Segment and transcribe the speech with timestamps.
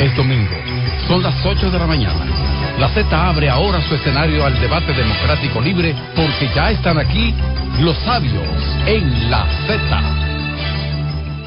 [0.00, 0.54] Es domingo.
[1.08, 2.26] Son las 8 de la mañana.
[2.78, 7.34] La Z abre ahora su escenario al debate democrático libre porque ya están aquí
[7.80, 8.46] los sabios
[8.86, 9.98] en la Z.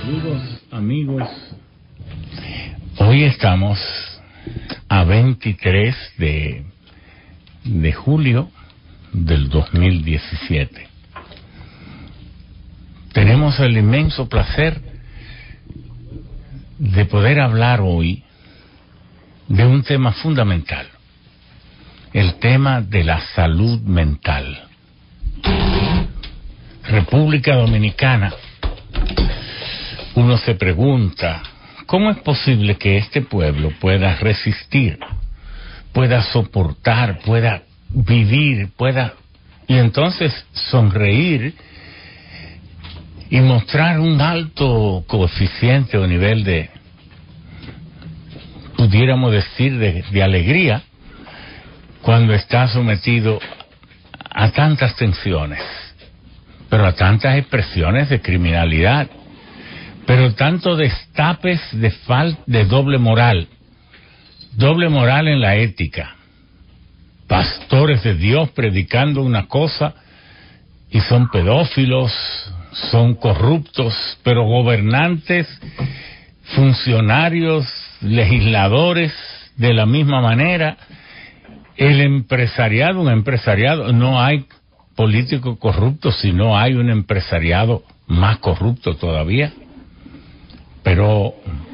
[0.01, 0.41] Amigos,
[0.71, 1.29] amigos,
[2.97, 3.79] hoy estamos
[4.87, 6.63] a 23 de,
[7.65, 8.49] de julio
[9.13, 10.87] del 2017.
[13.13, 14.81] Tenemos el inmenso placer
[16.79, 18.23] de poder hablar hoy
[19.49, 20.87] de un tema fundamental,
[22.13, 24.67] el tema de la salud mental.
[26.87, 28.31] República Dominicana,
[30.13, 31.41] uno se pregunta,
[31.87, 34.99] ¿cómo es posible que este pueblo pueda resistir,
[35.93, 39.13] pueda soportar, pueda vivir, pueda...
[39.67, 41.55] Y entonces sonreír
[43.29, 46.69] y mostrar un alto coeficiente o nivel de,
[48.79, 50.83] pudiéramos decir, de, alegría
[52.01, 53.37] cuando está sometido
[54.31, 55.61] a tantas tensiones,
[56.69, 59.09] pero a tantas expresiones de criminalidad,
[60.05, 63.49] pero tanto destapes de falta de doble moral,
[64.53, 66.15] doble moral en la ética,
[67.27, 69.93] pastores de Dios predicando una cosa
[70.89, 72.13] y son pedófilos,
[72.91, 73.93] son corruptos,
[74.23, 75.49] pero gobernantes,
[76.55, 77.67] funcionarios,
[78.01, 79.13] legisladores,
[79.55, 80.77] de la misma manera,
[81.75, 84.45] el empresariado, un empresariado, no hay
[84.95, 89.53] político corrupto, sino hay un empresariado más corrupto todavía.
[90.83, 91.33] Pero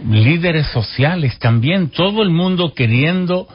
[0.10, 3.48] líderes sociales también, todo el mundo queriendo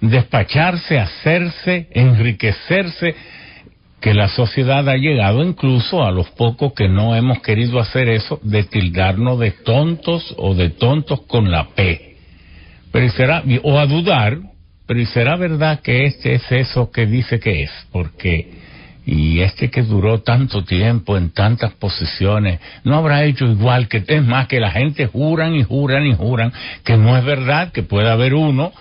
[0.00, 3.14] despacharse, hacerse, enriquecerse
[4.00, 8.40] que la sociedad ha llegado incluso a los pocos que no hemos querido hacer eso,
[8.42, 12.11] de tildarnos de tontos o de tontos con la P.
[12.92, 14.38] Pero será, o a dudar,
[14.86, 17.70] pero ¿y será verdad que este es eso que dice que es?
[17.90, 18.48] Porque,
[19.06, 24.22] y este que duró tanto tiempo en tantas posiciones, no habrá hecho igual que, es
[24.22, 26.52] más, que la gente juran y juran y juran
[26.84, 28.72] que no es verdad, que puede haber uno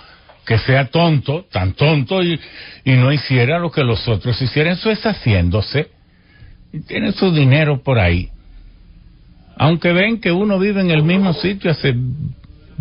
[0.45, 2.37] que sea tonto, tan tonto, y,
[2.83, 4.73] y no hiciera lo que los otros hicieran.
[4.73, 5.87] Eso es haciéndose.
[6.73, 8.29] Y tiene su dinero por ahí.
[9.55, 11.95] Aunque ven que uno vive en el mismo sitio hace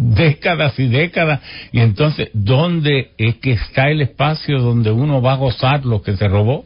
[0.03, 1.41] décadas y décadas,
[1.73, 6.17] y entonces, ¿dónde es que está el espacio donde uno va a gozar lo que
[6.17, 6.65] se robó?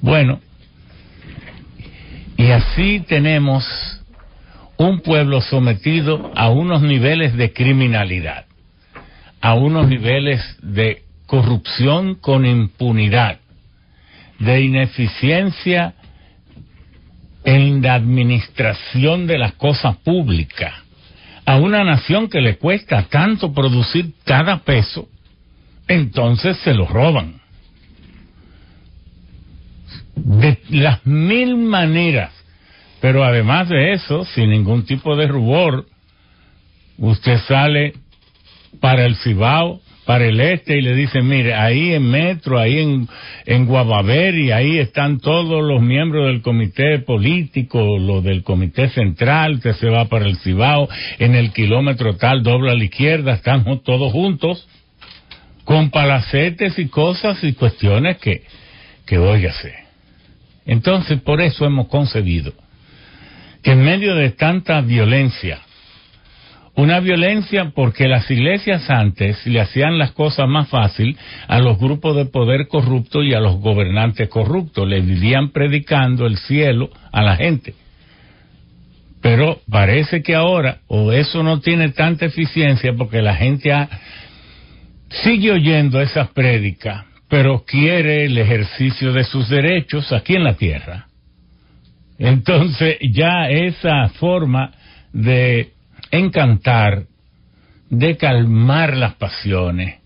[0.00, 0.40] Bueno,
[2.36, 3.64] y así tenemos
[4.76, 8.46] un pueblo sometido a unos niveles de criminalidad
[9.40, 13.38] a unos niveles de corrupción con impunidad,
[14.38, 15.94] de ineficiencia
[17.44, 20.74] en la administración de las cosas públicas,
[21.46, 25.08] a una nación que le cuesta tanto producir cada peso,
[25.86, 27.40] entonces se lo roban.
[30.16, 32.32] De las mil maneras,
[33.00, 35.86] pero además de eso, sin ningún tipo de rubor,
[36.98, 37.94] usted sale
[38.80, 43.08] para el Cibao, para el este y le dicen, mire, ahí en Metro, ahí en,
[43.44, 43.68] en
[44.52, 50.04] ahí están todos los miembros del comité político, los del comité central, usted se va
[50.04, 54.68] para el Cibao, en el kilómetro tal, dobla a la izquierda, están todos juntos,
[55.64, 58.44] con palacetes y cosas y cuestiones que,
[59.04, 59.74] que óigase.
[60.66, 62.52] Entonces, por eso hemos concebido
[63.64, 65.65] que en medio de tanta violencia,
[66.76, 71.16] una violencia porque las iglesias antes le hacían las cosas más fácil
[71.48, 74.86] a los grupos de poder corruptos y a los gobernantes corruptos.
[74.86, 77.74] Le vivían predicando el cielo a la gente.
[79.22, 83.72] Pero parece que ahora, o eso no tiene tanta eficiencia porque la gente
[85.08, 91.06] sigue oyendo esas prédicas, pero quiere el ejercicio de sus derechos aquí en la tierra.
[92.18, 94.72] Entonces ya esa forma
[95.12, 95.75] de
[96.18, 97.04] encantar,
[97.90, 99.96] de calmar las pasiones,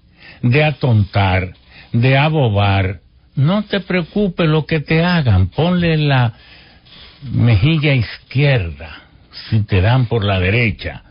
[0.43, 1.55] de atontar,
[1.93, 3.01] de abobar.
[3.35, 6.35] No te preocupes lo que te hagan, ponle la
[7.33, 9.03] mejilla izquierda
[9.49, 11.03] si te dan por la derecha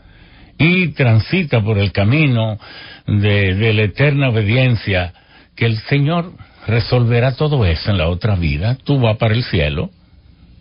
[0.58, 2.58] y transita por el camino
[3.06, 5.14] de, la eterna obediencia,
[5.56, 6.32] que el Señor
[6.66, 9.90] resolverá todo eso en la otra vida, tú vas para el cielo.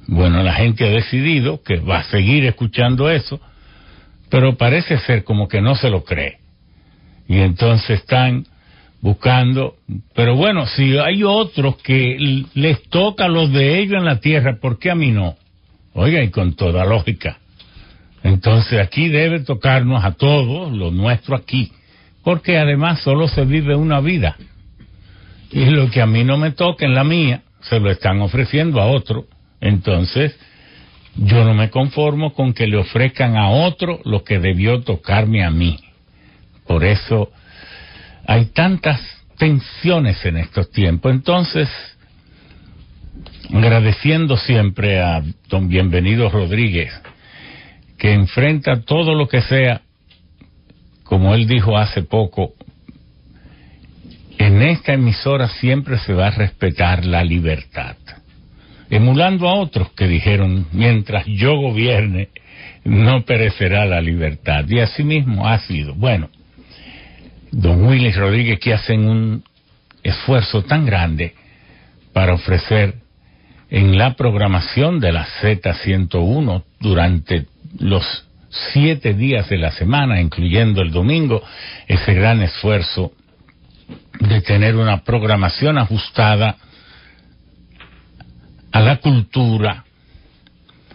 [0.07, 3.41] Bueno, la gente ha decidido que va a seguir escuchando eso,
[4.29, 6.37] pero parece ser como que no se lo cree.
[7.27, 8.45] Y entonces están
[9.01, 9.75] buscando,
[10.13, 14.79] pero bueno, si hay otros que les toca lo de ellos en la tierra, ¿por
[14.79, 15.35] qué a mí no?
[15.93, 17.39] Oiga, y con toda lógica.
[18.23, 21.71] Entonces aquí debe tocarnos a todos lo nuestro aquí,
[22.23, 24.35] porque además solo se vive una vida.
[25.51, 28.81] Y lo que a mí no me toca en la mía, se lo están ofreciendo
[28.81, 29.25] a otro.
[29.61, 30.37] Entonces,
[31.21, 35.51] yo no me conformo con que le ofrezcan a otro lo que debió tocarme a
[35.51, 35.79] mí.
[36.65, 37.31] Por eso
[38.25, 39.01] hay tantas
[39.37, 41.11] tensiones en estos tiempos.
[41.11, 41.67] Entonces,
[43.53, 46.93] agradeciendo siempre a don Bienvenido Rodríguez,
[47.97, 49.81] que enfrenta todo lo que sea,
[51.03, 52.53] como él dijo hace poco,
[54.37, 57.97] en esta emisora siempre se va a respetar la libertad
[58.89, 62.29] emulando a otros que dijeron, mientras yo gobierne,
[62.83, 64.65] no perecerá la libertad.
[64.67, 65.93] Y así mismo ha sido.
[65.93, 66.29] Bueno,
[67.51, 69.43] don Willis Rodríguez que hacen un
[70.03, 71.35] esfuerzo tan grande
[72.13, 72.95] para ofrecer
[73.69, 77.45] en la programación de la Z101 durante
[77.77, 81.43] los siete días de la semana, incluyendo el domingo,
[81.87, 83.11] ese gran esfuerzo
[84.19, 86.57] de tener una programación ajustada
[88.71, 89.83] a la cultura,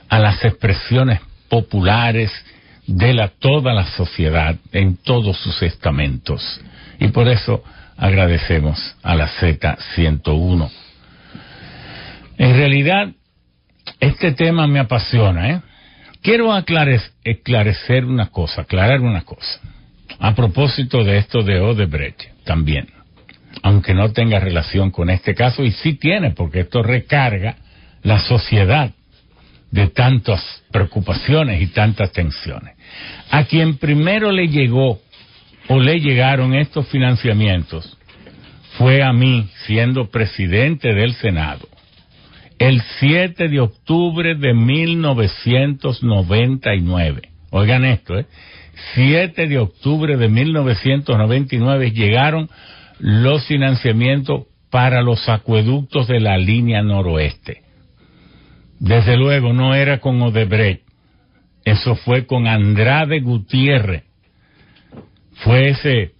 [0.08, 2.32] a las expresiones populares
[2.86, 6.60] de la, toda la sociedad en todos sus estamentos.
[6.98, 7.64] Y por eso
[7.96, 10.70] agradecemos a la Z101.
[12.38, 13.08] En realidad,
[14.00, 15.60] este tema me apasiona, ¿eh?
[16.22, 19.60] Quiero esclarecer una cosa, aclarar una cosa.
[20.18, 22.88] A propósito de esto de Odebrecht, también.
[23.62, 27.56] Aunque no tenga relación con este caso, y sí tiene, porque esto recarga
[28.04, 28.92] la sociedad
[29.72, 30.40] de tantas
[30.70, 32.76] preocupaciones y tantas tensiones.
[33.30, 35.00] A quien primero le llegó
[35.68, 37.98] o le llegaron estos financiamientos
[38.78, 41.68] fue a mí, siendo presidente del Senado,
[42.58, 47.22] el 7 de octubre de 1999.
[47.50, 48.26] Oigan esto, ¿eh?
[48.94, 52.50] 7 de octubre de 1999 llegaron
[52.98, 57.62] los financiamientos para los acueductos de la línea noroeste.
[58.78, 60.82] Desde luego no era con Odebrecht,
[61.64, 64.04] eso fue con Andrade Gutiérrez.
[65.36, 66.12] Fue ese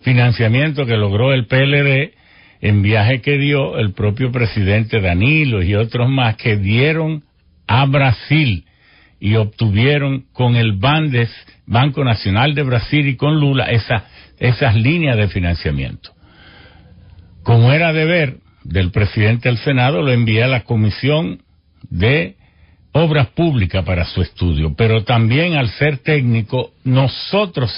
[0.00, 2.14] financiamiento que logró el PLD
[2.60, 7.24] en viaje que dio el propio presidente Danilo y otros más que dieron
[7.66, 8.64] a Brasil
[9.18, 11.30] y obtuvieron con el Bandes,
[11.66, 13.68] Banco Nacional de Brasil y con Lula
[14.38, 16.10] esas líneas de financiamiento.
[17.42, 21.42] Como era deber del presidente del Senado, lo envié a la Comisión
[21.90, 22.36] de
[22.92, 27.74] obras públicas para su estudio, pero también al ser técnico, nosotros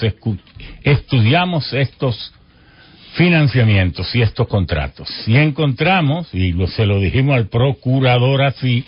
[0.83, 2.33] estudiamos estos
[3.13, 5.09] financiamientos y estos contratos.
[5.25, 8.85] Y encontramos, y se lo dijimos al procurador así,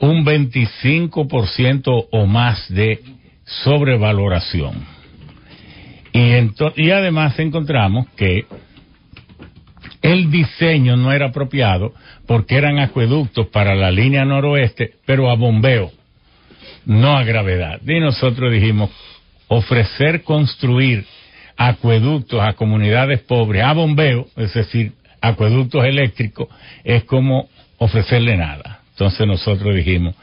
[0.00, 3.00] un 25% o más de
[3.44, 4.74] sobrevaloración.
[6.12, 8.44] Y, y además encontramos que
[10.02, 11.92] el diseño no era apropiado
[12.26, 15.90] porque eran acueductos para la línea noroeste, pero a bombeo,
[16.86, 17.80] no a gravedad.
[17.86, 18.90] Y nosotros dijimos,
[19.48, 21.04] ofrecer construir
[21.56, 26.48] acueductos a comunidades pobres a bombeo, es decir, acueductos eléctricos,
[26.84, 27.48] es como
[27.78, 28.80] ofrecerle nada.
[28.90, 30.14] Entonces nosotros dijimos,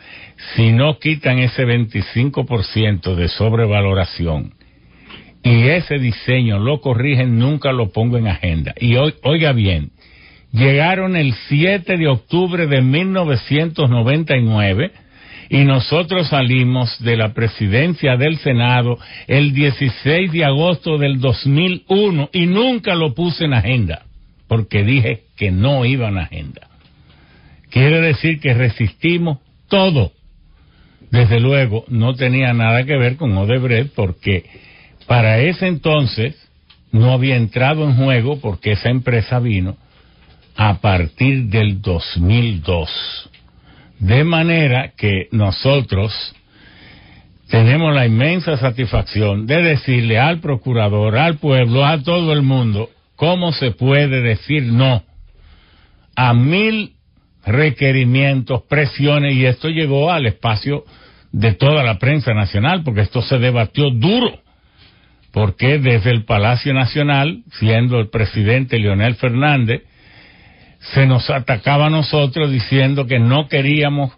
[0.56, 4.54] si no quitan ese 25% de sobrevaloración
[5.46, 8.74] y ese diseño lo corrigen, nunca lo pongo en agenda.
[8.80, 9.92] Y oiga bien,
[10.52, 14.92] llegaron el 7 de octubre de 1999
[15.52, 18.98] y nosotros salimos de la presidencia del Senado
[19.28, 24.02] el 16 de agosto del 2001 y nunca lo puse en agenda
[24.48, 26.70] porque dije que no iba en agenda.
[27.70, 29.38] Quiere decir que resistimos
[29.70, 30.12] todo.
[31.12, 34.65] Desde luego no tenía nada que ver con Odebrecht porque
[35.08, 36.36] para ese entonces
[36.92, 39.78] no había entrado en juego porque esa empresa vino
[40.56, 43.30] a partir del 2002.
[44.00, 46.14] De manera que nosotros
[47.50, 53.52] tenemos la inmensa satisfacción de decirle al procurador, al pueblo, a todo el mundo, cómo
[53.52, 55.04] se puede decir no
[56.16, 56.94] a mil
[57.46, 60.86] requerimientos, presiones, y esto llegó al espacio
[61.32, 64.45] de toda la prensa nacional, porque esto se debatió duro
[65.36, 69.82] porque desde el Palacio Nacional, siendo el presidente Leonel Fernández,
[70.94, 74.14] se nos atacaba a nosotros diciendo que no queríamos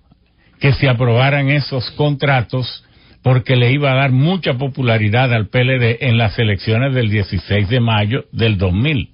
[0.60, 2.86] que se aprobaran esos contratos
[3.24, 7.80] porque le iba a dar mucha popularidad al PLD en las elecciones del 16 de
[7.80, 9.10] mayo del 2000.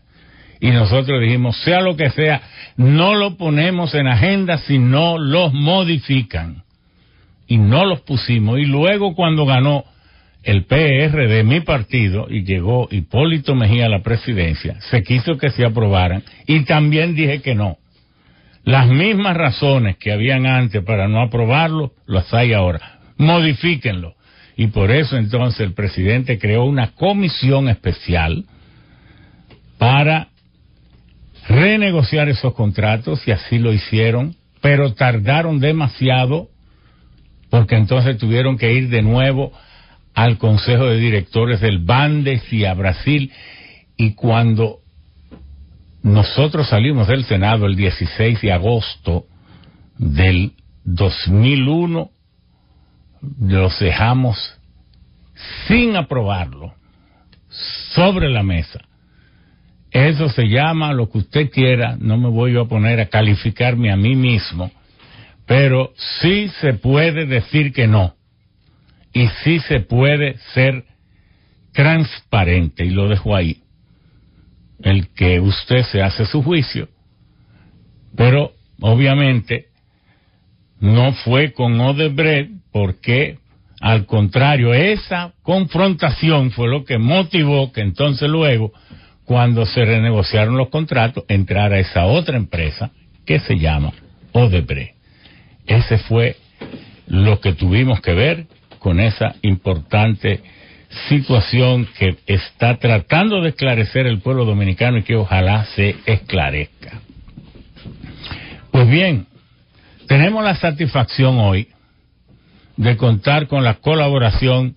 [0.59, 2.41] Y nosotros dijimos, sea lo que sea,
[2.75, 6.63] no lo ponemos en agenda si no los modifican.
[7.47, 8.59] y no los pusimos.
[8.59, 9.85] Y luego cuando ganó
[10.43, 15.49] el PR de mi partido y llegó Hipólito Mejía a la presidencia, se quiso que
[15.49, 17.77] se aprobaran y también dije que no.
[18.65, 22.99] Las mismas razones que habían antes para no aprobarlo, las hay ahora.
[23.17, 24.15] Modifíquenlo.
[24.55, 28.45] Y por eso entonces el presidente creó una comisión especial
[29.77, 30.29] para
[31.47, 36.49] renegociar esos contratos y así lo hicieron, pero tardaron demasiado
[37.49, 39.51] porque entonces tuvieron que ir de nuevo
[40.13, 43.31] al Consejo de Directores del Bandes y a Brasil
[43.97, 44.79] y cuando
[46.03, 49.25] nosotros salimos del Senado el 16 de agosto
[49.97, 50.51] del
[50.83, 52.09] 2001,
[53.39, 54.37] los dejamos
[55.67, 56.73] sin aprobarlo
[57.93, 58.81] sobre la mesa.
[59.91, 63.95] Eso se llama lo que usted quiera, no me voy a poner a calificarme a
[63.95, 64.71] mí mismo,
[65.45, 68.15] pero sí se puede decir que no.
[69.13, 70.85] Y sí se puede ser
[71.71, 73.61] transparente, y lo dejo ahí.
[74.81, 76.89] El que usted se hace su juicio.
[78.15, 79.67] Pero, obviamente,
[80.79, 83.37] no fue con Odebrecht porque,
[83.79, 88.73] al contrario, esa confrontación fue lo que motivó que entonces luego
[89.25, 92.91] cuando se renegociaron los contratos, entrar a esa otra empresa
[93.25, 93.93] que se llama
[94.33, 94.95] Odebrecht.
[95.65, 96.35] Ese fue
[97.07, 98.47] lo que tuvimos que ver
[98.83, 100.41] con esa importante
[101.07, 106.99] situación que está tratando de esclarecer el pueblo dominicano y que ojalá se esclarezca.
[108.71, 109.25] Pues bien,
[110.07, 111.69] tenemos la satisfacción hoy
[112.75, 114.75] de contar con la colaboración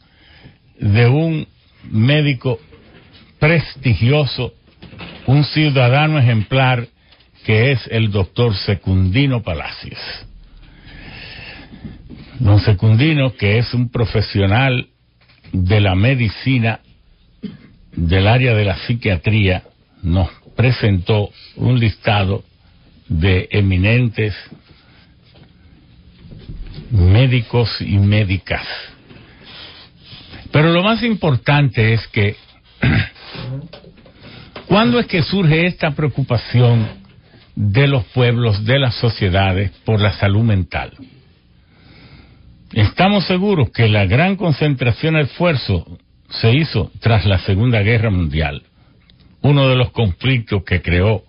[0.78, 1.48] de un
[1.90, 2.60] médico
[3.40, 4.54] prestigioso,
[5.26, 6.86] un ciudadano ejemplar
[7.44, 9.98] que es el doctor Secundino Palacios.
[12.38, 14.88] Don Secundino, que es un profesional
[15.52, 16.80] de la medicina
[17.92, 19.62] del área de la psiquiatría,
[20.02, 22.44] nos presentó un listado
[23.08, 24.34] de eminentes
[26.90, 28.66] médicos y médicas.
[30.52, 32.36] Pero lo más importante es que
[34.66, 36.88] ¿Cuándo es que surge esta preocupación
[37.54, 40.92] de los pueblos, de las sociedades por la salud mental?
[42.76, 48.64] Estamos seguros que la gran concentración de esfuerzo se hizo tras la Segunda Guerra Mundial,
[49.40, 51.24] uno de los conflictos que creó,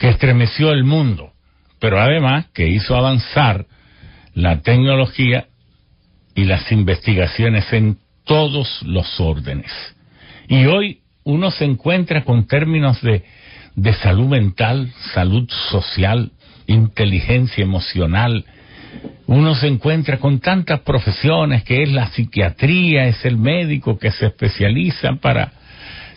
[0.00, 1.30] que estremeció el mundo,
[1.78, 3.66] pero además que hizo avanzar
[4.34, 5.46] la tecnología
[6.34, 9.70] y las investigaciones en todos los órdenes.
[10.48, 13.22] Y hoy uno se encuentra con términos de,
[13.92, 16.32] salud mental, salud social,
[16.66, 18.44] inteligencia emocional.
[19.26, 24.26] Uno se encuentra con tantas profesiones que es la psiquiatría, es el médico que se
[24.26, 25.52] especializa para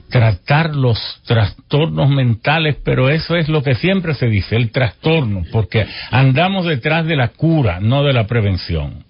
[0.09, 5.85] tratar los trastornos mentales, pero eso es lo que siempre se dice, el trastorno, porque
[6.11, 9.03] andamos detrás de la cura, no de la prevención.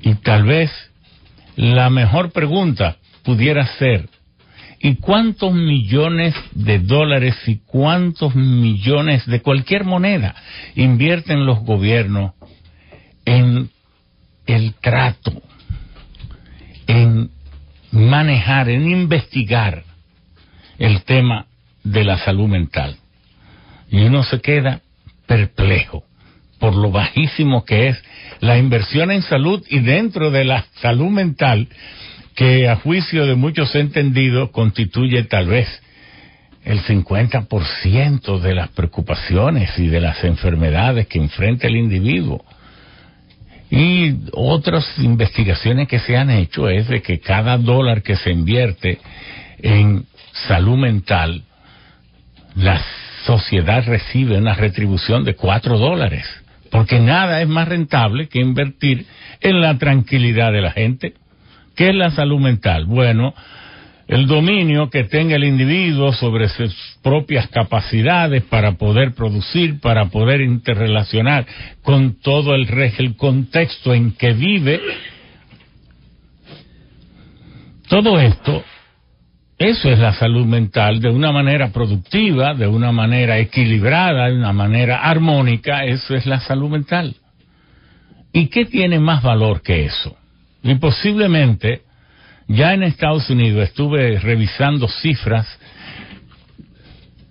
[0.00, 0.70] Y tal vez
[1.56, 4.08] la mejor pregunta pudiera ser,
[4.82, 10.34] ¿y cuántos millones de dólares y cuántos millones de cualquier moneda
[10.74, 12.32] invierten los gobiernos
[13.24, 13.70] en
[14.46, 15.40] el trato,
[16.88, 17.30] en
[17.92, 19.84] manejar, en investigar
[20.78, 21.46] el tema
[21.84, 22.96] de la salud mental?
[23.88, 24.80] Y uno se queda
[25.26, 26.04] perplejo
[26.62, 28.02] por lo bajísimo que es
[28.38, 31.66] la inversión en salud y dentro de la salud mental,
[32.34, 35.68] que a juicio de muchos entendidos constituye tal vez
[36.64, 42.44] el 50% de las preocupaciones y de las enfermedades que enfrenta el individuo.
[43.70, 48.98] Y otras investigaciones que se han hecho es de que cada dólar que se invierte
[49.58, 50.06] en
[50.48, 51.42] salud mental,
[52.54, 52.80] la
[53.24, 56.26] sociedad recibe una retribución de cuatro dólares
[56.72, 59.04] porque nada es más rentable que invertir
[59.42, 61.12] en la tranquilidad de la gente.
[61.82, 62.84] ¿Qué es la salud mental?
[62.84, 63.34] Bueno,
[64.06, 66.72] el dominio que tenga el individuo sobre sus
[67.02, 71.44] propias capacidades para poder producir, para poder interrelacionar
[71.82, 74.80] con todo el, el contexto en que vive.
[77.88, 78.62] Todo esto
[79.58, 84.52] eso es la salud mental de una manera productiva, de una manera equilibrada, de una
[84.52, 85.84] manera armónica.
[85.84, 87.16] Eso es la salud mental.
[88.32, 90.16] ¿Y qué tiene más valor que eso?
[90.62, 91.82] Y posiblemente,
[92.48, 95.46] ya en Estados Unidos estuve revisando cifras,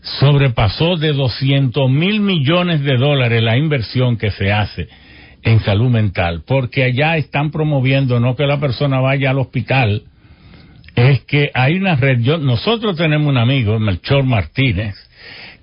[0.01, 4.87] sobrepasó de 200 mil millones de dólares la inversión que se hace
[5.43, 10.03] en salud mental, porque allá están promoviendo no que la persona vaya al hospital,
[10.95, 14.95] es que hay una red, nosotros tenemos un amigo, Melchor Martínez,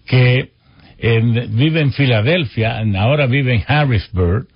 [0.07, 0.51] que
[0.99, 4.49] vive en Filadelfia, ahora vive en Harrisburg,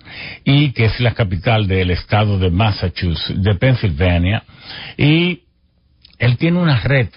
[0.43, 4.43] y que es la capital del estado de Massachusetts, de Pennsylvania,
[4.97, 5.43] y
[6.19, 7.09] él tiene una red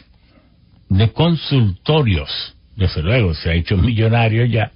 [0.88, 4.70] de consultorios, desde luego se ha hecho millonario ya,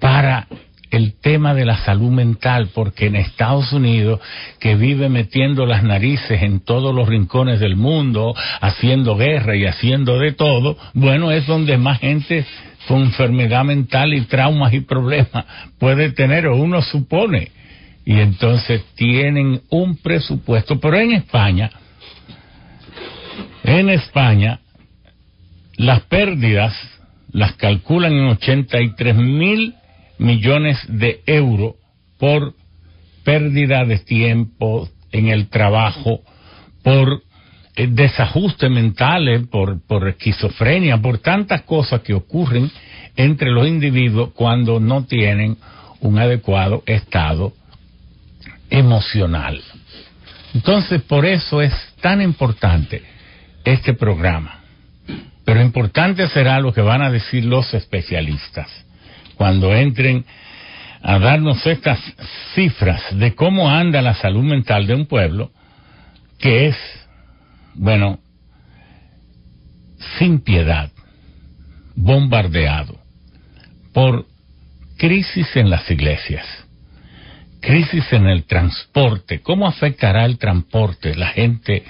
[0.00, 0.46] para
[0.90, 4.20] el tema de la salud mental, porque en Estados Unidos,
[4.60, 10.18] que vive metiendo las narices en todos los rincones del mundo, haciendo guerra y haciendo
[10.18, 12.46] de todo, bueno, es donde más gente
[12.86, 15.44] con enfermedad mental y traumas y problemas
[15.78, 17.50] puede tener, o uno supone.
[18.04, 21.70] Y entonces tienen un presupuesto, pero en España,
[23.64, 24.60] en España,
[25.76, 26.74] las pérdidas
[27.32, 29.74] las calculan en 83 mil
[30.18, 31.74] millones de euros
[32.18, 32.54] por
[33.24, 36.20] pérdida de tiempo en el trabajo,
[36.82, 37.22] por
[37.76, 42.70] desajustes mentales, por, por esquizofrenia, por tantas cosas que ocurren
[43.16, 45.56] entre los individuos cuando no tienen
[46.00, 47.52] un adecuado estado
[48.70, 49.60] emocional.
[50.54, 53.02] Entonces, por eso es tan importante
[53.64, 54.60] este programa.
[55.44, 58.68] Pero importante será lo que van a decir los especialistas
[59.36, 60.24] cuando entren
[61.02, 62.00] a darnos estas
[62.54, 65.50] cifras de cómo anda la salud mental de un pueblo
[66.38, 66.76] que es,
[67.76, 68.20] bueno,
[70.18, 70.90] sin piedad,
[71.94, 72.98] bombardeado
[73.92, 74.26] por
[74.96, 76.44] crisis en las iglesias,
[77.60, 79.40] crisis en el transporte.
[79.40, 81.14] ¿Cómo afectará el transporte?
[81.14, 81.82] La gente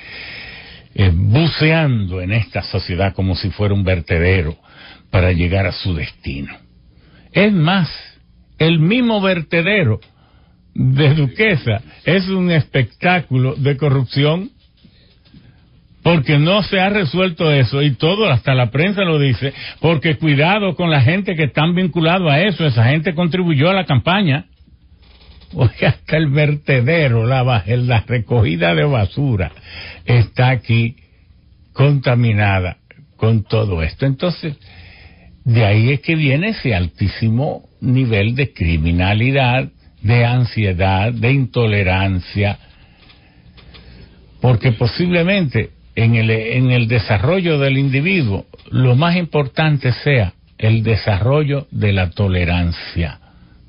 [0.94, 4.56] eh, buceando en esta sociedad como si fuera un vertedero
[5.10, 6.56] para llegar a su destino.
[7.32, 7.90] Es más,
[8.58, 10.00] el mismo vertedero
[10.74, 14.50] de Duquesa es un espectáculo de corrupción
[16.06, 20.76] porque no se ha resuelto eso y todo, hasta la prensa lo dice, porque cuidado
[20.76, 24.46] con la gente que están vinculados a eso, esa gente contribuyó a la campaña.
[25.54, 29.50] Oye, hasta el vertedero, la, la recogida de basura
[30.04, 30.94] está aquí
[31.72, 32.76] contaminada
[33.16, 34.06] con todo esto.
[34.06, 34.56] Entonces,
[35.44, 39.70] de ahí es que viene ese altísimo nivel de criminalidad,
[40.02, 42.60] de ansiedad, de intolerancia,
[44.40, 51.66] porque posiblemente en el, en el desarrollo del individuo lo más importante sea el desarrollo
[51.70, 53.18] de la tolerancia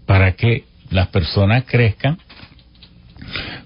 [0.05, 2.17] para que las personas crezcan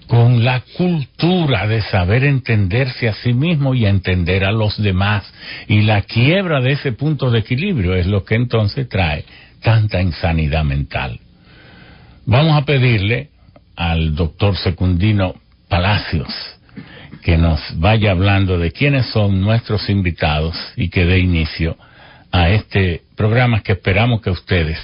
[0.06, 5.32] con la cultura de saber entenderse a sí mismo y entender a los demás.
[5.68, 9.24] Y la quiebra de ese punto de equilibrio es lo que entonces trae
[9.62, 11.20] tanta insanidad mental.
[12.26, 13.30] Vamos a pedirle
[13.76, 15.34] al doctor Secundino
[15.68, 16.51] Palacios
[17.22, 21.76] que nos vaya hablando de quiénes son nuestros invitados y que dé inicio
[22.32, 24.78] a este programa que esperamos que ustedes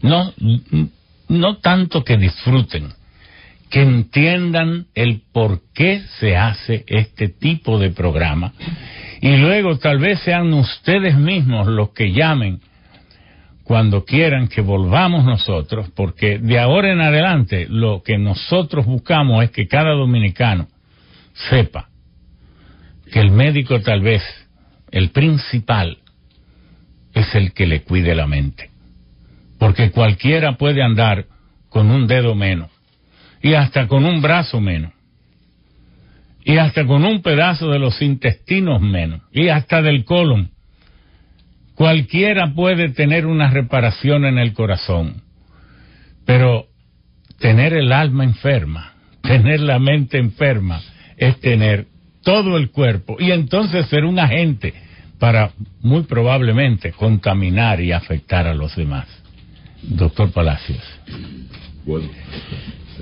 [0.00, 0.32] no,
[1.28, 2.88] no tanto que disfruten,
[3.70, 8.52] que entiendan el por qué se hace este tipo de programa
[9.20, 12.60] y luego tal vez sean ustedes mismos los que llamen
[13.62, 19.50] cuando quieran que volvamos nosotros, porque de ahora en adelante lo que nosotros buscamos es
[19.50, 20.66] que cada dominicano
[21.48, 21.88] sepa
[23.10, 24.22] que el médico tal vez,
[24.90, 25.98] el principal,
[27.14, 28.70] es el que le cuide la mente.
[29.58, 31.26] Porque cualquiera puede andar
[31.68, 32.70] con un dedo menos
[33.42, 34.92] y hasta con un brazo menos,
[36.44, 40.50] y hasta con un pedazo de los intestinos menos, y hasta del colon.
[41.74, 45.22] Cualquiera puede tener una reparación en el corazón,
[46.24, 46.66] pero
[47.40, 50.80] tener el alma enferma, tener la mente enferma,
[51.22, 51.86] es tener
[52.22, 54.74] todo el cuerpo y entonces ser un agente
[55.20, 59.06] para muy probablemente contaminar y afectar a los demás.
[59.82, 60.82] Doctor Palacios.
[61.86, 62.08] Bueno,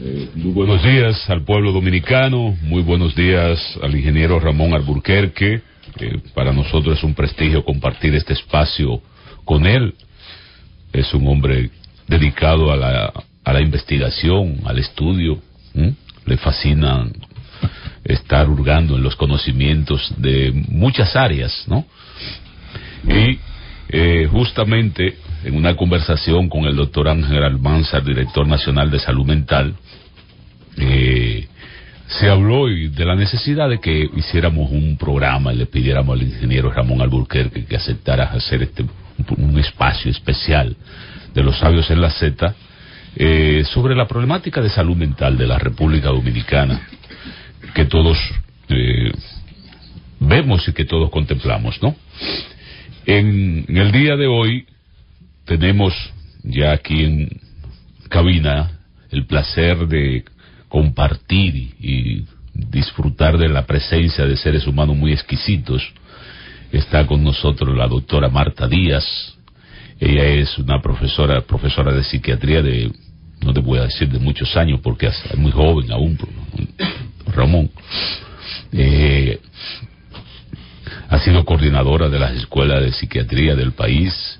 [0.02, 5.62] eh, muy buenos días al pueblo dominicano, muy buenos días al ingeniero Ramón Alburquerque.
[6.34, 9.00] para nosotros es un prestigio compartir este espacio
[9.46, 9.94] con él.
[10.92, 11.70] Es un hombre
[12.06, 13.12] dedicado a la,
[13.44, 15.38] a la investigación, al estudio.
[16.26, 17.06] Le fascina
[18.12, 21.84] estar hurgando en los conocimientos de muchas áreas, ¿no?
[23.08, 23.38] Y
[23.88, 29.74] eh, justamente en una conversación con el doctor Ángel Almanzar, director nacional de salud mental,
[30.76, 31.46] eh,
[32.06, 36.70] se habló de la necesidad de que hiciéramos un programa y le pidiéramos al ingeniero
[36.70, 38.84] Ramón Alburquerque que aceptara hacer este
[39.36, 40.76] un espacio especial
[41.34, 42.54] de los sabios en la Z
[43.16, 46.88] eh, sobre la problemática de salud mental de la República Dominicana,
[47.74, 48.18] que todos
[48.68, 49.12] eh,
[50.20, 51.94] vemos y que todos contemplamos, ¿no?
[53.06, 54.66] En, el día de hoy
[55.44, 55.94] tenemos
[56.42, 57.40] ya aquí en
[58.08, 58.78] cabina
[59.10, 60.24] el placer de
[60.68, 65.82] compartir y disfrutar de la presencia de seres humanos muy exquisitos.
[66.70, 69.04] Está con nosotros la doctora Marta Díaz.
[69.98, 72.92] Ella es una profesora, profesora de psiquiatría de,
[73.40, 76.18] no te voy a decir de muchos años porque es muy joven aún,
[77.32, 77.70] Ramón.
[78.72, 79.40] Eh,
[81.08, 84.38] ha sido coordinadora de las escuelas de psiquiatría del país,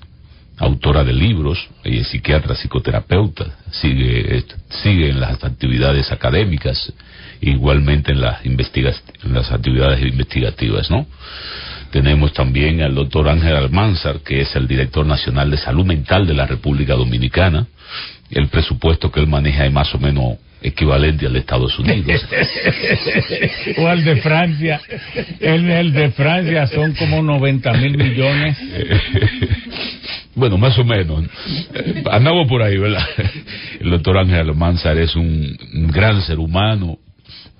[0.59, 4.45] autora de libros, ella es psiquiatra, psicoterapeuta, sigue,
[4.83, 6.93] sigue en las actividades académicas,
[7.41, 11.07] igualmente en las, en las actividades investigativas, ¿no?
[11.91, 16.35] Tenemos también al doctor Ángel Almanzar, que es el director nacional de salud mental de
[16.35, 17.67] la República Dominicana.
[18.31, 22.27] El presupuesto que él maneja es más o menos equivalente al de Estados Unidos.
[23.79, 24.81] o al de Francia.
[25.41, 28.59] El, el de Francia son como 90 mil millones.
[30.35, 31.25] bueno, más o menos.
[32.11, 33.07] Andamos por ahí, ¿verdad?
[33.81, 35.57] El doctor Ángel Almanzar es un
[35.93, 36.99] gran ser humano,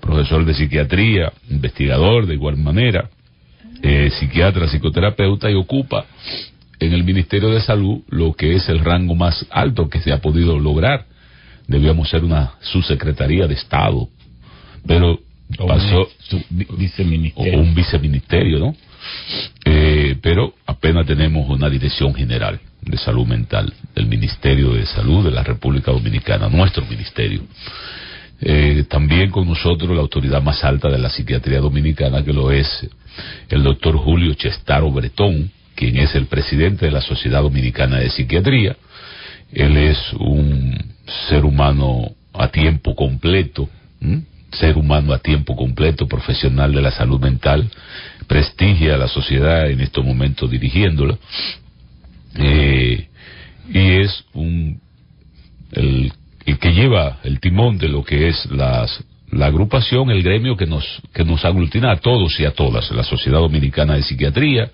[0.01, 3.09] profesor de psiquiatría, investigador de igual manera,
[3.83, 6.05] eh, psiquiatra, psicoterapeuta y ocupa
[6.79, 10.19] en el Ministerio de Salud lo que es el rango más alto que se ha
[10.19, 11.05] podido lograr.
[11.71, 14.09] Debíamos ser una subsecretaría de Estado,
[14.85, 15.19] pero
[15.57, 17.59] pasó un viceministerio.
[17.59, 18.75] O un viceministerio, ¿no?
[19.63, 25.31] Eh, pero apenas tenemos una dirección general de salud mental del Ministerio de Salud de
[25.31, 27.43] la República Dominicana, nuestro ministerio.
[28.41, 32.67] Eh, también con nosotros la autoridad más alta de la psiquiatría dominicana, que lo es
[33.49, 38.75] el doctor Julio Chestaro Bretón, quien es el presidente de la Sociedad Dominicana de Psiquiatría.
[39.53, 40.91] Él es un
[41.29, 43.69] ser humano a tiempo completo,
[44.51, 47.69] ser humano a tiempo completo, profesional de la salud mental,
[48.27, 51.17] prestigia a la sociedad en estos momentos dirigiéndola,
[52.35, 53.07] eh,
[53.69, 54.79] y es un
[55.73, 60.65] el que lleva el timón de lo que es las, la agrupación, el gremio que
[60.65, 64.69] nos, que nos aglutina a todos y a todas, la Sociedad Dominicana de Psiquiatría,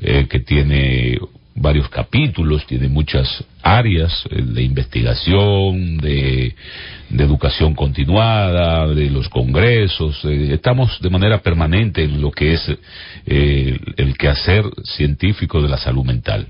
[0.00, 1.18] eh, que tiene
[1.54, 6.54] varios capítulos, tiene muchas áreas eh, de investigación, de,
[7.10, 10.24] educación continuada, de los congresos.
[10.24, 12.70] Eh, estamos de manera permanente en lo que es
[13.26, 16.46] el quehacer científico de la salud mental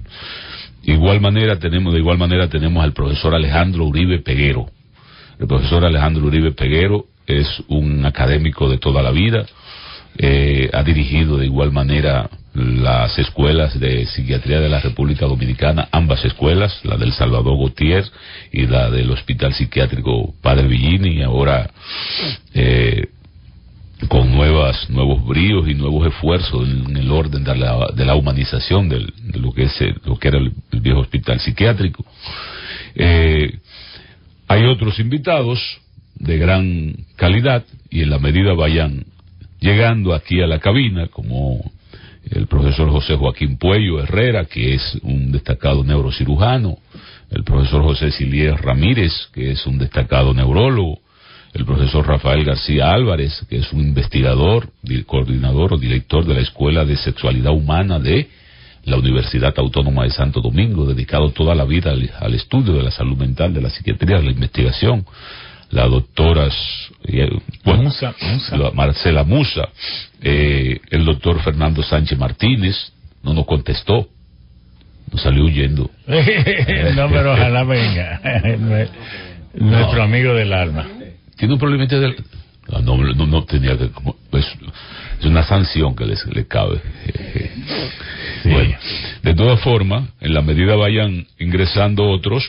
[0.83, 4.67] igual manera tenemos, de igual manera tenemos al profesor Alejandro Uribe Peguero.
[5.38, 9.47] El profesor Alejandro Uribe Peguero es un académico de toda la vida,
[10.19, 16.25] eh, ha dirigido de igual manera las escuelas de psiquiatría de la República Dominicana, ambas
[16.25, 18.05] escuelas, la del Salvador Gautier
[18.53, 21.71] y la del Hospital Psiquiátrico Padre Villini, ahora
[22.53, 23.07] eh,
[24.09, 28.88] con nuevas, nuevos bríos y nuevos esfuerzos en, el orden de la, de la humanización
[28.88, 29.07] de
[29.38, 32.05] lo que es lo que era el, viejo hospital psiquiátrico.
[32.95, 33.59] Eh,
[34.49, 35.61] hay otros invitados
[36.17, 39.07] de gran calidad y en la medida vayan
[39.61, 41.73] llegando aquí a la cabina, como
[42.35, 46.79] el profesor José Joaquín Puello Herrera, que es un destacado neurocirujano,
[47.31, 51.01] el profesor José Silier Ramírez, que es un destacado neurólogo,
[51.53, 54.71] el profesor Rafael García Álvarez, que es un investigador,
[55.07, 58.29] coordinador o director de la Escuela de Sexualidad Humana de
[58.85, 63.16] la Universidad Autónoma de Santo Domingo, dedicado toda la vida al, estudio de la salud
[63.16, 65.05] mental, de la psiquiatría, de la investigación.
[65.72, 66.48] La doctora
[67.04, 67.28] eh,
[68.74, 69.68] Marcela Musa,
[70.20, 72.76] eh, el doctor Fernando Sánchez Martínez,
[73.22, 74.06] no nos contestó,
[75.11, 75.90] nos salió huyendo.
[76.06, 78.88] no, pero ojalá venga.
[79.54, 80.87] Nuestro amigo del alma
[81.42, 82.14] tiene un problema del...
[82.72, 83.90] Ah, no, no, tenía que...
[84.32, 86.80] Es una sanción que les, le cabe.
[88.44, 88.76] Bueno,
[89.24, 92.48] de todas formas, en la medida vayan ingresando otros,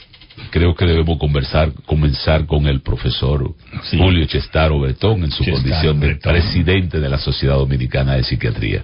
[0.49, 3.53] creo que debemos conversar, comenzar con el profesor
[3.91, 8.83] Julio Chestaro Betón en su condición de presidente de la Sociedad Dominicana de Psiquiatría.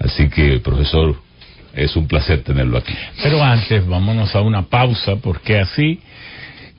[0.00, 1.16] Así que, profesor,
[1.74, 2.94] es un placer tenerlo aquí.
[3.22, 6.00] Pero antes, vámonos a una pausa, porque así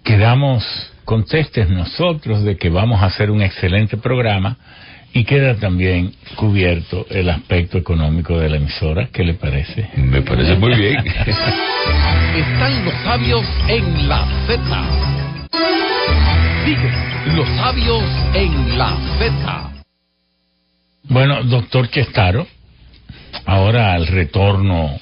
[0.04, 0.64] quedamos
[1.06, 4.58] contestes nosotros de que vamos a hacer un excelente programa
[5.14, 9.10] y queda también cubierto el aspecto económico de la emisora.
[9.12, 9.90] ¿Qué le parece?
[9.96, 10.98] Me parece muy bien.
[12.36, 14.62] Están los sabios en la Z.
[16.66, 16.92] Sigue
[17.36, 19.72] los sabios en la Z.
[21.04, 22.46] Bueno, doctor Chestaro,
[23.46, 25.00] ahora al retorno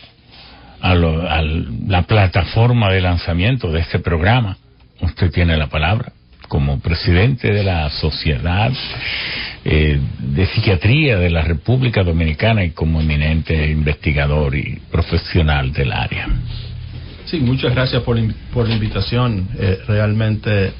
[0.82, 4.58] a, a la plataforma de lanzamiento de este programa
[5.02, 6.12] usted tiene la palabra
[6.48, 8.72] como presidente de la Sociedad
[9.70, 16.26] eh, de Psiquiatría de la República Dominicana y como eminente investigador y profesional del área.
[17.26, 18.18] Sí, muchas gracias por,
[18.54, 19.50] por la invitación.
[19.60, 20.72] Eh, realmente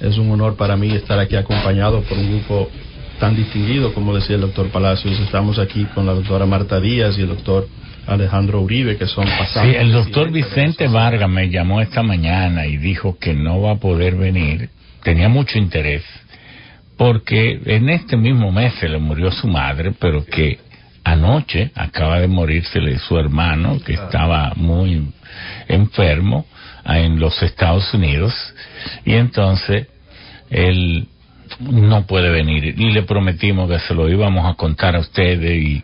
[0.00, 2.70] es un honor para mí estar aquí acompañado por un grupo
[3.18, 5.20] tan distinguido, como decía el doctor Palacios.
[5.20, 7.68] Estamos aquí con la doctora Marta Díaz y el doctor
[8.06, 9.70] Alejandro Uribe, que son pasados.
[9.70, 13.76] Sí, el doctor Vicente Vargas me llamó esta mañana y dijo que no va a
[13.76, 14.70] poder venir.
[15.02, 16.02] Tenía mucho interés,
[17.00, 20.58] porque en este mismo mes se le murió su madre, pero que
[21.02, 25.10] anoche acaba de morírsele su hermano, que estaba muy
[25.66, 26.44] enfermo
[26.84, 28.34] en los Estados Unidos,
[29.06, 29.86] y entonces
[30.50, 31.08] él
[31.60, 32.78] no puede venir.
[32.78, 35.82] Y le prometimos que se lo íbamos a contar a ustedes y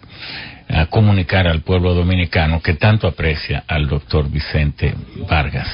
[0.68, 4.94] a comunicar al pueblo dominicano que tanto aprecia al doctor Vicente
[5.28, 5.68] Vargas.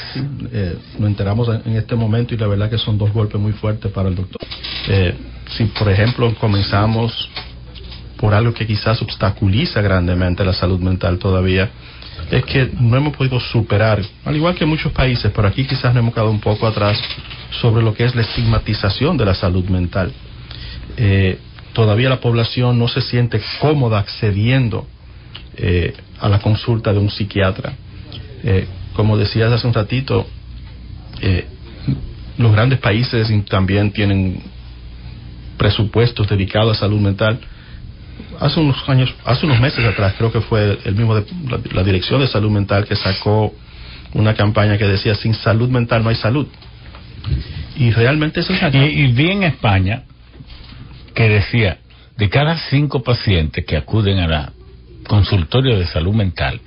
[0.52, 4.08] Eh, enteramos en este momento y la verdad que son dos golpes muy fuertes para
[4.08, 4.40] el doctor.
[4.88, 5.14] Eh,
[5.56, 7.30] si, por ejemplo, comenzamos
[8.18, 11.70] por algo que quizás obstaculiza grandemente la salud mental todavía,
[12.30, 16.02] es que no hemos podido superar, al igual que muchos países, pero aquí quizás nos
[16.02, 17.00] hemos quedado un poco atrás
[17.60, 20.12] sobre lo que es la estigmatización de la salud mental.
[20.96, 21.38] Eh,
[21.72, 24.86] todavía la población no se siente cómoda accediendo
[25.56, 27.72] eh, a la consulta de un psiquiatra.
[28.44, 30.26] Eh, como decías hace un ratito,
[31.20, 31.46] eh,
[32.38, 34.42] los grandes países también tienen
[35.56, 37.38] presupuestos dedicados a salud mental.
[38.40, 41.24] Hace unos años, hace unos meses atrás, creo que fue el mismo de,
[41.72, 43.54] la, Dirección de Salud Mental que sacó
[44.14, 46.46] una campaña que decía sin salud mental no hay salud.
[47.76, 50.02] Y realmente eso es y, y vi en España
[51.12, 51.78] que decía,
[52.16, 54.52] de cada cinco pacientes que acuden a la
[55.06, 56.60] consultorio de salud mental,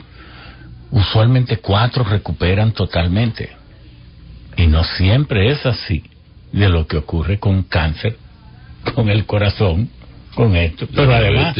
[0.91, 3.49] usualmente cuatro recuperan totalmente.
[4.57, 6.03] Y no siempre es así
[6.51, 8.17] de lo que ocurre con cáncer,
[8.93, 9.89] con el corazón,
[10.35, 10.87] con esto.
[10.93, 11.55] Pero además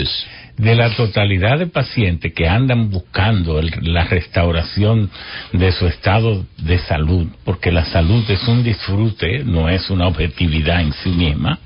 [0.57, 5.09] de la totalidad de pacientes que andan buscando la restauración
[5.51, 10.81] de su estado de salud, porque la salud es un disfrute, no es una objetividad
[10.81, 11.59] en sí misma,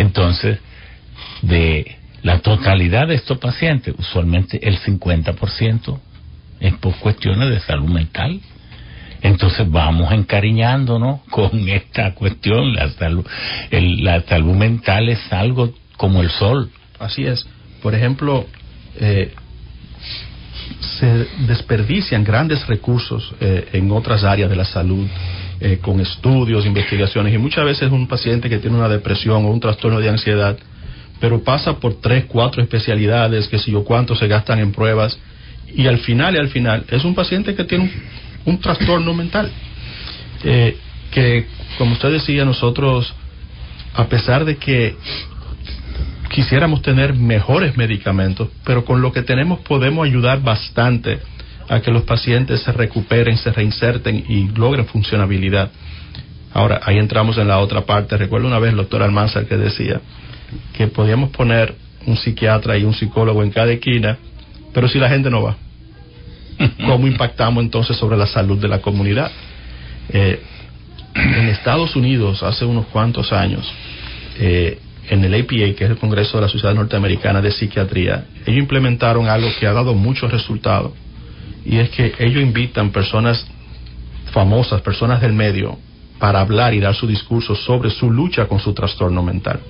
[0.00, 0.58] entonces,
[1.42, 5.98] de la totalidad de estos pacientes, usualmente el 50%
[6.60, 8.40] es por cuestiones de salud mental.
[9.22, 12.72] Entonces vamos encariñándonos con esta cuestión.
[12.72, 13.26] La salud,
[13.70, 16.70] la salud mental es algo como el sol.
[16.98, 17.46] Así es.
[17.82, 18.46] Por ejemplo,
[18.98, 19.34] eh,
[20.98, 25.06] se desperdician grandes recursos eh, en otras áreas de la salud
[25.60, 29.60] eh, con estudios, investigaciones, y muchas veces un paciente que tiene una depresión o un
[29.60, 30.58] trastorno de ansiedad,
[31.20, 35.18] pero pasa por tres, cuatro especialidades, que si yo cuánto se gastan en pruebas,
[35.74, 37.90] y al final y al final es un paciente que tiene
[38.44, 39.50] un, trastorno mental.
[40.44, 40.76] Eh,
[41.10, 41.46] que,
[41.76, 43.12] como usted decía, nosotros,
[43.94, 44.96] a pesar de que
[46.30, 51.20] quisiéramos tener mejores medicamentos, pero con lo que tenemos podemos ayudar bastante
[51.70, 55.70] a que los pacientes se recuperen, se reinserten y logren funcionabilidad.
[56.52, 58.16] Ahora, ahí entramos en la otra parte.
[58.16, 60.00] Recuerdo una vez el doctor Almanzar que decía
[60.76, 64.18] que podíamos poner un psiquiatra y un psicólogo en cada esquina,
[64.74, 65.56] pero si la gente no va,
[66.86, 69.30] ¿cómo impactamos entonces sobre la salud de la comunidad?
[70.08, 70.42] Eh,
[71.14, 73.64] en Estados Unidos, hace unos cuantos años,
[74.40, 78.58] eh, en el APA, que es el Congreso de la Sociedad Norteamericana de Psiquiatría, ellos
[78.58, 80.92] implementaron algo que ha dado muchos resultados
[81.64, 83.46] y es que ellos invitan personas
[84.32, 85.78] famosas, personas del medio,
[86.18, 89.60] para hablar y dar su discurso sobre su lucha con su trastorno mental.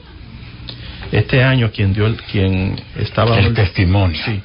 [1.13, 4.21] Este año quien dio el, quien estaba el testimonio.
[4.25, 4.41] Sí,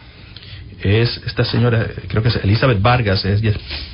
[0.82, 3.41] es esta señora, creo que es Elizabeth Vargas, es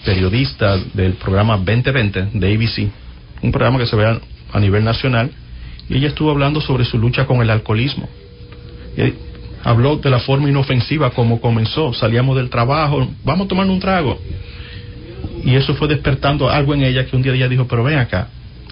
[0.05, 2.91] periodista del programa 2020 de ABC,
[3.41, 4.19] un programa que se ve
[4.53, 5.31] a, nivel nacional,
[5.89, 8.07] y ella estuvo hablando sobre su lucha con el alcoholismo
[9.63, 11.93] habló de la forma inofensiva como comenzó.
[11.93, 14.19] Salíamos del trabajo, vamos a tomar un trago.
[15.43, 18.27] Y eso fue despertando algo en ella que un día ella dijo, pero ven acá,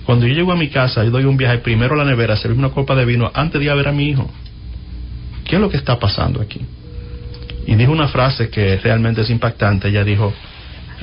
[0.06, 2.66] cuando yo llego a mi casa, yo doy un viaje primero a la nevera, servirme
[2.66, 4.30] una copa de vino antes de ir a ver a mi hijo.
[5.46, 6.62] ¿Qué es lo que está pasando aquí?
[7.66, 9.90] Y dijo una frase que realmente es impactante.
[9.90, 10.34] Ella dijo,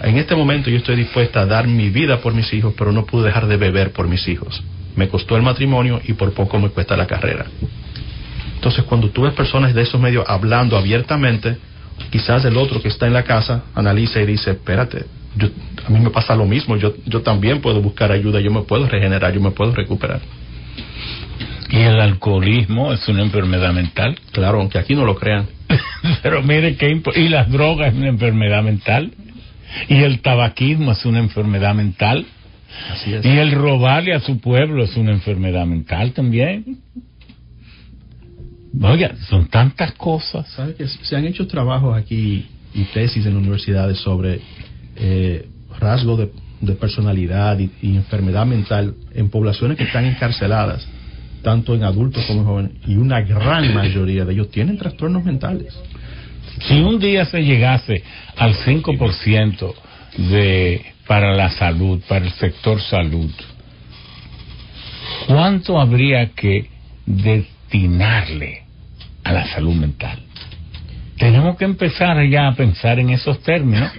[0.02, 3.06] en este momento yo estoy dispuesta a dar mi vida por mis hijos, pero no
[3.06, 4.62] pude dejar de beber por mis hijos.
[4.94, 7.46] Me costó el matrimonio y por poco me cuesta la carrera.
[8.66, 11.56] Entonces, cuando tú ves personas de esos medios hablando abiertamente,
[12.10, 15.04] quizás el otro que está en la casa analiza y dice, espérate,
[15.36, 15.46] yo,
[15.86, 18.88] a mí me pasa lo mismo, yo, yo también puedo buscar ayuda, yo me puedo
[18.88, 20.20] regenerar, yo me puedo recuperar.
[21.70, 24.18] ¿Y el alcoholismo es una enfermedad mental?
[24.32, 25.46] Claro, aunque aquí no lo crean.
[26.24, 29.12] Pero mire que y las drogas es una enfermedad mental
[29.88, 32.26] y el tabaquismo es una enfermedad mental
[33.22, 36.78] Y el robarle a su pueblo es una enfermedad mental también.
[38.82, 40.46] Oiga, son tantas cosas.
[40.48, 44.40] ¿Sabe que se han hecho trabajos aquí y tesis en universidades sobre
[44.96, 46.18] eh, rasgos
[46.60, 50.86] de, personalidad y, enfermedad mental en poblaciones que están encarceladas,
[51.42, 55.74] tanto en adultos como en jóvenes, y una gran mayoría de ellos tienen trastornos mentales.
[56.68, 58.02] Si un día se llegase
[58.36, 59.74] al 5%
[60.30, 63.30] de para la salud, para el sector salud,
[65.28, 66.68] ¿cuánto habría que
[67.06, 68.65] destinarle
[69.26, 70.18] a la salud mental?
[71.18, 73.90] Tenemos que empezar ya a pensar en esos términos,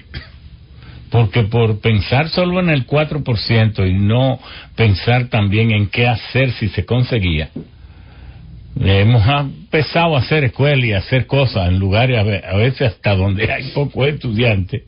[1.10, 4.40] porque por pensar solo en el 4% y no
[4.76, 7.50] pensar también en qué hacer si se conseguía,
[8.80, 13.52] hemos empezado a hacer escuelas y a hacer cosas en lugares a veces hasta donde
[13.52, 14.84] hay pocos estudiantes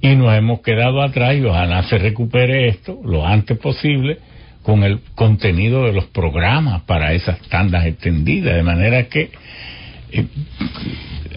[0.00, 4.18] y nos hemos quedado atrás y ojalá se recupere esto lo antes posible
[4.62, 9.30] con el contenido de los programas para esas tandas extendidas, de manera que
[10.12, 10.26] eh,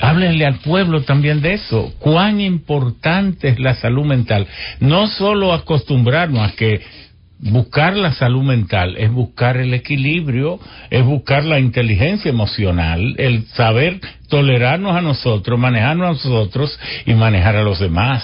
[0.02, 4.48] háblenle al pueblo también de eso, cuán importante es la salud mental,
[4.80, 6.82] no solo acostumbrarnos a que
[7.40, 10.60] buscar la salud mental es buscar el equilibrio,
[10.90, 17.56] es buscar la inteligencia emocional, el saber tolerarnos a nosotros, manejarnos a nosotros y manejar
[17.58, 18.24] a los demás.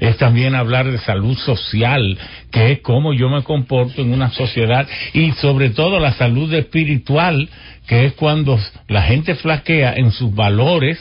[0.00, 2.18] Es también hablar de salud social,
[2.50, 7.48] que es cómo yo me comporto en una sociedad y sobre todo la salud espiritual,
[7.86, 10.98] que es cuando la gente flaquea en sus valores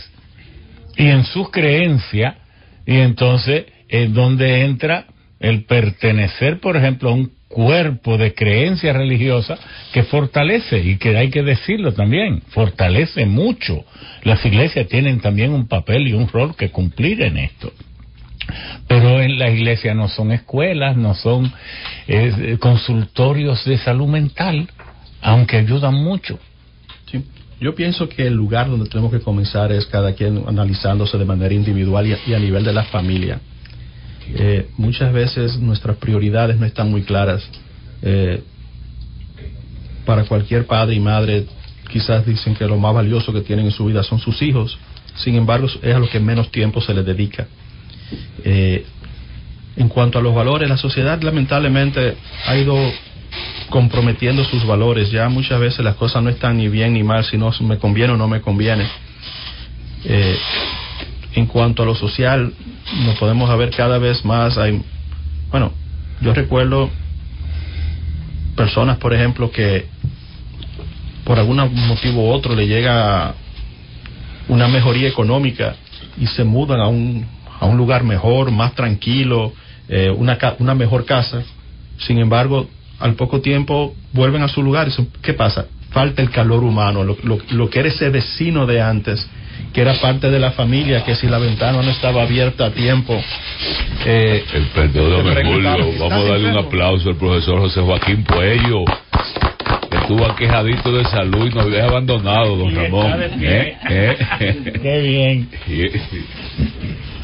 [0.95, 2.35] y en sus creencias
[2.85, 5.05] y entonces es donde entra
[5.39, 9.57] el pertenecer, por ejemplo, a un cuerpo de creencia religiosa
[9.91, 13.85] que fortalece, y que hay que decirlo también, fortalece mucho.
[14.23, 17.71] Las iglesias tienen también un papel y un rol que cumplir en esto.
[18.87, 21.51] Pero en la iglesia no son escuelas, no son
[22.07, 24.69] eh, consultorios de salud mental,
[25.21, 26.39] aunque ayudan mucho.
[27.59, 31.53] Yo pienso que el lugar donde tenemos que comenzar es cada quien analizándose de manera
[31.53, 33.39] individual y a nivel de la familia
[34.31, 37.43] eh, muchas veces nuestras prioridades no están muy claras.
[38.01, 38.41] Eh,
[40.05, 41.45] para cualquier padre y madre,
[41.89, 44.77] quizás dicen que lo más valioso que tienen en su vida son sus hijos,
[45.15, 47.47] sin embargo es a lo que menos tiempo se les dedica.
[48.43, 48.85] Eh,
[49.75, 52.75] en cuanto a los valores, la sociedad lamentablemente ha ido
[53.69, 55.09] comprometiendo sus valores.
[55.11, 58.17] Ya muchas veces las cosas no están ni bien ni mal, sino me conviene o
[58.17, 58.87] no me conviene.
[60.05, 60.37] Eh,
[61.33, 62.53] en cuanto a lo social,
[63.05, 64.57] nos podemos ver cada vez más.
[64.57, 64.81] Hay,
[65.49, 65.71] bueno,
[66.21, 66.89] yo recuerdo
[68.55, 69.87] personas, por ejemplo, que
[71.23, 73.33] por algún motivo u otro le llega
[74.47, 75.75] una mejoría económica
[76.19, 77.25] y se mudan a un,
[77.63, 79.53] a un lugar mejor, más tranquilo,
[79.87, 81.43] eh, una, una mejor casa.
[81.97, 82.67] Sin embargo,
[82.99, 84.89] al poco tiempo vuelven a su lugar.
[85.21, 85.67] ¿Qué pasa?
[85.91, 89.25] Falta el calor humano, lo, lo, lo que era ese vecino de antes
[89.71, 93.19] que era parte de la familia, que si la ventana no estaba abierta a tiempo.
[94.05, 98.83] Eh, el perdóname, Julio, vamos a darle un aplauso al profesor José Joaquín Puello,
[99.89, 103.13] que estuvo aquejadito de salud y nos había abandonado, don Ramón.
[103.41, 103.77] ¿Eh?
[103.89, 104.79] ¿Eh?
[104.81, 105.49] Qué bien.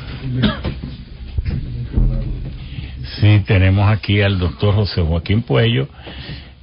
[3.19, 5.87] Sí, tenemos aquí al doctor José Joaquín Puello,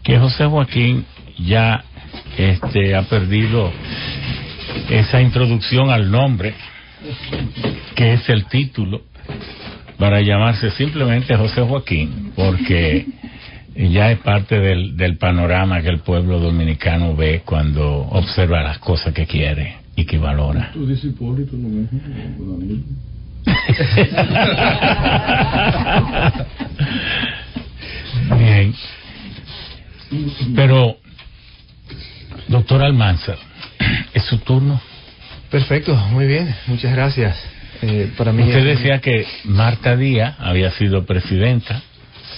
[0.02, 1.04] que José Joaquín
[1.38, 1.84] ya
[2.38, 3.70] este, ha perdido
[4.88, 6.54] esa introducción al nombre,
[7.94, 9.02] que es el título,
[9.98, 13.06] para llamarse simplemente José Joaquín, porque
[13.74, 19.12] ya es parte del, del panorama que el pueblo dominicano ve cuando observa las cosas
[19.12, 20.72] que quiere y que valora.
[28.38, 28.74] Bien.
[30.54, 30.96] Pero,
[32.48, 33.36] doctor Almanza,
[34.14, 34.80] es su turno.
[35.50, 37.36] Perfecto, muy bien, muchas gracias.
[37.82, 41.82] Eh, para mí Usted decía que Marta Díaz había sido presidenta.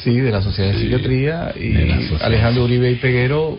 [0.02, 3.58] Sí, de la Sociedad de Psiquiatría y Alejandro Uribe y Peguero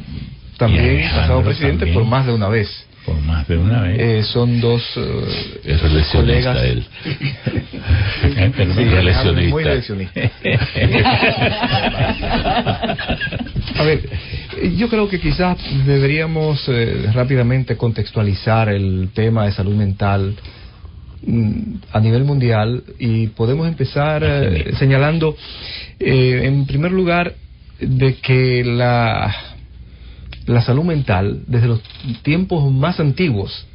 [0.57, 2.69] también ha estado presidente por más de una vez.
[3.09, 3.99] Por más de una vez.
[3.99, 5.01] Eh, son dos uh,
[6.11, 6.63] colegas.
[6.63, 6.85] él.
[8.21, 8.27] sí,
[9.51, 9.63] muy
[13.75, 14.09] A ver,
[14.77, 20.35] yo creo que quizás deberíamos eh, rápidamente contextualizar el tema de salud mental
[21.25, 25.35] mm, a nivel mundial y podemos empezar eh, señalando,
[25.99, 27.33] eh, en primer lugar,
[27.79, 29.33] de que la,
[30.49, 31.81] la salud mental, desde los
[32.23, 33.67] tiempos más antiguos,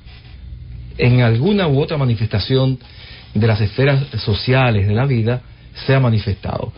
[0.98, 2.78] en alguna u otra manifestación
[3.32, 5.42] de las esferas sociales de la vida,
[5.86, 6.72] se ha manifestado.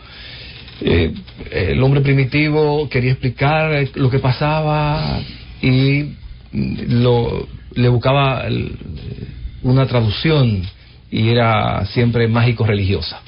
[0.81, 1.11] eh,
[1.51, 5.19] el hombre primitivo quería explicar lo que pasaba
[5.61, 6.13] y
[6.51, 8.45] le buscaba
[9.63, 10.61] una traducción
[11.09, 13.21] y era siempre mágico-religiosa.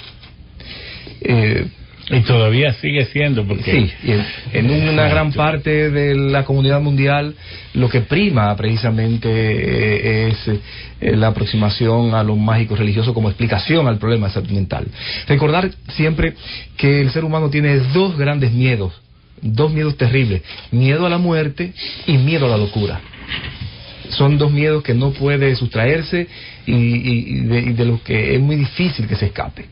[1.21, 1.67] Eh,
[2.09, 3.71] y todavía sigue siendo, porque...
[3.71, 4.11] Sí,
[4.53, 7.35] en, una gran parte de la comunidad mundial
[7.73, 13.87] lo que prima precisamente eh, es eh, la aproximación a lo mágico religioso como explicación
[13.87, 14.87] al problema de salud mental.
[15.27, 16.33] Recordar siempre
[16.77, 18.93] que el ser humano tiene dos grandes miedos,
[19.41, 20.41] dos miedos terribles,
[20.71, 21.73] miedo a la muerte
[22.07, 23.01] y miedo a la locura.
[24.09, 26.27] Son dos miedos que no puede sustraerse
[26.65, 29.65] y, de, y de los que es muy difícil que se escape.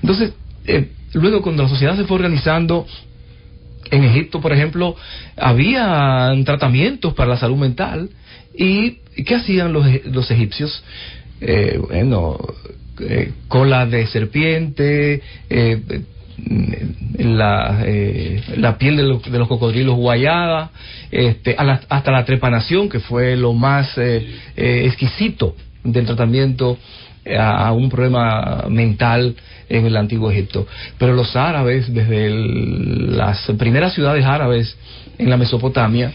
[0.00, 0.32] Entonces,
[0.66, 2.86] eh, luego cuando la sociedad se fue organizando,
[3.90, 4.96] en Egipto, por ejemplo,
[5.36, 8.08] había tratamientos para la salud mental.
[8.56, 10.82] ¿Y qué hacían los, los egipcios?
[11.40, 12.38] Eh, bueno,
[13.00, 15.80] eh, cola de serpiente, eh,
[17.18, 20.70] la, eh, la piel de, de, los cocodrilos guayada,
[21.10, 23.98] este, hasta la trepanación, que fue lo más
[24.56, 26.78] exquisito del tratamiento
[27.36, 29.34] a, un problema mental
[29.68, 30.66] en el antiguo Egipto.
[30.98, 34.76] Pero los árabes, desde las primeras ciudades árabes
[35.18, 36.12] en la Mesopotamia,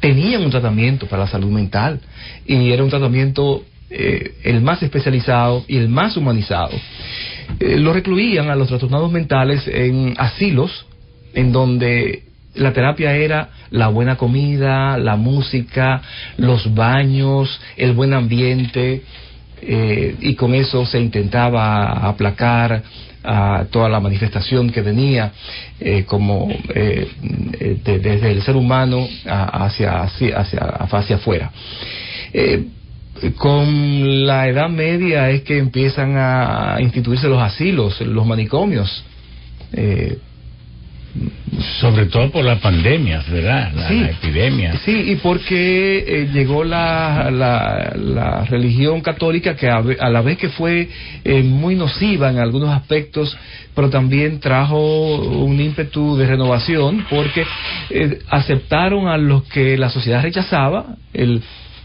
[0.00, 2.00] tenían un tratamiento para la salud mental
[2.46, 6.72] y era un tratamiento eh, el más especializado y el más humanizado.
[7.60, 10.86] Eh, lo recluían a los trastornados mentales en asilos
[11.34, 12.24] en donde
[12.54, 16.02] la terapia era la buena comida, la música,
[16.36, 19.02] los baños, el buen ambiente,
[19.62, 22.82] eh, y con eso se intentaba aplacar
[23.24, 25.32] a toda la manifestación que venía
[25.78, 27.08] eh, como eh,
[27.84, 31.52] desde el ser humano hacia, hacia, hacia, afuera.
[33.36, 39.04] con la Edad Media es que empiezan a instituirse los asilos, los manicomios
[41.80, 43.72] sobre todo por la pandemia, ¿verdad?
[43.74, 44.76] La, epidemia.
[44.84, 50.88] Sí, y porque eh, llegó la, la, religión católica que a, la vez que fue
[51.24, 53.36] eh, muy nociva en algunos aspectos,
[53.74, 57.44] pero también trajo un ímpetu de renovación porque
[57.90, 61.42] eh, aceptaron a los que la sociedad rechazaba, el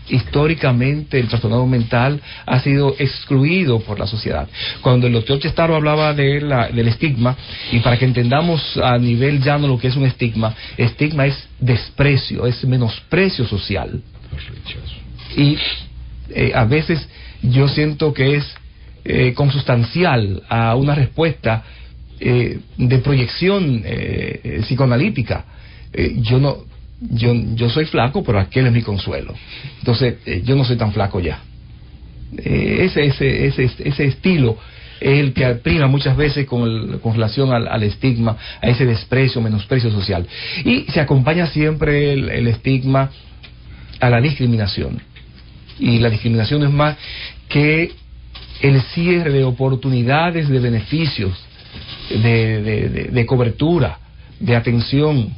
[0.09, 4.47] históricamente el trastornado mental ha sido excluido por la sociedad.
[4.81, 7.35] Cuando el doctor Chestaro hablaba de la, del estigma,
[7.71, 12.45] y para que entendamos a nivel llano lo que es un estigma, estigma es desprecio,
[12.45, 14.01] es menosprecio social.
[15.35, 15.57] Y
[16.29, 17.07] eh, a veces
[17.41, 18.55] yo siento que es
[19.09, 21.63] eh, consustancial a una respuesta
[22.19, 25.45] eh, de proyección eh, psicoanalítica.
[26.17, 26.66] yo no
[26.99, 29.33] yo, yo soy flaco, pero aquel es mi consuelo.
[29.79, 31.41] Entonces, eh, yo no soy tan flaco ya.
[32.37, 34.57] Eh, ese, ese, ese, ese estilo
[34.99, 39.91] es el que prima muchas veces con, con relación al, estigma, a ese desprecio, menosprecio
[39.91, 40.27] social.
[40.65, 43.11] Y se acompaña siempre el, estigma
[43.99, 44.99] a la discriminación.
[45.79, 46.97] Y la discriminación es más
[47.47, 47.91] que
[48.61, 51.37] el cierre de oportunidades, de beneficios,
[52.09, 53.99] de, de, de, cobertura,
[54.39, 55.31] de atención,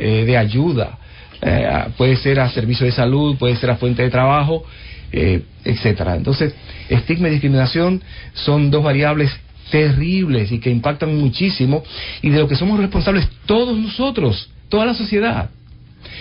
[0.00, 0.98] eh, de ayuda,
[1.42, 4.64] eh, puede ser a servicio de salud, puede ser a fuente de trabajo,
[5.12, 6.16] eh, etcétera.
[6.16, 6.54] Entonces,
[6.88, 8.02] estigma y discriminación
[8.34, 9.30] son dos variables
[9.70, 11.82] terribles y que impactan muchísimo
[12.20, 15.50] y de lo que somos responsables todos nosotros, toda la sociedad.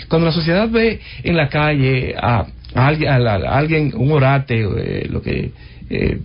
[0.08, 5.22] Cuando la sociedad ve en la calle a, alguien, a, alguien, un orate, eh, lo
[5.22, 5.52] que,
[5.90, 6.20] eh,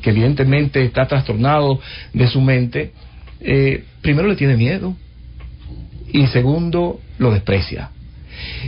[0.00, 1.80] que evidentemente está trastornado
[2.12, 2.92] de su mente,
[4.00, 4.96] primero le tiene miedo
[6.12, 7.90] y segundo lo desprecia.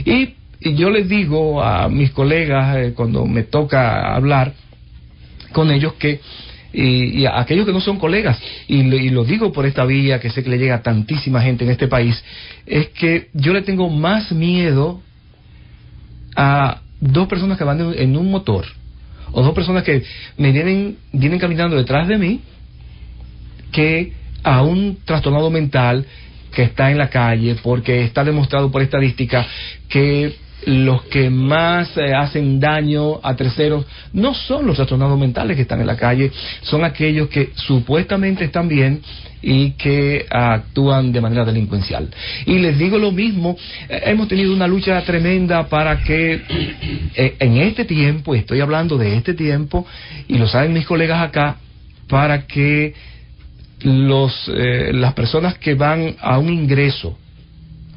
[0.05, 4.53] Y, yo les digo a mis colegas eh, cuando me toca hablar
[5.53, 6.19] con ellos que
[6.73, 10.43] y, a aquellos que no son colegas, y, lo digo por esta vía que sé
[10.43, 12.21] que le llega a tantísima gente en este país,
[12.65, 15.01] es que yo le tengo más miedo
[16.35, 18.65] a dos personas que van en un motor,
[19.31, 20.03] o dos personas que
[20.37, 22.41] me vienen, vienen caminando detrás de mí,
[23.71, 24.13] que
[24.43, 26.05] a un trastornado mental
[26.51, 29.45] que está en la calle, porque está demostrado por estadística
[29.87, 30.35] que
[30.65, 35.79] los que más eh, hacen daño a terceros no son los trastornados mentales que están
[35.79, 36.31] en la calle,
[36.61, 39.01] son aquellos que supuestamente están bien
[39.41, 42.09] y que actúan de manera delincuencial.
[42.45, 46.41] Y les digo lo mismo, eh, hemos tenido una lucha tremenda para que
[47.15, 49.85] eh, en este tiempo, estoy hablando de este tiempo,
[50.27, 51.57] y lo saben mis colegas acá,
[52.09, 52.93] para que
[53.81, 57.17] los, eh, las personas que van a un ingreso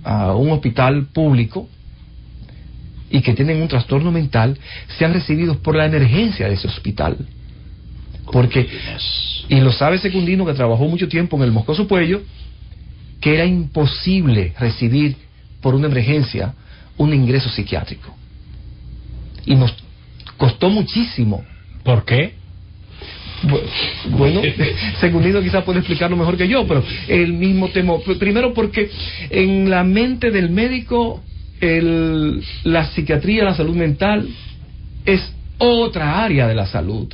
[0.05, 1.68] a un hospital público
[3.11, 4.59] y que tienen un trastorno mental
[4.99, 7.16] sean recibidos por la emergencia de ese hospital.
[8.33, 8.66] Porque,
[9.49, 12.22] y lo sabe Secundino que trabajó mucho tiempo en el Moscoso Puello,
[13.20, 15.16] que era imposible recibir
[15.61, 16.55] por una emergencia
[16.97, 18.14] un ingreso psiquiátrico.
[19.45, 19.74] Y nos
[20.37, 21.45] costó muchísimo.
[21.85, 22.35] ¿Por qué?
[24.11, 24.40] Bueno,
[25.01, 27.95] Secundino quizás puede explicarlo mejor que yo, pero el mismo tema.
[28.18, 28.90] Primero porque
[29.30, 31.22] en la mente del médico
[31.61, 34.28] el, la psiquiatría, la salud mental
[35.07, 37.12] es otra área de la salud.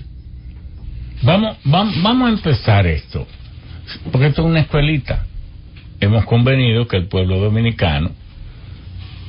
[1.22, 3.26] Vamos, vamos, vamos a empezar esto,
[4.10, 5.26] porque esto es una escuelita.
[6.00, 8.10] Hemos convenido que el pueblo dominicano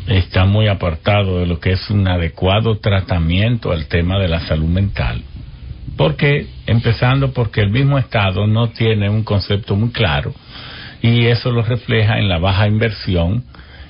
[0.08, 4.68] está muy apartado de lo que es un adecuado tratamiento al tema de la salud
[4.68, 5.24] mental.
[6.00, 10.34] Porque, empezando porque el mismo Estado no tiene un concepto muy claro
[11.02, 13.44] y eso lo refleja en la baja inversión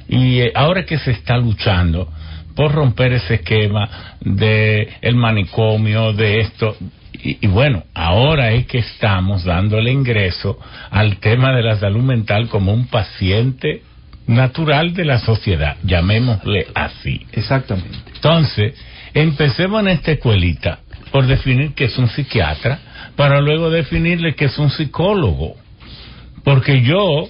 [0.07, 2.11] y eh, ahora que se está luchando
[2.55, 6.75] por romper ese esquema de el manicomio, de esto,
[7.13, 10.57] y, bueno, ahora es que estamos dándole ingreso
[10.89, 13.83] al tema de la salud mental como un paciente
[14.25, 17.27] natural de la sociedad, llamémosle así.
[17.33, 17.99] Exactamente.
[18.15, 18.73] Entonces,
[19.13, 20.79] empecemos en esta escuelita
[21.11, 22.79] por definir que es un psiquiatra,
[23.15, 25.55] para luego definirle que es un psicólogo.
[26.43, 27.27] Porque yo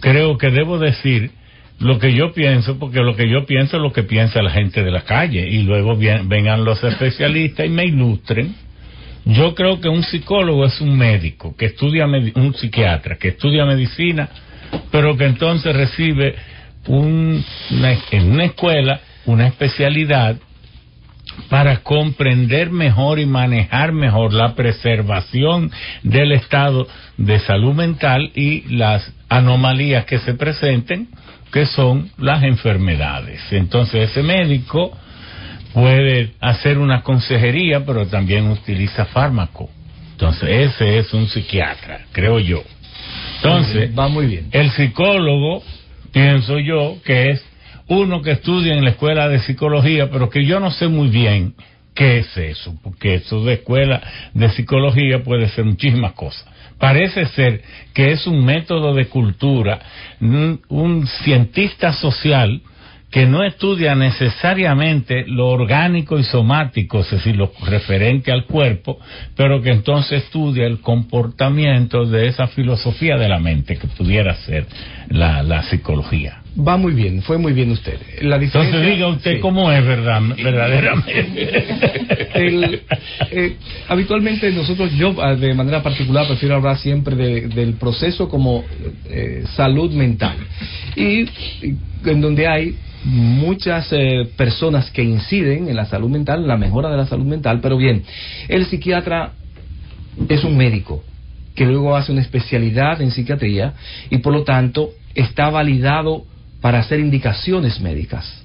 [0.00, 1.30] creo que debo decir
[1.78, 4.82] lo que yo pienso, porque lo que yo pienso es lo que piensa la gente
[4.82, 8.54] de la calle, y luego vengan los especialistas y me ilustren.
[9.24, 14.28] Yo creo que un psicólogo es un médico, que estudia, un psiquiatra, que estudia medicina,
[14.90, 16.34] pero que entonces recibe
[16.86, 17.44] un,
[18.10, 20.36] en una escuela una especialidad
[21.48, 25.70] para comprender mejor y manejar mejor la preservación
[26.02, 31.08] del estado de salud mental y las anomalías que se presenten
[31.52, 33.40] que son las enfermedades.
[33.52, 34.96] Entonces ese médico
[35.72, 39.70] puede hacer una consejería, pero también utiliza fármaco.
[40.12, 42.62] Entonces ese es un psiquiatra, creo yo.
[43.36, 44.48] Entonces, va muy bien.
[44.50, 45.62] El psicólogo,
[46.12, 47.44] pienso yo, que es
[47.88, 51.54] uno que estudia en la escuela de psicología, pero que yo no sé muy bien
[51.94, 54.02] qué es eso, porque eso de escuela
[54.34, 56.46] de psicología puede ser muchísimas cosas.
[56.78, 57.62] Parece ser
[57.94, 59.80] que es un método de cultura,
[60.20, 62.60] un, cientista social
[63.10, 68.98] que no estudia necesariamente lo orgánico y somático, es decir, lo referente al cuerpo,
[69.34, 74.66] pero que entonces estudia el comportamiento de esa filosofía de la mente que pudiera ser
[75.08, 76.42] la psicología.
[76.58, 77.98] Va muy bien, fue muy bien usted.
[78.22, 81.66] La Entonces diga usted cómo es verdad, verdaderamente.
[83.30, 83.56] Eh,
[83.88, 88.62] habitualmente nosotros, yo ah, de manera particular prefiero hablar siempre del proceso como
[89.08, 90.36] eh, salud mental.
[90.96, 91.26] Y,
[92.04, 96.90] en donde hay muchas eh, personas que inciden en la salud mental, en la mejora
[96.90, 98.02] de la salud mental, pero bien,
[98.48, 99.32] el psiquiatra
[100.28, 101.02] es un médico
[101.56, 103.72] que luego hace una especialidad en psiquiatría
[104.10, 106.24] y por lo tanto está validado
[106.60, 108.44] para hacer indicaciones médicas.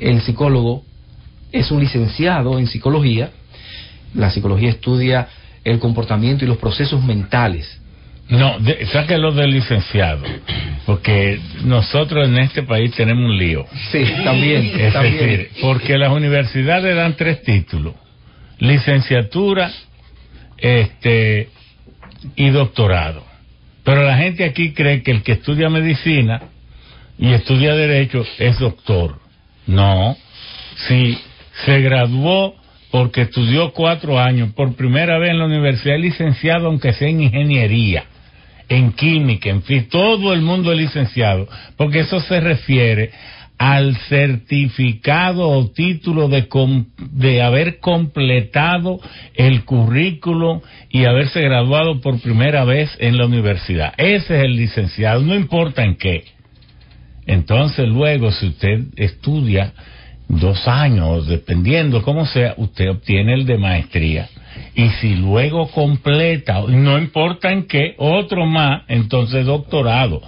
[0.00, 0.84] El psicólogo
[1.52, 3.30] es un licenciado en psicología.
[4.14, 5.28] La psicología estudia
[5.64, 7.80] el comportamiento y los procesos mentales.
[8.28, 8.56] No,
[8.90, 10.22] sáquelo del licenciado,
[10.86, 13.66] porque nosotros en este país tenemos un lío.
[13.92, 14.80] Sí, también.
[14.80, 17.94] Es decir, porque las universidades dan tres títulos:
[18.60, 19.70] licenciatura,
[20.56, 21.50] este
[22.36, 23.24] y doctorado.
[23.84, 26.42] Pero la gente aquí cree que el que estudia medicina
[27.18, 29.20] y estudia Derecho es doctor.
[29.66, 30.16] No,
[30.88, 31.18] si
[31.64, 32.54] se graduó
[32.90, 38.04] porque estudió cuatro años, por primera vez en la universidad, licenciado, aunque sea en ingeniería,
[38.68, 43.10] en química, en fin, todo el mundo es licenciado, porque eso se refiere
[43.64, 46.46] al certificado o título de,
[47.12, 49.00] de haber completado
[49.34, 50.60] el currículo
[50.90, 53.94] y haberse graduado por primera vez en la universidad.
[53.96, 56.24] Ese es el licenciado, no importa en qué.
[57.24, 59.72] Entonces luego, si usted estudia
[60.28, 64.28] dos años, dependiendo cómo sea, usted obtiene el de maestría.
[64.74, 70.20] Y si luego completa, no importa en qué, otro más, entonces doctorado.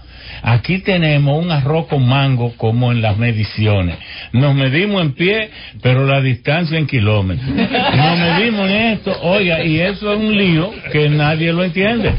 [0.43, 3.97] Aquí tenemos un arroz con mango como en las mediciones.
[4.33, 5.51] Nos medimos en pie,
[5.83, 7.49] pero la distancia en kilómetros.
[7.49, 12.13] Nos medimos en esto, oiga, y eso es un lío que nadie lo entiende.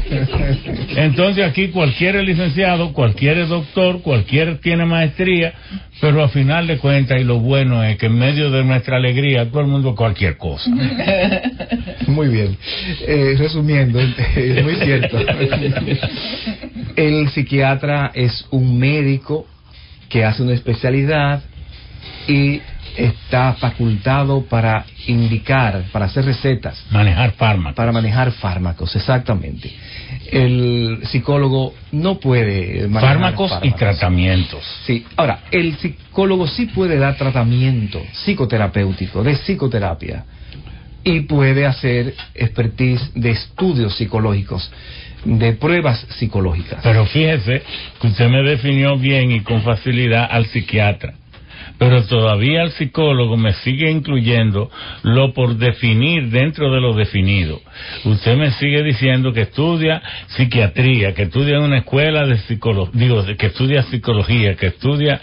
[0.96, 5.52] Entonces aquí cualquier licenciado, cualquier doctor, cualquier tiene maestría,
[6.00, 9.48] pero a final de cuentas, y lo bueno es que en medio de nuestra alegría,
[9.50, 10.70] todo el mundo cualquier cosa.
[12.06, 12.56] Muy bien.
[13.06, 13.98] Eh, resumiendo,
[14.36, 15.18] es muy cierto.
[16.96, 19.46] El psiquiatra es un médico
[20.08, 21.42] que hace una especialidad
[22.26, 22.60] y
[22.96, 26.84] está facultado para indicar, para hacer recetas.
[26.90, 27.76] Manejar fármacos.
[27.76, 29.72] Para manejar fármacos, exactamente.
[30.30, 34.64] El psicólogo no puede manejar fármacos, fármacos, y tratamientos.
[34.84, 40.24] Sí, ahora, el psicólogo sí puede dar tratamiento psicoterapéutico, de psicoterapia,
[41.04, 44.70] y puede hacer expertise de estudios psicológicos
[45.36, 46.80] de pruebas psicológicas.
[46.82, 47.62] Pero fíjese
[48.00, 51.14] que usted me definió bien y con facilidad al psiquiatra
[51.78, 54.70] pero todavía el psicólogo me sigue incluyendo
[55.02, 57.60] lo por definir dentro de lo definido.
[58.04, 63.24] Usted me sigue diciendo que estudia psiquiatría, que estudia en una escuela de psicología, digo,
[63.38, 65.20] que estudia psicología, que estudia,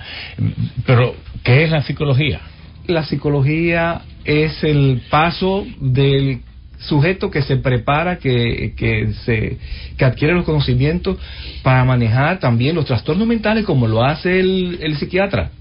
[0.86, 2.40] pero ¿qué es la psicología?
[2.88, 6.42] La psicología es el paso del
[6.80, 9.58] sujeto que se prepara, que, que, se,
[9.98, 11.18] que adquiere los conocimientos
[11.64, 15.52] para manejar también los trastornos mentales como lo hace el, el psiquiatra.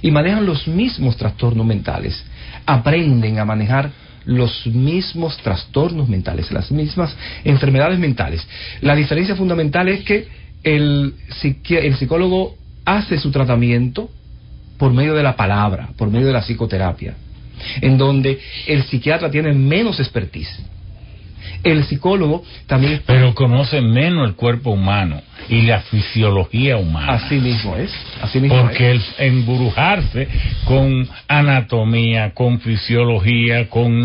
[0.00, 2.24] Y manejan los mismos trastornos mentales,
[2.66, 3.90] aprenden a manejar
[4.24, 8.46] los mismos trastornos mentales, las mismas enfermedades mentales.
[8.82, 10.28] La diferencia fundamental es que
[10.62, 11.14] el,
[11.70, 14.10] el psicólogo hace su tratamiento
[14.78, 17.14] por medio de la palabra, por medio de la psicoterapia,
[17.80, 20.48] en donde el psiquiatra tiene menos expertise
[21.62, 23.02] el psicólogo también...
[23.06, 27.14] Pero conoce menos el cuerpo humano y la fisiología humana.
[27.14, 27.90] Así mismo es.
[28.20, 30.28] Así mismo Porque el emburujarse
[30.64, 34.04] con anatomía, con fisiología, con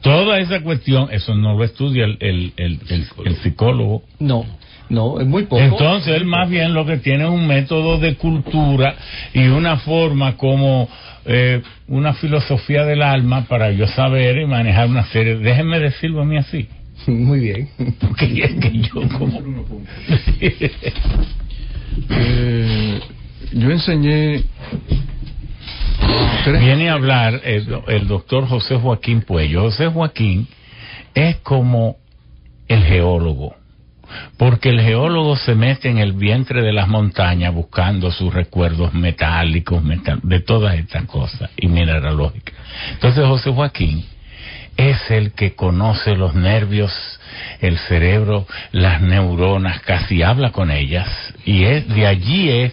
[0.00, 2.80] toda esa cuestión, eso no lo estudia el, el, el,
[3.24, 4.02] el psicólogo.
[4.18, 4.44] No.
[4.88, 5.62] No, es muy poco.
[5.62, 8.94] Entonces él más bien lo que tiene es un método de cultura
[9.32, 10.86] y una forma como
[11.24, 15.36] eh, una filosofía del alma para yo saber y manejar una serie.
[15.36, 16.68] Déjenme decirlo a mí así.
[17.06, 17.68] Muy bien.
[18.00, 19.40] Porque es que yo como...
[22.10, 23.00] eh,
[23.52, 24.44] yo enseñé...
[26.44, 29.62] Viene a hablar el, el doctor José Joaquín Puello.
[29.62, 30.48] José Joaquín
[31.14, 31.98] es como
[32.66, 33.54] el geólogo
[34.36, 39.82] porque el geólogo se mete en el vientre de las montañas buscando sus recuerdos metálicos,
[40.22, 42.54] de todas estas cosas y mineralógicas.
[42.92, 44.04] Entonces José Joaquín
[44.76, 46.92] es el que conoce los nervios,
[47.60, 51.08] el cerebro, las neuronas, casi habla con ellas
[51.44, 52.72] y es de allí es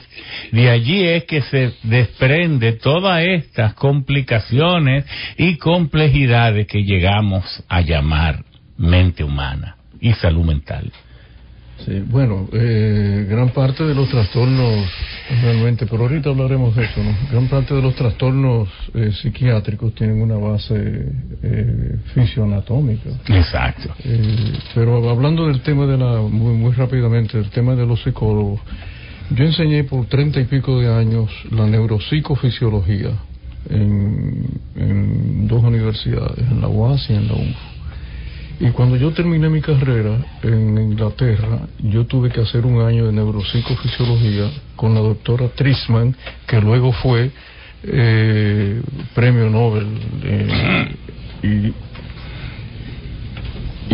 [0.52, 5.06] de allí es que se desprende todas estas complicaciones
[5.38, 8.44] y complejidades que llegamos a llamar
[8.78, 10.92] mente humana y salud mental.
[11.86, 14.86] Sí, bueno, eh, gran parte de los trastornos,
[15.42, 17.16] realmente, pero ahorita hablaremos de eso, ¿no?
[17.32, 20.76] Gran parte de los trastornos eh, psiquiátricos tienen una base
[21.42, 23.10] eh, fisioanatómica.
[23.28, 23.94] Exacto.
[24.04, 28.60] Eh, pero hablando del tema de la, muy, muy rápidamente, del tema de los psicólogos,
[29.32, 33.12] yo enseñé por treinta y pico de años la neuropsicofisiología
[33.70, 34.44] en,
[34.76, 37.69] en dos universidades, en la UAS y en la UNFO.
[38.60, 43.14] Y cuando yo terminé mi carrera en Inglaterra, yo tuve que hacer un año de
[43.14, 46.14] neuropsicofisiología con la doctora Trisman,
[46.46, 47.32] que luego fue
[47.84, 48.82] eh,
[49.16, 49.88] premio Nobel.
[50.24, 50.96] Eh,
[51.44, 51.74] y,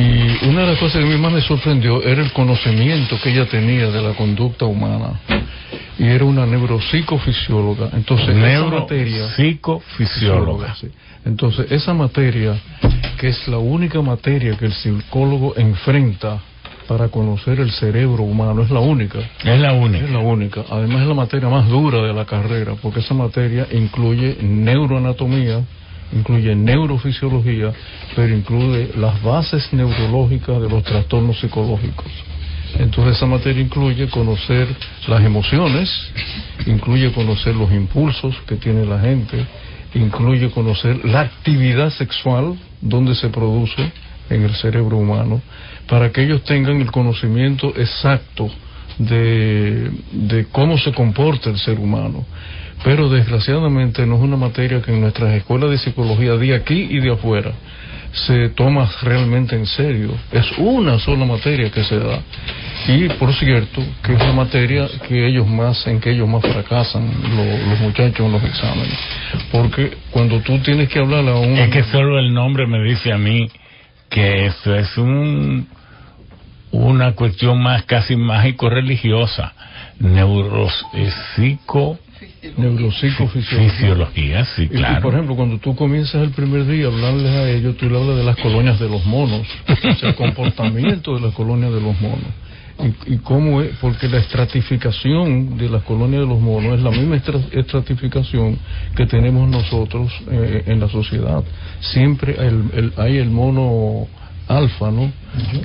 [0.01, 3.29] y una de las cosas que a mí más me sorprendió era el conocimiento que
[3.31, 5.19] ella tenía de la conducta humana.
[5.99, 7.91] Y era una neuropsicofisióloga.
[7.93, 10.73] Entonces, neuropsicofisióloga.
[10.75, 10.89] Sí.
[11.25, 12.55] Entonces, esa materia,
[13.17, 16.39] que es la única materia que el psicólogo enfrenta
[16.87, 19.19] para conocer el cerebro humano, es la única.
[19.43, 20.05] Es la única.
[20.05, 20.63] Es la única.
[20.69, 25.61] Además es la materia más dura de la carrera, porque esa materia incluye neuroanatomía,
[26.13, 27.73] incluye neurofisiología,
[28.15, 32.05] pero incluye las bases neurológicas de los trastornos psicológicos.
[32.77, 34.67] Entonces esa materia incluye conocer
[35.07, 35.89] las emociones,
[36.67, 39.45] incluye conocer los impulsos que tiene la gente,
[39.95, 43.91] incluye conocer la actividad sexual, donde se produce
[44.29, 45.41] en el cerebro humano,
[45.87, 48.49] para que ellos tengan el conocimiento exacto
[48.97, 52.25] de, de cómo se comporta el ser humano.
[52.83, 56.99] Pero desgraciadamente no es una materia que en nuestras escuelas de psicología de aquí y
[56.99, 57.53] de afuera
[58.15, 60.11] se toma realmente en serio.
[60.31, 62.21] Es una sola materia que se da.
[62.87, 67.09] Y por cierto, que es la materia que ellos más, en que ellos más fracasan,
[67.35, 68.97] lo, los muchachos en los exámenes.
[69.51, 71.57] Porque cuando tú tienes que hablar a un...
[71.57, 73.49] Es que solo el nombre me dice a mí
[74.09, 75.67] que esto es un
[76.71, 79.53] una cuestión más casi mágico-religiosa,
[79.99, 81.97] neuropsico
[82.57, 84.45] Neuropsicofisiología.
[84.45, 84.99] sí, claro.
[84.99, 87.97] Y, por ejemplo, cuando tú comienzas el primer día a hablarles a ellos, tú le
[87.97, 91.81] hablas de las colonias de los monos, o sea, el comportamiento de las colonias de
[91.81, 92.27] los monos.
[92.77, 96.91] Y, y cómo es, porque la estratificación de las colonias de los monos es la
[96.91, 98.57] misma estra- estratificación
[98.95, 101.43] que tenemos nosotros eh, en la sociedad.
[101.79, 104.07] Siempre el- el- hay el mono
[104.47, 105.11] alfa, ¿no?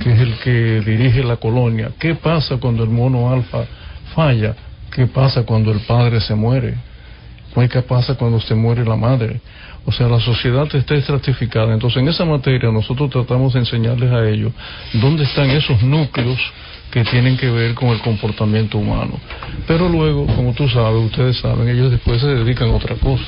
[0.01, 1.91] Que es el que dirige la colonia.
[1.99, 3.65] ¿Qué pasa cuando el mono alfa
[4.15, 4.55] falla?
[4.91, 6.75] ¿Qué pasa cuando el padre se muere?
[7.53, 9.41] Pues, ¿Qué pasa cuando se muere la madre?
[9.85, 11.73] O sea, la sociedad está estratificada.
[11.73, 14.53] Entonces, en esa materia nosotros tratamos de enseñarles a ellos
[14.93, 16.39] dónde están esos núcleos
[16.91, 19.13] que tienen que ver con el comportamiento humano.
[19.65, 23.23] Pero luego, como tú sabes, ustedes saben, ellos después se dedican a otra cosa.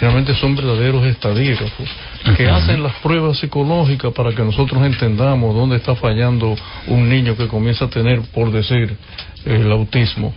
[0.00, 1.88] Realmente son verdaderos estadígrafos
[2.36, 6.56] que hacen las pruebas psicológicas para que nosotros entendamos dónde está fallando
[6.88, 8.96] un niño que comienza a tener, por decir,
[9.44, 10.34] el autismo.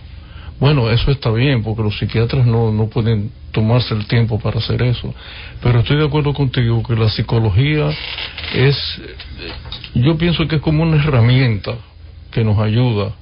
[0.60, 4.82] Bueno, eso está bien, porque los psiquiatras no, no pueden tomarse el tiempo para hacer
[4.82, 5.12] eso.
[5.62, 7.88] Pero estoy de acuerdo contigo que la psicología
[8.54, 8.76] es,
[9.94, 11.72] yo pienso que es como una herramienta
[12.30, 13.12] que nos ayuda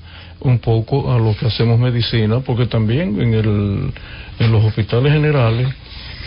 [0.41, 3.93] un poco a lo que hacemos medicina, porque también en, el,
[4.39, 5.69] en los hospitales generales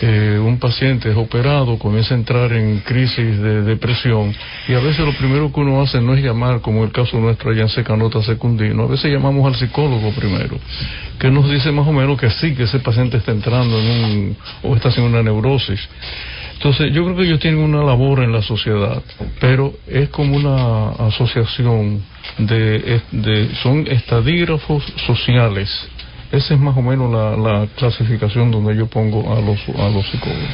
[0.00, 4.34] eh, un paciente es operado, comienza a entrar en crisis de depresión
[4.66, 7.50] y a veces lo primero que uno hace no es llamar, como el caso nuestro
[7.52, 10.58] allá en Secanota Secundino, a veces llamamos al psicólogo primero,
[11.18, 14.36] que nos dice más o menos que sí, que ese paciente está entrando en un,
[14.64, 15.80] o está haciendo una neurosis.
[16.54, 19.02] Entonces, yo creo que ellos tienen una labor en la sociedad,
[19.40, 22.02] pero es como una asociación
[22.38, 25.68] de, son estadígrafos sociales.
[26.30, 30.06] Esa es más o menos la, la clasificación donde yo pongo a los, a los
[30.08, 30.48] psicólogos.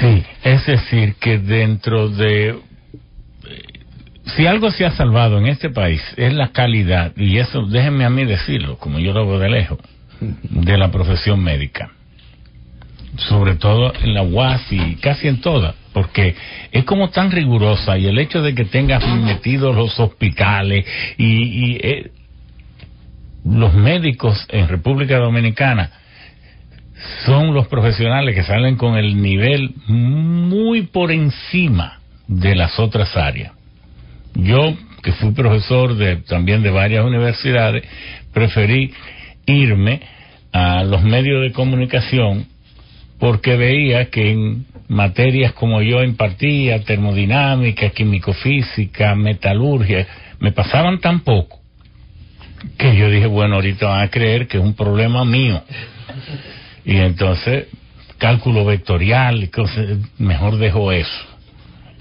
[0.00, 2.58] Sí, es decir, que dentro de...
[4.24, 8.10] Si algo se ha salvado en este país es la calidad, y eso déjenme a
[8.10, 9.78] mí decirlo, como yo lo veo de lejos,
[10.20, 11.90] de la profesión médica.
[13.16, 16.34] Sobre todo en la UAS y casi en todas, porque
[16.70, 20.86] es como tan rigurosa y el hecho de que tengas metidos los hospitales
[21.18, 22.10] y, y, eh,
[23.44, 25.90] los médicos en República Dominicana
[27.26, 33.52] son los profesionales que salen con el nivel muy por encima de las otras áreas.
[34.34, 37.84] Yo, que fui profesor de, también de varias universidades,
[38.32, 38.92] preferí
[39.46, 40.00] irme
[40.52, 42.46] a los medios de comunicación
[43.18, 50.06] porque veía que en materias como yo impartía, termodinámica, químico-física, metalurgia,
[50.38, 51.60] me pasaban tan poco
[52.78, 55.62] que yo dije, bueno, ahorita van a creer que es un problema mío.
[56.84, 57.66] Y entonces,
[58.18, 59.50] cálculo vectorial
[60.18, 61.26] mejor dejo eso.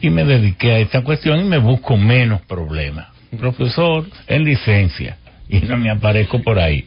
[0.01, 3.07] Y me dediqué a esta cuestión y me busco menos problemas.
[3.39, 5.17] Profesor en licencia.
[5.47, 6.85] Y no me aparezco por ahí.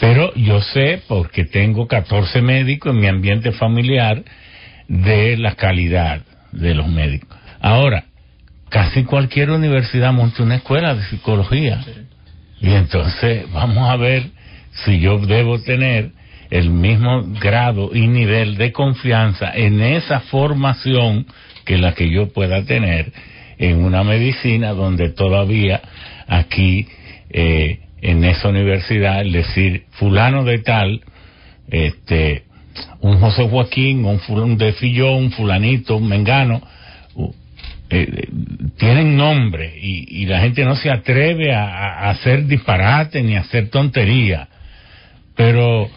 [0.00, 4.22] Pero yo sé, porque tengo 14 médicos en mi ambiente familiar,
[4.88, 6.22] de la calidad
[6.52, 7.38] de los médicos.
[7.60, 8.04] Ahora,
[8.68, 11.84] casi cualquier universidad monta una escuela de psicología.
[12.60, 14.24] Y entonces vamos a ver
[14.84, 16.12] si yo debo tener
[16.50, 21.26] el mismo grado y nivel de confianza en esa formación
[21.64, 23.12] que la que yo pueda tener
[23.58, 25.80] en una medicina donde todavía
[26.28, 26.86] aquí
[27.30, 31.00] eh, en esa universidad, es decir, fulano de tal,
[31.68, 32.44] este,
[33.00, 36.62] un José Joaquín, un, fulano de un fulanito, un mengano,
[37.14, 37.32] uh,
[37.88, 38.28] eh,
[38.78, 44.48] tienen nombre y, la gente no se atreve a, hacer disparate ni a hacer tontería.
[45.36, 45.88] Pero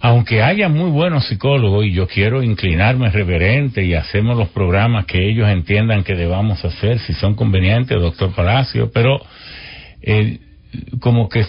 [0.00, 5.28] aunque haya muy buenos psicólogos y yo quiero inclinarme reverente y hacemos los programas que
[5.28, 9.20] ellos entiendan que debamos hacer, si son convenientes, doctor Palacio, pero
[10.00, 10.38] eh,
[11.00, 11.44] como que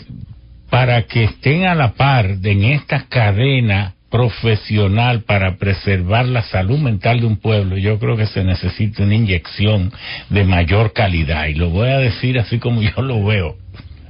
[0.70, 7.22] para que estén a la par en esta cadena profesional para preservar la salud mental
[7.22, 9.92] de un pueblo, yo creo que se necesita una inyección
[10.30, 11.48] de mayor calidad.
[11.48, 13.56] Y lo voy a decir así como yo lo veo,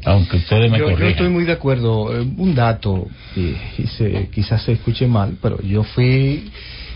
[0.06, 1.04] aunque ustedes me yo, corrijan.
[1.04, 2.16] Yo estoy muy de acuerdo.
[2.18, 6.50] Eh, Un dato, y, y se, quizás se escuche mal, pero yo fui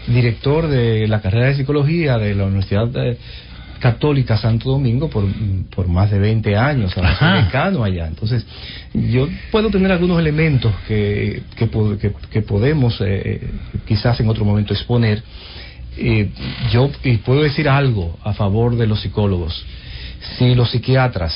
[0.07, 3.17] director de la carrera de psicología de la Universidad de
[3.83, 5.25] Católica Santo Domingo por,
[5.75, 8.07] por más de 20 años, a decano allá.
[8.07, 8.45] Entonces,
[8.93, 11.69] yo puedo tener algunos elementos que, que,
[11.99, 13.45] que, que podemos eh,
[13.85, 15.21] quizás en otro momento exponer.
[15.97, 16.29] Eh,
[16.71, 19.65] yo y puedo decir algo a favor de los psicólogos.
[20.37, 21.35] Si los psiquiatras,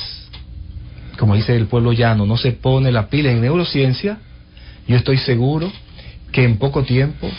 [1.20, 4.20] como dice el pueblo llano, no se pone la pila en neurociencia,
[4.88, 5.70] yo estoy seguro
[6.32, 7.30] que en poco tiempo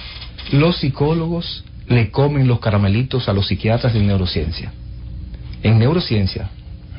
[0.53, 4.71] los psicólogos le comen los caramelitos a los psiquiatras de neurociencia.
[5.63, 6.51] En neurociencia.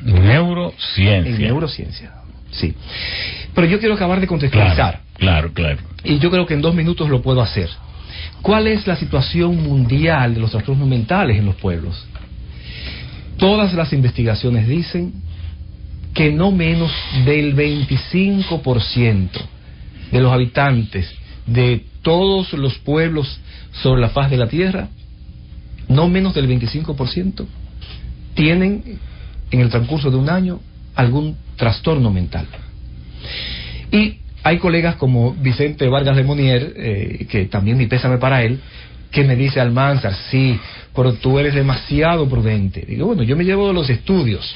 [0.02, 1.34] Neurociencia.
[1.34, 2.12] En neurociencia,
[2.50, 2.74] sí.
[3.54, 5.00] Pero yo quiero acabar de contextualizar.
[5.14, 5.78] Claro, claro, claro.
[6.04, 7.68] Y yo creo que en dos minutos lo puedo hacer.
[8.42, 12.06] ¿Cuál es la situación mundial de los trastornos mentales en los pueblos?
[13.36, 15.12] Todas las investigaciones dicen
[16.14, 16.90] que no menos
[17.24, 19.28] del 25%
[20.10, 21.12] de los habitantes
[21.46, 23.40] de todos los pueblos
[23.82, 24.88] sobre la faz de la Tierra,
[25.88, 27.46] no menos del 25%,
[28.40, 28.82] tienen
[29.50, 30.60] en el transcurso de un año
[30.94, 32.46] algún trastorno mental.
[33.92, 38.58] Y hay colegas como Vicente Vargas de Monier, eh, que también mi pésame para él,
[39.10, 40.58] que me dice Almanzar, sí,
[40.96, 42.86] pero tú eres demasiado prudente.
[42.88, 44.50] Digo, bueno, yo me llevo los estudios,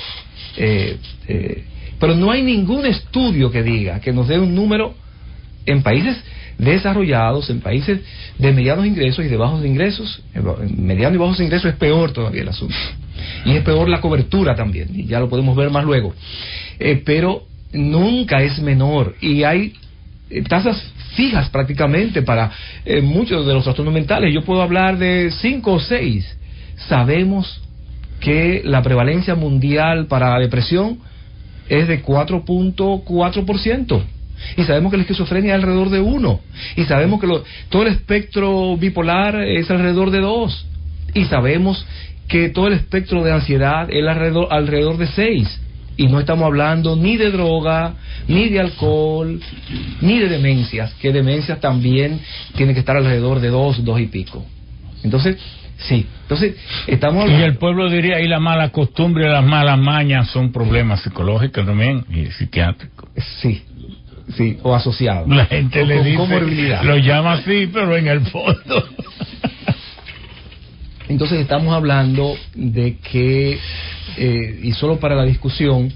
[0.56, 0.96] eh,
[1.28, 1.64] eh,
[2.00, 4.94] pero no hay ningún estudio que diga, que nos dé un número
[5.66, 6.16] en países
[6.56, 8.00] desarrollados, en países
[8.38, 10.22] de medianos ingresos y de bajos ingresos,
[10.74, 12.74] medianos y bajos ingresos es peor todavía el asunto.
[13.44, 16.14] Y es peor la cobertura también, y ya lo podemos ver más luego.
[16.78, 19.74] Eh, pero nunca es menor y hay
[20.30, 22.50] eh, tasas fijas prácticamente para
[22.84, 24.34] eh, muchos de los trastornos mentales.
[24.34, 26.36] Yo puedo hablar de cinco o seis.
[26.88, 27.60] Sabemos
[28.20, 30.98] que la prevalencia mundial para la depresión
[31.68, 34.02] es de 4.4%.
[34.56, 36.40] Y sabemos que la esquizofrenia es alrededor de 1.
[36.76, 37.28] Y sabemos que
[37.68, 40.66] todo el espectro bipolar es alrededor de 2.
[41.14, 41.86] Y sabemos
[42.28, 45.60] que todo el espectro de ansiedad es alrededor, alrededor de 6.
[45.96, 47.94] Y no estamos hablando ni de droga,
[48.26, 49.40] ni de alcohol,
[50.00, 52.20] ni de demencias, que demencias también
[52.56, 54.44] tienen que estar alrededor de 2, 2 y pico.
[55.04, 55.36] Entonces,
[55.76, 56.56] Sí, entonces
[56.86, 61.66] estamos Y el pueblo diría, y la mala costumbre, las malas mañas son problemas psicológicos
[61.66, 63.10] también y psiquiátricos.
[63.40, 63.62] Sí,
[64.36, 65.28] sí, o asociados.
[65.28, 68.88] La gente le dice, lo llama así, pero en el fondo.
[71.14, 73.56] Entonces estamos hablando de que,
[74.16, 75.92] eh, y solo para la discusión,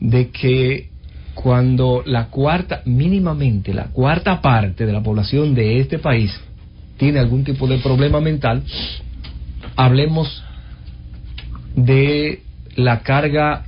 [0.00, 0.88] de que
[1.34, 6.32] cuando la cuarta, mínimamente la cuarta parte de la población de este país
[6.96, 8.64] tiene algún tipo de problema mental,
[9.76, 10.42] hablemos
[11.76, 12.42] de
[12.74, 13.64] la carga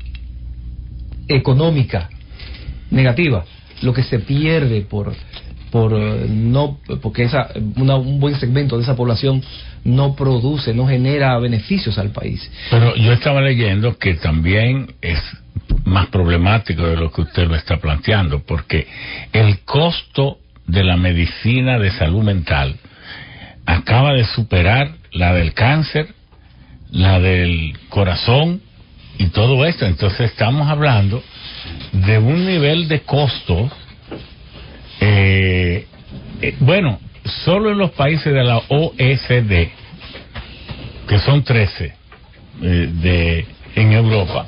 [1.28, 2.10] económica
[2.90, 3.44] negativa,
[3.82, 5.14] lo que se pierde por
[5.72, 9.42] por eh, no porque esa un buen segmento de esa población
[9.84, 12.48] no produce, no genera beneficios al país.
[12.70, 15.18] Pero yo estaba leyendo que también es
[15.84, 18.86] más problemático de lo que usted lo está planteando, porque
[19.32, 22.76] el costo de la medicina de salud mental
[23.66, 26.08] acaba de superar la del cáncer,
[26.90, 28.60] la del corazón
[29.18, 29.86] y todo esto.
[29.86, 31.22] Entonces estamos hablando
[31.92, 33.70] de un nivel de costo,
[35.05, 35.86] eh,
[36.40, 37.00] eh, bueno,
[37.44, 39.68] solo en los países de la OECD,
[41.09, 43.44] que son 13 eh, de,
[43.74, 44.46] en Europa,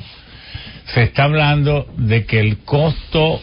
[0.86, 3.40] se está hablando de que el costo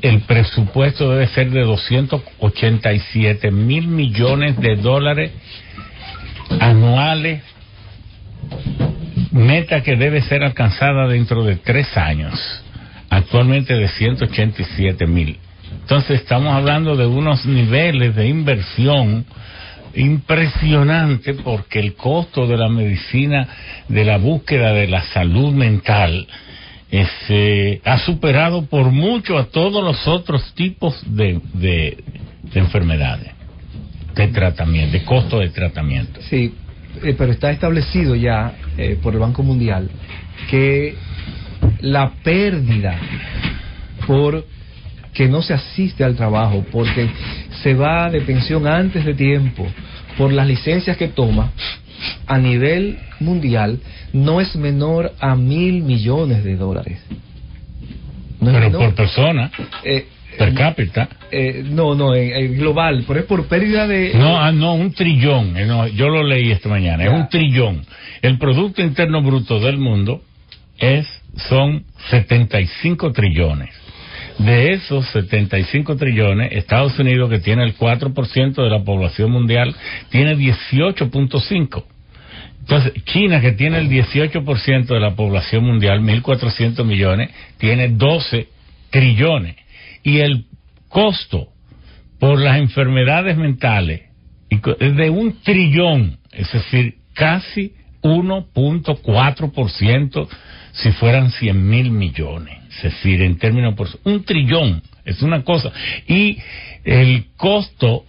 [0.00, 5.32] el presupuesto debe ser de 287 mil millones de dólares
[6.58, 7.42] anuales,
[9.30, 12.40] meta que debe ser alcanzada dentro de tres años,
[13.10, 15.38] actualmente de 187 mil.
[15.82, 19.26] Entonces estamos hablando de unos niveles de inversión
[19.94, 23.46] impresionante porque el costo de la medicina,
[23.88, 26.26] de la búsqueda de la salud mental,
[26.90, 32.04] este, ha superado por mucho a todos los otros tipos de, de,
[32.54, 33.32] enfermedades,
[34.14, 36.20] de tratamiento, de costo de tratamiento.
[36.28, 36.54] Sí,
[37.02, 39.90] eh, pero está establecido ya eh, por el Banco Mundial
[40.50, 40.94] que
[41.80, 42.98] la pérdida
[44.06, 44.44] por
[45.12, 47.08] que no se asiste al trabajo, porque
[47.62, 49.66] se va de pensión antes de tiempo,
[50.16, 51.52] por las licencias que toma,
[52.26, 53.78] a nivel mundial
[54.12, 56.98] no es menor a mil millones de dólares.
[58.40, 59.50] pero por persona.
[59.84, 60.06] Eh,
[60.36, 61.08] per eh, cápita.
[61.30, 64.12] Eh, no, no, en, global, pero es por pérdida de...
[64.14, 65.54] No, ah, no, un trillón.
[65.94, 67.84] yo lo leí esta mañana, es un trillón.
[68.22, 70.22] El Producto Interno Bruto del mundo
[70.78, 71.06] es
[71.48, 73.81] son 75 trillones.
[74.38, 79.74] De esos 75 trillones, Estados Unidos, que tiene el 4% de la población mundial,
[80.10, 81.84] tiene 18.5.
[82.60, 88.48] Entonces, China, que tiene el 18% de la población mundial, 1.400 millones, tiene 12
[88.90, 89.56] trillones.
[90.02, 90.46] Y el
[90.88, 91.48] costo
[92.18, 94.02] por las enfermedades mentales
[94.48, 100.28] es de un trillón, es decir, casi 1.4%
[100.72, 102.58] si fueran 100 mil millones.
[102.76, 105.70] Es decir, en términos por un trillón, es una cosa.
[106.06, 106.38] Y
[106.84, 108.04] el costo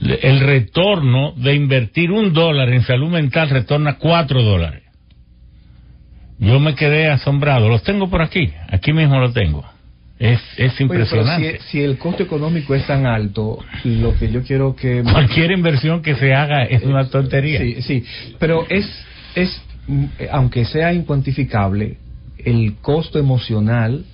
[0.00, 4.82] el retorno de invertir un dólar en salud mental retorna cuatro dólares.
[6.38, 7.68] Yo me quedé asombrado.
[7.68, 8.52] Los tengo por aquí.
[8.68, 9.64] Aquí mismo lo tengo.
[10.20, 11.60] Es, es impresionante.
[11.70, 15.02] si, el costo económico es tan alto, lo que yo quiero que...
[15.02, 17.60] Cualquier inversión que se haga es una tontería.
[17.60, 18.04] Sí, sí.
[18.38, 18.88] Pero es,
[19.36, 19.62] es
[20.30, 21.96] aunque sea incuantificable,
[22.38, 24.04] el costo emocional,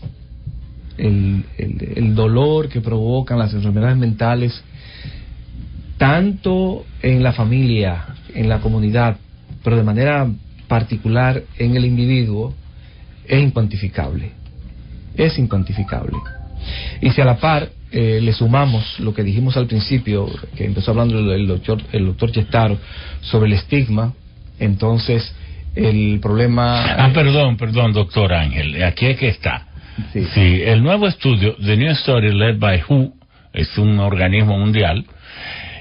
[0.97, 4.63] el, el, dolor que provocan las enfermedades mentales,
[5.99, 9.17] tanto en la familia, en la comunidad,
[9.63, 10.29] pero de manera
[10.69, 12.55] particular en el individuo,
[13.27, 14.33] es incuantificable.
[15.17, 16.17] Es incuantificable.
[17.01, 20.93] Y si a la par eh, le sumamos lo que dijimos al principio, que empezó
[20.93, 22.79] hablando el doctor, el doctor Chestaro,
[23.21, 24.13] sobre el estigma,
[24.59, 25.35] entonces
[25.75, 26.95] el problema...
[26.97, 29.67] Ah, perdón, perdón, doctor Ángel, aquí es que está.
[30.13, 30.27] Sí.
[30.35, 33.13] sí, el nuevo estudio, The New Story Led by WHO,
[33.53, 35.05] es un organismo mundial,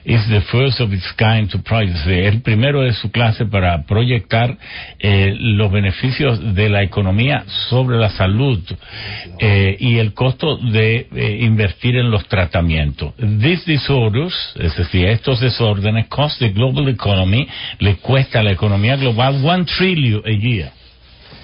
[0.06, 2.06] is the first of its kind to project.
[2.08, 4.58] El primero de su clase para proyectar
[5.00, 8.60] eh, los beneficios de la economía sobre la salud
[9.40, 13.14] eh, y el costo de eh, invertir en los tratamientos.
[13.18, 17.48] These disorders, es decir, estos desórdenes, cost the global economy,
[17.80, 20.83] le cuesta a la economía global one trillion a year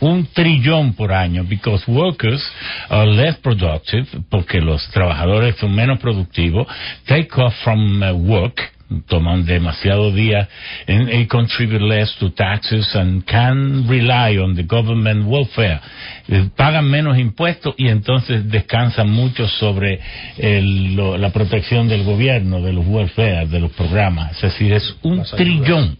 [0.02, 2.44] un trillón por año, because workers
[2.90, 6.68] are less productive, porque los trabajadores son menos productivos,
[7.06, 8.60] take off from uh, work,
[9.08, 10.48] toman demasiado día
[10.88, 15.80] and, and contribute less to taxes and can rely on the government welfare.
[16.28, 20.00] Eh, pagan menos impuestos y entonces descansan mucho sobre
[20.38, 24.36] el, lo, la protección del gobierno, de los welfare, de los programas.
[24.38, 25.98] Es decir, es un trillón.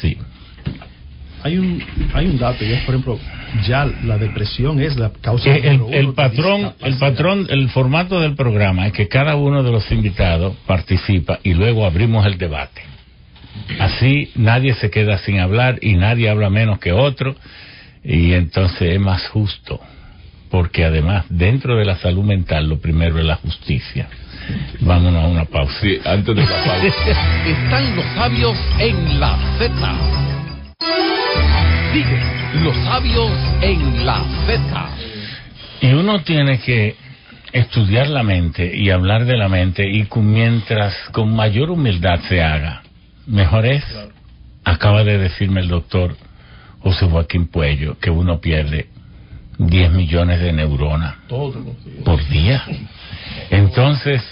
[0.00, 0.16] Sí
[1.42, 1.82] hay un
[2.12, 3.18] hay un dato y es por ejemplo
[3.66, 8.34] ya la depresión es la causa eh, el, el patrón el patrón el formato del
[8.34, 12.82] programa es que cada uno de los invitados participa y luego abrimos el debate
[13.78, 17.34] así nadie se queda sin hablar y nadie habla menos que otro
[18.04, 19.80] y entonces es más justo
[20.50, 24.08] porque además dentro de la salud mental lo primero es la justicia
[24.80, 25.80] Vámonos a una pausa.
[25.80, 26.86] Sí, antes de la pausa.
[27.46, 31.19] Están los sabios en la Z.
[31.92, 32.20] Sigue
[32.62, 33.32] los sabios
[33.62, 34.90] en la Z.
[35.80, 36.94] Y uno tiene que
[37.52, 42.82] estudiar la mente y hablar de la mente y mientras con mayor humildad se haga,
[43.26, 43.84] mejor es,
[44.64, 46.16] acaba de decirme el doctor
[46.80, 48.86] José Joaquín Puello, que uno pierde
[49.58, 52.64] 10 millones de neuronas por día.
[53.50, 54.22] Entonces,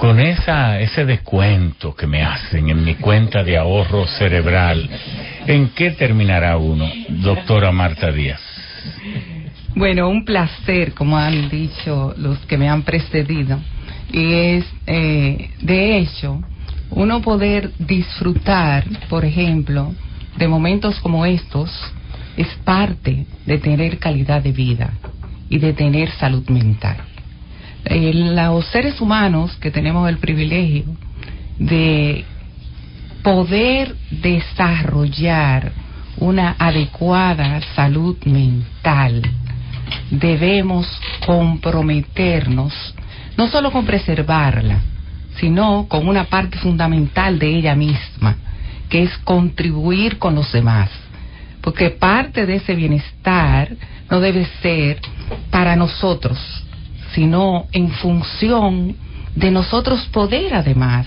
[0.00, 4.88] con esa, ese descuento que me hacen en mi cuenta de ahorro cerebral,
[5.46, 8.40] ¿en qué terminará uno, doctora Marta Díaz?
[9.74, 13.60] Bueno, un placer, como han dicho los que me han precedido,
[14.10, 16.40] y es, eh, de hecho,
[16.92, 19.94] uno poder disfrutar, por ejemplo,
[20.38, 21.70] de momentos como estos,
[22.38, 24.94] es parte de tener calidad de vida
[25.50, 27.09] y de tener salud mental
[27.84, 30.84] eh, los seres humanos que tenemos el privilegio
[31.58, 32.24] de
[33.22, 35.72] poder desarrollar
[36.18, 39.22] una adecuada salud mental,
[40.10, 40.86] debemos
[41.26, 42.94] comprometernos
[43.36, 44.80] no solo con preservarla,
[45.36, 48.36] sino con una parte fundamental de ella misma,
[48.90, 50.90] que es contribuir con los demás.
[51.62, 53.70] Porque parte de ese bienestar
[54.10, 55.00] no debe ser
[55.50, 56.38] para nosotros,
[57.14, 58.96] sino en función
[59.34, 61.06] de nosotros poder además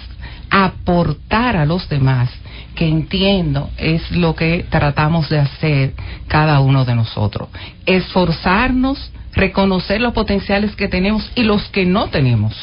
[0.49, 2.30] aportar a los demás,
[2.76, 5.93] que entiendo es lo que tratamos de hacer
[6.28, 7.49] cada uno de nosotros.
[7.88, 12.54] Esforzarnos, reconocer los potenciales que tenemos y los que no tenemos.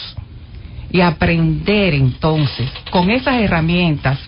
[0.93, 4.19] Y aprender entonces con esas herramientas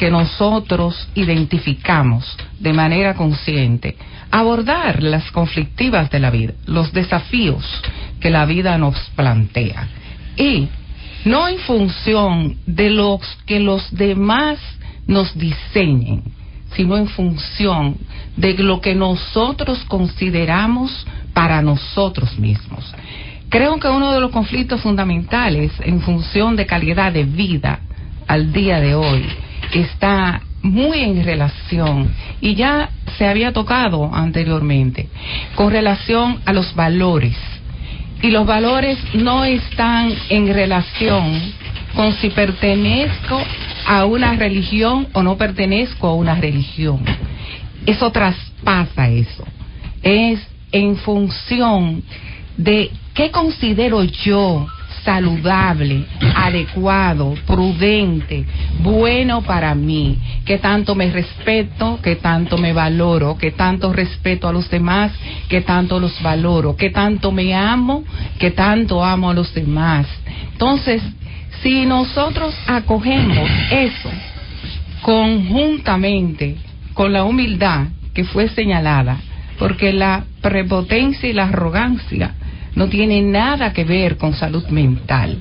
[0.00, 2.24] que nosotros identificamos
[2.58, 3.98] de manera consciente,
[4.30, 7.62] abordar las conflictivas de la vida, los desafíos
[8.18, 9.88] que la vida nos plantea.
[10.38, 10.68] Y
[11.26, 14.58] no en función de los que los demás
[15.06, 16.22] nos diseñen,
[16.74, 17.98] sino en función
[18.38, 22.90] de lo que nosotros consideramos para nosotros mismos.
[23.50, 27.80] Creo que uno de los conflictos fundamentales en función de calidad de vida
[28.26, 29.26] al día de hoy
[29.72, 32.10] está muy en relación,
[32.40, 35.08] y ya se había tocado anteriormente,
[35.54, 37.36] con relación a los valores
[38.22, 41.40] y los valores no están en relación
[41.94, 43.40] con si pertenezco
[43.86, 47.00] a una religión o no pertenezco a una religión.
[47.86, 49.44] Eso traspasa eso.
[50.02, 52.02] Es en función
[52.56, 54.66] de qué considero yo
[55.04, 58.44] saludable, adecuado, prudente,
[58.82, 64.52] bueno para mí, que tanto me respeto, que tanto me valoro, que tanto respeto a
[64.52, 65.12] los demás,
[65.48, 68.04] que tanto los valoro, que tanto me amo,
[68.38, 70.06] que tanto amo a los demás.
[70.52, 71.02] Entonces,
[71.62, 74.10] si nosotros acogemos eso
[75.02, 76.56] conjuntamente
[76.94, 79.18] con la humildad que fue señalada,
[79.58, 82.34] porque la prepotencia y la arrogancia
[82.74, 85.38] no tienen nada que ver con salud mental.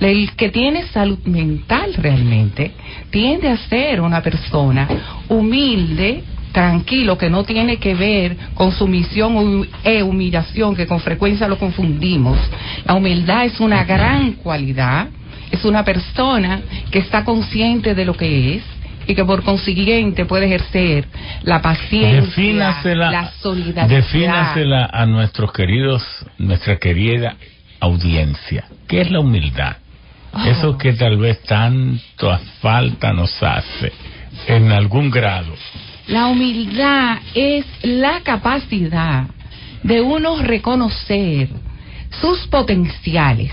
[0.00, 2.72] El que tiene salud mental realmente
[3.10, 4.86] tiende a ser una persona
[5.28, 6.22] humilde,
[6.52, 12.38] tranquilo, que no tiene que ver con sumisión e humillación, que con frecuencia lo confundimos.
[12.84, 15.08] La humildad es una gran cualidad,
[15.50, 16.60] es una persona
[16.90, 18.62] que está consciente de lo que es,
[19.06, 21.06] y que por consiguiente puede ejercer
[21.42, 22.54] la paciencia,
[22.94, 23.88] la solidaridad.
[23.88, 26.02] Defínasela a nuestros queridos,
[26.38, 27.36] nuestra querida
[27.80, 28.64] audiencia.
[28.88, 29.76] ¿Qué es la humildad?
[30.32, 30.44] Oh.
[30.44, 33.92] Eso que tal vez tanto falta nos hace
[34.48, 35.54] en algún grado.
[36.08, 39.26] La humildad es la capacidad
[39.82, 41.48] de uno reconocer
[42.20, 43.52] sus potenciales,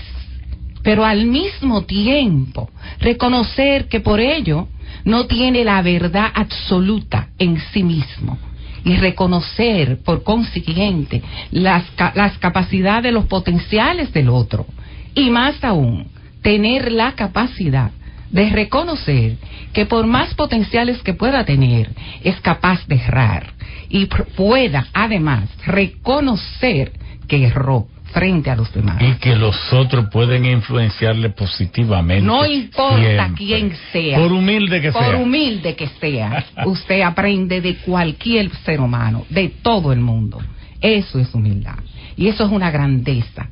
[0.82, 4.68] pero al mismo tiempo reconocer que por ello
[5.04, 8.38] no tiene la verdad absoluta en sí mismo.
[8.84, 11.84] Y reconocer por consiguiente las,
[12.14, 14.66] las capacidades, los potenciales del otro.
[15.14, 16.08] Y más aún
[16.42, 17.90] tener la capacidad
[18.30, 19.36] de reconocer
[19.72, 21.90] que por más potenciales que pueda tener,
[22.22, 23.54] es capaz de errar.
[23.88, 26.92] Y pueda además reconocer
[27.26, 29.02] que erró frente a los demás.
[29.02, 32.24] Y que los otros pueden influenciarle positivamente.
[32.24, 34.18] No importa quién sea.
[34.18, 35.00] Por humilde que sea.
[35.00, 36.46] Por humilde que sea.
[36.64, 40.40] usted aprende de cualquier ser humano, de todo el mundo.
[40.80, 41.78] Eso es humildad.
[42.16, 43.48] Y eso es una grandeza.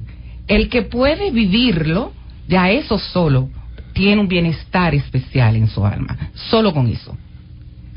[0.47, 2.13] El que puede vivirlo,
[2.47, 3.49] ya eso solo
[3.93, 6.17] tiene un bienestar especial en su alma.
[6.35, 7.17] Solo con eso.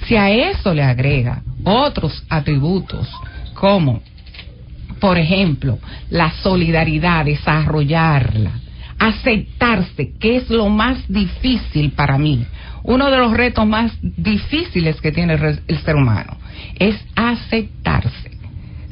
[0.08, 3.08] Si a eso le agrega otros atributos
[3.54, 4.02] como
[5.00, 5.80] por ejemplo,
[6.10, 8.52] la solidaridad, desarrollarla,
[9.00, 12.46] aceptarse, que es lo más difícil para mí.
[12.84, 15.34] Uno de los retos más difíciles que tiene
[15.68, 16.38] el ser humano
[16.78, 18.32] es aceptarse.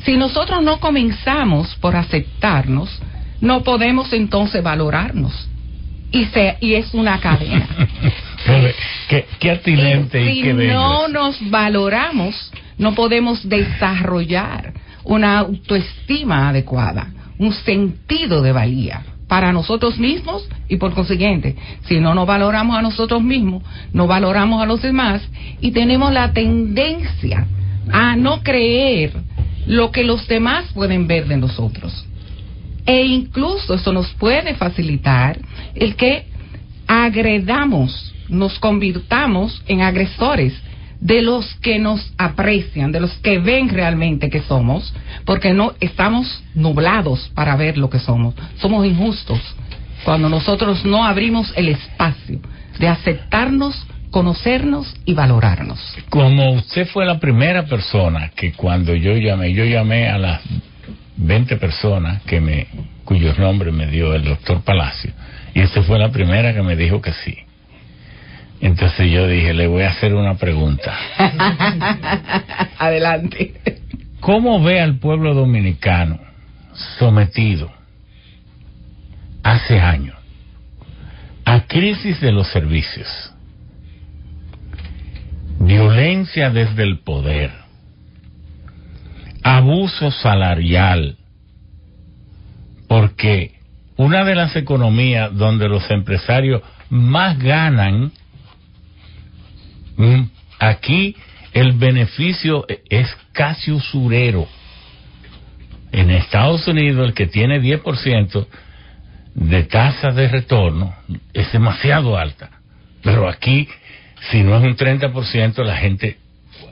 [0.04, 3.02] Si nosotros no comenzamos por aceptarnos,
[3.40, 5.50] no podemos entonces valorarnos.
[6.12, 7.68] Y, se, y es una cadena.
[9.10, 14.74] qué, qué atinente y, si no nos valoramos, no podemos desarrollar
[15.04, 21.56] una autoestima adecuada, un sentido de valía para nosotros mismos y por consiguiente,
[21.88, 25.22] si no nos valoramos a nosotros mismos, no valoramos a los demás
[25.60, 27.48] y tenemos la tendencia
[27.92, 29.14] a no creer
[29.66, 32.06] lo que los demás pueden ver de nosotros.
[32.86, 35.40] E incluso eso nos puede facilitar
[35.74, 36.26] el que
[36.86, 40.54] agredamos, nos convirtamos en agresores
[41.04, 44.94] de los que nos aprecian, de los que ven realmente que somos,
[45.26, 48.34] porque no estamos nublados para ver lo que somos.
[48.56, 49.40] Somos injustos
[50.06, 52.40] cuando nosotros no abrimos el espacio
[52.80, 55.78] de aceptarnos, conocernos y valorarnos.
[56.10, 60.42] Como usted fue la primera persona que cuando yo llamé, yo llamé a las
[61.18, 62.68] 20 personas que me
[63.04, 65.12] cuyos nombres me dio el doctor Palacio
[65.54, 67.43] y usted fue la primera que me dijo que sí.
[68.64, 70.98] Entonces yo dije, le voy a hacer una pregunta.
[72.80, 73.56] Adelante.
[74.22, 76.18] ¿Cómo ve al pueblo dominicano
[76.98, 77.70] sometido
[79.44, 80.16] hace años
[81.44, 83.34] a crisis de los servicios,
[85.60, 87.52] violencia desde el poder,
[89.44, 91.18] abuso salarial,
[92.88, 93.60] porque
[93.98, 98.14] una de las economías donde los empresarios más ganan
[99.98, 100.24] Mm,
[100.60, 101.16] aquí
[101.54, 104.48] el beneficio es casi usurero.
[105.92, 108.48] En Estados Unidos el que tiene 10%
[109.36, 110.96] de tasa de retorno
[111.34, 112.50] es demasiado alta.
[113.04, 113.68] Pero aquí,
[114.32, 116.18] si no es un 30%, la gente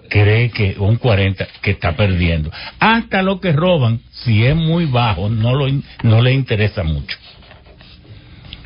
[0.10, 2.52] cree que un 40% que está perdiendo.
[2.80, 5.68] Hasta lo que roban, si es muy bajo, no, lo,
[6.04, 7.18] no le interesa mucho.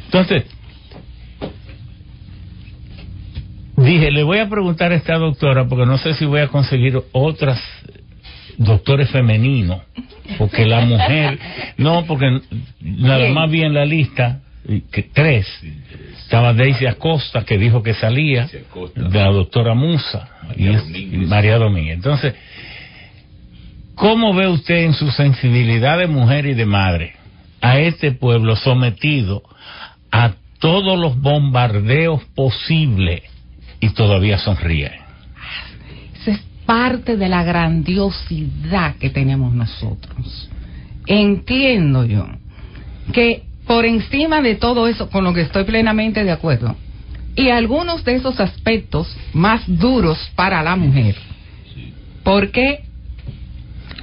[0.05, 0.45] Entonces,
[3.77, 7.01] Dije, le voy a preguntar a esta doctora, porque no sé si voy a conseguir
[7.11, 7.61] otras
[8.57, 9.81] doctores femeninos,
[10.37, 11.37] porque la mujer,
[11.77, 12.39] no, porque
[12.79, 14.39] nada más vi en la lista
[14.91, 15.47] que tres.
[16.19, 21.95] Estaba Daisy Acosta, que dijo que salía, de la doctora Musa y María Domínguez.
[21.95, 22.33] Entonces,
[23.93, 27.13] ¿cómo ve usted en su sensibilidad de mujer y de madre
[27.61, 29.43] a este pueblo sometido
[30.11, 33.34] a todos los bombardeos posibles?
[33.85, 34.91] Y todavía sonríe.
[36.21, 40.49] Esa es parte de la grandiosidad que tenemos nosotros.
[41.07, 42.27] Entiendo yo
[43.13, 46.75] que por encima de todo eso, con lo que estoy plenamente de acuerdo,
[47.35, 51.15] y algunos de esos aspectos más duros para la mujer,
[52.23, 52.81] porque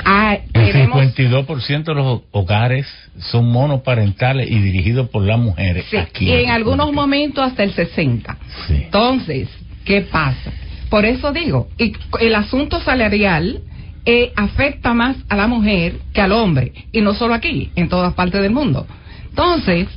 [0.05, 2.89] Ah, El tenemos- 52% de los hogares
[3.31, 5.85] son monoparentales y dirigidos por las mujeres.
[5.91, 8.37] Sí, aquí y en algunos momentos hasta el 60.
[8.67, 8.75] Sí.
[8.85, 9.49] Entonces,
[9.85, 10.53] ¿qué pasa?
[10.89, 13.63] Por eso digo, el asunto salarial
[14.05, 18.15] eh, afecta más a la mujer que al hombre, y no solo aquí, en todas
[18.15, 18.87] partes del mundo.
[19.31, 19.89] Entonces,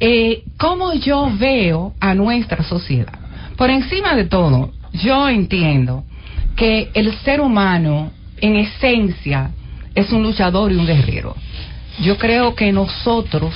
[0.00, 3.18] eh, ¿cómo yo veo a nuestra sociedad?
[3.56, 6.04] Por encima de todo, yo entiendo
[6.56, 9.52] que el ser humano, en esencia,
[9.94, 11.36] es un luchador y un guerrero.
[12.02, 13.54] Yo creo que nosotros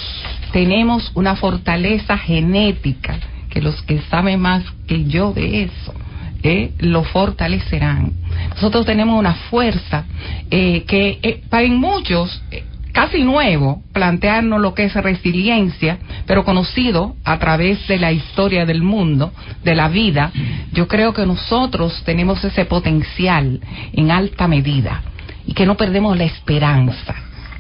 [0.53, 3.19] tenemos una fortaleza genética,
[3.61, 5.95] los que saben más que yo de eso,
[6.43, 8.13] eh, lo fortalecerán.
[8.51, 10.05] Nosotros tenemos una fuerza
[10.51, 16.45] eh, que eh, para en muchos, eh, casi nuevo, plantearnos lo que es resiliencia, pero
[16.45, 19.33] conocido a través de la historia del mundo,
[19.65, 20.33] de la vida,
[20.73, 23.61] yo creo que nosotros tenemos ese potencial
[23.93, 25.03] en alta medida
[25.47, 27.15] y que no perdemos la esperanza,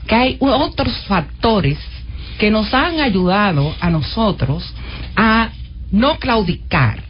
[0.07, 1.79] que hay otros factores
[2.39, 4.73] que nos han ayudado a nosotros
[5.17, 5.51] a
[5.91, 7.03] no claudicar,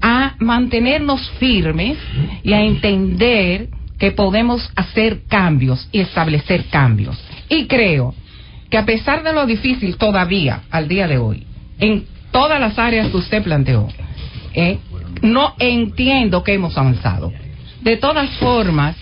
[0.00, 1.96] a mantenernos firmes
[2.42, 3.68] y a entender
[3.98, 7.16] que podemos hacer cambios y establecer cambios.
[7.48, 8.14] Y creo
[8.68, 11.46] que a pesar de lo difícil todavía al día de hoy,
[11.78, 13.88] en todas las áreas que usted planteó,
[14.54, 14.78] eh,
[15.22, 17.32] no entiendo que hemos avanzado.
[17.82, 18.96] De todas formas,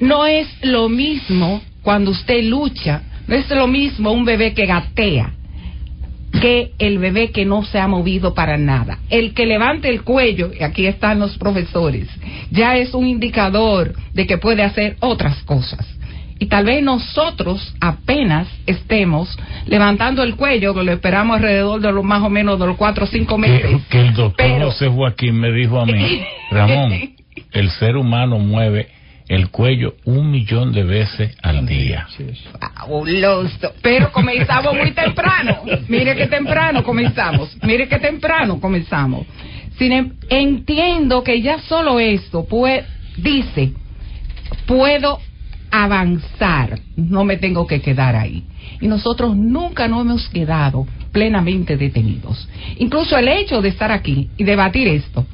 [0.00, 5.35] no es lo mismo cuando usted lucha, no es lo mismo un bebé que gatea
[6.40, 8.98] que el bebé que no se ha movido para nada.
[9.10, 12.08] El que levante el cuello, y aquí están los profesores,
[12.50, 15.86] ya es un indicador de que puede hacer otras cosas.
[16.38, 22.04] Y tal vez nosotros apenas estemos levantando el cuello, que lo esperamos alrededor de los
[22.04, 23.62] más o menos de los cuatro o cinco meses.
[23.88, 26.20] que, que el doctor Pero- José Joaquín me dijo a mí,
[26.50, 26.92] Ramón,
[27.52, 28.88] el ser humano mueve
[29.28, 32.06] el cuello un millón de veces al día.
[32.60, 33.72] Fabuloso.
[33.82, 35.62] Pero comenzamos muy temprano.
[35.88, 37.56] Mire que temprano comenzamos.
[37.62, 39.26] Mire que temprano comenzamos.
[39.78, 42.84] Sin em- entiendo que ya solo esto puede,
[43.16, 43.72] dice,
[44.66, 45.18] puedo
[45.70, 48.44] avanzar, no me tengo que quedar ahí.
[48.80, 52.48] Y nosotros nunca nos hemos quedado plenamente detenidos.
[52.78, 55.26] Incluso el hecho de estar aquí y debatir esto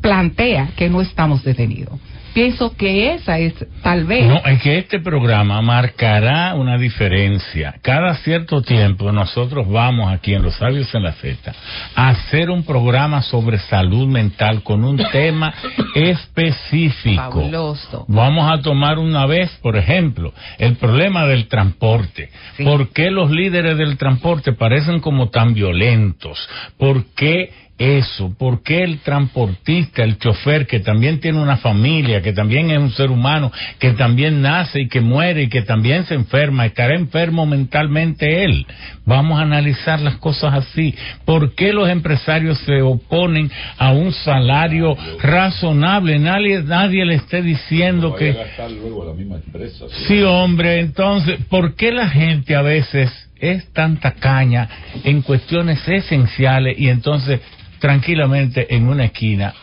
[0.00, 1.98] plantea que no estamos detenidos.
[2.32, 7.74] Pienso que esa es tal vez No, es que este programa marcará una diferencia.
[7.82, 11.52] Cada cierto tiempo nosotros vamos aquí en Los Sabios en la Z
[11.94, 15.52] a hacer un programa sobre salud mental con un tema
[15.94, 17.20] específico.
[17.20, 18.04] fabuloso.
[18.08, 22.30] Vamos a tomar una vez, por ejemplo, el problema del transporte.
[22.56, 22.64] Sí.
[22.64, 26.48] ¿Por qué los líderes del transporte parecen como tan violentos?
[26.78, 27.50] ¿Por qué
[27.80, 28.34] eso?
[28.38, 32.90] ¿Por qué el transportista, el chofer, que también tiene una familia, que también es un
[32.90, 37.46] ser humano, que también nace y que muere y que también se enferma, estará enfermo
[37.46, 38.66] mentalmente él?
[39.06, 40.94] Vamos a analizar las cosas así.
[41.24, 46.18] ¿Por qué los empresarios se oponen a un salario razonable?
[46.18, 48.36] Nadie, nadie le esté diciendo que...
[48.78, 49.86] luego la misma empresa.
[50.06, 54.68] Sí, hombre, entonces, ¿por qué la gente a veces es tan tacaña
[55.02, 57.40] en cuestiones esenciales y entonces
[57.80, 59.54] tranquilamente en una esquina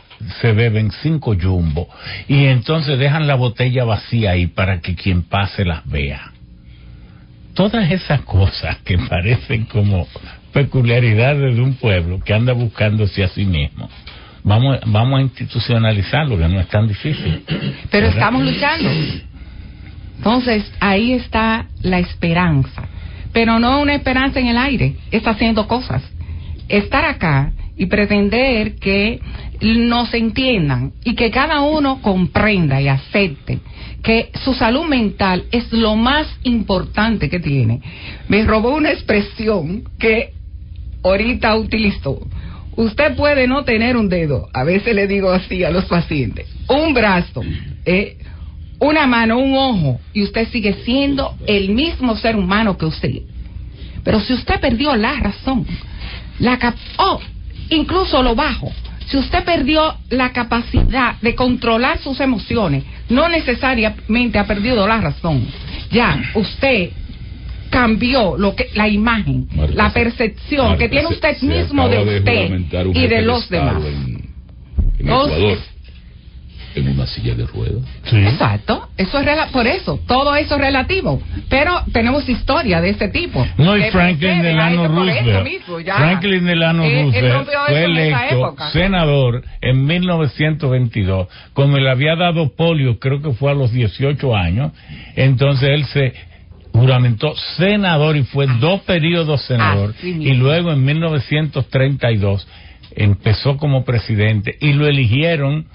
[0.41, 1.87] se beben cinco jumbo
[2.27, 6.31] y entonces dejan la botella vacía ahí para que quien pase las vea?
[7.53, 10.07] Todas esas cosas que parecen como
[10.53, 13.89] peculiaridades de un pueblo que anda buscándose a sí mismo.
[14.43, 17.43] Vamos, vamos a institucionalizarlo, que no es tan difícil.
[17.91, 18.09] Pero ¿Verdad?
[18.09, 18.89] estamos luchando.
[20.17, 22.83] Entonces, ahí está la esperanza.
[23.33, 26.01] Pero no una esperanza en el aire, está haciendo cosas.
[26.69, 29.19] Estar acá y pretender que
[29.61, 33.59] nos entiendan y que cada uno comprenda y acepte
[34.03, 37.81] que su salud mental es lo más importante que tiene.
[38.29, 40.33] Me robó una expresión que
[41.03, 42.19] ahorita utilizó.
[42.75, 46.93] Usted puede no tener un dedo, a veces le digo así a los pacientes, un
[46.93, 47.41] brazo,
[47.85, 48.17] eh,
[48.79, 53.21] una mano, un ojo, y usted sigue siendo el mismo ser humano que usted.
[54.03, 55.65] Pero si usted perdió la razón,
[56.39, 57.19] la cap oh,
[57.69, 58.71] incluso lo bajo,
[59.07, 65.47] si usted perdió la capacidad de controlar sus emociones, no necesariamente ha perdido la razón.
[65.91, 66.91] Ya, usted
[67.69, 73.21] cambió lo que la imagen, la percepción que tiene usted mismo de usted y de
[73.21, 73.83] los Estado demás.
[73.85, 75.76] En, en Entonces, Ecuador.
[76.77, 77.81] En una silla de ruedas.
[78.11, 81.21] Exacto, eso es rela- por eso, todo eso es relativo.
[81.49, 83.45] Pero tenemos historia de este tipo.
[83.57, 85.43] No, y Franklin Delano Roosevelt.
[85.43, 85.77] mismo.
[85.79, 91.27] Franklin Delano Eh, Roosevelt fue en electo senador en 1922.
[91.53, 94.71] Como le había dado polio, creo que fue a los 18 años,
[95.15, 96.13] entonces él se
[96.73, 99.93] juramentó senador y fue dos periodos senador.
[100.03, 102.47] Y luego en 1932
[102.95, 105.65] empezó como presidente y lo eligieron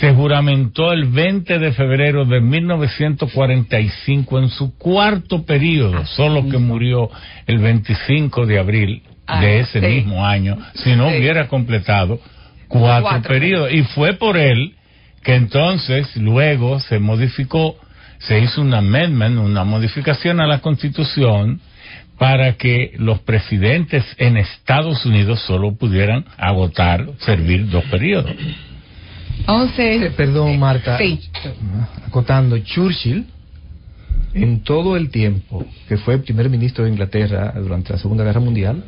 [0.00, 7.10] se juramentó el 20 de febrero de 1945 en su cuarto periodo, solo que murió
[7.46, 9.86] el 25 de abril Ah, de ese sí.
[9.86, 11.16] mismo año, si no Sí.
[11.16, 12.20] hubiera completado
[12.68, 13.72] cuatro, Cuatro periodos.
[13.72, 14.74] Y fue por él
[15.22, 17.76] que entonces luego se modificó,
[18.18, 21.60] se hizo un amendment, una modificación a la Constitución
[22.18, 28.30] para que los presidentes en Estados Unidos solo pudieran agotar, servir dos periodos.
[29.40, 30.98] Entonces, Eh, perdón, Marta.
[30.98, 31.20] Sí.
[32.06, 33.26] Acotando, Churchill,
[34.34, 38.82] en todo el tiempo que fue primer ministro de Inglaterra durante la Segunda Guerra Mundial,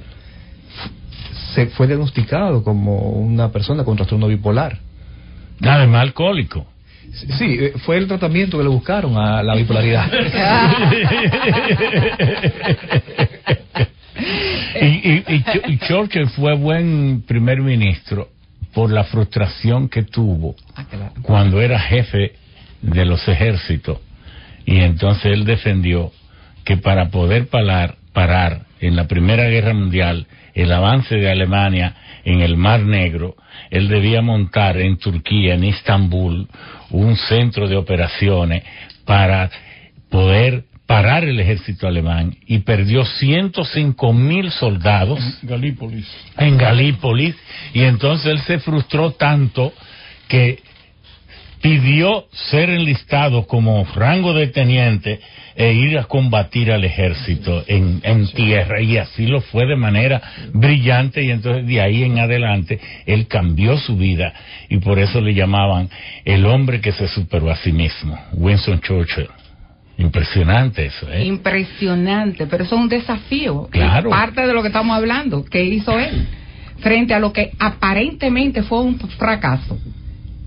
[1.55, 4.79] se fue diagnosticado como una persona con trastorno bipolar.
[5.63, 6.67] Además, alcohólico.
[7.39, 10.11] Sí, eh, fue el tratamiento que le buscaron a la bipolaridad.
[14.81, 18.29] y, y- y Ch- y Churchill fue buen primer ministro
[18.77, 21.15] por la frustración que tuvo Ah, claro.
[21.23, 22.33] cuando era jefe
[22.83, 24.01] de los ejércitos
[24.67, 26.13] y entonces él defendió
[26.63, 31.95] que para poder parar, parar en la Primera Guerra Mundial el avance de Alemania
[32.27, 33.35] en el Mar Negro,
[33.71, 36.47] él debía montar en Turquía, en Estambul,
[36.91, 38.63] un centro de operaciones
[39.07, 39.49] para
[40.11, 46.07] poder parar el ejército alemán y perdió 105 mil soldados Galípolis.
[46.39, 47.35] en Galípolis
[47.75, 49.73] y entonces él se frustró tanto
[50.29, 50.61] que
[51.61, 55.21] pidió ser enlistado como rango de teniente
[55.57, 60.21] e ir a combatir al ejército en, en tierra y así lo fue de manera
[60.53, 64.33] brillante y entonces de ahí en adelante él cambió su vida
[64.69, 65.89] y por eso le llamaban
[66.25, 69.29] el hombre que se superó a sí mismo, Winston Churchill.
[69.99, 71.25] Impresionante eso, ¿eh?
[71.25, 73.69] Impresionante, pero eso es un desafío.
[73.71, 74.11] Claro.
[74.11, 76.27] Es parte de lo que estamos hablando, que hizo él,
[76.81, 79.79] frente a lo que aparentemente fue un fracaso.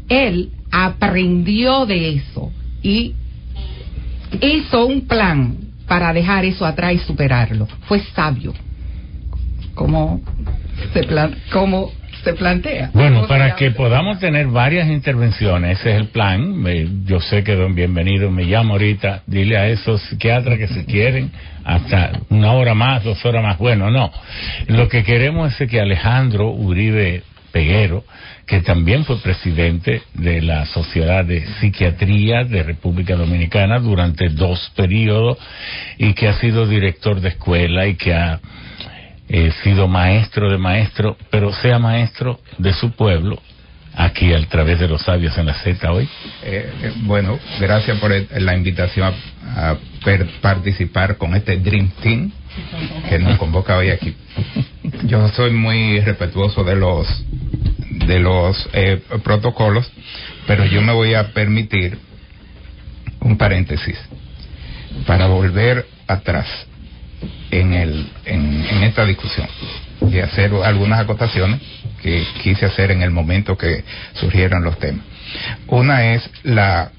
[0.08, 2.52] Él aprendió de eso
[2.84, 3.16] y
[4.42, 5.58] hizo un plan
[5.88, 7.68] para dejar eso atrás y superarlo.
[7.88, 8.54] Fue sabio.
[9.74, 10.22] Como
[10.94, 11.92] se, plan, como
[12.24, 12.92] se plantea.
[12.94, 16.56] Bueno, ¿Cómo se para que podamos tener varias intervenciones, ese es el plan.
[16.56, 20.86] Me- yo sé que don Bienvenido me llama ahorita, dile a esos psiquiatras que si
[20.86, 21.32] quieren,
[21.64, 23.58] hasta una hora más, dos horas más.
[23.58, 24.12] Bueno, no.
[24.68, 28.04] Lo que queremos es que Alejandro Uribe Peguero,
[28.46, 35.38] que también fue presidente de la Sociedad de Psiquiatría de República Dominicana durante dos periodos
[35.98, 38.40] y que ha sido director de escuela y que ha
[39.30, 43.40] eh, sido maestro de maestro, pero sea maestro de su pueblo,
[43.96, 46.08] aquí a través de los sabios en la Z hoy.
[46.44, 49.14] Eh, eh, bueno, gracias por el- la invitación
[49.56, 49.76] a,
[50.42, 52.32] participar con este Dream Team
[53.10, 54.16] que nos convoca hoy aquí.
[55.06, 57.08] Yo soy muy respetuoso de los
[58.08, 59.92] de los eh, protocolos,
[60.48, 62.00] pero yo me voy a permitir
[63.20, 63.98] un paréntesis
[65.06, 66.48] para volver atrás
[67.52, 69.48] en el en, en esta discusión
[70.10, 71.60] y hacer algunas acotaciones
[72.02, 73.84] que quise hacer en el momento que
[74.14, 75.04] surgieron los temas.
[75.68, 76.92] Una es la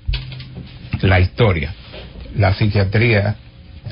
[1.02, 1.72] la historia,
[2.36, 3.36] la psiquiatría,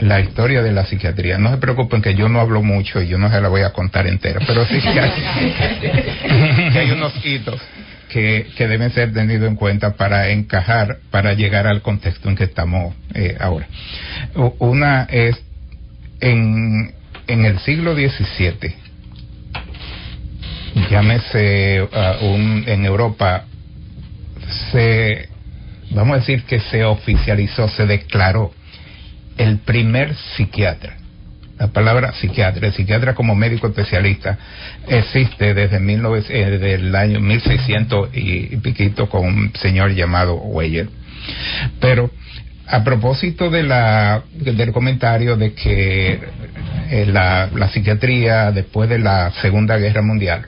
[0.00, 1.38] la historia de la psiquiatría.
[1.38, 3.70] No se preocupen que yo no hablo mucho y yo no se la voy a
[3.70, 5.10] contar entera, pero sí que hay,
[6.72, 7.60] que hay unos hitos
[8.08, 12.44] que, que deben ser tenidos en cuenta para encajar, para llegar al contexto en que
[12.44, 13.66] estamos eh, ahora.
[14.58, 15.36] Una es
[16.20, 16.94] en,
[17.26, 18.74] en el siglo XVII,
[20.90, 23.44] llámese uh, un, en Europa,
[24.70, 25.28] se,
[25.90, 28.52] vamos a decir que se oficializó, se declaró
[29.36, 30.96] el primer psiquiatra.
[31.58, 34.38] La palabra psiquiatra, el psiquiatra como médico especialista,
[34.86, 40.88] existe desde 19, eh, desde el año 1600 y piquito con un señor llamado Weyer.
[41.80, 42.10] Pero
[42.70, 46.20] a propósito de la, del comentario de que
[46.90, 50.46] eh, la, la psiquiatría después de la Segunda Guerra Mundial,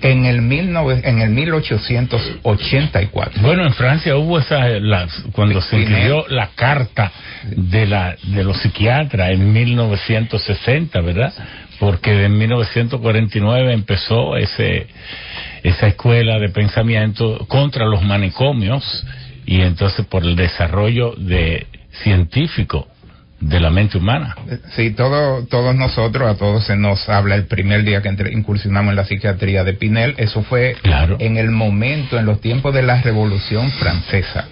[0.00, 6.26] en el, 19 en el 1884, Bueno, en Francia hubo esa, las- cuando se incluyó
[6.28, 7.12] la carta
[7.44, 11.32] de, la, de los psiquiatras en 1960, ¿verdad?
[11.78, 14.86] Porque en 1949 empezó ese,
[15.62, 19.04] esa escuela de pensamiento contra los manicomios
[19.46, 21.66] y entonces por el desarrollo de
[22.02, 22.88] científico
[23.40, 24.36] de la mente humana.
[24.76, 28.90] Sí, todo, todos nosotros, a todos se nos habla el primer día que entre, incursionamos
[28.90, 31.16] en la psiquiatría de Pinel, eso fue Claro.
[31.18, 34.46] en el momento, en los tiempos de la Revolución Francesa.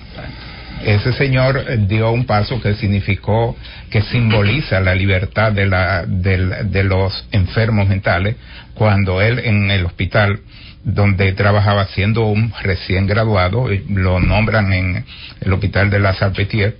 [0.84, 3.54] Ese señor eh, dio un paso que significó,
[3.90, 8.36] que simboliza la libertad de, la, del- de los enfermos mentales,
[8.74, 10.40] cuando él en el hospital
[10.85, 15.05] donde trabajaba siendo un recién graduado, lo nombran en
[15.40, 16.74] el hospital de la Salpêtrière,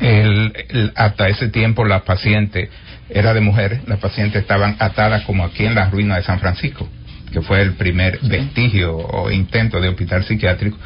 [0.00, 2.68] el- el- hasta ese tiempo las pacientes
[3.10, 6.86] era de mujeres, las pacientes estaban atadas como aquí en las ruinas de San Francisco,
[7.32, 10.76] que fue el primer vestigio o intento de hospital psiquiátrico,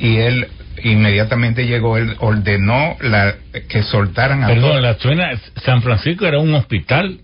[0.00, 0.48] y él
[0.82, 3.34] inmediatamente llegó, él ordenó la,
[3.68, 5.30] que soltaran a Perdón, la suena,
[5.64, 7.18] San Francisco era un hospital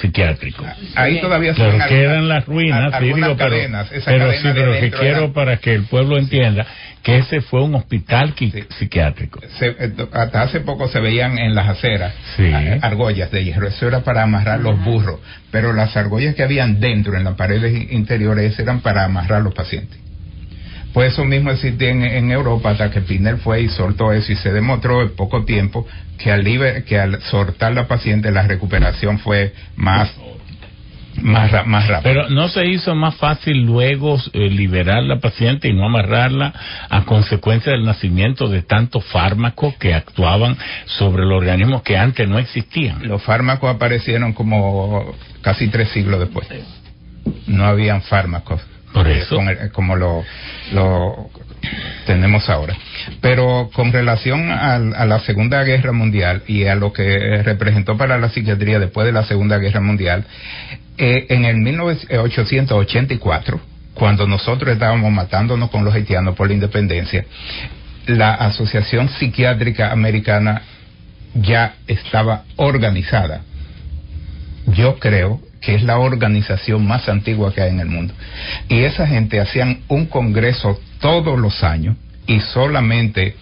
[0.00, 0.64] psiquiátrico.
[0.94, 4.48] Ahí todavía se ven quedan algunas- las ruinas, a- sí, digo, pero, cadenas, pero sí,
[4.48, 6.66] de pero que quiero para que el pueblo entienda
[7.02, 9.40] que ese fue un hospital qui- psiquiátrico.
[9.58, 12.52] se- eh, hasta hace poco se veían en las aceras Sí.
[12.52, 13.68] a- argollas de hierro.
[13.68, 15.20] Eso era para amarrar los burros.
[15.52, 19.98] Pero las argollas que habían dentro, en las paredes interiores, eran para amarrar los pacientes.
[20.96, 24.36] Pues eso mismo existe en, en Europa hasta que Pinel fue y soltó eso y
[24.36, 25.86] se demostró en poco tiempo
[26.16, 30.10] que al, liber- que al soltar la paciente la recuperación fue más,
[31.20, 32.00] más, más rápida.
[32.02, 36.54] Pero no se hizo más fácil luego eh, liberar la paciente y no amarrarla
[36.88, 40.56] a consecuencia del nacimiento de tantos fármacos que actuaban
[40.86, 43.06] sobre el organismo que antes no existían.
[43.06, 46.48] Los fármacos aparecieron como casi tres siglos después.
[47.46, 48.62] No habían fármacos.
[48.96, 49.36] Por eh, eso.
[49.36, 50.24] con el- como lo,
[50.72, 51.30] lo
[52.06, 52.76] tenemos ahora.
[53.20, 58.18] Pero con relación al- a, la Segunda Guerra Mundial y a lo que representó para
[58.18, 60.24] la psiquiatría después de la Segunda Guerra Mundial,
[60.98, 63.60] eh, en el 1884,
[63.94, 67.24] cuando nosotros estábamos matándonos con los haitianos por la independencia,
[68.06, 70.62] la Asociación Psiquiátrica Americana
[71.34, 73.42] ya estaba organizada.
[74.68, 78.14] Yo creo que es la organización más antigua que hay en el mundo.
[78.68, 81.96] Y esa gente hacían un congreso todos los años
[82.28, 83.34] y solamente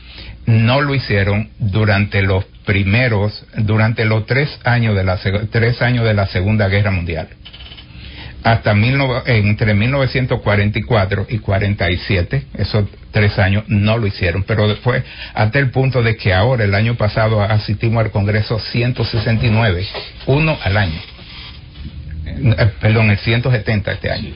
[0.46, 5.18] no lo hicieron durante los primeros, durante los tres años de la,
[5.50, 7.28] tres años de la Segunda Guerra Mundial.
[8.42, 15.58] Hasta mil entre 1944 y 47, esos tres años no lo hicieron, pero después, hasta
[15.58, 19.86] el punto de que ahora, el año pasado, asistimos al Congreso 169,
[20.26, 21.13] uno al año.
[22.26, 24.34] Eh, perdón, el 170 este año.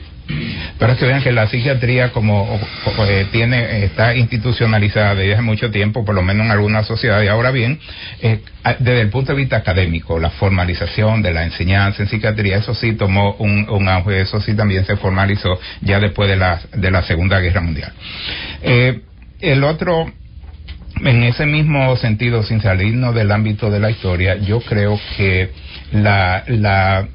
[0.77, 2.59] Pero es que vean que la psiquiatría como
[3.07, 7.29] eh, tiene está institucionalizada desde hace mucho tiempo, por lo menos en algunas sociedades.
[7.29, 7.79] Ahora bien,
[8.21, 8.41] eh,
[8.79, 12.93] desde el punto de vista académico, la formalización de la enseñanza en psiquiatría, eso sí
[12.93, 17.01] tomó un, un auge, eso sí también se formalizó ya después de la, de la
[17.01, 17.91] Segunda Guerra Mundial.
[18.61, 19.01] Eh,
[19.41, 20.11] el otro
[21.01, 25.51] en ese mismo sentido, sin salirnos del ámbito de la historia, yo creo que
[25.91, 27.07] la, la,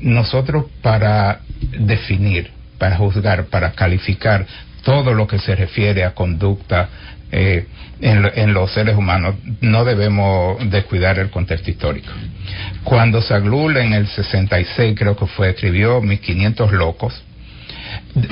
[0.00, 1.40] nosotros para
[1.78, 4.46] definir, para juzgar, para calificar
[4.82, 6.88] todo lo que se refiere a conducta
[7.30, 7.66] eh,
[8.00, 12.08] en, lo- en los seres humanos, no debemos descuidar el contexto histórico.
[12.84, 17.22] Cuando Saglul en el 66, creo que fue, escribió Mis 500 locos,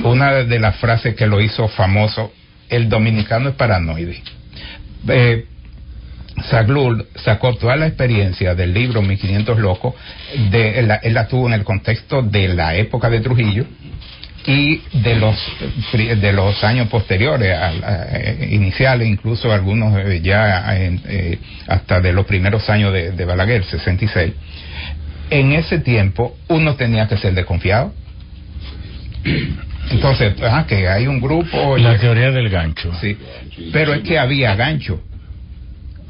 [0.03, 2.31] una de las frases que lo hizo famoso,
[2.69, 4.21] el dominicano es paranoide.
[5.09, 5.45] Eh,
[6.49, 9.95] Saglul sacó toda la experiencia del libro 1500 locos,
[10.51, 13.65] de, él, la, él la tuvo en el contexto de la época de Trujillo
[14.45, 15.35] y de los
[16.21, 22.13] de los años posteriores, al- a- eh, iniciales, incluso algunos eh, ya eh, hasta de
[22.13, 24.33] los primeros años de, de Balaguer, 66.
[25.31, 27.93] En ese tiempo uno tenía que ser desconfiado.
[29.89, 31.77] Entonces, ajá, que hay un grupo...
[31.77, 32.91] La teoría del gancho.
[33.01, 33.17] Sí,
[33.73, 35.01] pero es que había gancho.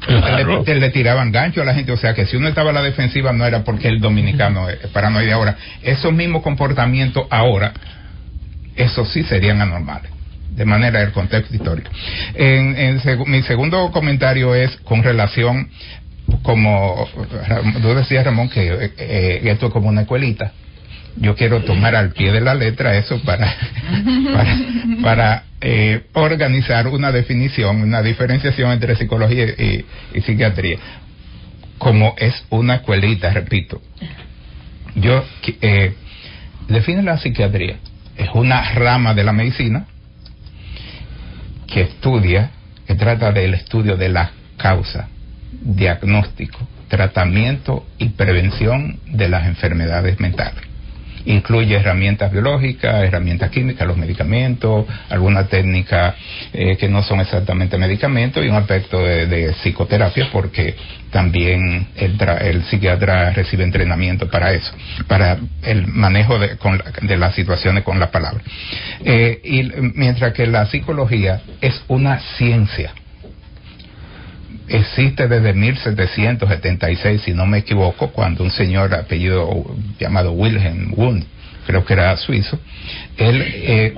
[0.00, 0.64] Claro.
[0.64, 3.32] Le, tiraban gancho a la gente, o sea que si uno estaba a la defensiva
[3.32, 5.56] no era porque el dominicano es paranoide ahora.
[5.82, 7.72] Esos mismos comportamientos ahora,
[8.76, 10.10] esos sí serían anormales,
[10.50, 11.90] de manera del contexto histórico.
[12.34, 15.68] En, en mi segundo comentario es con relación,
[16.42, 17.08] como
[17.82, 20.52] tú decías Ramón, que eh, eh, esto es como una escuelita.
[21.16, 23.52] Yo quiero tomar al pie de la letra eso para,
[24.32, 24.56] para,
[25.02, 29.84] para eh, organizar una definición, una diferenciación entre psicología y,
[30.20, 30.78] psiquiatría.
[31.78, 33.80] Como es una escuelita, repito.
[34.94, 35.24] Yo
[35.60, 35.94] eh,
[36.68, 37.78] define la psiquiatría.
[38.16, 39.86] Es una rama de la medicina
[41.66, 42.50] que estudia,
[42.86, 45.08] que trata del estudio de la causa,
[45.52, 46.58] diagnóstico,
[46.88, 50.67] tratamiento y prevención de las enfermedades mentales.
[51.28, 56.14] Incluye herramientas biológicas, herramientas químicas, los medicamentos, alguna técnica
[56.52, 60.74] eh, que no son exactamente medicamentos y un aspecto de, psicoterapia porque
[61.10, 64.72] también el, psiquiatra recibe entrenamiento para eso,
[65.06, 66.56] para el manejo de,
[67.02, 68.42] de las situaciones con la palabra.
[69.04, 69.62] Eh, y
[69.94, 72.92] mientras que la psicología es una ciencia,
[74.68, 79.64] existe desde 1776, si no me equivoco, cuando un señor apellido
[79.98, 81.26] llamado Wilhelm Wundt,
[81.66, 82.58] creo que era suizo,
[83.16, 83.94] él, eh,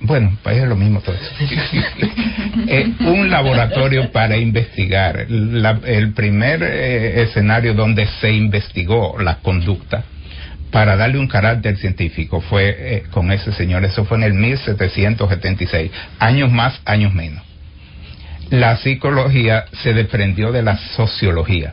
[0.00, 1.30] bueno, pues es lo mismo todo eso.
[2.68, 10.04] eh, un laboratorio para investigar, el primer eh, escenario donde se investigó la conducta
[10.72, 15.90] para darle un carácter científico fue eh, con ese señor, eso fue en el 1776,
[16.18, 17.51] años más, años menos
[18.52, 21.72] la psicología se desprendió de la sociología.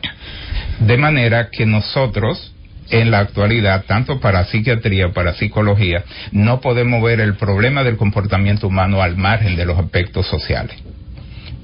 [0.78, 2.54] De manera que nosotros,
[2.88, 8.66] en la actualidad, tanto para psiquiatría para psicología, no podemos ver el problema del comportamiento
[8.66, 10.74] humano al margen de los aspectos sociales.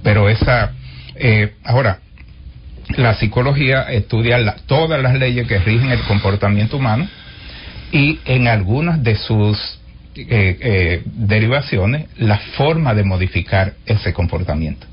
[0.03, 0.73] Pero esa,
[1.15, 2.01] eh, ahora,
[2.99, 7.09] la psicología estudia todas las leyes que rigen el comportamiento humano
[7.91, 9.57] y en algunas de sus
[10.15, 14.87] eh, eh, derivaciones la forma de modificar ese comportamiento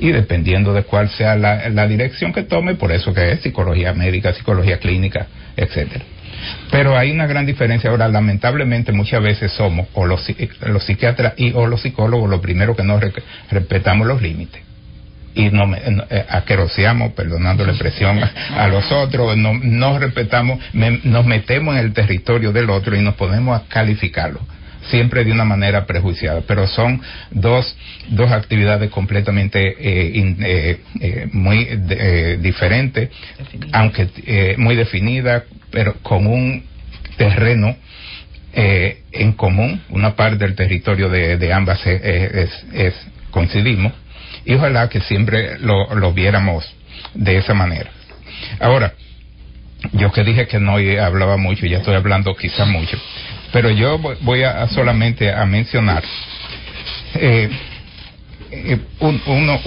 [0.00, 4.32] y dependiendo de cuál sea la, dirección que tome, por eso que es psicología médica,
[4.32, 6.04] psicología clínica, etcétera.
[6.70, 7.90] Pero hay una gran diferencia.
[7.90, 10.26] Ahora, lamentablemente, muchas veces somos, o los,
[10.66, 12.98] los psiquiatras y o los psicólogos, lo primero que no
[13.50, 14.62] respetamos los límites.
[15.34, 18.20] Y no, eh, aqueroseamos, perdonando la expresión,
[18.56, 23.14] a, los otros, no, no respetamos, nos metemos en el territorio del otro y nos
[23.14, 24.40] ponemos a calificarlo
[24.88, 27.00] siempre de una manera prejuiciada, pero son
[27.30, 27.76] dos,
[28.08, 31.64] dos actividades completamente eh, eh, eh, muy
[32.38, 33.10] diferentes,
[33.72, 36.64] aunque muy definidas, pero con un
[37.16, 37.76] terreno
[38.52, 42.94] en común, una parte del territorio de, ambas es, es,
[43.30, 43.92] coincidimos,
[44.44, 46.64] y ojalá que siempre lo, lo viéramos
[47.14, 47.90] de esa manera.
[48.58, 48.94] Ahora,
[49.92, 52.98] yo que dije que no hablaba mucho, ya estoy hablando quizá mucho.
[53.52, 56.04] Pero yo voy a solamente a mencionar
[57.14, 57.50] eh,
[58.52, 59.60] eh, unos,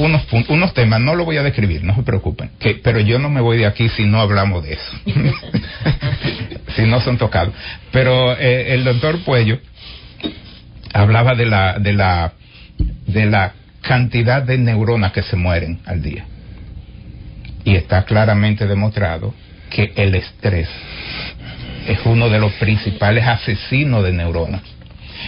[0.49, 3.39] unos temas, no lo voy a describir, no se preocupen, que, pero yo no me
[3.39, 4.91] voy de aquí si no hablamos de eso,
[6.75, 7.53] si no son tocados.
[7.91, 9.59] Pero eh, el doctor Puello
[10.93, 12.33] hablaba de la, de, la,
[13.07, 16.25] de la cantidad de neuronas que se mueren al día.
[17.63, 19.33] Y está claramente demostrado
[19.69, 20.67] que el estrés
[21.87, 24.61] es uno de los principales asesinos de neuronas.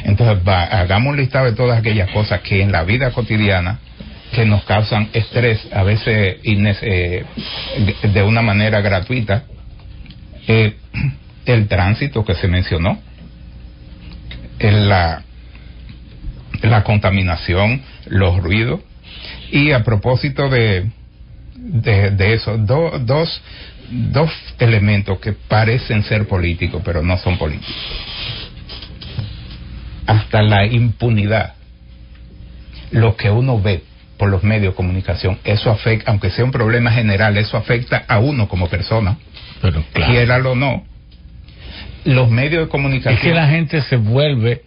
[0.03, 3.79] Entonces, hagamos un listado de todas aquellas cosas que en la vida cotidiana
[4.33, 7.25] que nos causan estrés, a veces eh,
[8.13, 9.43] de una manera gratuita.
[10.47, 10.75] Eh,
[11.45, 12.99] el tránsito que se mencionó,
[14.59, 15.21] la,
[16.61, 18.81] la contaminación, los ruidos.
[19.51, 20.89] Y a propósito de,
[21.55, 23.41] de, eso, dos
[23.89, 27.75] dos elementos que parecen ser políticos, pero no son políticos.
[30.07, 31.53] Hasta la impunidad,
[32.91, 33.83] lo que uno ve
[34.17, 38.19] por los medios de comunicación, eso afecta, aunque sea un problema general, eso afecta a
[38.19, 39.17] uno como persona,
[39.61, 40.51] pero claro.
[40.51, 40.83] o no.
[42.05, 43.15] Los medios de comunicación.
[43.15, 44.61] Es que la gente se vuelve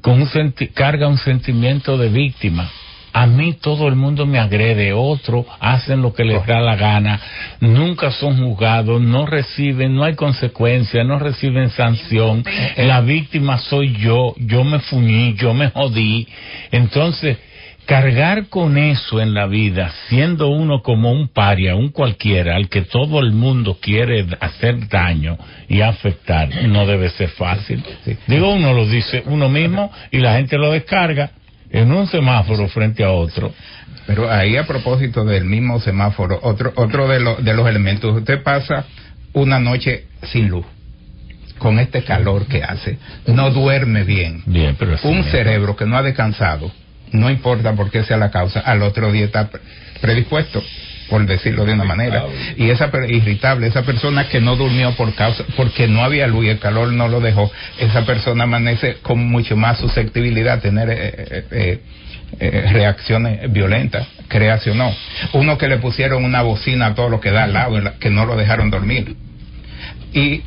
[0.00, 2.70] con un carga un sentimiento de víctima
[3.16, 7.18] a mí todo el mundo me agrede, otro hacen lo que les da la gana,
[7.60, 12.44] nunca son juzgados, no reciben, no hay consecuencias, no reciben sanción,
[12.76, 16.28] la víctima soy yo, yo me fuñí, yo me jodí.
[16.70, 17.38] Entonces,
[17.86, 22.82] cargar con eso en la vida, siendo uno como un paria, un cualquiera, al que
[22.82, 25.38] todo el mundo quiere hacer daño
[25.70, 27.82] y afectar, no debe ser fácil.
[28.26, 31.30] Digo, uno lo dice uno mismo y la gente lo descarga
[31.70, 33.52] en un semáforo frente a otro.
[34.06, 38.84] Pero ahí a propósito del mismo semáforo, otro, otro de, de los elementos, usted pasa
[39.32, 40.64] una noche sin luz,
[41.58, 44.42] con este calor que hace, no duerme bien.
[44.46, 46.70] bien pero un cerebro que no ha descansado,
[47.12, 49.50] no importa por qué sea la causa, al otro día está
[50.00, 50.62] predispuesto
[51.08, 52.24] por decirlo de una manera.
[52.56, 56.48] Y esa irritable, esa persona que no durmió por causa, porque no había luz y
[56.48, 61.44] el calor no lo dejó, esa persona amanece con mucho más susceptibilidad a tener eh,
[61.50, 61.80] eh,
[62.40, 64.94] eh, reacciones violentas, creacionó.
[65.32, 68.26] Uno que le pusieron una bocina a todo lo que da al lado, que no
[68.26, 69.16] lo dejaron dormir.
[70.12, 70.42] Y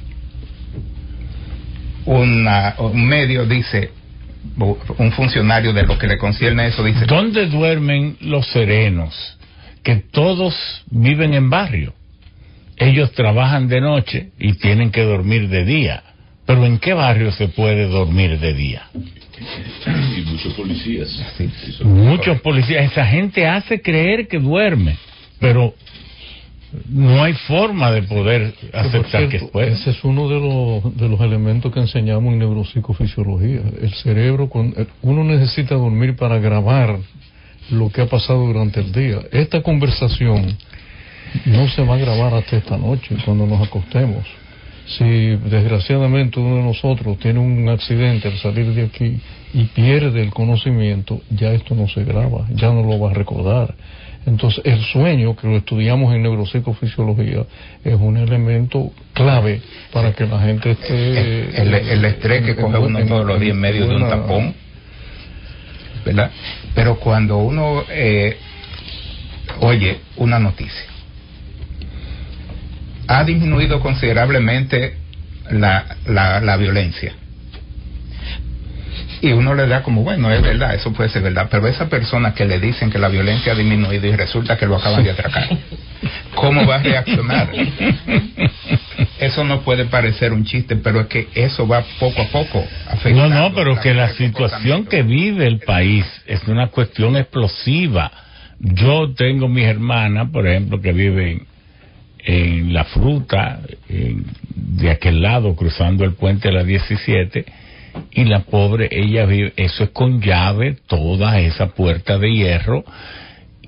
[2.05, 3.91] una, un medio dice,
[4.97, 7.05] un funcionario de lo que le concierne eso dice...
[7.05, 9.38] ¿Dónde duermen los serenos?
[9.83, 10.55] Que todos
[10.89, 11.93] viven en barrio.
[12.77, 16.03] Ellos trabajan de noche y tienen que dormir de día.
[16.45, 18.83] Pero ¿en qué barrio se puede dormir de día?
[18.93, 21.81] Y muchos policías.
[21.83, 22.91] Muchos policías.
[22.91, 24.97] Esa gente hace creer que duerme,
[25.39, 25.73] pero
[26.87, 29.73] no hay forma de poder aceptar que puede.
[29.73, 33.61] Ese es uno de los, de los elementos que enseñamos en neuropsicofisiología.
[33.81, 36.99] El cerebro, con, uno necesita dormir para grabar
[37.71, 39.19] lo que ha pasado durante el día.
[39.31, 40.57] Esta conversación
[41.45, 44.25] no se va a grabar hasta esta noche, cuando nos acostemos.
[44.97, 49.19] Si desgraciadamente uno de nosotros tiene un accidente al salir de aquí
[49.53, 53.75] y pierde el conocimiento, ya esto no se graba, ya no lo va a recordar.
[54.25, 57.45] Entonces, el sueño, que lo estudiamos en neuropsicofisiología,
[57.83, 59.61] es un elemento clave
[59.93, 61.61] para que la gente esté...
[61.61, 64.53] El, el estrés que coge uno todos los días en medio de un tapón,
[66.05, 66.31] ¿verdad?
[66.75, 68.37] Pero cuando uno eh,
[69.59, 70.85] oye una noticia,
[73.07, 74.97] ha disminuido considerablemente
[75.51, 77.13] la, la, la violencia
[79.21, 82.33] y uno le da como, bueno, es verdad, eso puede ser verdad, pero esa persona
[82.33, 85.49] que le dicen que la violencia ha disminuido y resulta que lo acaban de atracar,
[86.35, 87.49] ¿cómo va a reaccionar?
[89.19, 93.29] Eso no puede parecer un chiste, pero es que eso va poco a poco afectando.
[93.29, 98.11] No, no, pero que la situación que vive el país es una cuestión explosiva.
[98.59, 101.45] Yo tengo mis hermanas, por ejemplo, que viven
[102.19, 107.45] en La Fruta, de aquel lado, cruzando el puente de la 17,
[108.11, 112.83] y la pobre ella vive, eso es con llave, toda esa puerta de hierro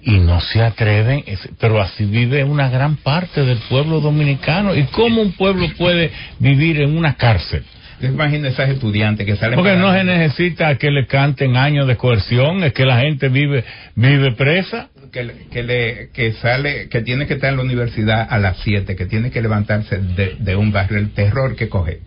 [0.04, 1.24] y no se atreven,
[1.60, 4.76] pero así vive una gran parte del pueblo dominicano.
[4.76, 7.64] ¿Y cómo un pueblo puede vivir en una cárcel?
[8.02, 9.56] Imagina esas estudiantes que salen.
[9.56, 13.64] Porque no se necesita que le canten años de coerción, es que la gente vive
[13.96, 14.90] vive presa.
[15.12, 18.96] Que, que, le, que sale, que tiene que estar en la universidad a las 7,
[18.96, 22.00] que tiene que levantarse de, de un barrio, el terror que coge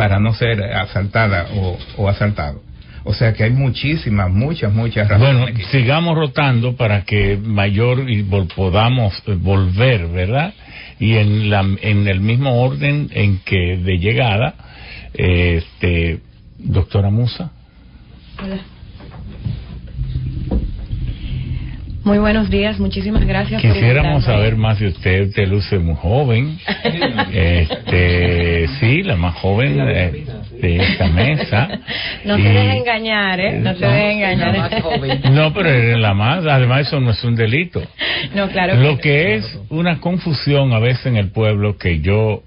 [0.00, 2.62] para no ser asaltada o, o asaltado.
[3.04, 5.42] O sea que hay muchísimas, muchas, muchas razones.
[5.42, 10.54] Bueno, sigamos rotando para que mayor y podamos eh, volver, ¿verdad?
[10.98, 14.54] Y en, la, en el mismo orden en que de llegada,
[15.12, 16.20] este,
[16.56, 17.50] doctora Musa.
[18.42, 18.79] Hola.
[22.02, 23.60] Muy buenos días, muchísimas gracias.
[23.60, 26.58] Quisiéramos saber más de usted, usted luce muy joven.
[27.32, 31.68] este, sí, la más joven de, esta mesa.
[32.24, 33.58] No te dejes engañar, ¿eh?
[33.60, 35.30] No te dejes engañar.
[35.30, 37.82] No, pero eres la más, además eso no es un delito.
[38.34, 38.76] No, claro.
[38.76, 42.42] Lo que es una confusión a veces en el pueblo que yo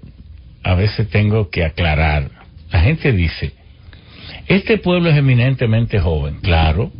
[0.62, 2.30] a veces tengo que aclarar.
[2.70, 3.52] La gente dice,
[4.46, 6.92] este pueblo es eminentemente joven, claro,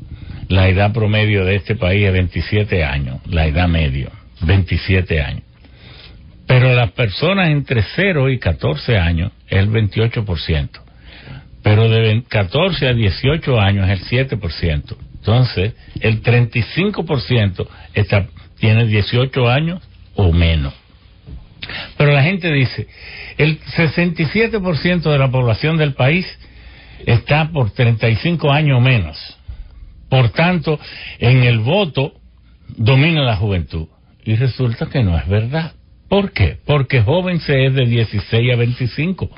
[0.49, 4.11] la edad promedio de este país es 27 años, la edad medio,
[4.43, 5.43] 27 años.
[6.47, 10.69] Pero las personas entre 0 y 14 años es el 28%.
[11.63, 14.97] Pero de 14 a 18 años es el 7%.
[15.15, 18.27] Entonces, el 35% está,
[18.59, 19.83] tiene 18 años
[20.15, 20.75] o menos.
[21.97, 22.87] Pero la gente dice,
[23.39, 26.27] el 67% de la población del país
[27.07, 29.39] está por 35 años o menos.
[30.15, 30.79] Por tanto,
[31.19, 32.13] en el voto
[32.77, 33.89] domina la juventud.
[34.25, 35.73] Y resulta que no es verdad.
[36.09, 36.57] ¿Por qué?
[36.65, 39.29] Porque joven se es de 16 a 25.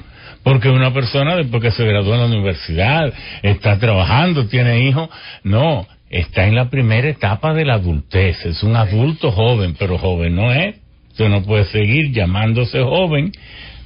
[0.43, 3.11] Porque una persona después se graduó en la universidad,
[3.43, 5.09] está trabajando, tiene hijos,
[5.45, 10.37] no, está en la primera etapa de la adultez, es un adulto joven, pero joven
[10.37, 10.77] no es.
[11.13, 13.33] Usted no puede seguir llamándose joven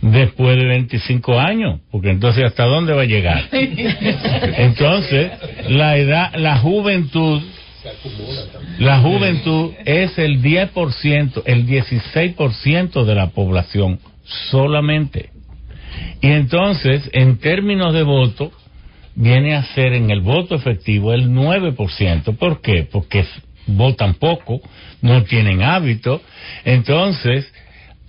[0.00, 3.44] después de 25 años, porque entonces hasta dónde va a llegar.
[3.52, 5.32] Entonces,
[5.68, 7.42] la edad, la juventud,
[8.78, 13.98] la juventud es el 10%, el 16% de la población
[14.50, 15.30] solamente.
[16.20, 18.52] Y entonces, en términos de voto,
[19.14, 22.36] viene a ser en el voto efectivo el 9%.
[22.36, 22.86] ¿Por qué?
[22.90, 23.24] Porque
[23.66, 24.60] votan poco,
[25.02, 26.20] no tienen hábito.
[26.64, 27.52] Entonces,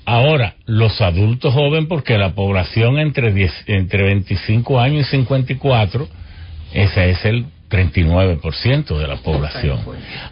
[0.06, 6.08] Ahora, los adultos jóvenes, porque la población entre, 10, entre 25 años y 54,
[6.74, 9.80] ese es el 39% de la población.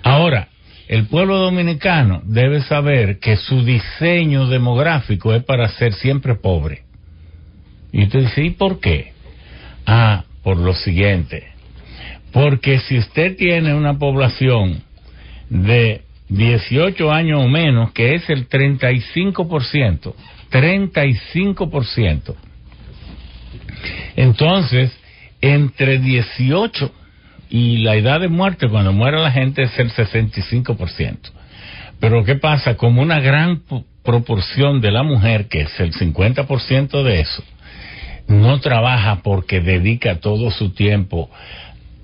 [0.04, 0.50] Ahora,
[0.88, 6.84] el pueblo dominicano debe saber que su diseño demográfico es para ser siempre pobre.
[7.92, 9.14] Y usted dice, ¿y por qué?
[9.86, 11.48] Ah, por lo siguiente.
[12.32, 14.84] Porque si usted tiene una población
[15.50, 20.14] de 18 años o menos, que es el 35%,
[20.52, 22.36] 35%.
[24.16, 24.98] Entonces,
[25.42, 26.92] entre 18
[27.50, 31.18] y la edad de muerte, cuando muere la gente, es el 65%.
[32.00, 32.78] Pero ¿qué pasa?
[32.78, 33.64] Como una gran
[34.04, 37.44] proporción de la mujer, que es el 50% de eso,
[38.28, 41.30] no trabaja porque dedica todo su tiempo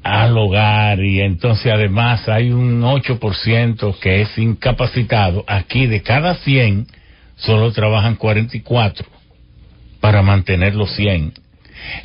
[0.06, 6.86] al hogar y entonces además hay un 8% que es incapacitado, aquí de cada 100
[7.38, 9.08] solo trabajan 44
[10.00, 11.34] para mantener los 100.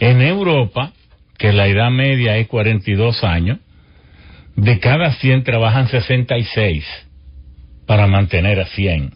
[0.01, 0.93] En Europa,
[1.37, 3.59] que la edad media es 42 años,
[4.57, 6.87] de cada 100 trabajan 66
[7.85, 9.13] para mantener a 100.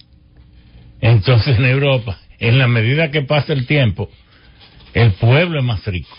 [1.00, 4.10] Entonces en Europa, en la medida que pasa el tiempo,
[4.92, 6.14] el pueblo es más rico.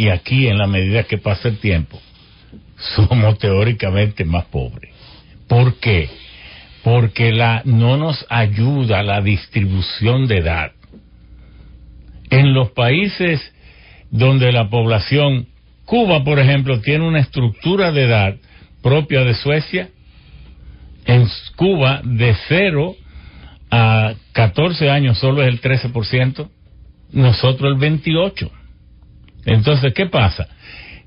[0.00, 2.00] Y aquí, en la medida que pasa el tiempo,
[2.96, 4.94] somos teóricamente más pobres.
[5.46, 6.08] ¿Por qué?
[6.82, 10.72] Porque la, no nos ayuda la distribución de edad.
[12.30, 13.42] En los países
[14.10, 15.48] donde la población,
[15.84, 18.36] Cuba, por ejemplo, tiene una estructura de edad
[18.80, 19.90] propia de Suecia,
[21.04, 22.96] en Cuba de 0
[23.70, 26.48] a 14 años solo es el 13%,
[27.12, 28.59] nosotros el 28%.
[29.46, 30.48] Entonces, ¿qué pasa?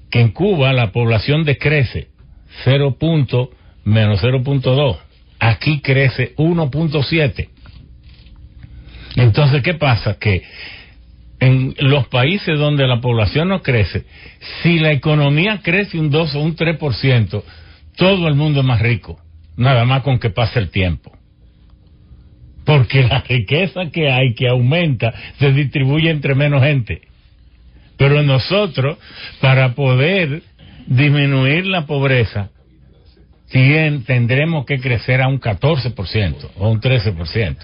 [0.09, 2.07] Que en Cuba la población decrece
[2.63, 2.97] 0.
[3.83, 4.97] menos 0.2.
[5.39, 7.49] Aquí crece 1.7.
[9.15, 10.17] Entonces, ¿qué pasa?
[10.17, 10.43] Que
[11.39, 14.05] en los países donde la población no crece,
[14.61, 17.43] si la economía crece un 2 o un 3%,
[17.97, 19.19] todo el mundo es más rico,
[19.57, 21.11] nada más con que pase el tiempo.
[22.65, 27.01] Porque la riqueza que hay, que aumenta, se distribuye entre menos gente.
[27.97, 28.97] Pero nosotros,
[29.39, 30.41] para poder
[30.87, 32.49] disminuir la pobreza,
[33.49, 37.57] tendremos que crecer a un 14% o un 13%,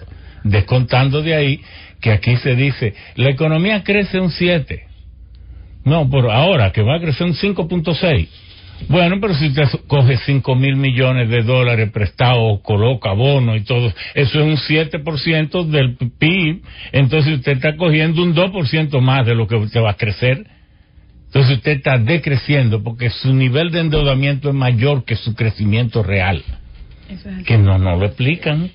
[0.43, 1.61] descontando de ahí
[1.99, 4.85] que aquí se dice, la economía crece un 7.
[5.83, 8.27] No, por ahora que va a crecer un 5.6.
[8.87, 13.93] Bueno, pero si usted coge 5 mil millones de dólares prestados, coloca bono y todo,
[14.13, 16.61] eso es un 7% del PIB,
[16.91, 20.45] entonces usted está cogiendo un 2% más de lo que usted va a crecer.
[21.27, 26.43] Entonces usted está decreciendo porque su nivel de endeudamiento es mayor que su crecimiento real.
[27.45, 28.71] que no nos lo explican.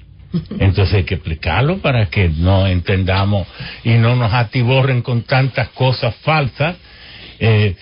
[0.59, 3.47] Entonces hay que explicarlo para que no entendamos
[3.85, 6.77] y no nos atiborren con tantas cosas falsas.
[7.39, 7.77] Eh,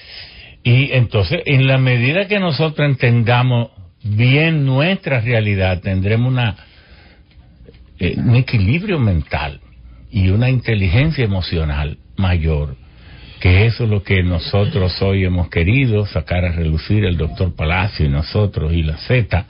[0.65, 3.71] y entonces, en la medida que nosotros entendamos
[4.05, 6.57] bien nuestra realidad, tendremos una,
[7.99, 9.61] eh, un equilibrio mental
[10.11, 12.77] y una inteligencia emocional mayor,
[13.41, 18.07] que eso es lo que nosotros hoy hemos querido sacar a relucir el doctor Palacio
[18.07, 19.47] y nosotros y la Z,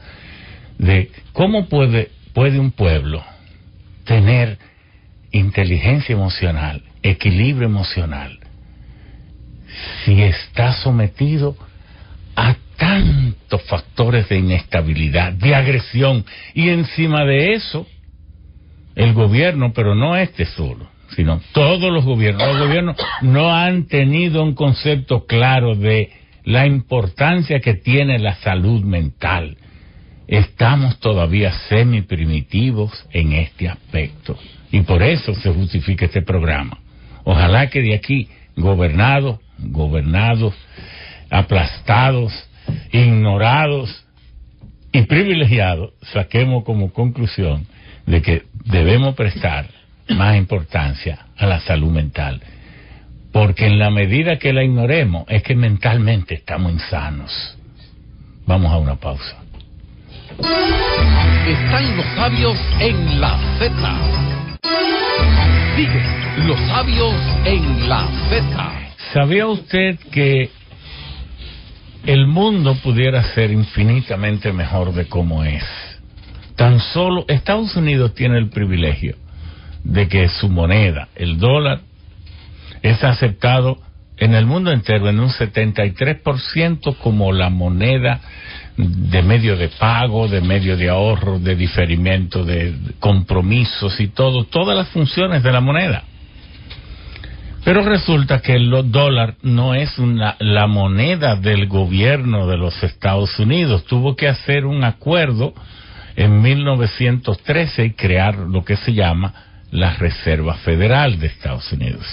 [0.78, 3.22] de cómo puede puede un pueblo
[4.04, 4.58] tener
[5.30, 8.38] inteligencia emocional, equilibrio emocional,
[10.04, 11.56] si está sometido
[12.36, 17.86] a tantos factores de inestabilidad, de agresión, y encima de eso,
[18.94, 24.42] el gobierno, pero no este solo, sino todos los gobiernos, los gobiernos no han tenido
[24.42, 26.10] un concepto claro de
[26.44, 29.56] la importancia que tiene la salud mental
[30.38, 34.38] estamos todavía semi-primitivos en este aspecto.
[34.70, 36.78] Y por eso se justifica este programa.
[37.24, 40.54] Ojalá que de aquí, gobernados, gobernados,
[41.30, 42.32] aplastados,
[42.92, 44.04] ignorados
[44.92, 47.66] y privilegiados, saquemos como conclusión
[48.06, 49.66] de que debemos prestar
[50.08, 52.42] más importancia a la salud mental.
[53.32, 57.56] Porque en la medida que la ignoremos es que mentalmente estamos insanos.
[58.46, 59.36] Vamos a una pausa.
[61.46, 63.72] Están los sabios en la Z.
[65.76, 66.02] Sigue
[66.46, 67.14] los sabios
[67.44, 68.81] en la Z.
[69.12, 70.48] ¿Sabía usted que
[72.06, 75.64] el mundo pudiera ser infinitamente mejor de como es?
[76.56, 79.16] Tan solo Estados Unidos tiene el privilegio
[79.84, 81.80] de que su moneda, el dólar,
[82.80, 83.78] es aceptado
[84.16, 88.18] en el mundo entero en un 73% como la moneda
[88.78, 94.74] de medio de pago, de medio de ahorro, de diferimiento, de compromisos y todo, todas
[94.74, 96.04] las funciones de la moneda.
[97.64, 103.38] Pero resulta que el dólar no es una, la moneda del gobierno de los Estados
[103.38, 103.84] Unidos.
[103.84, 105.54] Tuvo que hacer un acuerdo
[106.16, 109.32] en 1913 y crear lo que se llama
[109.70, 112.04] la Reserva Federal de Estados Unidos.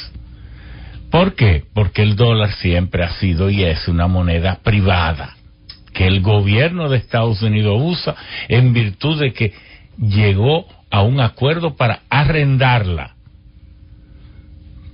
[1.10, 1.64] ¿Por qué?
[1.74, 5.36] Porque el dólar siempre ha sido y es una moneda privada
[5.94, 8.16] que el gobierno de Estados Unidos usa
[8.48, 9.54] en virtud de que
[9.98, 13.16] llegó a un acuerdo para arrendarla.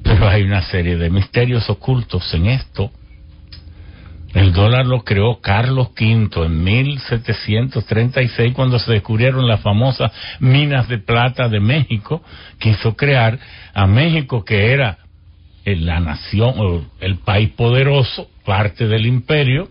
[0.06, 2.92] Pero hay una serie de misterios ocultos en esto.
[4.36, 11.00] El dólar lo creó Carlos V en 1736 cuando se descubrieron las famosas minas de
[11.00, 12.22] plata de México.
[12.60, 13.40] Quiso crear
[13.74, 15.00] a México que era
[15.66, 19.70] en la nación, el país poderoso, parte del imperio.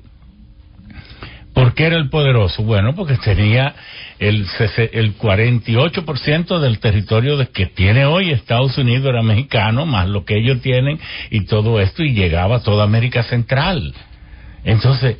[1.65, 2.63] ¿Por qué era el poderoso?
[2.63, 3.75] Bueno, porque tenía
[4.19, 4.47] el,
[4.93, 10.37] el 48% del territorio de, que tiene hoy Estados Unidos era mexicano, más lo que
[10.37, 11.01] ellos tienen
[11.31, 13.95] y todo esto, y llegaba a toda América Central.
[14.63, 15.17] Entonces,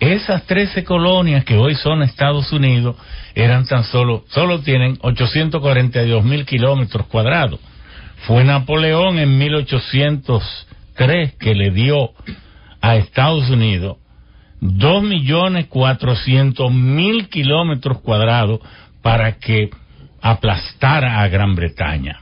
[0.00, 2.96] esas 13 colonias que hoy son Estados Unidos
[3.36, 7.60] eran tan solo, solo tienen 842 mil kilómetros cuadrados.
[8.26, 12.10] Fue Napoleón en 1803 que le dio
[12.80, 13.98] a Estados Unidos
[14.60, 18.60] dos millones cuatrocientos mil kilómetros cuadrados
[19.02, 19.70] para que
[20.20, 22.20] aplastara a Gran Bretaña.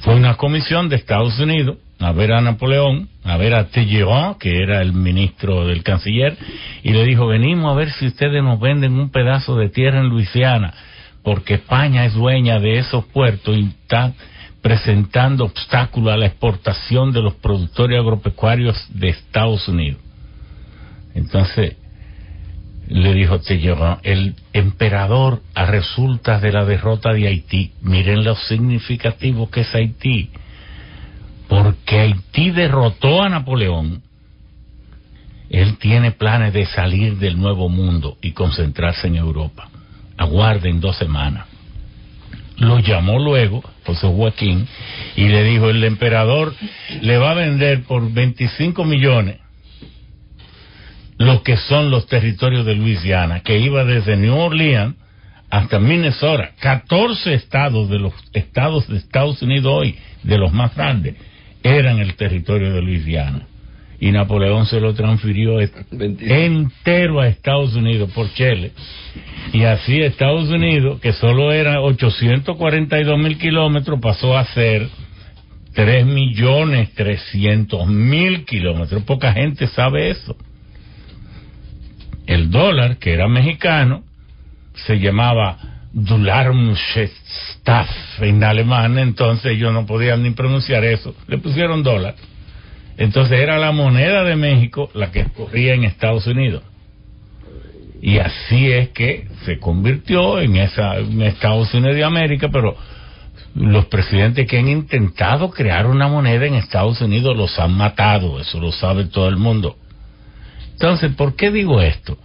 [0.00, 4.62] Fue una comisión de Estados Unidos a ver a Napoleón, a ver a Talleyrand, que
[4.62, 6.36] era el ministro del canciller,
[6.82, 10.08] y le dijo, venimos a ver si ustedes nos venden un pedazo de tierra en
[10.08, 10.72] Luisiana,
[11.24, 14.12] porque España es dueña de esos puertos y está
[14.62, 20.00] presentando obstáculos a la exportación de los productores agropecuarios de Estados Unidos.
[21.14, 21.76] Entonces,
[22.88, 29.50] le dijo Talleyrand, el emperador a resultas de la derrota de Haití, miren lo significativo
[29.50, 30.30] que es Haití,
[31.48, 34.02] porque Haití derrotó a Napoleón,
[35.50, 39.68] él tiene planes de salir del nuevo mundo y concentrarse en Europa.
[40.16, 41.46] Aguarden dos semanas.
[42.56, 44.66] Lo llamó luego, José Joaquín,
[45.16, 46.54] y le dijo, el emperador
[47.00, 49.38] le va a vender por 25 millones
[51.18, 54.94] lo que son los territorios de Luisiana, que iba desde New Orleans
[55.50, 61.16] hasta Minnesota, 14 estados de los estados de Estados Unidos hoy, de los más grandes,
[61.62, 63.46] eran el territorio de Luisiana.
[64.00, 68.70] Y Napoleón se lo transfirió entero a Estados Unidos por Chile.
[69.52, 74.88] Y así Estados Unidos, que solo era 842 mil kilómetros, pasó a ser
[75.74, 79.02] 3 millones 300 mil kilómetros.
[79.02, 80.36] Poca gente sabe eso.
[82.28, 84.04] El dólar, que era mexicano,
[84.74, 85.56] se llamaba
[85.94, 87.88] Dularmstaff
[88.20, 91.14] en alemán, entonces ellos no podían ni pronunciar eso.
[91.26, 92.14] Le pusieron dólar.
[92.98, 96.62] Entonces era la moneda de México la que corría en Estados Unidos.
[98.02, 102.76] Y así es que se convirtió en esa en Estados Unidos de América, pero
[103.54, 108.60] los presidentes que han intentado crear una moneda en Estados Unidos los han matado, eso
[108.60, 109.78] lo sabe todo el mundo.
[110.78, 112.16] Entonces, ¿por qué digo esto?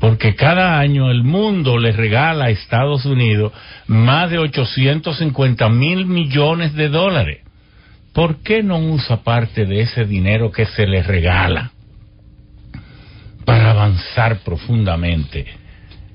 [0.00, 3.52] Porque cada año el mundo le regala a Estados Unidos
[3.86, 7.40] más de 850 mil millones de dólares.
[8.14, 11.70] ¿Por qué no usa parte de ese dinero que se le regala
[13.44, 15.46] para avanzar profundamente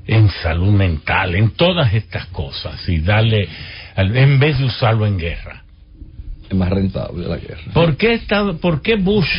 [0.08, 3.48] en salud mental, en todas estas cosas y darle,
[3.96, 5.67] en vez de usarlo en guerra?
[6.50, 7.74] Es más rentable la guerra.
[7.74, 7.98] ¿Por
[8.82, 9.30] qué, Bush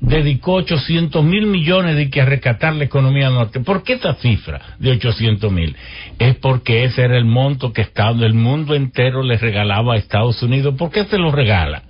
[0.00, 3.60] dedicó 800 mil millones de que a rescatar la economía norte?
[3.60, 5.76] ¿Por qué esta cifra de 800 mil?
[6.18, 10.42] Es porque ese era el monto que Estado, el mundo entero le regalaba a Estados
[10.42, 10.74] Unidos.
[10.76, 11.82] ¿Por qué se lo regala?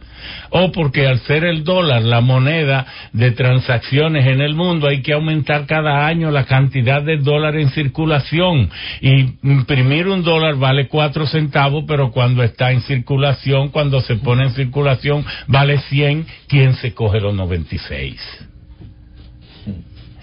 [0.51, 5.13] O porque al ser el dólar la moneda de transacciones en el mundo hay que
[5.13, 8.71] aumentar cada año la cantidad de dólar en circulación.
[9.01, 14.45] Y imprimir un dólar vale cuatro centavos, pero cuando está en circulación, cuando se pone
[14.45, 16.27] en circulación, vale 100.
[16.49, 18.17] ¿Quién se coge los 96?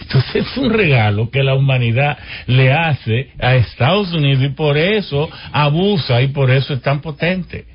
[0.01, 2.17] Entonces es un regalo que la humanidad
[2.47, 7.65] le hace a Estados Unidos y por eso abusa y por eso es tan potente.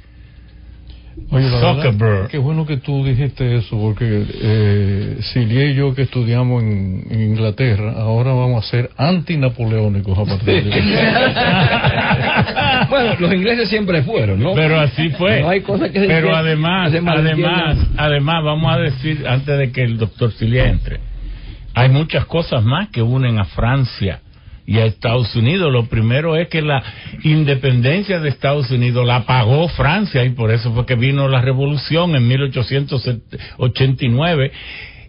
[1.30, 1.98] Oye, la Zuckerberg.
[1.98, 7.04] verdad, qué bueno que tú dijiste eso, porque eh, Cilia y yo que estudiamos en,
[7.10, 10.70] en Inglaterra, ahora vamos a ser antinapoleónicos a partir de
[12.90, 14.54] bueno, los ingleses siempre fueron, ¿no?
[14.54, 15.40] Pero así fue.
[15.40, 19.82] No hay cosas que Pero además, que además, además, vamos a decir, antes de que
[19.82, 21.00] el doctor Cilia entre,
[21.74, 24.20] hay muchas cosas más que unen a Francia
[24.66, 25.72] y a Estados Unidos.
[25.72, 26.82] Lo primero es que la
[27.22, 32.14] independencia de Estados Unidos la pagó Francia y por eso fue que vino la revolución
[32.16, 34.52] en 1889.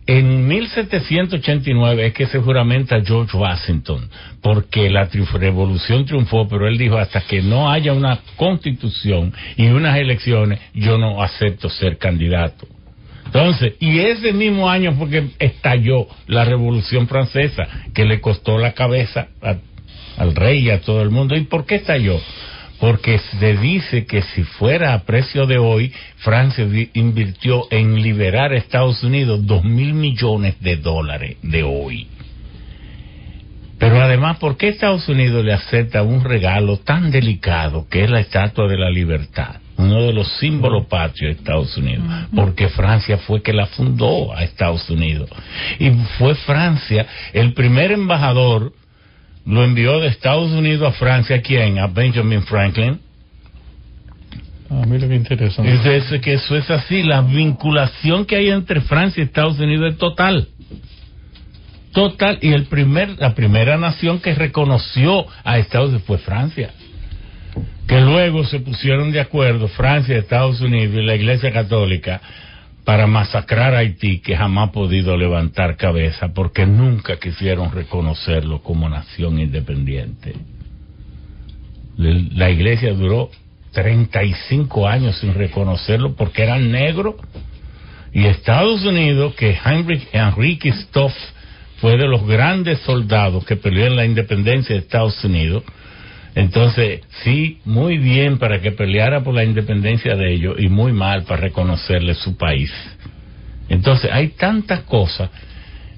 [0.10, 4.10] En 1789 es que se juramenta George Washington,
[4.42, 9.68] porque la tri- revolución triunfó, pero él dijo, hasta que no haya una constitución y
[9.68, 12.66] unas elecciones, yo no acepto ser candidato.
[13.28, 18.74] Entonces, y ese mismo año fue que estalló la Revolución Francesa, que le costó la
[18.74, 19.28] cabeza
[20.18, 21.36] al rey y a todo el mundo.
[21.36, 22.20] ¿Y por qué estalló?
[22.80, 28.52] Porque se dice que si fuera a precio de hoy, Francia vi- invirtió en liberar
[28.52, 32.08] a Estados Unidos dos mil millones de dólares de hoy.
[33.80, 38.20] Pero además, ¿por qué Estados Unidos le acepta un regalo tan delicado que es la
[38.20, 39.58] Estatua de la Libertad?
[39.78, 42.04] Uno de los símbolos patrios de Estados Unidos,
[42.36, 45.30] porque Francia fue que la fundó a Estados Unidos.
[45.80, 48.74] Y fue Francia, el primer embajador
[49.46, 51.80] lo envió de Estados Unidos a Francia, ¿quién?
[51.80, 53.00] A Benjamin Franklin.
[54.70, 55.98] Ah, mira qué interesante.
[55.98, 59.98] Es que eso es así, la vinculación que hay entre Francia y Estados Unidos es
[59.98, 60.48] total.
[61.94, 66.72] Total, y el primer, la primera nación que reconoció a Estados Unidos fue Francia.
[67.88, 72.22] Que luego se pusieron de acuerdo Francia, Estados Unidos y la Iglesia Católica
[72.84, 78.88] para masacrar a Haití, que jamás ha podido levantar cabeza porque nunca quisieron reconocerlo como
[78.88, 80.34] nación independiente.
[81.98, 83.30] La Iglesia duró
[83.74, 87.16] 35 años sin reconocerlo porque eran negros.
[88.14, 91.14] Y Estados Unidos, que Heinrich, Enrique Stoff
[91.82, 95.64] fue de los grandes soldados que peleó en la independencia de Estados Unidos,
[96.38, 101.24] entonces, sí, muy bien para que peleara por la independencia de ellos y muy mal
[101.24, 102.72] para reconocerle su país.
[103.70, 105.32] Entonces, hay tantas cosas.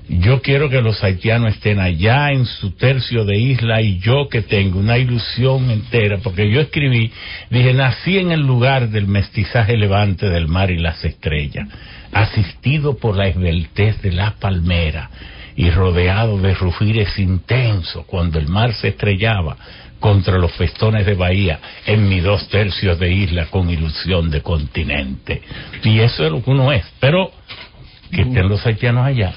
[0.07, 4.41] Yo quiero que los haitianos estén allá en su tercio de isla y yo que
[4.41, 7.11] tengo una ilusión entera, porque yo escribí,
[7.49, 11.67] dije, nací en el lugar del mestizaje levante del mar y las estrellas,
[12.13, 15.09] asistido por la esbeltez de la palmera
[15.57, 19.57] y rodeado de rufires intensos cuando el mar se estrellaba
[19.99, 25.41] contra los festones de bahía en mis dos tercios de isla con ilusión de continente.
[25.83, 26.85] Y eso es lo que uno es.
[26.99, 27.31] Pero
[28.11, 29.33] que estén los haitianos allá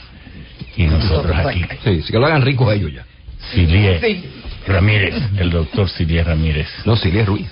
[0.77, 1.65] y nosotros aquí.
[1.85, 3.05] Sí, que lo hagan ricos ellos ya.
[3.53, 4.23] Silie
[4.67, 6.69] Ramírez, el doctor Silie Ramírez.
[6.85, 7.51] No, Silie Ruiz.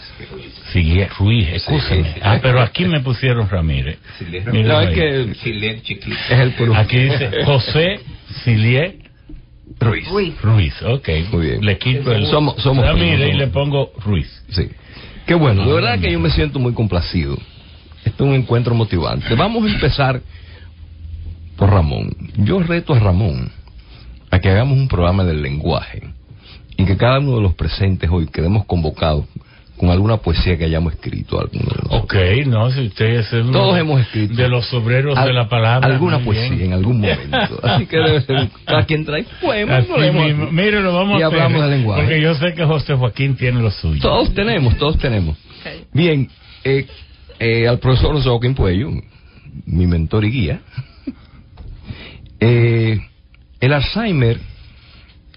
[0.73, 2.15] Silie Ruiz, escúcheme.
[2.23, 3.99] Ah, pero aquí me pusieron Ramírez.
[4.53, 6.55] No, es que es el.
[6.77, 8.01] Aquí dice José
[8.45, 9.10] Silie
[9.79, 10.09] Ruiz.
[10.43, 10.83] Ruiz.
[10.83, 11.09] ok.
[11.33, 11.65] Muy bien.
[11.65, 14.29] Le quito el somos, somos Ramírez y le pongo Ruiz.
[14.51, 14.69] Sí.
[15.27, 17.37] Qué bueno, de verdad que yo me siento muy complacido.
[18.05, 19.35] Este es un encuentro motivante.
[19.35, 20.21] Vamos a empezar
[21.57, 22.11] por Ramón.
[22.39, 23.53] Yo reto a Ramón
[24.31, 26.03] a que hagamos un programa del lenguaje
[26.77, 29.27] y que cada uno de los presentes hoy quedemos convocados
[29.81, 31.43] con alguna poesía que hayamos escrito.
[31.89, 34.35] Ok, no, si usted es uno Todos hemos escrito.
[34.35, 35.89] de los obreros de la palabra.
[35.89, 37.59] Alguna poesía en algún momento.
[37.63, 39.87] Así que debe ser cada quien trae poemas.
[39.89, 40.51] Mismo.
[40.51, 42.03] Mire, lo vamos y a hablamos hacer, de lenguaje.
[42.03, 44.03] Porque yo sé que José Joaquín tiene lo suyo.
[44.03, 45.39] Todos tenemos, todos tenemos.
[45.95, 46.29] Bien,
[46.63, 46.87] eh,
[47.39, 48.91] eh, al profesor José Joaquín Puello,
[49.65, 50.61] mi mentor y guía,
[52.39, 53.01] eh,
[53.61, 54.39] el Alzheimer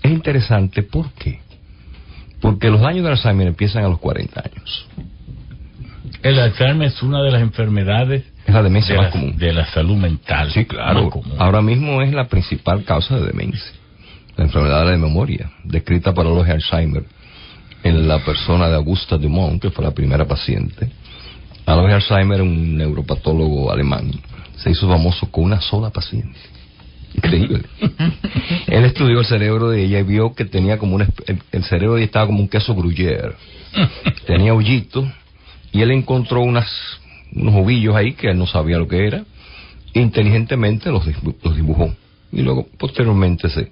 [0.01, 1.39] es interesante, ¿por qué?
[2.43, 4.85] Porque los daños del Alzheimer empiezan a los 40 años.
[6.21, 9.37] El Alzheimer es una de las enfermedades Es la demencia de más la, común.
[9.37, 10.51] de la salud mental.
[10.51, 11.09] Sí, claro.
[11.37, 13.71] Ahora mismo es la principal causa de demencia.
[14.35, 17.05] La enfermedad de la memoria, descrita para los de Alzheimer
[17.81, 20.89] en la persona de Augusta Dumont, que fue la primera paciente.
[21.65, 24.11] Alois Alzheimer, un neuropatólogo alemán,
[24.57, 26.37] se hizo famoso con una sola paciente.
[27.15, 27.61] Increíble.
[28.67, 31.01] Él estudió el cerebro de ella y vio que tenía como un,
[31.51, 33.33] el, cerebro de ella estaba como un queso gruyere.
[34.27, 35.05] Tenía hoyitos
[35.71, 36.67] y él encontró unas,
[37.33, 39.23] unos ovillos ahí que él no sabía lo que era.
[39.93, 41.03] Inteligentemente los,
[41.43, 41.93] los dibujó.
[42.31, 43.71] Y luego, posteriormente, se,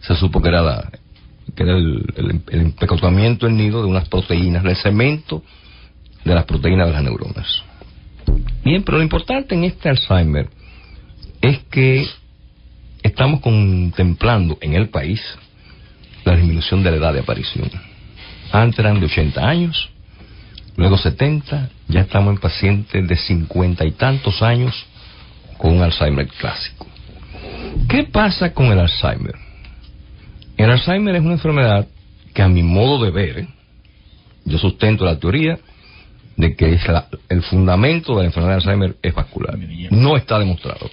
[0.00, 0.90] se supo que era, la,
[1.54, 5.42] que era el, el, el empecotamiento del nido de unas proteínas, el cemento
[6.24, 7.62] de las proteínas de las neuronas.
[8.64, 10.48] Bien, pero lo importante en este Alzheimer
[11.40, 12.06] es que
[13.02, 15.20] estamos contemplando en el país
[16.24, 17.70] la disminución de la edad de aparición.
[18.52, 19.90] Antes eran de 80 años,
[20.76, 24.86] luego 70, ya estamos en pacientes de 50 y tantos años
[25.58, 26.86] con un Alzheimer clásico.
[27.88, 29.34] ¿Qué pasa con el Alzheimer?
[30.56, 31.88] El Alzheimer es una enfermedad
[32.34, 33.48] que a mi modo de ver, ¿eh?
[34.44, 35.58] yo sustento la teoría
[36.36, 39.56] de que es la- el fundamento de la enfermedad de Alzheimer es vascular.
[39.90, 40.90] No está demostrado.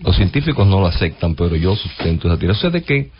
[0.00, 2.56] Los científicos no lo aceptan, pero yo sustento esa teoría.
[2.56, 3.10] O sea, de que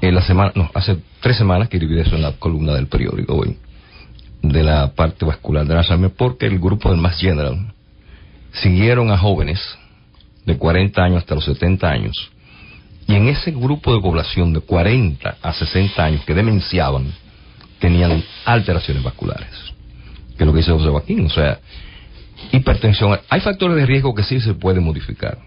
[0.00, 3.34] en la semana, no, hace tres semanas que escribí eso en la columna del periódico
[3.34, 3.56] hoy,
[4.42, 7.72] de la parte vascular del Alzheimer, porque el grupo del Mass General
[8.52, 9.60] siguieron a jóvenes
[10.46, 12.30] de 40 años hasta los 70 años,
[13.06, 17.12] y en ese grupo de población de 40 a 60 años que demenciaban,
[17.80, 19.50] tenían alteraciones vasculares,
[20.36, 21.58] que es lo que dice José Joaquín, o sea,
[22.52, 23.18] hipertensión.
[23.28, 25.38] Hay factores de riesgo que sí se pueden modificar,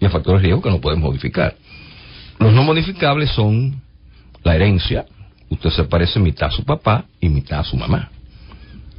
[0.00, 1.56] y hay factores de riesgo que no podemos modificar.
[2.38, 3.80] Los no modificables son
[4.44, 5.06] la herencia,
[5.50, 8.10] usted se parece mitad a su papá y mitad a su mamá.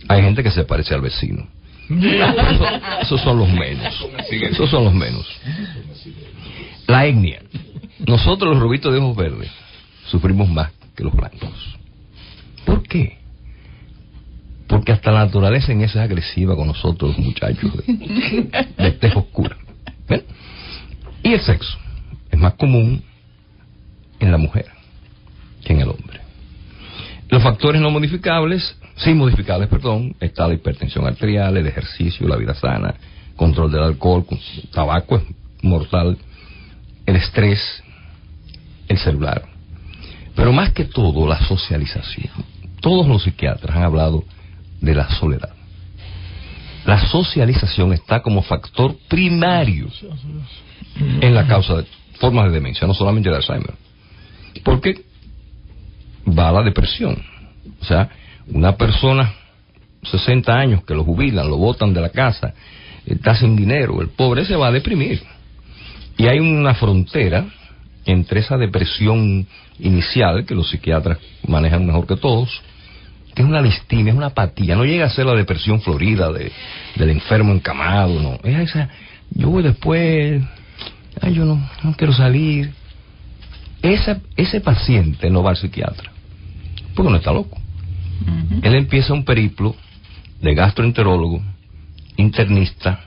[0.08, 1.48] Hay gente que se parece al vecino.
[1.90, 2.66] Eso-
[3.02, 3.94] esos son los menos.
[4.32, 5.26] Esos son los menos.
[6.88, 7.42] La etnia.
[8.06, 9.52] Nosotros los rubitos de ojos verdes
[10.10, 11.78] sufrimos más que los blancos.
[12.66, 13.18] ¿Por qué?
[14.68, 19.16] Porque hasta la naturaleza en eso es agresiva con nosotros, los muchachos, de, de tez
[19.16, 19.56] oscura.
[20.10, 20.24] ¿Ven?
[21.24, 21.78] Y el sexo
[22.32, 23.04] es más común
[24.20, 24.66] en la mujer
[25.64, 26.22] que en el hombre.
[27.30, 32.54] Los factores no modificables, sí modificables, perdón, está la hipertensión arterial, el ejercicio, la vida
[32.54, 32.96] sana,
[33.36, 34.26] control del alcohol,
[34.72, 35.24] tabaco es
[35.62, 36.18] mortal,
[37.06, 37.84] el estrés,
[38.88, 39.44] el celular.
[40.36, 42.32] Pero más que todo, la socialización.
[42.80, 44.24] Todos los psiquiatras han hablado
[44.80, 45.57] de la soledad.
[46.88, 49.88] La socialización está como factor primario
[51.20, 51.86] en la causa de
[52.18, 53.74] formas de demencia, no solamente de Alzheimer.
[54.64, 55.02] Porque
[56.26, 57.22] va a la depresión.
[57.82, 58.10] O sea,
[58.48, 59.34] una persona,
[60.02, 62.54] 60 años, que lo jubilan, lo botan de la casa,
[63.06, 65.22] está sin dinero, el pobre se va a deprimir.
[66.18, 67.48] Y hay una frontera
[68.06, 69.46] entre esa depresión
[69.80, 72.62] inicial, que los psiquiatras manejan mejor que todos,
[73.38, 76.52] que es una distimia, es una apatía, no llega a ser la depresión florida de,
[76.96, 78.40] del enfermo encamado, no.
[78.44, 78.90] Es esa,
[79.30, 80.42] yo voy después,
[81.22, 82.74] ay, yo no, no quiero salir.
[83.84, 86.12] Esa, ese paciente no va al psiquiatra,
[86.96, 87.60] porque no está loco.
[88.64, 89.76] Él empieza un periplo
[90.42, 91.40] de gastroenterólogo,
[92.16, 93.02] internista,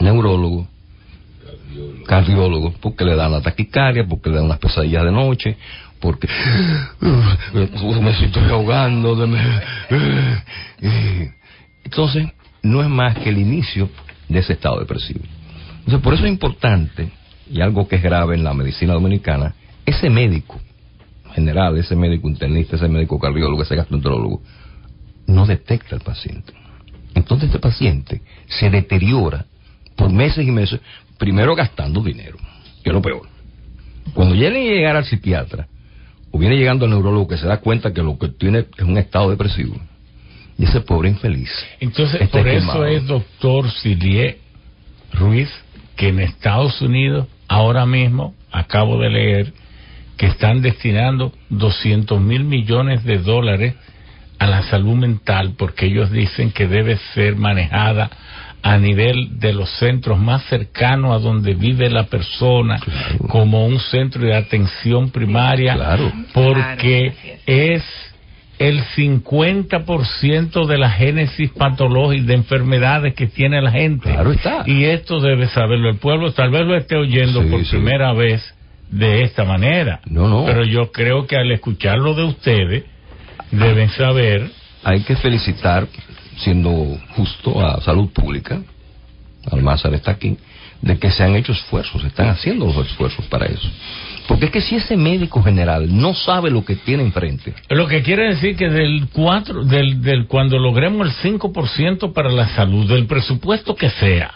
[0.00, 0.66] neurólogo,
[2.04, 5.56] cardiólogo, porque le dan la taquicardia, porque le dan unas pesadillas de noche,
[6.00, 6.28] porque
[7.52, 9.62] me estoy ahogando, me-
[11.84, 12.28] entonces
[12.62, 13.88] no es más que el inicio
[14.28, 15.20] de ese estado depresivo.
[15.80, 17.10] Entonces por eso es importante
[17.50, 19.54] y algo que es grave en la medicina dominicana,
[19.84, 20.60] ese médico
[21.34, 24.42] general, ese médico internista, ese médico cardiólogo, ese gastroenterólogo,
[25.26, 26.52] no detecta al paciente.
[27.14, 29.46] Entonces este paciente se deteriora
[29.96, 30.80] por meses y meses,
[31.18, 32.36] primero gastando dinero,
[32.82, 33.22] que es lo peor.
[34.14, 35.66] Cuando viene a llegar al psiquiatra,
[36.30, 38.98] o viene llegando al neurólogo que se da cuenta que lo que tiene es un
[38.98, 39.76] estado depresivo,
[40.58, 41.50] y ese pobre infeliz.
[41.80, 44.38] Entonces, por eso es doctor Silier
[45.12, 45.50] Ruiz,
[45.96, 49.52] que en Estados Unidos, ahora mismo, acabo de leer,
[50.16, 53.74] que están destinando 200 mil millones de dólares
[54.38, 58.10] a la salud mental, porque ellos dicen que debe ser manejada
[58.62, 62.78] a nivel de los centros más cercanos a donde vive la persona,
[63.28, 65.76] como un centro de atención primaria,
[66.34, 67.12] porque
[67.46, 67.82] es
[68.58, 74.10] el 50% de la génesis patológica de enfermedades que tiene la gente.
[74.10, 74.64] Claro está.
[74.66, 77.70] Y esto debe saberlo el pueblo, tal vez lo esté oyendo Sí, por sí.
[77.70, 78.42] primera vez
[78.90, 80.00] de esta manera.
[80.04, 80.44] No, no.
[80.44, 82.84] Pero yo creo que al escucharlo de ustedes,
[83.50, 84.50] deben saber
[84.84, 85.86] Hay que felicitar,
[86.40, 88.60] siendo justo, a Salud Pública,
[89.50, 90.36] Almázar está aquí,
[90.82, 93.68] de que se han hecho esfuerzos, se están haciendo los esfuerzos para eso.
[94.26, 98.02] Porque es que si ese médico general no sabe lo que tiene enfrente, Lo que
[98.02, 103.06] quiere decir que del 4, del, del cuando logremos el 5% para la salud, del
[103.06, 104.32] presupuesto que sea,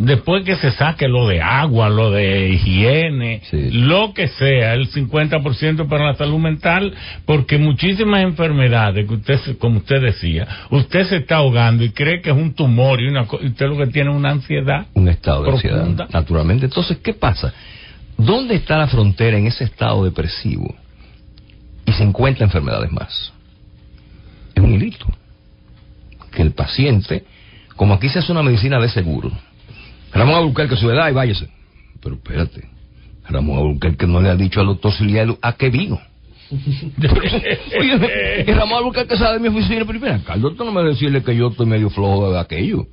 [0.00, 5.88] después que se saque lo de agua, lo de higiene, lo que sea, el 50%
[5.88, 6.94] para la salud mental,
[7.26, 12.30] porque muchísimas enfermedades que usted, como usted decía, usted se está ahogando y cree que
[12.30, 14.86] es un tumor y una usted lo que tiene es una ansiedad.
[14.94, 15.82] un estado de Profunda.
[15.82, 16.64] ansiedad, naturalmente.
[16.64, 17.52] Entonces, ¿qué pasa?
[18.16, 20.74] ¿Dónde está la frontera en ese estado depresivo?
[21.84, 23.32] Y se encuentra enfermedades más.
[24.54, 25.06] Es un hilito.
[26.32, 27.24] Que el paciente,
[27.76, 29.30] como aquí se hace una medicina de seguro,
[30.12, 31.48] Ramón Albuquerque su edad y váyase.
[32.02, 32.68] Pero espérate,
[33.28, 36.00] Ramón Albuquerque no le ha dicho al doctor Silielo a qué vino.
[36.50, 40.14] Oye, y Ramón Albuquerque sale de mi oficina primero.
[40.16, 42.86] Acá el doctor no me va a decirle que yo estoy medio flojo de aquello.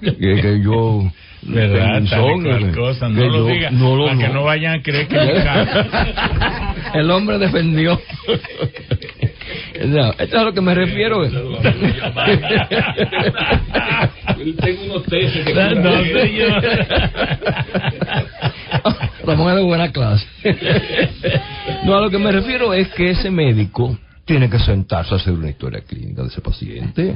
[0.00, 1.02] Que, que yo...
[1.42, 2.02] ¿Verdad?
[2.10, 3.08] cual que- cosa.
[3.08, 4.34] No que lo diga, no lo- para que no.
[4.34, 5.16] no vayan a creer que.
[6.98, 8.00] El hombre defendió.
[9.86, 11.22] No, esto es a lo que me refiero.
[14.60, 16.62] Tengo unos tesis que No, no, señor.
[19.24, 20.26] Ramón es de buena clase.
[21.84, 25.32] No, a lo que me refiero es que ese médico tiene que sentarse a hacer
[25.32, 27.14] una historia clínica de ese paciente.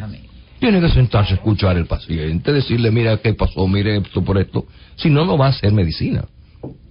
[0.61, 4.67] Tiene que sentarse a escuchar al paciente, decirle, mira qué pasó, mire esto por esto.
[4.97, 6.25] Si no, no va a ser medicina.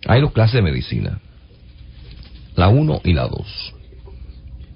[0.08, 1.20] Hay dos clases de medicina.
[2.56, 3.74] La 1 y la 2.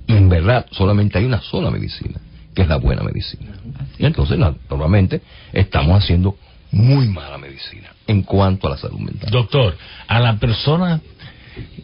[0.07, 2.19] Y en verdad solamente hay una sola medicina,
[2.53, 3.51] que es la buena medicina.
[3.97, 5.21] Y entonces, naturalmente,
[5.51, 6.37] estamos haciendo
[6.71, 9.29] muy mala medicina en cuanto a la salud mental.
[9.31, 9.77] Doctor,
[10.07, 11.01] a las personas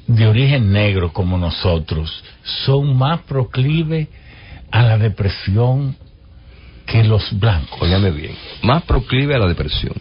[0.07, 2.23] de origen negro como nosotros
[2.65, 4.07] son más proclives
[4.72, 5.95] a la depresión
[6.85, 7.81] que los blancos.
[7.81, 9.93] Óigame bien, más proclive a la depresión,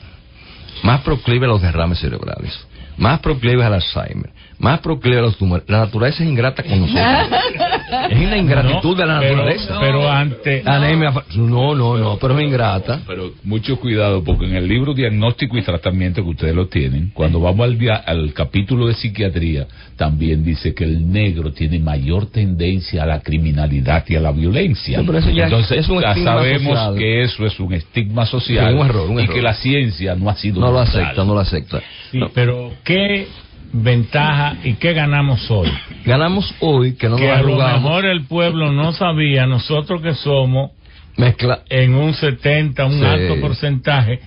[0.83, 2.59] más proclive a los derrames cerebrales,
[2.97, 5.65] más proclive al Alzheimer, más proclive a los tumores.
[5.69, 7.05] La naturaleza es ingrata con nosotros.
[8.11, 9.79] Es una ingratitud de la pero- naturaleza.
[9.81, 13.01] pero ante- Anemia No, no, no, pero es ingrata.
[13.07, 17.41] Pero mucho cuidado, porque en el libro Diagnóstico y Tratamiento que ustedes lo tienen, cuando
[17.41, 23.03] vamos al, dia- al capítulo de psiquiatría, también dice que el negro tiene mayor tendencia
[23.03, 24.99] a la criminalidad y a la violencia.
[24.99, 26.95] No, pero eso ya Entonces, es un ya sabemos social.
[26.97, 29.35] que eso es un estigma social Sí, un error, un y error.
[29.35, 31.03] que la ciencia no ha sido No lo neutral.
[31.05, 31.81] acepta, no lo acepta.
[32.11, 32.29] Sí, No.
[32.35, 33.27] pero ¿qué
[33.73, 35.71] ventaja y qué ganamos hoy?
[36.05, 40.15] Ganamos hoy que no que nos a lo mejor el pueblo no sabía, nosotros que
[40.15, 40.73] somos
[41.17, 41.61] Mezcla.
[41.69, 43.05] en un 70, un Sí.
[43.05, 44.21] alto porcentaje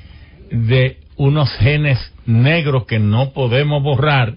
[0.52, 4.36] de unos genes negros que no podemos borrar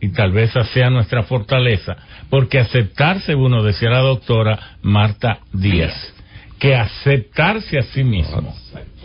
[0.00, 1.96] y tal vez esa sea nuestra fortaleza,
[2.30, 5.94] porque aceptarse uno, decía la doctora Marta Díaz,
[6.58, 8.54] que aceptarse a sí mismo.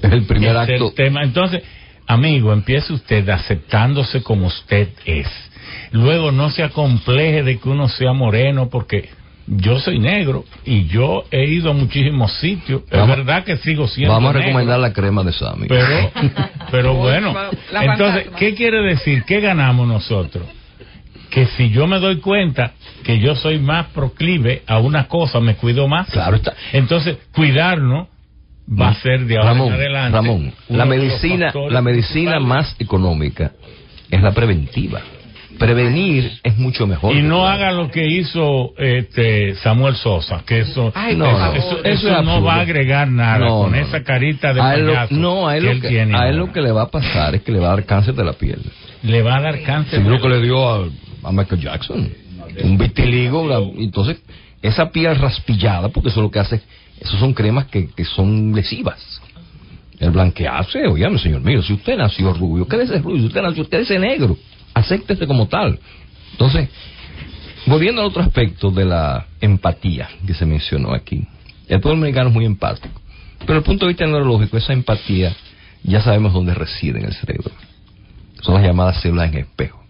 [0.01, 0.91] Es el primer es el acto.
[0.93, 1.23] tema.
[1.23, 1.63] Entonces,
[2.13, 5.27] amigo, empiece usted aceptándose como usted es.
[5.91, 9.09] Luego no se acompleje de que uno sea moreno, porque
[9.47, 12.83] yo soy negro y yo he ido a muchísimos sitios.
[12.91, 15.67] Vamos- es verdad que sigo siendo Vamos a negro, recomendar la crema de Sammy.
[15.67, 16.11] pero,
[16.71, 17.33] pero bueno,
[17.73, 18.27] entonces.
[18.37, 19.23] ¿qué quiere decir?
[19.23, 20.43] ¿Qué ganamos nosotros?
[21.29, 22.73] Que si yo me doy cuenta
[23.03, 26.09] que yo soy más proclive a una cosa, me cuido más.
[26.09, 26.53] Claro está.
[26.73, 28.07] Entonces, cuidarnos
[28.79, 30.15] va a ser de ahora Ramón, en adelante.
[30.17, 33.51] Ramón, la de medicina, la medicina más económica
[34.09, 35.01] es la preventiva.
[35.59, 37.15] Prevenir es mucho mejor.
[37.15, 41.83] Y no haga lo que hizo este Samuel Sosa, que eso, Ay, No, eso, eso
[41.83, 44.87] eso es no va a agregar nada No, con no, esa carita de a él
[44.87, 46.83] lo- no, a él, que lo él que, tiene a él lo que le va
[46.83, 48.59] a pasar es que le va a dar cáncer de la piel.
[49.03, 50.01] le va a dar cáncer.
[50.01, 50.87] Sí, lo que le dio a,
[51.23, 52.09] a Michael Jackson.
[52.63, 53.47] Un vitiligo.
[53.47, 54.17] la- entonces,
[54.63, 56.61] esa piel raspillada, porque eso es lo que hace,
[57.01, 59.21] esos son cremas que, que son lesivas.
[59.99, 63.99] El blanquearse, oígame, señor mío, si usted nació rubio, quédese rubio, si usted nació, quédese
[63.99, 64.37] negro,
[64.73, 65.79] acéptese como tal.
[66.31, 66.69] Entonces,
[67.65, 71.27] volviendo al otro aspecto de la empatía que se mencionó aquí,
[71.67, 72.99] el pueblo americano es muy empático,
[73.39, 75.35] pero desde el punto de vista neurológico, esa empatía
[75.83, 77.51] ya sabemos dónde reside en el cerebro.
[78.41, 79.83] Son las llamadas células en espejo.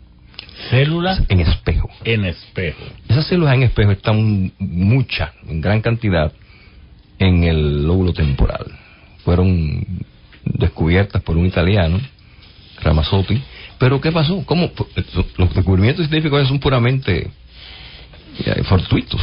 [0.69, 1.89] Células En espejo.
[2.03, 2.83] en espejo.
[3.07, 6.31] Esas células en espejo están muchas, en gran cantidad,
[7.21, 8.65] en el lóbulo temporal.
[9.23, 9.85] Fueron
[10.43, 11.99] descubiertas por un italiano,
[12.81, 13.41] Ramazzotti.
[13.77, 14.43] Pero ¿qué pasó?
[14.45, 14.71] ¿Cómo?
[15.37, 17.29] Los descubrimientos científicos son puramente
[18.45, 19.21] eh, fortuitos.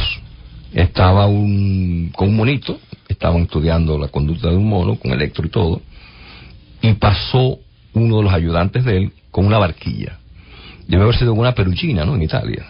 [0.73, 5.49] Estaba un, con un monito, estaban estudiando la conducta de un mono, con electro y
[5.49, 5.81] todo,
[6.81, 7.59] y pasó
[7.93, 10.19] uno de los ayudantes de él con una barquilla.
[10.87, 12.15] Debe haber sido una peruchina, ¿no?
[12.15, 12.65] En Italia.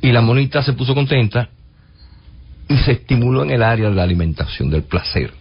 [0.00, 1.50] Y la monita se puso contenta
[2.68, 5.32] y se estimuló en el área de la alimentación, del placer.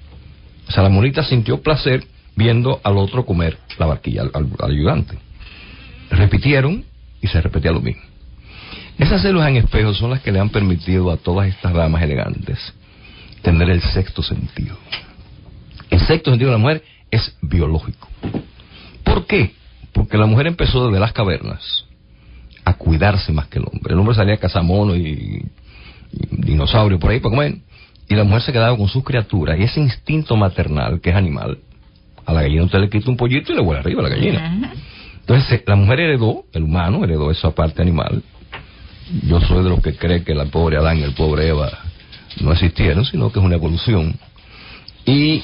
[0.68, 5.18] O sea, la monita sintió placer viendo al otro comer la barquilla, al, ayudante.
[6.12, 6.84] Repitieron
[7.22, 8.04] y se repetía lo mismo.
[8.98, 12.74] Esas células en espejo son las que le han permitido a todas estas damas elegantes
[13.42, 14.78] tener el sexto sentido.
[15.90, 18.08] El sexto sentido de la mujer es biológico.
[19.04, 19.54] ¿Por qué?
[19.94, 21.86] Porque la mujer empezó desde las cavernas
[22.64, 23.94] a cuidarse más que el hombre.
[23.94, 25.46] El hombre salía a cazar monos y,
[26.16, 27.56] y dinosaurios por ahí para comer,
[28.08, 29.60] y la mujer se quedaba con sus criaturas.
[29.60, 31.58] Y ese instinto maternal, que es animal,
[32.26, 34.74] a la gallina usted le quita un pollito y le vuela arriba a la gallina.
[35.20, 38.24] Entonces, eh, la mujer heredó, el humano heredó esa parte animal.
[39.24, 41.72] Yo soy de los que cree que la pobre Adán y el pobre Eva
[42.42, 44.18] no existieron, sino que es una evolución.
[45.06, 45.44] Y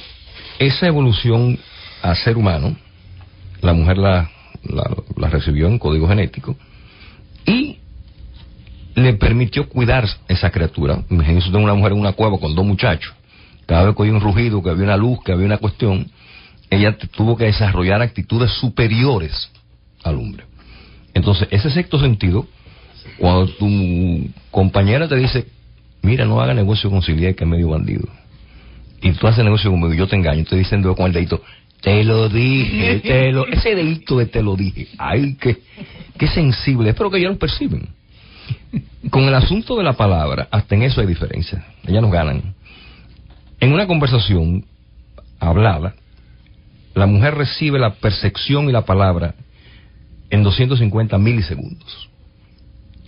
[0.59, 1.59] esa evolución
[2.01, 2.75] a ser humano,
[3.61, 4.29] la mujer la,
[4.63, 4.83] la,
[5.17, 6.55] la recibió en código genético
[7.45, 7.77] y
[8.95, 11.03] le permitió cuidar esa criatura.
[11.09, 13.13] Imagínense usted una mujer en una cueva con dos muchachos.
[13.65, 16.09] Cada vez que oía un rugido, que había una luz, que había una cuestión,
[16.69, 19.49] ella tuvo que desarrollar actitudes superiores
[20.03, 20.45] al hombre.
[21.13, 22.47] Entonces, ese sexto sentido,
[23.17, 25.47] cuando tu compañera te dice,
[26.01, 28.07] mira, no haga negocio con Silvia, que es medio bandido,
[29.01, 31.41] y tú haces negocio conmigo y yo te engaño, te dicen con el dedito,
[31.81, 33.01] te lo dije.
[33.51, 35.57] Ese dedito de te lo dije, ay, qué,
[36.17, 37.89] qué sensible, espero que ellos lo perciben.
[39.09, 42.53] Con el asunto de la palabra, hasta en eso hay diferencia, ellas nos ganan.
[43.59, 44.65] En una conversación
[45.39, 45.95] hablada,
[46.93, 49.35] la mujer recibe la percepción y la palabra
[50.29, 52.09] en 250 milisegundos.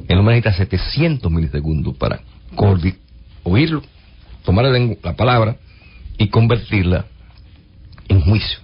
[0.07, 2.19] El hombre necesita 700 milisegundos para
[3.43, 3.83] oírlo,
[4.43, 5.57] tomar la palabra
[6.17, 7.05] y convertirla
[8.09, 8.59] en juicio.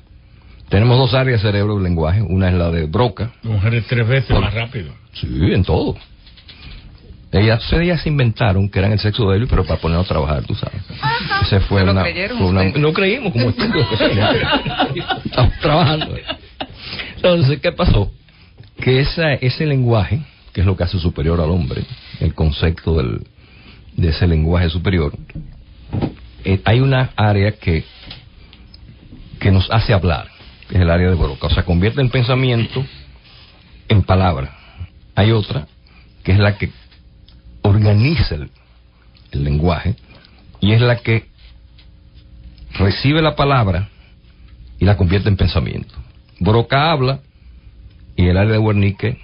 [0.69, 2.21] Tenemos dos áreas de cerebro del lenguaje.
[2.21, 3.31] Una es la de Broca.
[3.41, 4.93] Mujeres tres veces Por- más rápido.
[5.13, 5.95] Sí, en todo.
[7.31, 10.55] Ellas, ellas se inventaron que eran el sexo débil, pero para ponernos a trabajar, tú
[10.55, 10.81] sabes.
[11.43, 12.63] Ese fue ¿Se lo una, fue una-?
[12.71, 13.85] No creímos como estudio.
[15.25, 16.15] Estamos trabajando.
[17.17, 18.11] Entonces, ¿qué pasó?
[18.81, 20.21] Que esa, ese lenguaje,
[20.53, 21.83] que es lo que hace superior al hombre,
[22.19, 23.27] el concepto del,
[23.95, 25.13] de ese lenguaje superior,
[26.43, 27.83] eh, hay una área que,
[29.39, 30.29] que nos hace hablar,
[30.67, 31.45] que es el área de Broca.
[31.45, 32.83] O sea, convierte el pensamiento
[33.87, 34.55] en palabra.
[35.13, 35.67] Hay otra,
[36.23, 36.71] que es la que
[37.69, 38.49] organiza el,
[39.31, 39.95] lenguaje,
[40.59, 41.27] y es la que
[42.73, 43.89] recibe la palabra
[44.79, 45.93] y la convierte en pensamiento.
[46.39, 47.19] Broca habla
[48.15, 49.17] y el área de Wernicke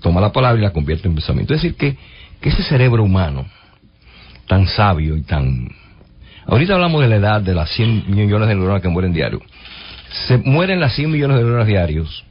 [0.00, 1.54] toma la palabra y la convierte en pensamiento.
[1.54, 1.96] Es decir, que,
[2.42, 3.46] ese cerebro humano,
[4.46, 5.68] tan sabio y tan...
[6.46, 9.40] Ahorita hablamos de la edad de las 100 millones de neuronas que mueren diario.
[10.26, 12.24] Se mueren las 100 millones de neuronas diarios.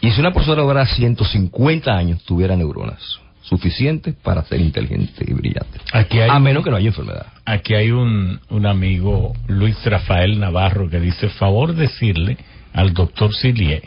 [0.00, 5.78] Y si una persona lograra 150 años, tuviera neuronas suficientes para ser inteligente y brillante.
[5.92, 7.26] Aquí hay a menos que no haya enfermedad.
[7.44, 12.36] Aquí hay un, un amigo, Luis Rafael Navarro, que dice, favor decirle
[12.72, 13.82] al doctor Silie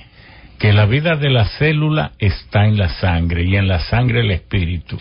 [0.57, 4.31] que la vida de la célula está en la sangre y en la sangre el
[4.31, 4.97] espíritu.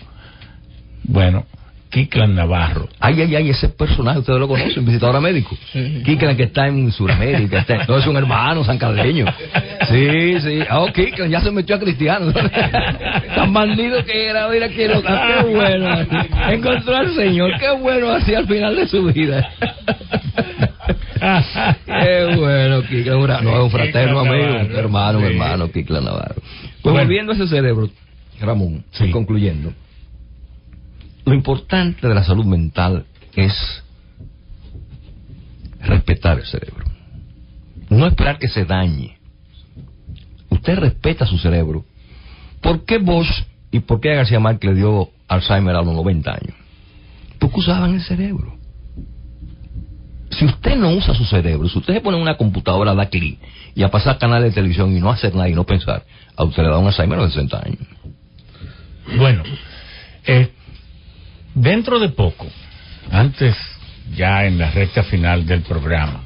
[1.03, 1.45] Bueno,
[1.91, 2.87] Kiklan Navarro.
[3.01, 5.57] Ay, ay, ay, ese personaje ustedes lo conocen, visitadora médico.
[6.05, 9.25] Kiklan que está en Sudamérica, está, no es un hermano sancadeño.
[9.89, 10.59] Sí, sí.
[10.69, 12.31] Ah, oh, Kiklan ya se metió a cristiano.
[13.35, 15.87] Tan bandido que era, mira que lo, ah, qué bueno.
[16.49, 19.49] Encontró al Señor, qué bueno así al final de su vida.
[21.85, 26.41] Qué bueno, Kiklan, no es un fraterno amigo, hermano, hermano, Kiklan Navarro.
[26.81, 27.89] Pues volviendo a ese cerebro,
[28.39, 29.11] Ramón, Sí.
[29.11, 29.73] concluyendo.
[31.31, 33.53] Lo importante de la salud mental es
[35.79, 36.83] respetar el cerebro.
[37.89, 39.17] No esperar que se dañe.
[40.49, 41.85] Usted respeta su cerebro.
[42.59, 46.55] ¿Por qué Bosch y por qué García Márquez le dio Alzheimer a los 90 años?
[47.39, 48.57] Porque usaban el cerebro.
[50.31, 53.09] Si usted no usa su cerebro, si usted se pone en una computadora a dar
[53.09, 53.39] clic
[53.73, 56.03] y a pasar canales de televisión y no hacer nada y no pensar,
[56.35, 57.87] a usted le da un Alzheimer a los 60 años.
[59.17, 59.43] Bueno,
[60.25, 60.51] eh,
[61.53, 62.47] dentro de poco,
[63.11, 63.55] antes
[64.15, 66.21] ya en la recta final del programa,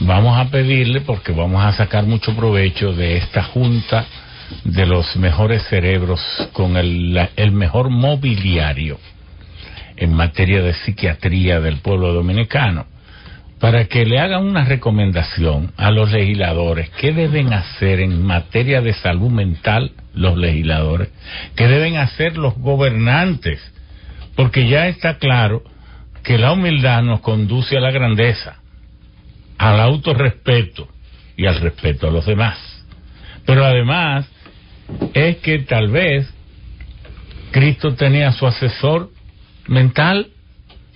[0.00, 4.06] vamos a pedirle, porque vamos a sacar mucho provecho de esta junta
[4.64, 6.20] de los mejores cerebros
[6.52, 8.98] con el, la- el mejor mobiliario
[9.96, 12.86] en materia de psiquiatría del pueblo dominicano,
[13.58, 18.92] para que le hagan una recomendación a los legisladores, qué deben hacer en materia de
[18.94, 21.08] salud mental los legisladores,
[21.56, 23.60] qué deben hacer los gobernantes,
[24.38, 25.64] porque ya está claro
[26.22, 28.60] que la humildad nos conduce a la grandeza,
[29.58, 30.86] al autorrespeto
[31.36, 32.56] y al respeto a los demás.
[33.44, 34.28] Pero además
[35.12, 36.32] es que tal vez
[37.50, 39.10] Cristo tenía su asesor
[39.66, 40.28] mental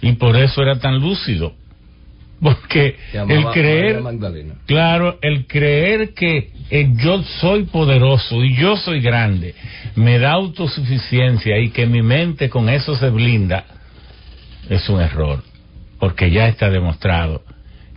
[0.00, 1.52] y por eso era tan lúcido.
[2.42, 4.02] Porque el creer,
[4.66, 9.54] claro, el creer que eh, yo soy poderoso y yo soy grande,
[9.94, 13.64] me da autosuficiencia y que mi mente con eso se blinda,
[14.68, 15.44] es un error.
[16.00, 17.42] Porque ya está demostrado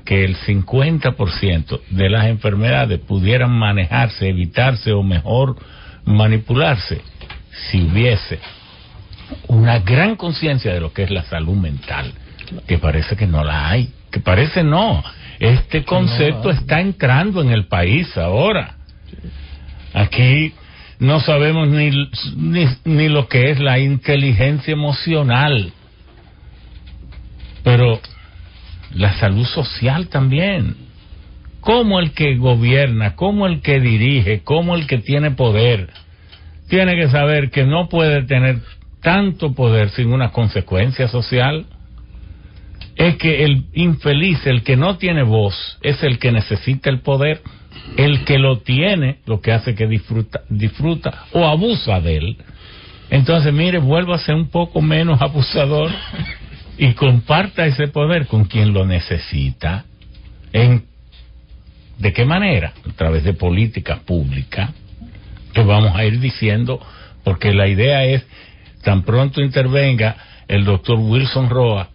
[0.06, 5.56] que el 50% de las enfermedades pudieran manejarse, evitarse o mejor
[6.06, 7.02] manipularse
[7.72, 8.38] si hubiese
[9.48, 12.14] una gran conciencia de lo que es la salud mental,
[12.68, 15.03] que parece que no la hay, que parece no.
[15.40, 18.76] Este concepto está entrando en el país ahora.
[19.94, 20.53] Aquí
[20.99, 21.91] no sabemos ni,
[22.36, 25.73] ni, ni lo que es la inteligencia emocional,
[27.64, 27.99] pero
[28.94, 30.76] la salud social también.
[31.60, 35.90] Como el que gobierna, como el que dirige, como el que tiene poder,
[36.69, 38.60] tiene que saber que no puede tener
[39.02, 41.65] tanto poder sin una consecuencia social.
[42.96, 47.42] Es que el infeliz, el que no tiene voz, es el que necesita el poder.
[47.98, 52.38] El que lo tiene, lo que hace que disfruta, disfruta o abusa de él.
[53.10, 55.92] Entonces, mire, vuélvase un poco menos abusador
[56.78, 59.86] y comparta ese poder con quien lo necesita.
[60.54, 60.86] ¿En,
[62.00, 62.74] ¿De qué manera?
[62.90, 64.74] A través de política pública
[65.54, 66.80] que vamos a ir diciendo,
[67.24, 68.28] porque la idea es,
[68.84, 70.18] tan pronto intervenga
[70.48, 71.90] el doctor Wilson Roa,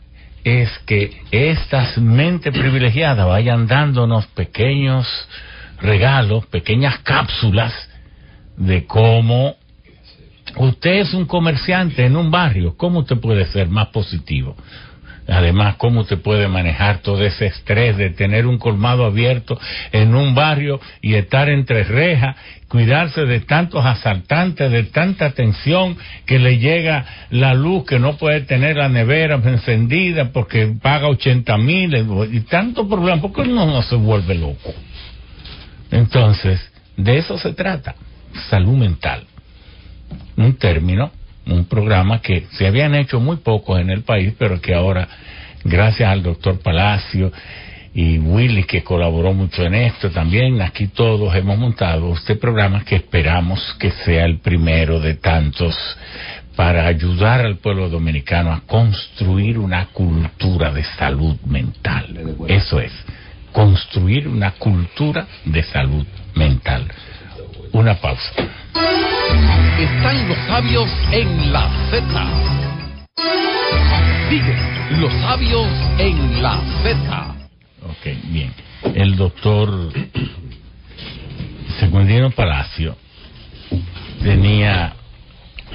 [0.44, 5.06] es que estas mentes privilegiadas vayan dándonos pequeños
[5.80, 7.72] regalos, pequeñas cápsulas
[8.56, 9.56] de cómo
[10.56, 14.56] usted es un comerciante en un barrio, ¿cómo usted puede ser más positivo?
[15.30, 19.58] Además, ¿cómo usted puede manejar todo ese estrés de tener un colmado abierto
[19.92, 22.34] en un barrio y estar entre rejas,
[22.66, 25.96] cuidarse de tantos asaltantes, de tanta tensión
[26.26, 31.56] que le llega la luz que no puede tener la nevera encendida porque paga 80
[31.58, 31.94] mil
[32.32, 33.22] y tanto problema?
[33.22, 34.74] ¿Por qué uno no se vuelve loco?
[35.92, 36.60] Entonces,
[36.96, 37.94] de eso se trata,
[38.48, 39.24] salud mental.
[40.36, 41.12] Un término
[41.46, 45.08] un programa que se habían hecho muy pocos en el país, pero que ahora,
[45.64, 47.32] gracias al doctor Palacio
[47.92, 52.96] y Willy, que colaboró mucho en esto, también aquí todos hemos montado este programa que
[52.96, 55.76] esperamos que sea el primero de tantos
[56.54, 62.36] para ayudar al pueblo dominicano a construir una cultura de salud mental.
[62.48, 62.92] Eso es,
[63.50, 66.86] construir una cultura de salud mental.
[67.72, 68.32] Una pausa.
[69.78, 72.06] Están los sabios en la Z.
[74.28, 74.56] Sigue
[74.98, 75.68] los sabios
[75.98, 77.34] en la Z.
[77.82, 78.52] Ok, bien.
[78.94, 79.92] El doctor
[81.78, 82.96] Secundino Palacio
[84.22, 84.94] tenía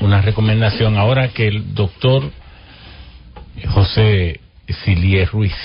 [0.02, 2.30] una recomendación ahora que el doctor
[3.70, 4.42] José
[4.84, 5.56] Silier Ruiz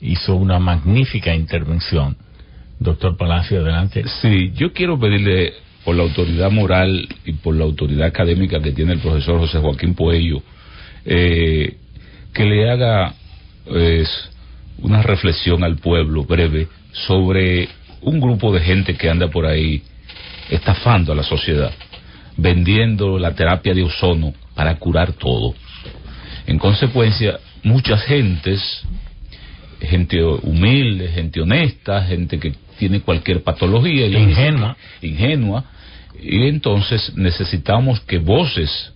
[0.00, 2.16] hizo una magnífica intervención.
[2.78, 4.04] Doctor Palacio, adelante.
[4.20, 8.94] Sí, yo quiero pedirle por la autoridad moral y por la autoridad académica que tiene
[8.94, 10.42] el profesor José Joaquín Puello,
[11.04, 11.76] eh,
[12.32, 13.14] que le haga
[13.66, 14.08] pues,
[14.78, 17.68] una reflexión al pueblo breve sobre
[18.00, 19.82] un grupo de gente que anda por ahí
[20.50, 21.72] estafando a la sociedad,
[22.36, 25.54] vendiendo la terapia de ozono para curar todo.
[26.46, 28.82] En consecuencia, muchas gentes,
[29.80, 34.06] gente humilde, gente honesta, gente que tiene cualquier patología.
[34.06, 34.76] Ingenua.
[35.02, 35.64] Ingenua.
[36.20, 38.92] Y entonces necesitamos que voces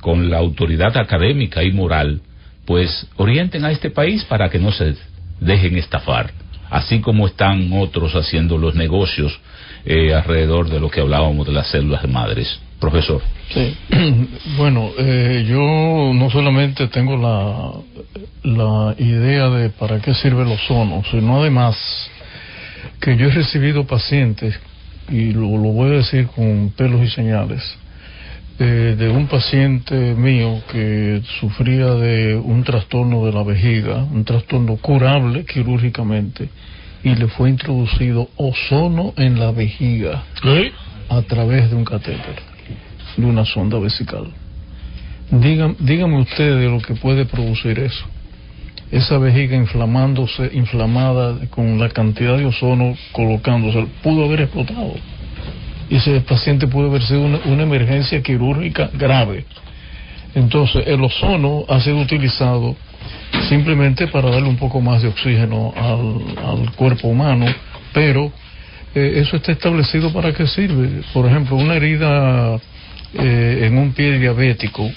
[0.00, 2.20] con la autoridad académica y moral,
[2.64, 4.94] pues orienten a este país para que no se
[5.40, 6.30] dejen estafar,
[6.70, 9.38] así como están otros haciendo los negocios
[9.84, 12.60] eh, alrededor de lo que hablábamos de las células de madres.
[12.78, 13.20] Profesor.
[13.52, 13.76] Sí,
[14.56, 17.72] bueno, eh, yo no solamente tengo la,
[18.44, 21.76] la idea de para qué sirve el ozono, sino además
[23.00, 24.60] que yo he recibido pacientes,
[25.08, 27.62] y lo, lo voy a decir con pelos y señales,
[28.58, 34.76] eh, de un paciente mío que sufría de un trastorno de la vejiga, un trastorno
[34.76, 36.48] curable quirúrgicamente,
[37.04, 40.24] y le fue introducido ozono en la vejiga
[41.08, 42.36] a través de un catéter,
[43.16, 44.26] de una sonda vesical.
[45.30, 48.04] Dígame, dígame usted de lo que puede producir eso
[48.90, 54.94] esa vejiga inflamándose, inflamada con la cantidad de ozono colocándose, pudo haber explotado.
[55.90, 59.44] Y ese paciente pudo haber sido una, emergencia quirúrgica grave.
[60.34, 62.76] Entonces, el ozono ha sido utilizado
[63.48, 67.46] simplemente para darle un poco más de oxígeno al, al cuerpo humano,
[67.92, 68.32] pero
[68.94, 71.02] eh, eso está establecido para qué sirve.
[71.12, 72.58] Por ejemplo, una herida
[73.14, 74.90] eh, en un pie diabético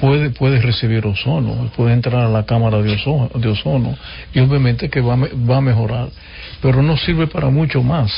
[0.00, 3.96] puede, puede recibir ozono, puede entrar a la cámara de ozono, de ozono
[4.34, 6.08] y obviamente que va, va a mejorar,
[6.60, 8.12] pero no sirve para mucho más.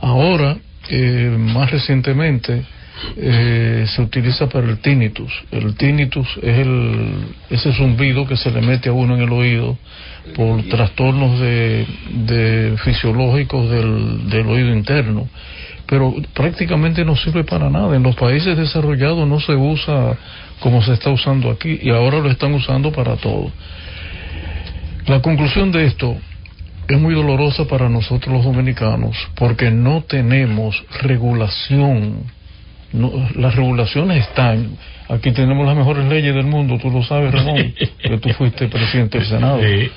[0.00, 0.56] Ahora,
[0.88, 2.62] eh, más recientemente,
[3.16, 5.32] eh, se utiliza para el tinnitus.
[5.50, 9.76] El tinnitus es el, ese zumbido que se le mete a uno en el oído
[10.34, 15.28] por trastornos de, de fisiológicos del, del oído interno
[15.86, 17.94] pero prácticamente no sirve para nada.
[17.94, 20.16] En los países desarrollados no se usa
[20.60, 23.50] como se está usando aquí y ahora lo están usando para todo.
[25.06, 26.16] La conclusión de esto
[26.88, 32.34] es muy dolorosa para nosotros los dominicanos porque no tenemos regulación.
[32.92, 34.76] No, las regulaciones están.
[35.08, 39.18] Aquí tenemos las mejores leyes del mundo, tú lo sabes, Ramón, que tú fuiste presidente
[39.18, 39.60] del Senado.
[39.60, 39.90] Sí.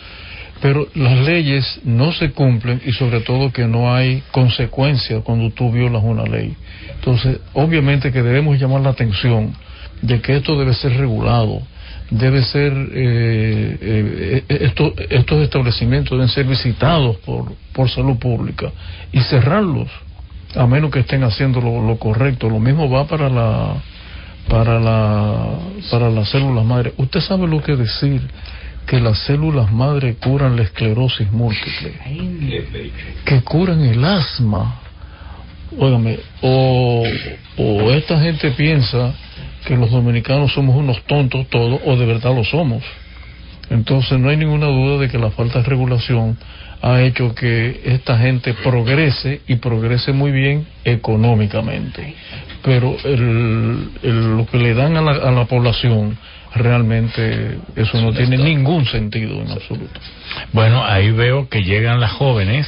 [0.62, 5.72] Pero las leyes no se cumplen y sobre todo que no hay consecuencias cuando tú
[5.72, 6.56] violas una ley.
[6.96, 9.56] Entonces, obviamente que debemos llamar la atención
[10.02, 11.62] de que esto debe ser regulado,
[12.10, 18.72] debe ser, eh, eh, eh, esto- estos establecimientos deben ser visitados por, por salud pública
[19.12, 19.90] y cerrarlos,
[20.56, 22.50] a menos que estén haciendo lo, lo correcto.
[22.50, 23.76] Lo mismo va para la
[24.48, 25.46] para la
[25.92, 26.94] para las células madre.
[26.98, 28.22] Usted sabe lo que decir
[28.88, 31.94] que las células madre curan la esclerosis múltiple,
[33.26, 34.80] que curan el asma.
[35.78, 37.04] Óigame, o,
[37.58, 39.14] o esta gente piensa
[39.66, 42.84] que los dominicanos somos unos tontos todos, o de verdad lo somos.
[43.70, 46.38] Entonces no hay ninguna duda de que la falta de regulación
[46.82, 52.16] ha hecho que esta gente progrese y progrese muy bien económicamente.
[52.64, 56.18] Pero el, lo que le dan a la, a la población
[56.56, 60.00] realmente eso no tiene ningún sentido en absoluto.
[60.52, 62.68] Bueno, ahí veo que llegan las jóvenes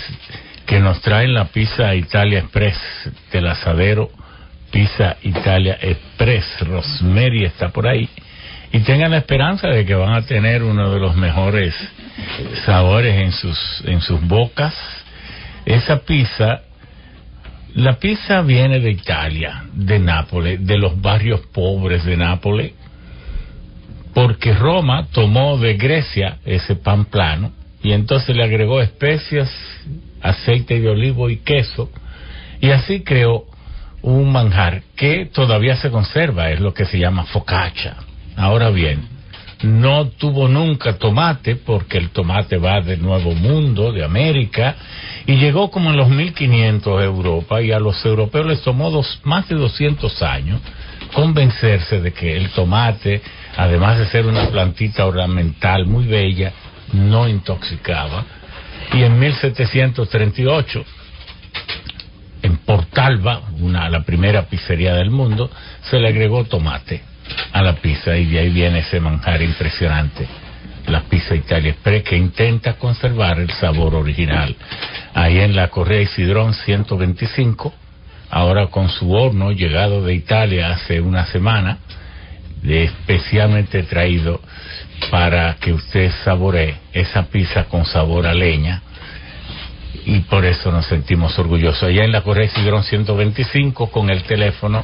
[0.65, 2.77] que nos traen la pizza Italia Express
[3.31, 4.09] del asadero
[4.71, 6.45] Pizza Italia Express.
[6.61, 8.07] Rosemary está por ahí.
[8.71, 11.75] Y tengan la esperanza de que van a tener uno de los mejores
[12.65, 14.73] sabores en sus, en sus bocas.
[15.65, 16.61] Esa pizza,
[17.75, 22.71] la pizza viene de Italia, de Nápoles, de los barrios pobres de Nápoles
[24.13, 27.51] porque Roma tomó de Grecia ese pan plano
[27.81, 29.49] y entonces le agregó especias,
[30.21, 31.89] aceite de olivo y queso
[32.59, 33.45] y así creó
[34.01, 37.95] un manjar que todavía se conserva, es lo que se llama focaccia.
[38.35, 39.07] Ahora bien,
[39.63, 44.75] no tuvo nunca tomate porque el tomate va del Nuevo Mundo, de América,
[45.27, 49.19] y llegó como en los 1500 a Europa y a los europeos les tomó dos,
[49.23, 50.61] más de 200 años
[51.13, 53.21] convencerse de que el tomate,
[53.57, 56.53] además de ser una plantita ornamental muy bella,
[56.93, 58.25] no intoxicaba.
[58.93, 60.85] Y en 1738,
[62.43, 65.49] en Portalba, una, la primera pizzería del mundo,
[65.83, 67.01] se le agregó tomate
[67.53, 70.27] a la pizza y de ahí viene ese manjar impresionante,
[70.87, 74.55] la pizza Italia Express, que intenta conservar el sabor original.
[75.13, 77.73] Ahí en la Correa Isidrón 125,
[78.29, 81.77] ahora con su horno llegado de Italia hace una semana,
[82.63, 84.41] especialmente traído
[85.09, 88.81] para que usted saboree esa pizza con sabor a leña
[90.05, 91.83] y por eso nos sentimos orgullosos.
[91.83, 94.83] Allá en la Correa Isidrón 125 con el teléfono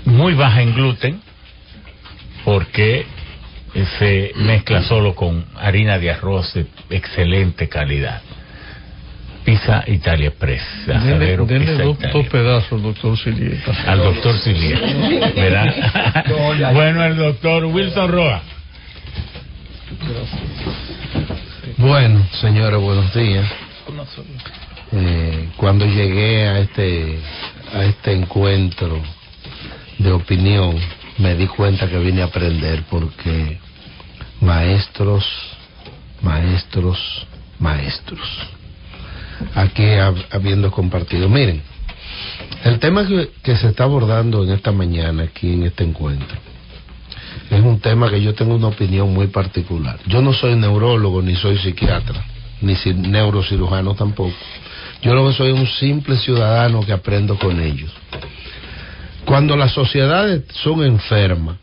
[0.04, 1.22] muy baja en gluten
[2.44, 3.06] porque
[3.98, 8.22] se mezcla solo con harina de arroz de excelente calidad.
[9.44, 10.62] Pizza Italia Press.
[10.86, 13.72] Denle, denle dos, dos, pedazos, doctor Silieta.
[13.86, 14.86] Al doctor Silieta.
[15.34, 16.72] ¿Verdad?
[16.72, 18.42] bueno, el doctor Wilson Roa.
[21.76, 23.46] Bueno, señores, buenos días.
[24.92, 27.18] Eh, cuando llegué a este
[27.74, 29.02] a este encuentro
[29.98, 30.78] de opinión,
[31.18, 33.58] me di cuenta que vine a aprender porque
[34.44, 35.24] maestros,
[36.22, 36.98] maestros,
[37.58, 38.20] maestros.
[39.54, 39.84] Aquí
[40.30, 41.28] habiendo compartido.
[41.28, 41.62] Miren,
[42.64, 46.38] el tema que, se está abordando en esta mañana aquí en este encuentro
[47.50, 49.98] es un tema que yo tengo una opinión muy particular.
[50.06, 52.24] Yo no soy neurólogo, ni soy psiquiatra,
[52.60, 54.34] ni neurocirujano tampoco.
[55.02, 57.92] Yo lo que soy un simple ciudadano que aprendo con ellos.
[59.24, 61.58] Cuando las sociedades son enfermas,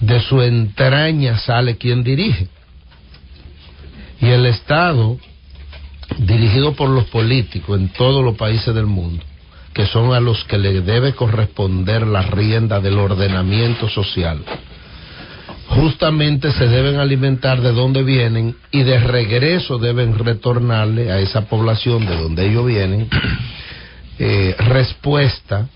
[0.00, 2.48] de su entraña sale quien dirige.
[4.20, 5.18] Y el Estado,
[6.18, 9.22] dirigido por los políticos en todos los países del mundo,
[9.72, 14.42] que son a los que le debe corresponder la rienda del ordenamiento social,
[15.68, 22.06] justamente se deben alimentar de donde vienen y de regreso deben retornarle a esa población
[22.06, 23.08] de donde ellos vienen
[24.18, 25.68] eh, respuesta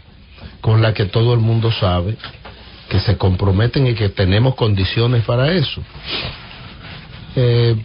[0.60, 2.16] con la que todo el mundo sabe
[2.90, 5.80] que se comprometen y que tenemos condiciones para eso.
[7.36, 7.76] Eh,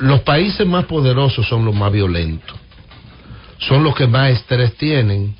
[0.00, 2.56] los países más poderosos son los más violentos,
[3.58, 5.36] son los que más estrés tienen,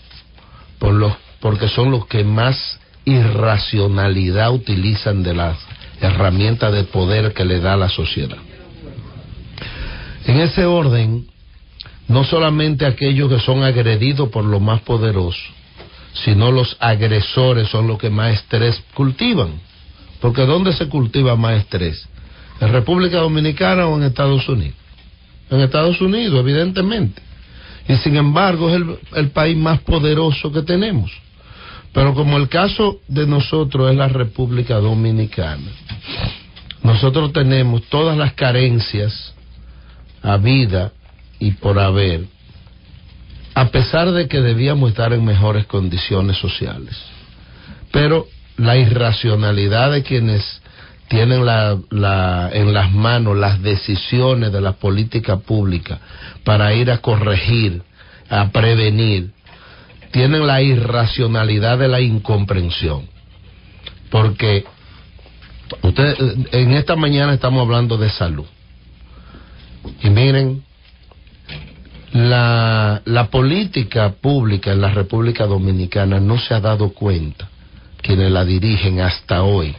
[0.78, 5.56] por porque son los que más irracionalidad utilizan de las
[6.00, 8.38] herramientas de poder que le da la sociedad.
[10.26, 11.26] En ese orden,
[12.08, 15.56] no solamente aquellos que son agredidos por los más poderosos,
[16.24, 19.60] sino los agresores son los que más estrés cultivan.
[20.20, 22.08] Porque ¿dónde se cultiva más estrés?
[22.60, 24.76] ¿En República Dominicana o en Estados Unidos?
[25.50, 27.22] En Estados Unidos, evidentemente
[27.88, 28.82] y sin embargo es
[29.14, 31.10] el, país más poderoso que tenemos.
[31.92, 35.70] Pero como el caso de nosotros es la República Dominicana,
[36.82, 39.34] nosotros tenemos todas las carencias
[40.22, 40.92] a vida
[41.38, 42.24] y por haber,
[43.56, 46.94] a pesar de que debíamos estar en mejores condiciones sociales.
[47.90, 48.26] Pero
[48.58, 50.60] la irracionalidad de quienes
[51.08, 56.00] tienen la, la, en las manos las decisiones de la política pública
[56.44, 57.80] para ir a corregir,
[58.28, 59.30] a prevenir,
[60.10, 63.08] tienen la irracionalidad de la incomprensión.
[64.10, 64.66] Porque
[65.80, 66.14] usted,
[66.52, 68.44] en esta mañana estamos hablando de salud.
[70.02, 70.65] Y miren,
[72.12, 77.48] la, la política pública en la República Dominicana no se ha dado cuenta,
[78.00, 79.74] quienes la dirigen hasta hoy,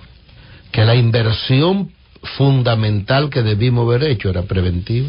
[0.71, 1.91] que la inversión
[2.37, 5.07] fundamental que debimos haber hecho era preventiva.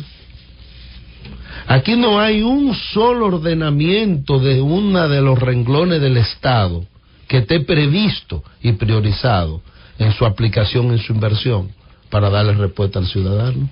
[1.66, 6.84] Aquí no hay un solo ordenamiento de uno de los renglones del Estado
[7.26, 9.60] que esté previsto y priorizado
[9.98, 11.70] en su aplicación, en su inversión,
[12.08, 13.68] para darle respuesta al ciudadano.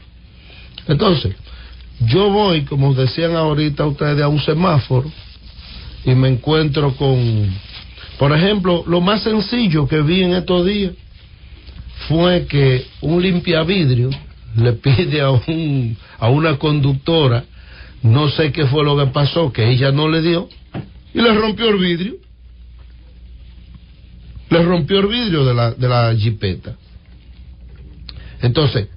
[0.87, 1.35] Entonces,
[2.01, 5.11] yo voy, como decían ahorita ustedes, a un semáforo
[6.05, 7.51] y me encuentro con,
[8.19, 10.93] por ejemplo, lo más sencillo que vi en estos días
[12.09, 14.11] fue que un limpiavidrio
[14.57, 17.45] le pide a, un, a una conductora,
[18.03, 20.49] no sé qué fue lo que pasó, que ella no le dio,
[21.15, 22.17] y le rompió el vidrio.
[24.51, 26.77] Le rompió el vidrio de la, de la jipeta.
[28.43, 28.89] Entonces,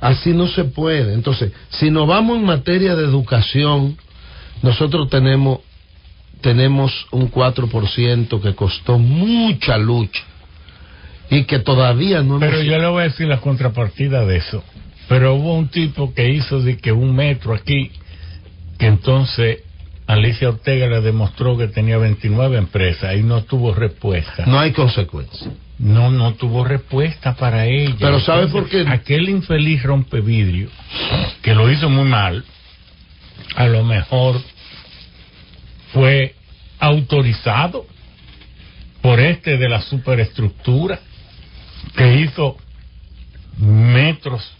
[0.00, 1.14] así no se puede.
[1.14, 3.96] Entonces, si nos vamos en materia de educación,
[4.62, 5.60] nosotros tenemos,
[6.40, 10.22] tenemos un 4% que costó mucha lucha
[11.30, 12.66] y que todavía no Pero hemos...
[12.66, 14.62] yo le voy a decir la contrapartida de eso.
[15.08, 17.90] Pero hubo un tipo que hizo de que un metro aquí,
[18.78, 19.60] que entonces
[20.06, 24.46] Alicia Ortega le demostró que tenía 29 empresas y no tuvo respuesta.
[24.46, 25.50] No hay consecuencia.
[25.78, 27.96] No, no tuvo respuesta para ella.
[27.98, 28.84] Pero ¿sabe por qué?
[28.88, 30.70] Aquel infeliz rompevidrio,
[31.42, 32.44] que lo hizo muy mal,
[33.56, 34.40] a lo mejor
[35.92, 36.34] fue
[36.78, 37.86] autorizado
[39.02, 40.98] por este de la superestructura
[41.94, 42.56] que hizo
[43.58, 44.52] metros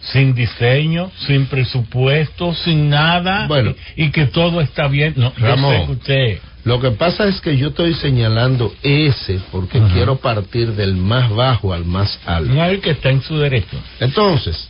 [0.00, 3.74] sin diseño, sin presupuesto, sin nada, Bueno.
[3.96, 5.14] y, y que todo está bien.
[5.16, 9.40] No, yo Ramón, sé que usted Lo que pasa es que yo estoy señalando ese
[9.50, 9.94] porque Ajá.
[9.94, 12.52] quiero partir del más bajo al más alto.
[12.52, 13.78] no hay que está en su derecho.
[13.98, 14.68] Entonces,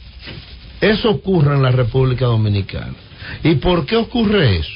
[0.80, 2.94] eso ocurre en la República Dominicana.
[3.42, 4.70] ¿Y por qué ocurre eso?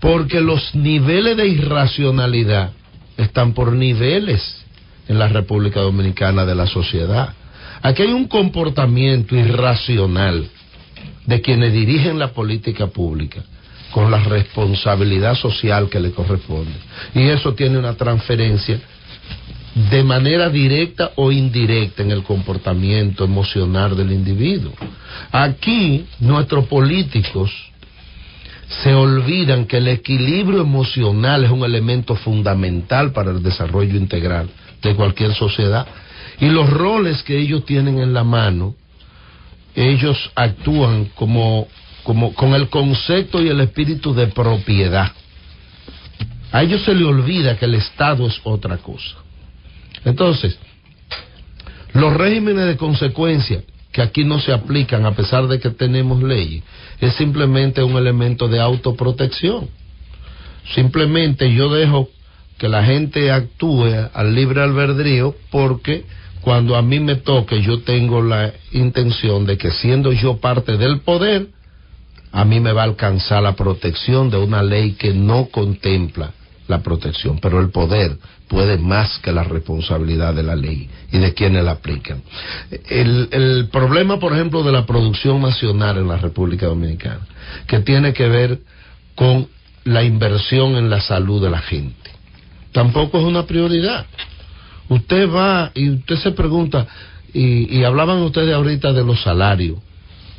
[0.00, 2.72] Porque los niveles de irracionalidad
[3.16, 4.64] están por niveles
[5.08, 7.34] en la República Dominicana de la sociedad.
[7.82, 10.48] Aquí hay un comportamiento irracional
[11.26, 13.42] de quienes dirigen la política pública
[13.90, 16.72] con la responsabilidad social que le corresponde.
[17.14, 18.80] Y eso tiene una transferencia
[19.74, 24.72] de manera directa o indirecta en el comportamiento emocional del individuo.
[25.30, 27.50] Aquí nuestros políticos
[28.82, 34.48] se olvidan que el equilibrio emocional es un elemento fundamental para el desarrollo integral
[34.82, 35.86] de cualquier sociedad
[36.40, 38.74] y los roles que ellos tienen en la mano,
[39.74, 41.68] ellos actúan como,
[42.02, 45.12] como con el concepto y el espíritu de propiedad.
[46.52, 49.16] A ellos se les olvida que el Estado es otra cosa.
[50.04, 50.58] Entonces,
[51.92, 53.62] los regímenes de consecuencia
[53.92, 56.62] que aquí no se aplican a pesar de que tenemos leyes,
[57.00, 59.68] es simplemente un elemento de autoprotección.
[60.74, 62.08] Simplemente yo dejo
[62.58, 66.04] que la gente actúe al libre albedrío porque
[66.40, 71.00] cuando a mí me toque yo tengo la intención de que siendo yo parte del
[71.00, 71.48] poder,
[72.32, 76.32] a mí me va a alcanzar la protección de una ley que no contempla
[76.68, 78.16] la protección, pero el poder
[78.48, 82.22] puede más que la responsabilidad de la ley y de quienes la aplican.
[82.88, 87.26] El, el problema, por ejemplo, de la producción nacional en la República Dominicana,
[87.66, 88.60] que tiene que ver
[89.16, 89.48] con
[89.84, 92.10] la inversión en la salud de la gente,
[92.72, 94.06] tampoco es una prioridad.
[94.88, 96.86] Usted va y usted se pregunta,
[97.32, 99.78] y, y hablaban ustedes ahorita de los salarios,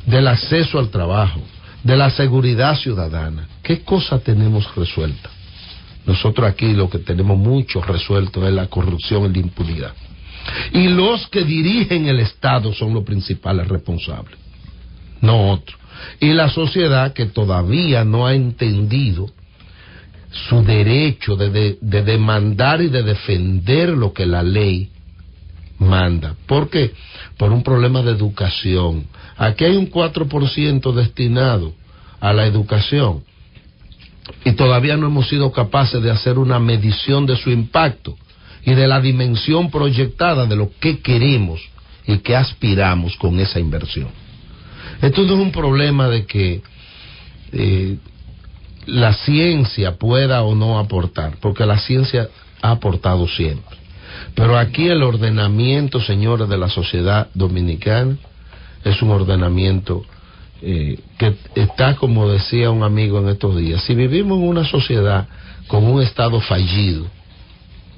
[0.06, 1.40] del acceso al trabajo,
[1.82, 3.48] de la seguridad ciudadana.
[3.62, 5.30] ¿Qué cosa tenemos resuelta?
[6.06, 9.92] Nosotros aquí lo que tenemos mucho resuelto es la corrupción y la impunidad.
[10.72, 14.36] Y los que dirigen el Estado son los principales responsables,
[15.20, 15.78] no otros.
[16.18, 19.30] Y la sociedad que todavía no ha entendido
[20.48, 24.90] su derecho de, de- de demandar y de defender lo que la ley
[25.78, 26.34] manda.
[26.46, 26.92] ¿Por qué?
[27.36, 29.06] Por un problema de educación.
[29.36, 31.72] Aquí hay un 4% destinado
[32.20, 33.24] a la educación
[34.44, 38.16] y todavía no hemos sido capaces de hacer una medición de su impacto
[38.64, 41.60] y de la dimensión proyectada de lo que queremos
[42.06, 44.08] y que aspiramos con esa inversión.
[45.00, 46.62] Esto no es un problema de que
[47.52, 47.96] eh,
[48.86, 52.28] la ciencia pueda o no aportar, porque la ciencia
[52.60, 53.76] ha aportado siempre.
[54.34, 58.16] Pero aquí el ordenamiento, señores, de la sociedad dominicana
[58.84, 60.04] es un ordenamiento
[60.60, 65.28] eh, que está, como decía un amigo en estos días, si vivimos en una sociedad
[65.66, 67.06] con un Estado fallido,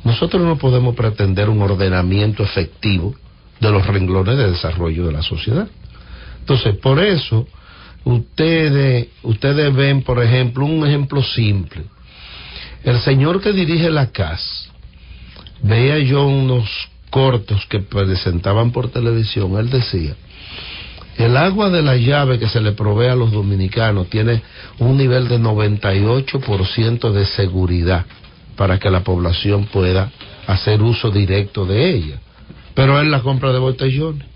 [0.03, 3.15] nosotros no podemos pretender un ordenamiento efectivo
[3.61, 5.69] de los renglones de desarrollo de la sociedad.
[6.41, 7.47] Entonces, por eso,
[8.05, 11.85] ustedes, ustedes ven, por ejemplo, un ejemplo simple.
[12.83, 14.71] El señor que dirige la CAS,
[15.63, 16.69] veía yo unos
[17.09, 20.17] cortos que presentaban por televisión, él decía,
[21.17, 24.43] el agua de la llave que se le provee a los dominicanos tiene
[24.79, 28.07] un nivel de 98% de seguridad
[28.57, 30.11] para que la población pueda
[30.47, 32.21] hacer uso directo de ella.
[32.75, 34.27] Pero él la compra de botellones.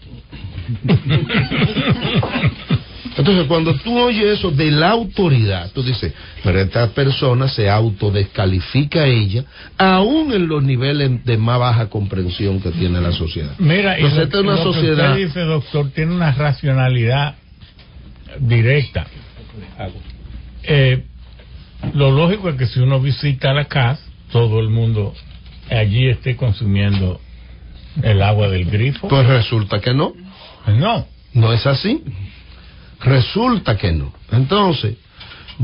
[3.17, 6.13] Entonces cuando tú oyes eso de la autoridad, tú dices,
[6.43, 9.45] pero esta persona se autodescalifica a ella,
[9.77, 13.55] aún en los niveles de más baja comprensión que tiene la sociedad.
[13.59, 15.11] Mira, y Entonces, lo, esta es una lo que sociedad...
[15.11, 17.35] usted dice, doctor, tiene una racionalidad
[18.41, 19.07] directa.
[20.63, 21.05] Eh,
[21.95, 25.15] lo lógico es que si uno visita la casa, todo el mundo
[25.71, 27.21] allí esté consumiendo
[28.03, 29.09] el agua del grifo.
[29.09, 30.13] Pues resulta que no.
[30.67, 31.07] No.
[31.35, 32.03] No es así.
[33.01, 34.13] Resulta que no.
[34.33, 34.97] Entonces,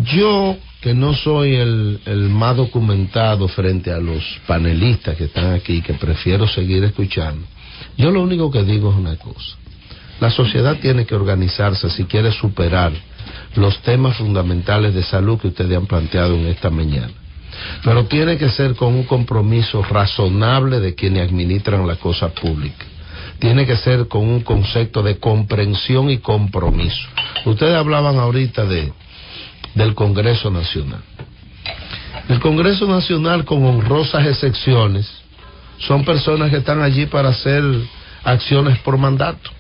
[0.05, 5.95] yo que no soy el, más documentado frente a los panelistas que están aquí, que
[5.95, 7.47] prefiero seguir escuchando,
[7.97, 9.57] yo lo único que digo es una cosa.
[10.21, 12.93] La sociedad tiene que organizarse si quiere superar
[13.57, 17.13] los temas fundamentales de salud que ustedes han planteado en esta mañana.
[17.83, 22.85] Pero tiene que ser con un compromiso razonable de quienes administran la cosa pública.
[23.39, 27.09] Tiene que ser con un concepto de comprensión y compromiso.
[27.45, 28.93] Ustedes hablaban ahorita de,
[29.75, 31.03] del Congreso Nacional.
[32.29, 35.11] El Congreso Nacional, con honrosas excepciones,
[35.79, 37.63] son personas que están allí para hacer
[38.23, 39.51] acciones por mandato.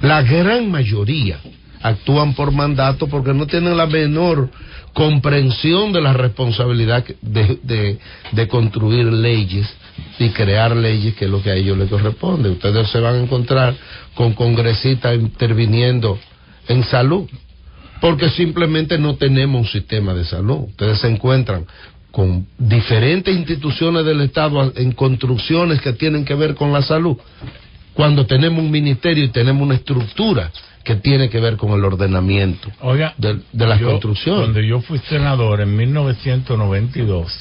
[0.00, 1.38] La gran mayoría
[1.82, 4.50] actúan por mandato porque no tienen la menor
[4.92, 7.98] comprensión de la responsabilidad de, de,
[8.32, 9.68] de, construir leyes
[10.18, 12.50] y crear leyes que es lo que a ellos les corresponde.
[12.50, 13.74] Ustedes se van a encontrar
[14.14, 16.18] con congresistas interviniendo
[16.68, 17.28] en salud
[18.00, 20.68] porque simplemente no tenemos un sistema de salud.
[20.68, 21.66] Ustedes se encuentran
[22.10, 27.18] con diferentes instituciones del Estado en construcciones que tienen que ver con la salud,
[27.92, 30.50] cuando tenemos un ministerio y tenemos una estructura
[30.82, 34.44] que tiene que ver con el ordenamiento Oiga, de, de las yo, construcciones.
[34.44, 37.38] Cuando yo fui senador en 1992,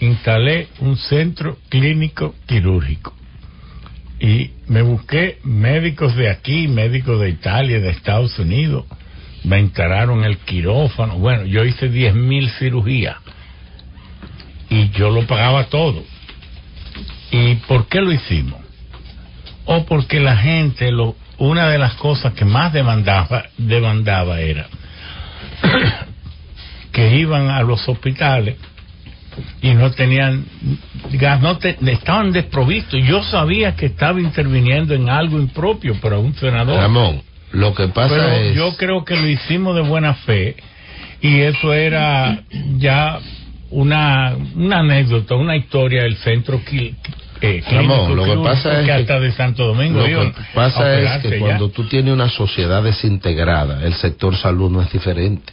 [0.00, 3.14] instalé un centro clínico quirúrgico
[4.20, 8.86] y me busqué médicos de aquí, médicos de Italia, de Estados Unidos,
[9.42, 11.18] me instalaron el quirófano.
[11.18, 13.16] Bueno, yo hice 10.000 cirugías
[14.70, 16.02] y yo lo pagaba todo.
[17.30, 18.60] ¿Y por qué lo hicimos?
[19.66, 24.68] O porque la gente, lo, una de las cosas que más demandaba, demandaba era
[26.92, 28.56] que iban a los hospitales
[29.62, 30.44] y no tenían
[31.12, 33.00] gas, no te, estaban desprovistos.
[33.04, 36.76] Yo sabía que estaba interviniendo en algo impropio para un senador.
[36.76, 37.22] Ramón,
[37.52, 38.54] lo que pasa Pero es...
[38.54, 40.56] yo creo que lo hicimos de buena fe
[41.20, 42.42] y eso era
[42.78, 43.18] ya
[43.70, 46.94] una, una anécdota, una historia del centro qui,
[47.40, 50.98] eh, Ramón, lo que pasa es que que, hasta de Santo Domingo lo que pasa
[50.98, 51.38] es que ya.
[51.38, 55.52] cuando tú tienes una sociedad desintegrada, el sector salud no es diferente.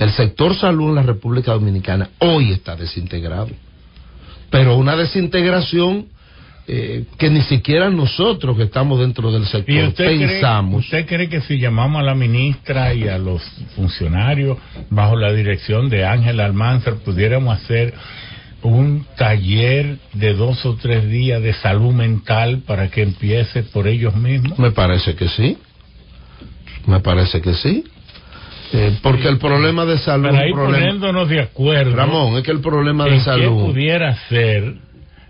[0.00, 3.50] El sector salud en la República Dominicana hoy está desintegrado,
[4.48, 6.06] pero una desintegración
[6.66, 10.86] eh, que ni siquiera nosotros que estamos dentro del ¿Y sector usted pensamos.
[10.86, 13.42] Cree, ¿Usted cree que si llamamos a la ministra y a los
[13.76, 14.56] funcionarios
[14.88, 17.92] bajo la dirección de Ángel Almanzar pudiéramos hacer
[18.62, 24.16] un taller de dos o tres días de salud mental para que empiece por ellos
[24.16, 24.58] mismos?
[24.58, 25.58] Me parece que sí.
[26.86, 27.84] Me parece que sí.
[28.72, 30.30] Eh, porque el problema de salud.
[30.30, 30.78] Para ir problema...
[30.78, 31.96] poniéndonos de acuerdo.
[31.96, 33.66] Ramón, es que el problema de salud.
[33.66, 34.74] qué pudiera ser.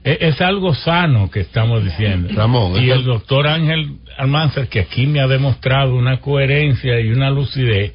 [0.04, 2.28] Es, es, algo sano que estamos diciendo.
[2.34, 2.76] Ramón.
[2.76, 3.08] Y es el que...
[3.08, 7.94] doctor Ángel Almanzar, que aquí me ha demostrado una coherencia y una lucidez,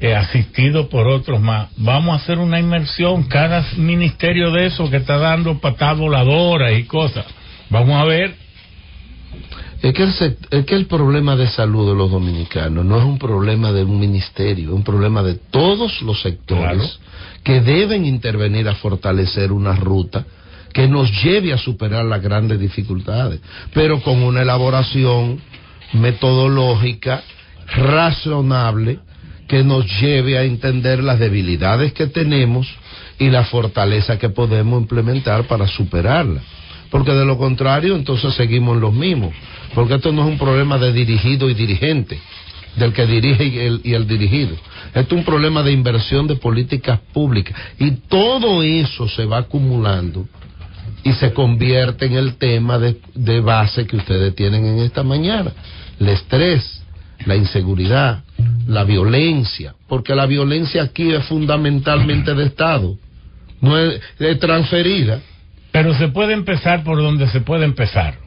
[0.00, 3.24] eh, asistido por otros más, vamos a hacer una inmersión.
[3.24, 7.26] Cada ministerio de eso que está dando patada voladora y cosas.
[7.70, 8.34] Vamos a ver
[9.82, 13.18] es que, el, es que el problema de salud de los dominicanos no es un
[13.18, 17.42] problema de un ministerio, es un problema de todos los sectores claro.
[17.42, 20.24] que deben intervenir a fortalecer una ruta
[20.72, 23.40] que nos lleve a superar las grandes dificultades,
[23.72, 25.40] pero con una elaboración
[25.94, 27.22] metodológica
[27.66, 28.98] razonable
[29.48, 32.68] que nos lleve a entender las debilidades que tenemos
[33.18, 36.40] y la fortaleza que podemos implementar para superarla.
[36.90, 39.32] Porque de lo contrario, entonces seguimos los mismos.
[39.74, 42.18] Porque esto no es un problema de dirigido y dirigente,
[42.76, 44.56] del que dirige y el, y el dirigido.
[44.94, 47.56] Esto es un problema de inversión de políticas públicas.
[47.78, 50.26] Y todo eso se va acumulando
[51.02, 55.52] y se convierte en el tema de, base que ustedes tienen en esta mañana.
[55.98, 56.82] El estrés,
[57.26, 58.24] la inseguridad,
[58.66, 59.74] la violencia.
[59.88, 62.96] Porque la violencia aquí es fundamentalmente de Estado.
[63.60, 64.00] No es
[64.40, 65.20] transferida.
[65.72, 68.18] Pero se puede empezar por donde se puede empezar.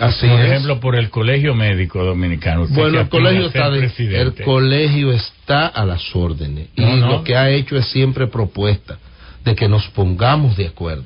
[0.00, 0.50] Así por es.
[0.50, 2.62] ejemplo, por el Colegio Médico Dominicano.
[2.62, 6.68] Usted Bueno, el colegio, está de, el colegio está a las órdenes.
[6.74, 7.08] No, y no.
[7.08, 8.98] lo que ha hecho es siempre propuesta
[9.44, 11.04] de que nos pongamos de acuerdo.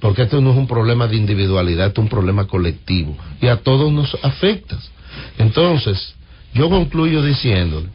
[0.00, 3.16] Porque esto no es un problema de individualidad, esto es un problema colectivo.
[3.40, 4.76] Y a todos nos afecta.
[5.38, 6.16] Entonces,
[6.54, 7.86] yo concluyo diciéndole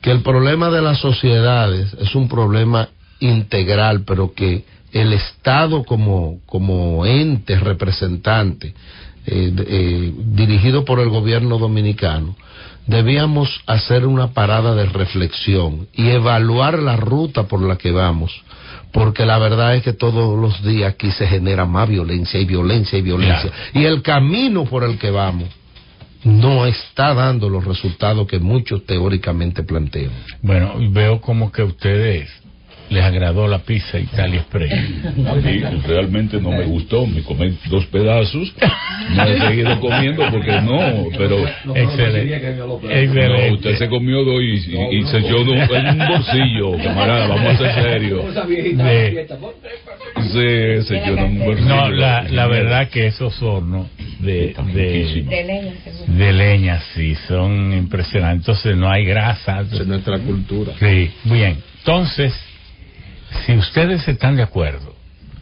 [0.00, 2.88] que el problema de las sociedades es un problema
[3.20, 8.74] integral, pero que el Estado como, como ente representante
[9.26, 12.36] eh, eh, dirigido por el gobierno dominicano,
[12.86, 18.32] debíamos hacer una parada de reflexión y evaluar la ruta por la que vamos,
[18.92, 22.98] porque la verdad es que todos los días aquí se genera más violencia y violencia
[22.98, 25.48] y violencia, y el camino por el que vamos
[26.24, 30.12] no está dando los resultados que muchos teóricamente plantean.
[30.42, 32.30] Bueno, veo como que ustedes
[32.90, 34.72] les agradó la pizza Italia Express.
[35.26, 38.52] A mí realmente no me gustó, me comí dos pedazos,
[39.10, 41.38] no he seguido comiendo porque no, pero...
[41.74, 42.54] Excelente.
[43.48, 47.26] No, usted se comió dos y, y- y se echó en un, un bolsillo, camarada,
[47.28, 48.24] vamos a ser serios.
[50.32, 51.68] Sí, se echó un bolsillo.
[51.68, 53.88] No, la, la verdad que esos hornos
[54.20, 56.12] de, de, De leña, seguro.
[56.18, 58.40] de leña sí son impresionantes.
[58.46, 59.60] Entonces no hay grasa.
[59.62, 60.72] es nuestra cultura.
[60.78, 61.58] Sí, bien.
[61.78, 62.32] Entonces,
[63.46, 64.94] si ustedes están de acuerdo,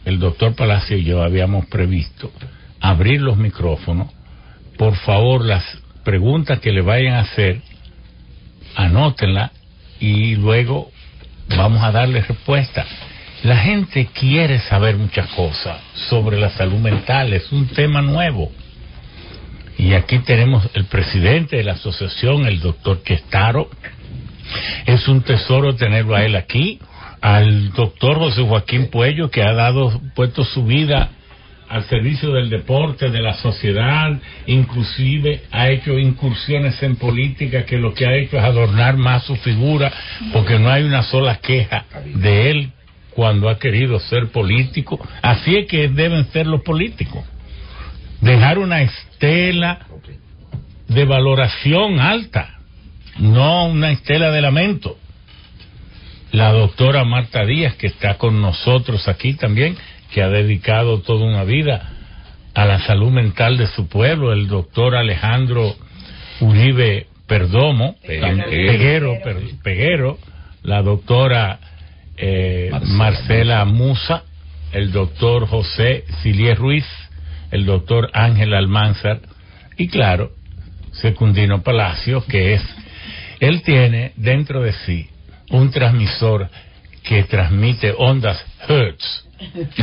[0.05, 2.31] el doctor Palacio y yo habíamos previsto
[2.79, 4.11] abrir los micrófonos.
[4.77, 5.63] Por favor, las
[6.03, 7.61] preguntas que le vayan a hacer,
[8.75, 9.51] anótenlas
[9.99, 10.91] y luego
[11.55, 12.85] vamos a darle respuesta.
[13.43, 18.51] La gente quiere saber muchas cosas sobre la salud mental, es un tema nuevo.
[19.77, 23.69] Y aquí tenemos el presidente de la asociación, el doctor Questaro.
[24.85, 26.79] Es un tesoro tenerlo a él aquí.
[27.23, 31.09] Al doctor José Joaquín Puello, que ha dado, puesto su vida
[31.69, 34.11] al servicio del deporte, de la sociedad,
[34.45, 39.37] inclusive ha hecho incursiones en política que lo que ha hecho es adornar más su
[39.37, 39.89] figura,
[40.33, 42.71] porque no hay una sola queja de él
[43.11, 44.99] cuando ha querido ser político.
[45.21, 47.23] Así es que deben ser los políticos.
[48.19, 49.79] Dejar una estela
[50.89, 52.59] de valoración alta,
[53.17, 54.97] no una estela de lamento.
[56.33, 59.77] La doctora Marta Díaz, que está con nosotros aquí también,
[60.11, 61.91] que ha dedicado toda una vida
[62.55, 65.75] a la salud mental de su pueblo, el doctor Alejandro
[66.39, 69.13] Uribe Perdomo, Peguero.
[69.61, 70.17] Peguero,
[70.63, 71.59] la doctora
[72.17, 74.23] eh, Marcela Musa,
[74.71, 76.87] el doctor José Silier Ruiz,
[77.51, 79.19] el doctor Ángel Almanzar
[79.77, 80.31] y claro,
[80.93, 82.75] Secundino Palacio, que es,
[83.39, 85.09] él tiene dentro de sí
[85.53, 86.49] un transmisor
[87.03, 89.25] que transmite ondas Hertz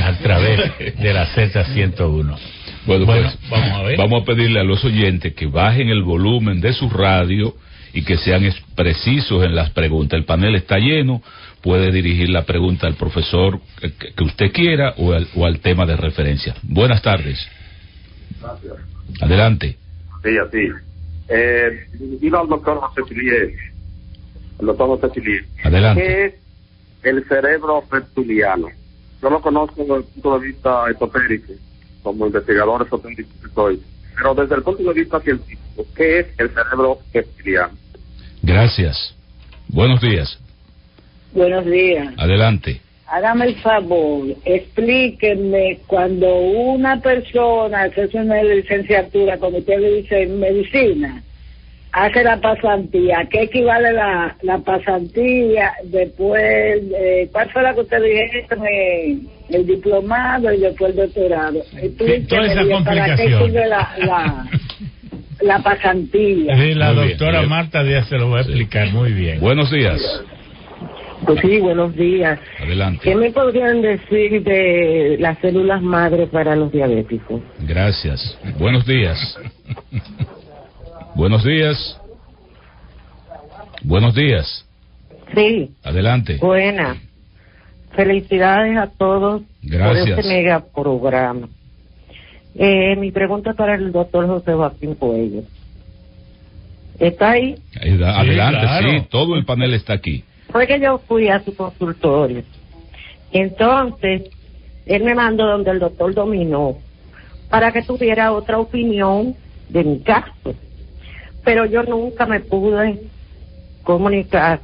[0.02, 2.38] a través de la Z101.
[2.86, 3.98] Bueno, Bueno, pues, vamos a ver.
[3.98, 7.54] Vamos a pedirle a los oyentes que bajen el volumen de su radio
[7.92, 10.18] y que sean precisos en las preguntas.
[10.18, 11.22] El panel está lleno,
[11.60, 13.60] puede dirigir la pregunta al profesor
[14.16, 16.54] que, usted quiera o al, o al tema de referencia.
[16.62, 17.38] Buenas tardes.
[19.20, 19.76] Adelante.
[20.22, 20.68] Sí, así.
[21.28, 23.69] Eh, dirigido al doctor José Chilier.
[24.60, 25.44] El doctor José Chilier.
[25.64, 26.02] Adelante.
[26.02, 26.34] ¿Qué es
[27.02, 28.68] el cerebro reptiliano?
[29.22, 31.52] Yo lo conozco desde el punto de vista esotérico,
[32.02, 33.82] como investigador esotérico que soy.
[34.16, 37.74] Pero desde el punto de vista científico, ¿qué es el cerebro reptiliano?
[38.42, 39.14] Gracias.
[39.68, 40.38] Buenos días.
[41.32, 42.12] Buenos días.
[42.18, 42.80] Adelante.
[43.06, 50.22] Hágame el favor, explíquenme cuando una persona que hace una licenciatura, como usted le dice,
[50.22, 51.20] en medicina,
[51.92, 55.72] hace la pasantía, ¿qué equivale la, la pasantía?
[55.84, 56.42] Después,
[56.98, 58.66] eh, ¿cuál fue la que usted dijeron?
[58.66, 59.18] Eh,
[59.50, 61.58] el diplomado y después el doctorado.
[61.76, 63.44] Explíqueme toda esa bien, ¿Para qué complicación.
[63.46, 64.46] sirve la, la,
[65.40, 66.56] la pasantía?
[66.56, 67.50] Sí, la Muy doctora bien.
[67.50, 69.40] Marta Díaz se lo va a explicar muy bien.
[69.40, 70.00] Buenos días.
[71.26, 72.38] Pues sí, buenos días.
[72.60, 73.00] Adelante.
[73.02, 77.42] ¿Qué me podrían decir de las células madre para los diabéticos?
[77.60, 78.38] Gracias.
[78.58, 79.18] Buenos días.
[81.14, 82.00] Buenos días.
[83.82, 84.66] Buenos días.
[85.34, 86.38] Sí, Adelante.
[86.40, 86.96] buena.
[87.94, 90.08] Felicidades a todos Gracias.
[90.10, 91.48] por este mega programa.
[92.54, 95.42] Eh, mi pregunta es para el doctor José Joaquín Puello.
[96.98, 97.56] ¿Está ahí?
[97.72, 98.90] Sí, Adelante, claro.
[98.90, 100.24] sí, todo el panel está aquí.
[100.50, 102.42] Fue que yo fui a su consultorio.
[103.32, 104.22] Entonces,
[104.86, 106.76] él me mandó donde el doctor Dominó
[107.48, 109.34] para que tuviera otra opinión
[109.68, 110.54] de mi caso.
[111.44, 113.00] Pero yo nunca me pude
[113.82, 114.60] comunicar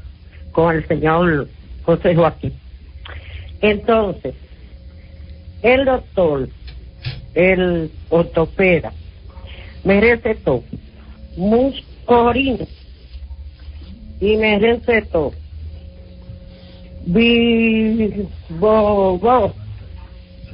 [0.53, 1.49] con el señor
[1.85, 2.55] José Joaquín.
[3.61, 4.35] Entonces,
[5.63, 6.49] el doctor,
[7.35, 8.93] el ortopeda,
[9.85, 10.63] me recetó
[11.37, 12.67] muscorina.
[14.19, 15.33] Y me recetó
[17.07, 18.31] vivo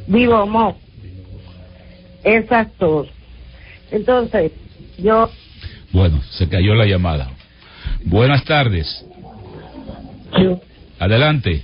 [0.07, 0.77] vivo.
[2.25, 3.09] Esas dos
[3.93, 4.53] entonces
[4.99, 5.31] yo
[5.93, 7.31] Bueno, se cayó la llamada.
[8.05, 9.07] Buenas tardes.
[10.99, 11.63] Adelante.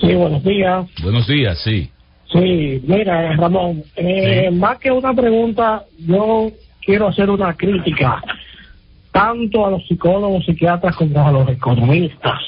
[0.00, 0.86] Sí, buenos días.
[1.02, 1.90] Buenos días, sí.
[2.32, 8.22] Sí, mira, Ramón, eh, más que una pregunta, yo quiero hacer una crítica
[9.12, 12.40] tanto a los psicólogos, psiquiatras como a los economistas.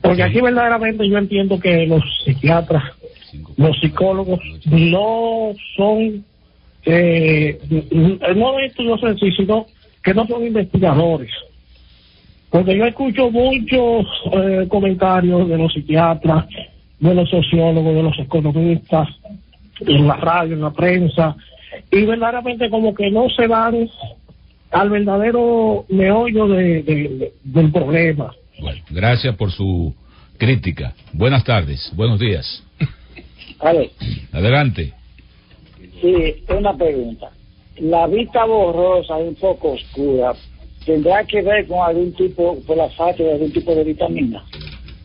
[0.00, 2.84] Porque aquí verdaderamente yo entiendo que los psiquiatras,
[3.56, 6.24] los psicólogos no son,
[6.84, 7.58] eh,
[8.36, 9.66] no de en sí, sino
[10.02, 11.30] que no son investigadores.
[12.50, 16.46] Porque yo escucho muchos eh, comentarios de los psiquiatras,
[16.98, 19.08] de los sociólogos, de los economistas,
[19.80, 21.36] en la radio, en la prensa,
[21.90, 23.88] y verdaderamente como que no se van
[24.72, 28.32] al verdadero meollo de, de- del problema.
[28.60, 29.94] Bueno, gracias por su
[30.36, 30.92] crítica.
[31.12, 32.62] Buenas tardes, buenos días.
[34.32, 34.92] Adelante.
[36.00, 37.30] Sí, una pregunta.
[37.78, 40.32] La vista borrosa y un poco oscura,
[40.84, 44.44] ¿tendrá que ver con algún tipo, por la falta de algún tipo de vitamina?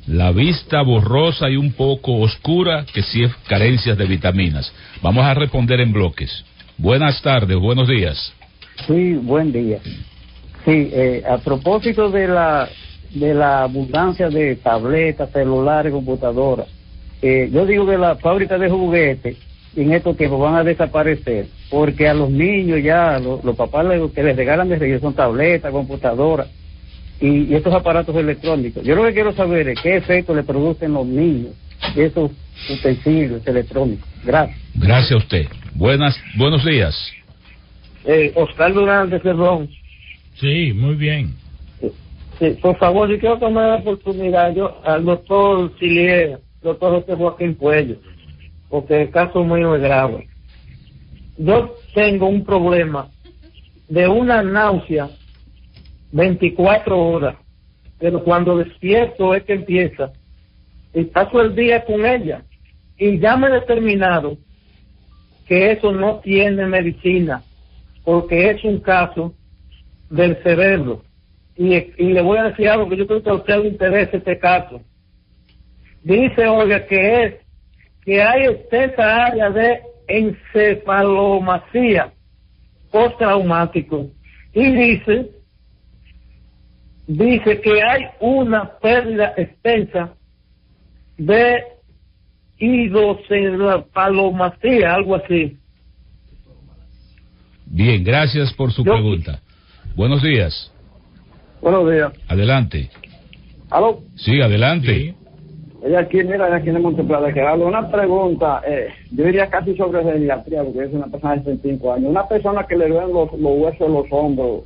[0.08, 4.72] La vista borrosa y un poco oscura, que sí es carencias de vitaminas.
[5.02, 6.44] Vamos a responder en bloques.
[6.78, 8.34] Buenas tardes, buenos días.
[8.86, 9.80] Sí, buen día.
[10.66, 12.68] Sí, eh, a propósito de la
[13.12, 16.68] de la abundancia de tabletas, celulares, computadoras,
[17.22, 19.38] eh, yo digo que las fábricas de juguetes
[19.76, 24.12] en estos tiempos van a desaparecer, porque a los niños ya, lo- los, papás le-
[24.12, 26.48] que les regalan de regalo son tabletas, computadoras
[27.20, 28.84] y, y estos aparatos electrónicos.
[28.84, 31.52] Yo lo que quiero saber es qué efecto le producen los niños
[31.96, 32.32] esos
[32.70, 34.08] utensilios electrónicos.
[34.24, 34.58] Gracias.
[34.76, 35.46] Gracias a usted.
[35.76, 36.96] Buenas, buenos días.
[38.06, 39.70] Eh, Oscar Durán de Cerrón.
[40.40, 41.36] Sí, muy bien.
[42.40, 47.56] Sí, por favor, yo quiero tomar la oportunidad yo, al doctor Silier, doctor José Joaquín
[47.56, 47.96] Puello,
[48.70, 50.28] porque el caso mío es grave.
[51.38, 53.10] Yo tengo un problema
[53.88, 55.10] de una náusea
[56.12, 57.36] 24 horas,
[58.00, 60.12] pero cuando despierto es que empieza.
[60.94, 62.44] Y paso el día con ella.
[62.98, 64.38] Y ya me he determinado
[65.46, 67.44] que eso no tiene medicina,
[68.04, 69.34] porque es un caso
[70.10, 71.04] del cerebro.
[71.58, 74.40] Y, le voy a decir algo que yo creo que a usted le interesa este
[74.40, 74.82] caso.
[76.04, 77.36] Dice, oiga, que es
[78.06, 82.14] que hay extensa área de encefalomasía
[82.92, 84.12] postraumático.
[84.54, 85.32] Y dice,
[87.08, 90.14] dice que hay una pérdida extensa
[91.18, 91.64] de
[92.58, 95.58] hidrocefalomasía, algo así.
[97.66, 99.42] Bien, gracias por su pregunta.
[99.96, 100.72] Buenos días.
[101.62, 102.14] Buenos días.
[102.28, 102.92] Adelante.
[103.72, 104.04] ¿Aló?
[104.16, 105.16] Sí, adelante.
[105.86, 109.76] Ella aquí, mira, ella aquí en Monteplata, que hago una pregunta, eh, yo diría casi
[109.76, 112.10] sobre geriatría, porque es una persona de 65 años.
[112.10, 114.64] Una persona que le ven los, los huesos de los hombros,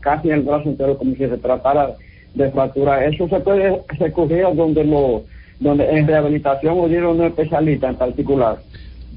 [0.00, 1.92] casi el brazo entero, como si se tratara
[2.34, 5.22] de fractura, ¿eso se puede recurrir a donde lo,
[5.58, 8.58] donde en rehabilitación o un especialista en particular?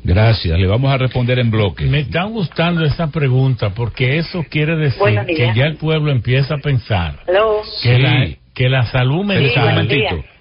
[0.04, 1.86] Gracias, le vamos a responder en bloque.
[1.86, 6.58] Me está gustando esa pregunta porque eso quiere decir que ya el pueblo empieza a
[6.58, 7.62] pensar Hello.
[7.84, 8.02] que, Sí.
[8.02, 9.88] la, que la salud mental.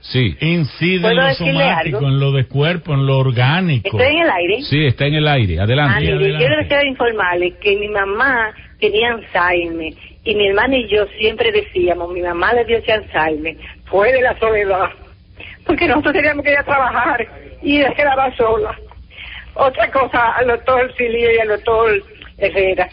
[0.01, 0.37] Sí.
[0.41, 2.09] incide en ¿Puedo lo somático, algo?
[2.09, 3.99] en lo de cuerpo, en lo orgánico.
[3.99, 4.63] ¿Estoy en el aire?
[4.63, 5.61] Sí, está en el aire.
[5.61, 5.99] Adelante.
[5.99, 9.93] Ah, yo deseo informarle que mi mamá tenía Alzheimer
[10.25, 13.57] y mi hermana y yo siempre decíamos, mi mamá le dio ese Alzheimer,
[13.87, 14.91] fue de la soledad,
[15.67, 17.27] porque nosotros teníamos que ir a trabajar
[17.63, 18.75] y ella quedaba sola.
[19.55, 22.03] Otra cosa al doctor Silio y al doctor
[22.39, 22.89] Herrera,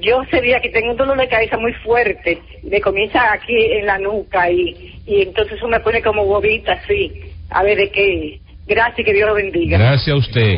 [0.00, 3.86] yo ese día que tengo un dolor de cabeza muy fuerte, me comienza aquí en
[3.86, 7.12] la nuca y, y entonces eso me pone como bobita así,
[7.50, 8.40] a ver de qué.
[8.66, 9.78] Gracias y que Dios lo bendiga.
[9.78, 10.54] Gracias a usted.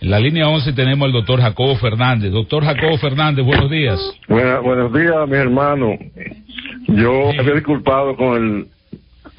[0.00, 2.30] En la línea 11 tenemos al doctor Jacobo Fernández.
[2.32, 4.00] Doctor Jacobo Fernández, buenos días.
[4.28, 5.96] Buena- buenos días, mi hermano.
[6.88, 8.66] Yo me había disculpado con el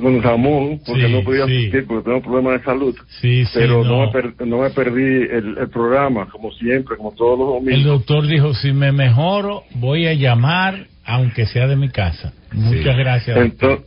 [0.03, 1.51] con Ramón porque Sí, no podía sí.
[1.57, 2.95] asistir porque tengo problemas de salud.
[3.21, 4.05] Sí, sí, pero no, no.
[4.05, 7.99] me, per- no me perdí el, el programa, como siempre, como todos los El domingos.
[7.99, 12.33] doctor dijo, si me mejoro, voy a llamar, aunque sea de mi casa.
[12.51, 13.37] Muchas gracias.
[13.37, 13.85] Entonces,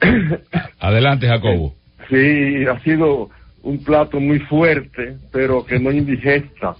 [0.80, 1.74] Adelante, Jacobo.
[2.10, 3.30] sí, ha sido
[3.62, 6.74] un plato muy fuerte, pero que no indigesta,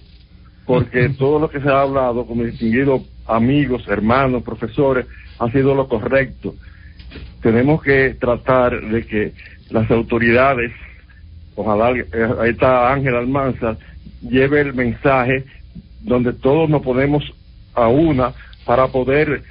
[0.65, 5.05] porque todo lo que se ha hablado con mis distinguidos amigos, hermanos, profesores,
[5.39, 6.53] ha sido lo correcto.
[7.41, 9.33] Tenemos que tratar de que
[9.69, 10.71] las autoridades,
[11.55, 12.05] ojalá, eh,
[12.39, 13.77] ahí está Ángel Almanza,
[14.21, 15.45] lleve el mensaje
[16.01, 17.23] donde todos nos ponemos
[17.73, 18.33] a una
[18.65, 19.43] para poder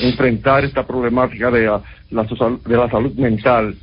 [0.00, 3.74] enfrentar esta problemática de la, la so- de la salud mental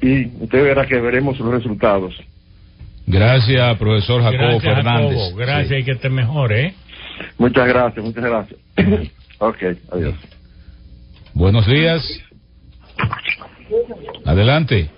[0.00, 2.14] y usted verá que veremos los resultados.
[3.06, 5.18] Gracias, profesor Jacobo Gracias, Fernández.
[5.18, 5.36] Jacobo.
[5.36, 6.66] Gracias y que te mejore.
[6.66, 6.74] ¿eh?
[7.38, 8.60] Muchas gracias, muchas gracias.
[9.38, 9.56] ok,
[9.92, 10.14] adiós.
[11.34, 12.02] Buenos días.
[14.24, 14.90] Adelante.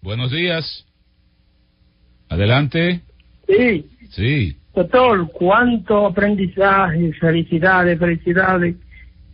[0.00, 0.86] Buenos días.
[2.28, 3.00] Adelante.
[3.46, 4.56] Sí, Sí.
[4.74, 8.76] doctor, cuánto aprendizaje, felicidades, felicidades.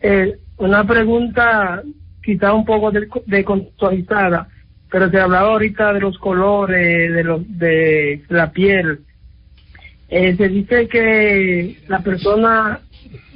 [0.00, 1.82] Eh, una pregunta
[2.22, 4.48] quizá un poco de, descontextualizada,
[4.90, 9.00] pero se hablaba ahorita de los colores, de, los, de la piel.
[10.08, 12.80] Eh, se dice que la persona,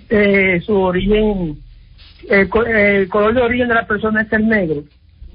[0.08, 1.58] eh, su origen,
[2.30, 4.84] el, co- el color de origen de la persona es el negro.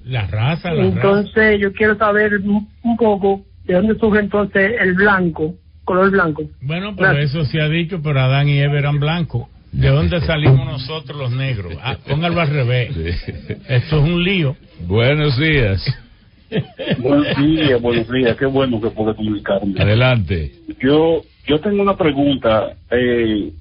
[0.06, 0.96] La raza, la raza.
[0.96, 6.44] Entonces yo quiero saber un un poco de dónde surge entonces el blanco, color blanco.
[6.62, 9.48] Bueno, pero eso se ha dicho, pero Adán y Eva eran blancos.
[9.74, 11.74] ¿De dónde salimos nosotros los negros?
[11.84, 12.96] Ah, póngalo al revés.
[13.68, 14.56] Esto es un lío.
[14.88, 15.84] Buenos días.
[17.00, 18.38] Buenos días, buenos días.
[18.38, 19.80] Qué bueno que pude comunicarme.
[19.80, 20.52] Adelante.
[20.82, 22.76] Yo, yo tengo una pregunta.
[22.92, 23.52] Eh,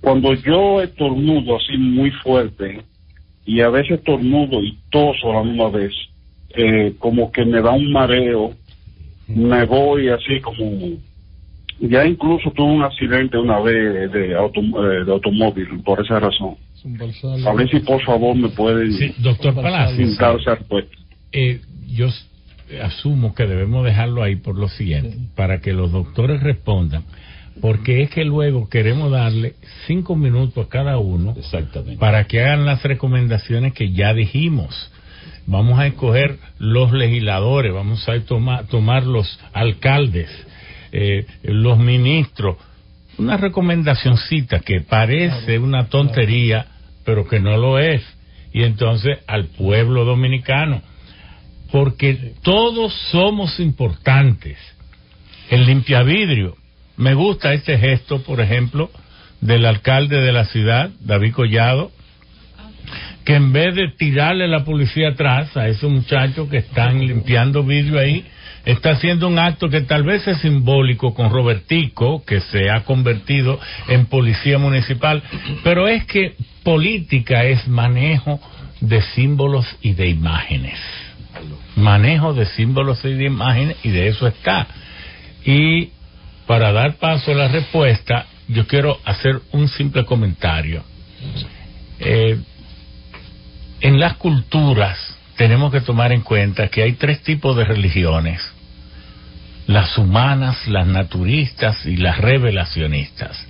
[0.00, 2.82] cuando yo estornudo así muy fuerte
[3.44, 5.92] y a veces estornudo y toso a la misma vez,
[6.50, 8.54] eh, como que me da un mareo,
[9.28, 10.98] me voy así como...
[11.82, 16.56] Ya incluso tuve un accidente una vez de, auto, eh, de automóvil por esa razón.
[17.46, 20.12] A ver si por favor me pueden Sí, doctor Palacios.
[20.12, 20.96] esa respuesta.
[21.32, 21.60] Eh,
[21.92, 22.08] yo
[22.82, 27.04] asumo que debemos dejarlo ahí por lo siguiente, para que los doctores respondan,
[27.60, 29.54] porque es que luego queremos darle
[29.86, 31.34] cinco minutos a cada uno
[31.98, 34.90] para que hagan las recomendaciones que ya dijimos.
[35.46, 40.28] Vamos a escoger los legisladores, vamos a tomar, tomar los alcaldes,
[40.92, 42.56] eh, los ministros,
[43.18, 46.66] una recomendacioncita que parece una tontería,
[47.04, 48.02] pero que no lo es.
[48.52, 50.82] Y entonces al pueblo dominicano,
[51.70, 54.58] porque todos somos importantes.
[55.50, 56.56] El limpiavidrio,
[56.96, 58.90] me gusta este gesto, por ejemplo,
[59.40, 61.90] del alcalde de la ciudad, David Collado,
[63.24, 67.98] que en vez de tirarle la policía atrás a esos muchachos que están limpiando vidrio
[67.98, 68.24] ahí,
[68.64, 73.58] está haciendo un acto que tal vez es simbólico con Robertico, que se ha convertido
[73.88, 75.22] en policía municipal,
[75.62, 78.40] pero es que política es manejo
[78.80, 80.78] de símbolos y de imágenes.
[81.76, 84.66] Manejo de símbolos y de imágenes, y de eso está.
[85.44, 85.90] Y
[86.46, 90.82] para dar paso a la respuesta, yo quiero hacer un simple comentario.
[92.00, 92.38] Eh,
[93.80, 98.40] en las culturas tenemos que tomar en cuenta que hay tres tipos de religiones.
[99.66, 103.46] Las humanas, las naturistas y las revelacionistas.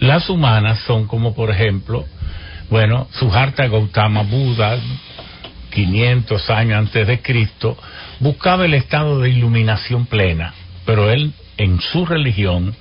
[0.00, 2.04] Las humanas son como por ejemplo,
[2.68, 4.76] bueno, Suharta Gautama Buda,
[5.74, 7.76] 500 años antes de Cristo,
[8.20, 10.54] buscaba el estado de iluminación plena,
[10.86, 12.74] pero él en su religión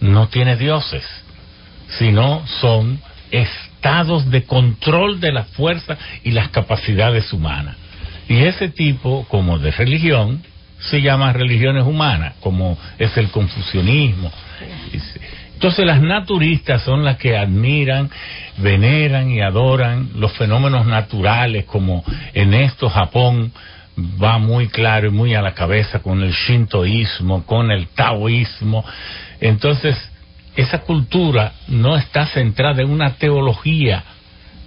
[0.00, 1.04] no tiene dioses,
[1.98, 7.76] sino son estados de control de la fuerza y las capacidades humanas.
[8.28, 10.42] Y ese tipo, como de religión,
[10.78, 14.32] se llama religiones humanas, como es el confucianismo.
[15.62, 18.10] Entonces las naturistas son las que admiran,
[18.56, 22.02] veneran y adoran los fenómenos naturales, como
[22.34, 23.52] en esto Japón
[23.96, 28.84] va muy claro y muy a la cabeza con el shintoísmo, con el taoísmo.
[29.40, 29.96] Entonces,
[30.56, 34.02] esa cultura no está centrada en una teología,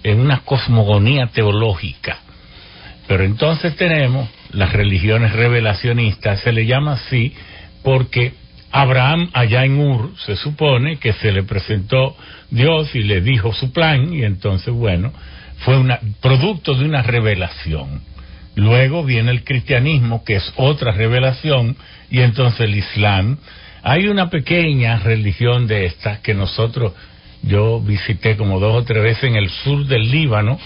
[0.02, 2.20] en una cosmogonía teológica.
[3.06, 7.34] Pero entonces tenemos las religiones revelacionistas, se le llama así
[7.82, 8.45] porque
[8.76, 12.14] Abraham allá en Ur se supone que se le presentó
[12.50, 15.14] Dios y le dijo su plan y entonces bueno,
[15.60, 15.90] fue un
[16.20, 18.02] producto de una revelación.
[18.54, 21.74] Luego viene el cristianismo que es otra revelación
[22.10, 23.38] y entonces el islam.
[23.82, 26.92] Hay una pequeña religión de estas que nosotros,
[27.42, 30.60] yo visité como dos o tres veces en el sur del Líbano,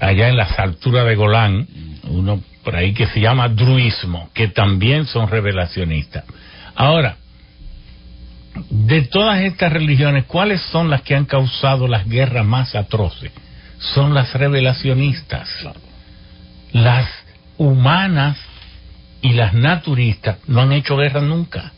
[0.00, 1.68] allá en las alturas de Golán,
[2.08, 6.24] uno por ahí que se llama druismo, que también son revelacionistas.
[6.74, 7.16] Ahora,
[8.70, 13.32] de todas estas religiones, ¿cuáles son las que han causado las guerras más atroces?
[13.78, 15.48] Son las revelacionistas.
[16.72, 17.08] Las
[17.58, 18.38] humanas
[19.22, 21.72] y las naturistas no han hecho guerra nunca.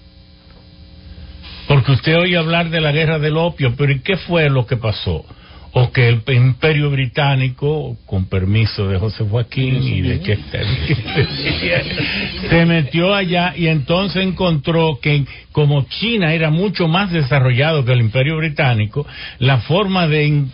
[1.67, 4.77] Porque usted oye hablar de la guerra del opio, pero ¿y qué fue lo que
[4.77, 5.25] pasó?
[5.73, 10.37] O que el imperio británico, con permiso de José Joaquín y de que
[12.49, 18.01] se metió allá y entonces encontró que como China era mucho más desarrollado que el
[18.01, 19.07] imperio británico,
[19.39, 20.47] la forma de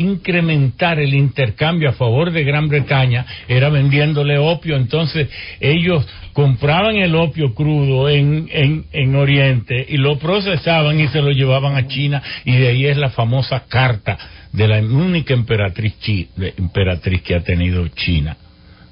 [0.00, 4.76] incrementar el intercambio a favor de Gran Bretaña era vendiéndole opio.
[4.76, 5.28] Entonces
[5.60, 11.30] ellos compraban el opio crudo en, en, en Oriente y lo procesaban y se lo
[11.30, 14.18] llevaban a China y de ahí es la famosa carta
[14.52, 15.94] de la única emperatriz,
[16.56, 18.36] emperatriz que ha tenido China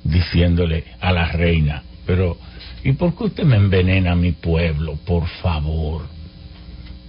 [0.05, 2.37] diciéndole a la reina, pero
[2.85, 6.18] ¿y por qué usted me envenena a mi pueblo, por favor?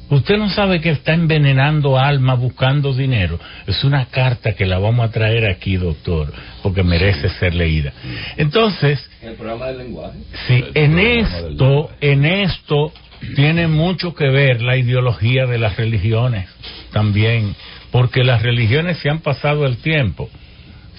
[0.09, 3.39] Usted no sabe que está envenenando almas buscando dinero.
[3.67, 7.93] Es una carta que la vamos a traer aquí, doctor, porque merece ser leída.
[8.37, 10.17] Entonces, El programa del lenguaje.
[10.47, 12.91] Sí, en esto, en esto
[13.35, 16.49] tiene mucho que ver la ideología de las religiones
[16.91, 17.55] también,
[17.91, 20.29] porque las religiones se han pasado el tiempo,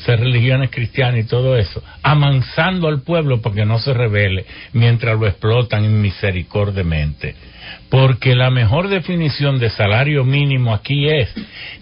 [0.05, 5.19] ser religiones cristianas y todo eso, amansando al pueblo para que no se revele mientras
[5.19, 7.35] lo explotan misericordiamente.
[7.91, 11.29] Porque la mejor definición de salario mínimo aquí es,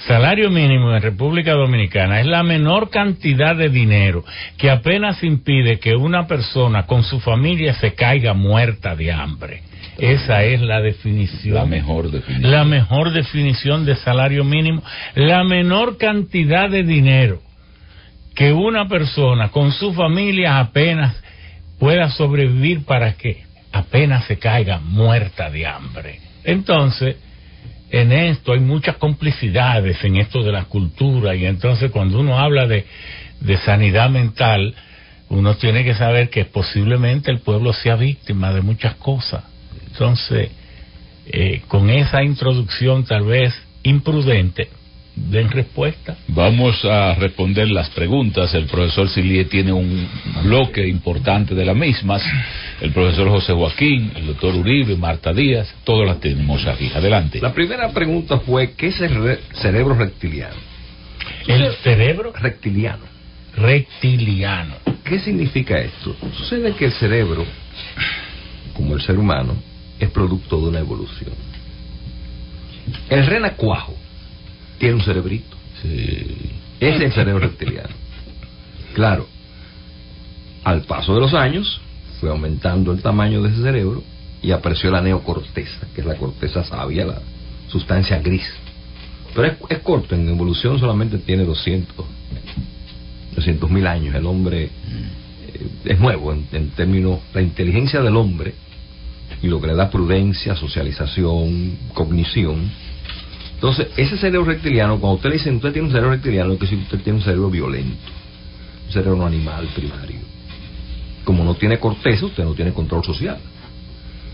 [0.06, 4.24] salario mínimo en República Dominicana es la menor cantidad de dinero
[4.56, 9.62] que apenas impide que una persona con su familia se caiga muerta de hambre.
[9.98, 11.54] Esa es la definición.
[11.56, 12.50] La mejor definición.
[12.52, 14.82] La mejor definición de salario mínimo,
[15.14, 17.40] la menor cantidad de dinero
[18.38, 21.20] que una persona con su familia apenas
[21.80, 26.20] pueda sobrevivir para que apenas se caiga muerta de hambre.
[26.44, 27.16] Entonces,
[27.90, 32.66] en esto hay muchas complicidades en esto de la cultura y entonces cuando uno habla
[32.66, 32.84] de,
[33.40, 34.74] de sanidad mental,
[35.30, 39.44] uno tiene que saber que posiblemente el pueblo sea víctima de muchas cosas.
[39.86, 40.50] Entonces,
[41.26, 44.68] eh, con esa introducción tal vez imprudente,
[45.30, 46.16] den respuesta.
[46.28, 48.54] Vamos a responder las preguntas.
[48.54, 50.08] El profesor Silie tiene un
[50.44, 52.22] bloque importante de las mismas.
[52.80, 56.90] El profesor José Joaquín, el doctor Uribe, Marta Díaz, todas las tenemos aquí.
[56.94, 57.40] Adelante.
[57.40, 60.56] La primera pregunta fue, ¿qué es el re- cerebro reptiliano?
[61.46, 62.32] ¿El cerebro?
[62.32, 63.04] Reptiliano.
[63.56, 64.74] Reptiliano.
[65.04, 66.14] ¿Qué significa esto?
[66.36, 67.44] Sucede que el cerebro,
[68.74, 69.54] como el ser humano,
[69.98, 71.32] es producto de una evolución.
[73.10, 73.94] El renacuajo
[74.78, 75.56] tiene un cerebrito.
[75.84, 77.94] Ese es el cerebro reptiliano.
[78.94, 79.26] Claro,
[80.64, 81.80] al paso de los años
[82.20, 84.02] fue aumentando el tamaño de ese cerebro
[84.42, 87.20] y apareció la neocorteza, que es la corteza sabia, la
[87.68, 88.48] sustancia gris.
[89.34, 92.06] Pero es, es corto, en evolución solamente tiene 200,
[93.34, 94.14] 200 mil años.
[94.14, 94.70] El hombre eh,
[95.84, 98.54] es nuevo en, en términos, la inteligencia del hombre
[99.42, 102.70] y lo que le da prudencia, socialización, cognición.
[103.58, 106.68] Entonces, ese cerebro reptiliano, cuando usted le dice, usted tiene un cerebro reptiliano, es que
[106.68, 107.96] si usted tiene un cerebro violento,
[108.86, 110.20] un cerebro animal primario.
[111.24, 113.38] Como no tiene corteza, usted no tiene control social.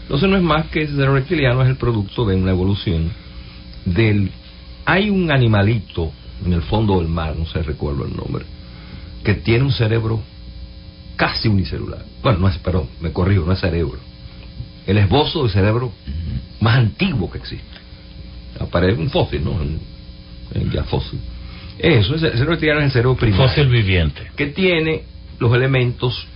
[0.03, 3.11] Entonces no es más que ese cerebro reptiliano es el producto de una evolución
[3.87, 4.31] del...
[4.85, 6.13] Hay un animalito
[6.45, 8.45] en el fondo del mar, no sé recuerdo el nombre,
[9.25, 10.21] que tiene un cerebro
[11.17, 12.05] casi unicelular.
[12.23, 13.99] Bueno, no es, perdón, me corrijo, no es cerebro.
[14.87, 15.93] El esbozo de cerebro
[16.61, 17.74] más antiguo que existe.
[18.61, 19.61] Aparece un fósil, ¿no?
[19.63, 19.81] En,
[20.55, 21.19] en ya fósil.
[21.79, 23.49] Eso, ese- el cerebro reptiliano es el cerebro primario.
[23.49, 24.23] Fósil viviente.
[24.37, 25.03] Que tiene
[25.39, 26.27] los elementos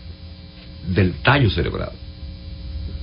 [0.86, 1.92] del tallo cerebral.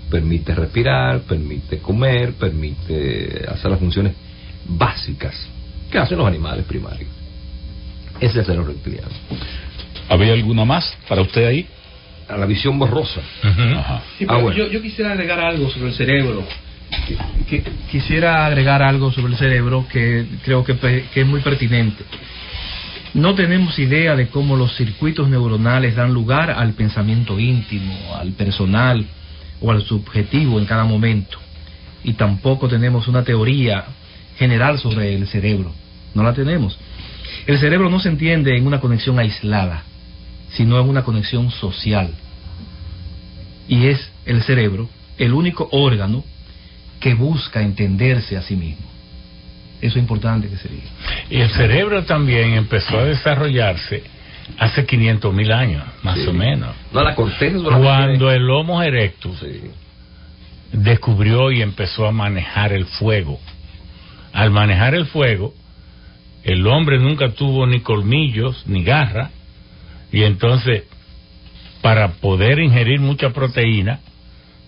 [0.09, 4.13] Permite respirar, permite comer, permite hacer las funciones
[4.67, 5.47] básicas
[5.91, 7.09] que hacen los animales primarios.
[8.19, 9.09] Ese es el cerebro reptiliano.
[10.09, 11.67] ¿Había alguna más para usted ahí?
[12.29, 13.21] A la visión borrosa.
[13.43, 14.01] Ajá.
[14.17, 14.57] Sí, Ah, pero bueno.
[14.57, 16.43] yo, yo quisiera agregar algo sobre el cerebro.
[17.91, 20.75] Quisiera agregar algo sobre el cerebro que creo que,
[21.13, 22.03] que es muy pertinente.
[23.13, 29.05] No tenemos idea de cómo los circuitos neuronales dan lugar al pensamiento íntimo, al personal
[29.61, 31.37] o al subjetivo en cada momento.
[32.03, 33.85] Y tampoco tenemos una teoría
[34.37, 35.71] general sobre el cerebro.
[36.13, 36.77] No la tenemos.
[37.47, 39.83] El cerebro no se entiende en una conexión aislada,
[40.49, 42.11] sino en una conexión social
[43.67, 46.23] y es el cerebro el único órgano
[46.99, 48.85] que busca entenderse a sí mismo.
[49.81, 50.87] Eso es importante que se diga.
[51.29, 54.03] Y el cerebro también empezó a desarrollarse
[54.57, 56.27] hace 500 mil años, más Sí.
[56.27, 56.75] o menos.
[56.93, 59.43] No, la corteza solamente Cuando el Homo erectus
[60.71, 63.39] descubrió y empezó a manejar el fuego.
[64.33, 65.53] Al manejar el fuego,
[66.43, 69.31] el hombre nunca tuvo ni colmillos ni garra,
[70.11, 70.83] y entonces,
[71.81, 73.99] para poder ingerir mucha proteína,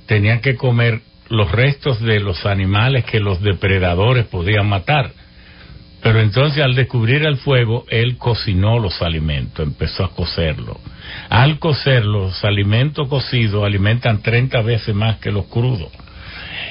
[0.05, 5.11] tenía que comer los restos de los animales que los depredadores podían matar.
[6.01, 10.77] Pero entonces al descubrir el fuego, él cocinó los alimentos, empezó a cocerlos.
[11.29, 15.91] Al cocer los alimentos cocidos alimentan 30 veces más que los crudos.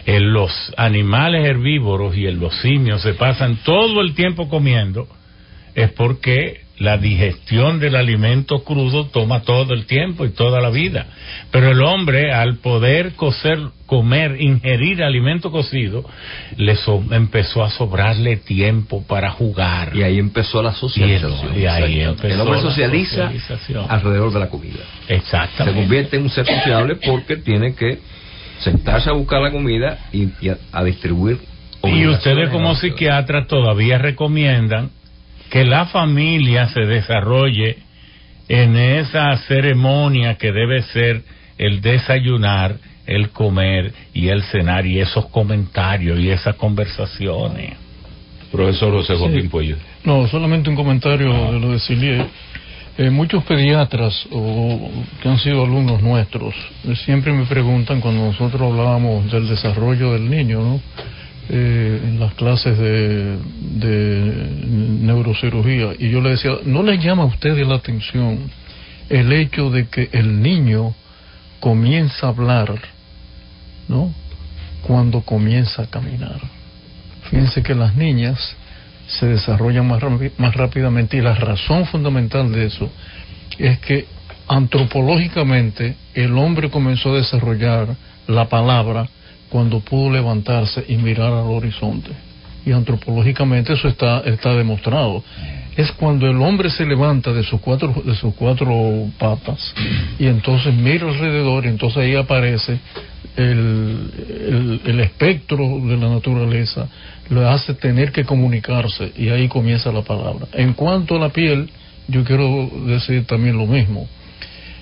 [0.06, 5.08] En los animales herbívoros y en los simios se pasan todo el tiempo comiendo
[5.76, 11.06] es porque la digestión del alimento crudo toma todo el tiempo y toda la vida.
[11.50, 16.04] Pero el hombre, al poder cocer, comer, ingerir alimento cocido,
[16.58, 19.96] le so- empezó a sobrarle tiempo para jugar.
[19.96, 21.56] Y ahí empezó la socialización.
[21.58, 23.30] Y, y ahí empezó el hombre socializa
[23.88, 24.80] alrededor de la comida.
[25.08, 25.64] Exactamente.
[25.64, 28.00] Se convierte en un ser sociable porque tiene que
[28.58, 31.38] sentarse a buscar la comida y, y a, a distribuir.
[31.84, 34.90] Y ustedes como psiquiatras todavía recomiendan
[35.50, 37.78] que la familia se desarrolle
[38.48, 41.22] en esa ceremonia que debe ser
[41.58, 42.76] el desayunar,
[43.06, 47.74] el comer y el cenar y esos comentarios y esas conversaciones.
[48.50, 49.48] Profesor José Joaquín Sí.
[49.48, 49.76] Puello.
[50.04, 52.26] No, solamente un comentario de lo de Cilie.
[52.98, 58.62] Eh, muchos pediatras o que han sido alumnos nuestros eh, siempre me preguntan cuando nosotros
[58.62, 60.80] hablábamos del desarrollo del niño, ¿no?
[61.48, 64.50] Eh, en las clases de, de
[65.00, 68.50] neurocirugía y yo le decía, ¿no le llama a ustedes la atención
[69.08, 70.92] el hecho de que el niño
[71.60, 72.74] comienza a hablar,
[73.86, 74.12] ¿no?
[74.82, 76.40] Cuando comienza a caminar.
[77.30, 78.56] Fíjense que las niñas
[79.06, 80.02] se desarrollan más,
[80.38, 82.90] más rápidamente y la razón fundamental de eso
[83.56, 84.06] es que
[84.48, 87.94] antropológicamente el hombre comenzó a desarrollar
[88.26, 89.08] la palabra
[89.56, 92.10] cuando pudo levantarse y mirar al horizonte.
[92.66, 95.24] Y antropológicamente eso está, está demostrado.
[95.74, 99.74] Es cuando el hombre se levanta de sus cuatro, de sus cuatro patas
[100.18, 102.78] y entonces mira alrededor y entonces ahí aparece
[103.38, 106.86] el, el, espectro de la naturaleza,
[107.30, 110.48] le hace tener que comunicarse y ahí comienza la palabra.
[110.52, 111.70] En cuanto a la piel,
[112.08, 114.06] yo quiero decir también lo mismo.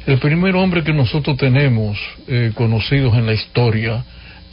[0.04, 1.96] El primer hombre que nosotros tenemos
[2.26, 4.04] eh, conocidos en la historia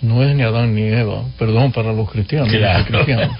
[0.01, 2.49] no es ni Adán ni Eva, perdón para los cristianos.
[2.49, 2.85] Claro.
[2.89, 3.37] los cristianos.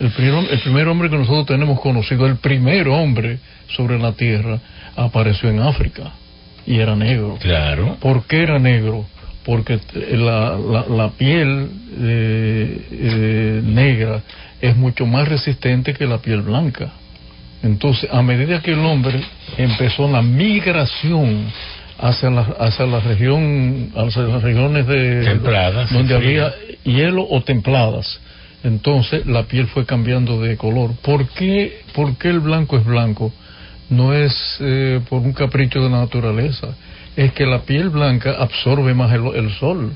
[0.00, 3.38] El, primer, el primer hombre que nosotros tenemos conocido, el primer hombre
[3.74, 4.58] sobre la tierra,
[4.94, 6.12] apareció en África
[6.66, 7.36] y era negro.
[7.40, 7.96] Claro.
[8.00, 9.06] ¿Por qué era negro?
[9.44, 9.80] Porque
[10.12, 14.20] la, la, la piel eh, eh, negra
[14.60, 16.92] es mucho más resistente que la piel blanca.
[17.62, 19.20] Entonces, a medida que el hombre
[19.56, 21.46] empezó la migración
[21.98, 26.54] hacia la, hacia la región, hacia las regiones de Templadas, donde había
[26.84, 28.20] hielo o templadas,
[28.64, 30.92] entonces la piel fue cambiando de color.
[31.02, 33.32] ¿Por qué, por qué el blanco es blanco?
[33.90, 36.68] No es eh, por un capricho de la naturaleza,
[37.16, 39.92] es que la piel blanca absorbe más el, el sol.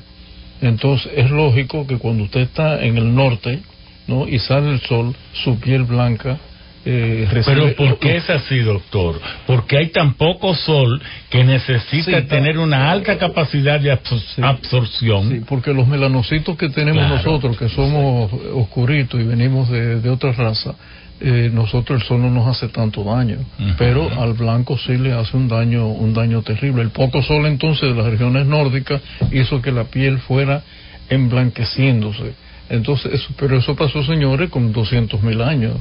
[0.61, 3.59] Entonces es lógico que cuando usted está en el norte,
[4.07, 4.27] ¿no?
[4.27, 6.37] y sale el sol, su piel blanca
[6.85, 9.19] eh, Pero ¿por qué es así, doctor?
[9.47, 15.29] Porque hay tan poco sol que necesita Sí, tener una alta capacidad de absor- absorción.
[15.29, 17.15] Sí, porque los melanocitos que tenemos Claro.
[17.15, 20.75] nosotros, que somos oscuritos y venimos de, de otra raza,
[21.21, 23.37] eh, nosotros el sol no nos hace tanto daño,
[23.77, 26.81] pero al blanco sí le hace un daño, un daño terrible.
[26.81, 30.63] El poco sol entonces de las regiones nórdicas hizo que la piel fuera
[31.09, 32.33] emblanqueciéndose.
[32.69, 35.77] Entonces, eso, pero eso pasó, señores, con 200 mil años.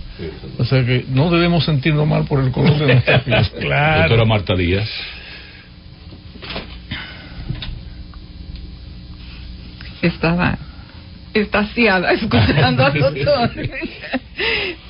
[0.59, 3.45] O sea que no debemos sentirnos mal por el color de nuestra piel.
[3.45, 4.89] Doctora Marta Díaz.
[10.03, 10.59] estaba
[11.33, 13.51] estaciada escuchando al doctor.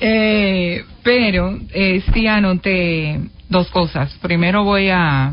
[0.00, 4.12] Eh, pero eh, sí anoté dos cosas.
[4.20, 5.32] Primero voy a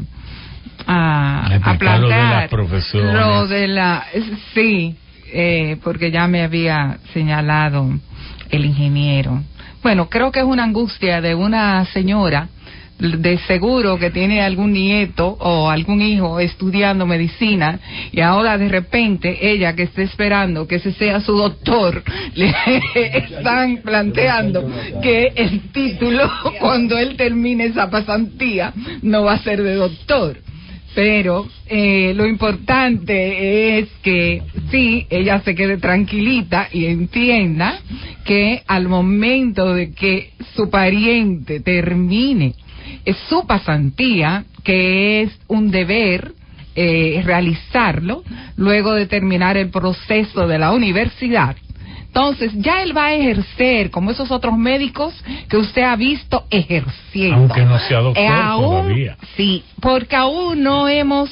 [0.85, 3.13] a, a lo de plantear las profesiones.
[3.13, 4.05] lo de la
[4.53, 4.95] sí,
[5.31, 7.89] eh, porque ya me había señalado
[8.49, 9.41] el ingeniero.
[9.81, 12.49] Bueno, creo que es una angustia de una señora
[12.99, 17.79] de seguro que tiene algún nieto o algún hijo estudiando medicina
[18.11, 22.03] y ahora de repente ella que está esperando que ese sea su doctor
[22.35, 22.53] le
[23.13, 24.69] están planteando
[25.01, 30.37] que el título cuando él termine esa pasantía no va a ser de doctor
[31.01, 37.79] pero eh, lo importante es que sí, ella se quede tranquilita y entienda
[38.25, 42.53] que al momento de que su pariente termine
[43.29, 46.33] su pasantía, que es un deber
[46.75, 48.25] eh, realizarlo
[48.57, 51.55] luego de terminar el proceso de la universidad,
[52.11, 55.13] entonces, ya él va a ejercer como esos otros médicos
[55.47, 57.37] que usted ha visto ejerciendo.
[57.37, 59.17] Aunque no sea doctor Eh, aún- todavía.
[59.37, 61.29] Sí, porque aún no hemos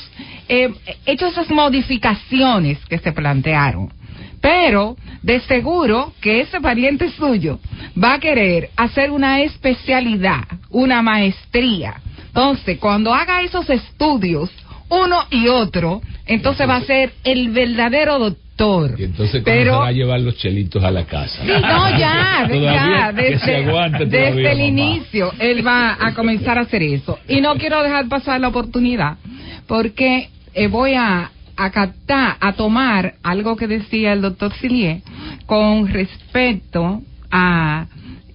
[0.48, 0.70] eh,
[1.06, 3.92] hecho esas modificaciones que se plantearon.
[4.40, 7.60] Pero de seguro que ese pariente suyo
[8.02, 11.96] va a querer hacer una especialidad, una maestría.
[12.28, 14.52] Entonces, cuando haga esos estudios,
[14.90, 18.96] uno y otro, entonces va a ser el verdadero doctor.
[19.00, 21.42] Y entonces, ¿cómo Pero- se va a llevar los chelitos a la casa?
[21.42, 24.68] Sí, no, ya, ya, desde, aguante desde todavía, el mamá.
[24.70, 27.20] inicio él va a comenzar a hacer eso.
[27.28, 29.18] Y no quiero dejar pasar la oportunidad,
[29.68, 35.02] porque eh, voy a, a captar, a tomar algo que decía el doctor Silier
[35.46, 37.86] con respecto a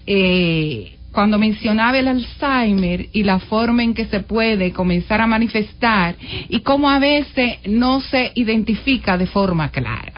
[0.06, 6.16] eh, cuando mencionaba el Alzheimer y la forma en que se puede comenzar a manifestar
[6.48, 10.12] y cómo a veces no se identifica de forma clara.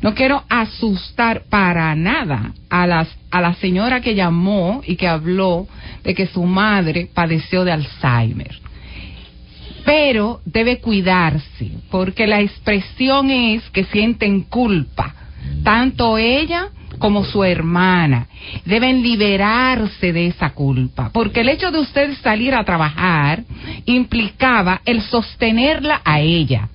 [0.00, 5.68] No quiero asustar para nada a, las, a la señora que llamó y que habló
[6.02, 8.58] de que su madre padeció de Alzheimer.
[9.84, 15.14] Pero debe cuidarse, porque la expresión es que sienten culpa,
[15.62, 16.68] tanto ella
[17.00, 18.28] como su hermana.
[18.64, 23.42] Deben liberarse de esa culpa, porque el hecho de usted salir a trabajar
[23.86, 26.68] implicaba el sostenerla a ella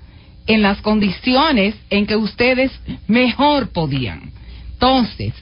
[0.47, 2.71] en las condiciones en que ustedes
[3.07, 4.31] mejor podían.
[4.73, 5.33] Entonces,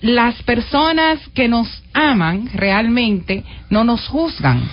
[0.00, 4.68] las personas que nos aman realmente no nos juzgan.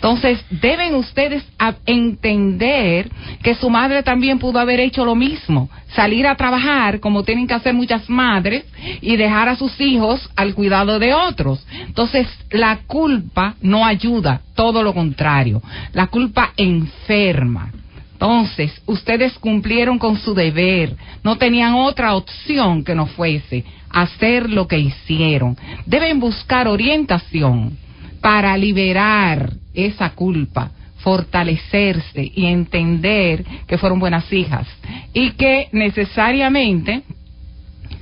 [0.00, 1.44] Entonces, deben ustedes
[1.84, 3.10] entender
[3.42, 7.52] que su madre también pudo haber hecho lo mismo, salir a trabajar como tienen que
[7.52, 8.64] hacer muchas madres
[9.02, 11.66] y dejar a sus hijos al cuidado de otros.
[11.86, 15.60] Entonces, la culpa no ayuda, todo lo contrario,
[15.92, 17.70] la culpa enferma.
[18.14, 24.66] Entonces, ustedes cumplieron con su deber, no tenían otra opción que no fuese hacer lo
[24.66, 25.58] que hicieron.
[25.84, 27.76] Deben buscar orientación
[28.20, 34.66] para liberar esa culpa, fortalecerse y entender que fueron buenas hijas
[35.12, 37.02] y que necesariamente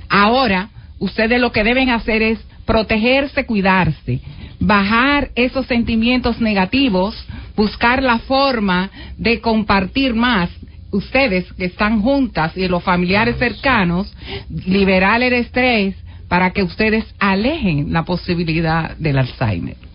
[0.09, 4.19] ahora ustedes lo que deben hacer es protegerse, cuidarse,
[4.59, 7.15] bajar esos sentimientos negativos,
[7.55, 10.49] buscar la forma de compartir más.
[10.91, 14.11] Ustedes que están juntas y los familiares cercanos,
[14.49, 15.95] liberar el estrés
[16.27, 19.88] para que ustedes alejen la posibilidad del Alzheimer.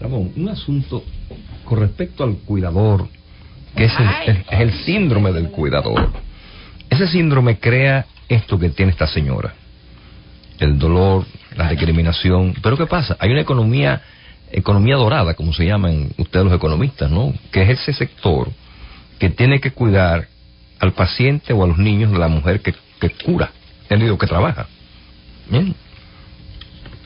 [0.00, 1.02] Ramón, un asunto
[1.64, 3.08] con respecto al cuidador,
[3.76, 3.92] que es
[4.50, 6.10] el, síndrome del cuidador.
[6.88, 9.54] Ese síndrome crea esto que tiene esta señora.
[10.58, 12.54] El dolor, la discriminación.
[12.62, 13.16] Pero ¿qué pasa?
[13.20, 14.02] Hay una economía,
[14.50, 17.34] economía dorada, como se llaman ustedes los economistas, ¿no?
[17.52, 18.50] Que es ese sector
[19.18, 20.28] que tiene que cuidar
[20.78, 23.50] al paciente o a los niños de la mujer que, que cura,
[23.88, 24.66] el que trabaja.
[25.50, 25.74] Bien.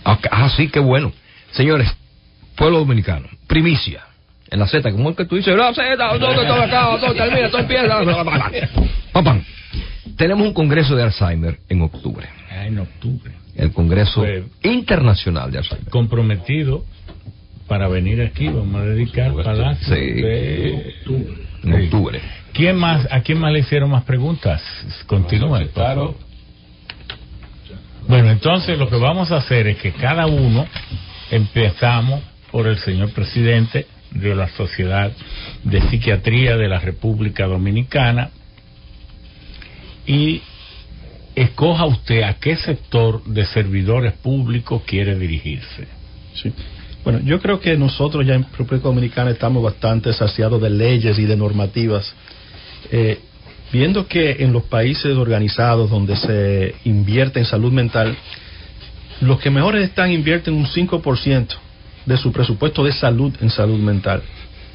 [0.05, 1.13] Ah, ah, sí, qué bueno.
[1.53, 1.95] Señores,
[2.57, 4.05] pueblo dominicano, primicia.
[4.51, 6.27] En la Z, como es que tú dices, la Z, ¿dónde?
[6.45, 7.49] ¿Dónde termina?
[7.49, 8.69] ¿Dónde empieza?
[9.13, 9.41] Papá,
[10.17, 12.29] tenemos un congreso de Alzheimer en octubre.
[12.51, 13.33] Ah, en octubre.
[13.57, 15.89] El Congreso Pues- Internacional de Alzheimer.
[15.91, 16.85] Comprometido
[17.67, 20.01] para venir aquí, vamos a dedicar palacio Sí.
[20.01, 20.95] de
[21.63, 22.21] En octubre.
[22.53, 24.61] ¿Quién más, ¿A quién más le hicieron más preguntas?
[25.07, 25.69] Continúen.
[25.69, 26.15] por favor.
[28.09, 30.67] Bueno, entonces lo que vamos a hacer es que cada uno
[31.31, 32.21] empezamos
[32.53, 35.11] por el señor presidente de la Sociedad
[35.65, 38.31] de Psiquiatría de la República Dominicana
[40.07, 40.43] y
[41.35, 45.89] escoja usted a qué sector de servidores públicos quiere dirigirse.
[47.03, 51.25] Bueno, yo creo que nosotros ya en República Dominicana estamos bastante saciados de leyes y
[51.25, 52.15] de normativas.
[52.91, 53.19] Eh,
[53.73, 58.15] viendo que en los países organizados donde se invierte en salud mental,
[59.23, 61.57] los que mejores están invierten un 5%
[62.07, 64.23] de su presupuesto de salud en salud mental.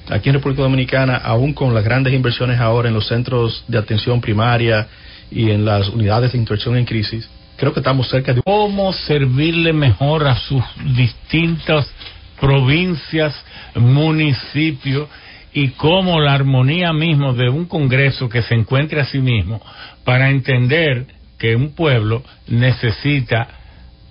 [0.09, 4.21] Aquí en República Dominicana, aún con las grandes inversiones ahora en los centros de atención
[4.21, 4.87] primaria
[5.29, 9.73] y en las unidades de intervención en crisis, creo que estamos cerca de cómo servirle
[9.73, 10.63] mejor a sus
[10.95, 11.91] distintas
[12.39, 13.35] provincias,
[13.75, 15.09] municipios
[15.53, 19.61] y cómo la armonía mismo de un Congreso que se encuentre a sí mismo
[20.05, 21.07] para entender
[21.37, 23.47] que un pueblo necesita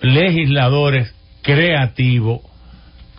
[0.01, 2.41] legisladores creativos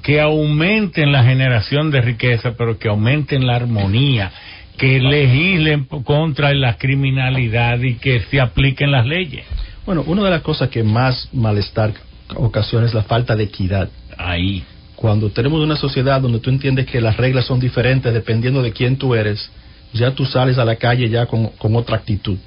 [0.07, 4.31] que aumenten la generación de riqueza, pero que aumenten la armonía,
[4.77, 9.43] que legislen contra la criminalidad y que se apliquen las leyes.
[9.85, 11.91] Bueno, una de las cosas que más malestar
[12.35, 13.89] ocasiona es la falta de equidad.
[14.17, 14.63] Ahí.
[14.95, 18.95] Cuando tenemos una sociedad donde tú entiendes que las reglas son diferentes dependiendo de quién
[18.95, 19.51] tú eres,
[19.91, 22.37] ya tú sales a la calle ya con, con otra actitud.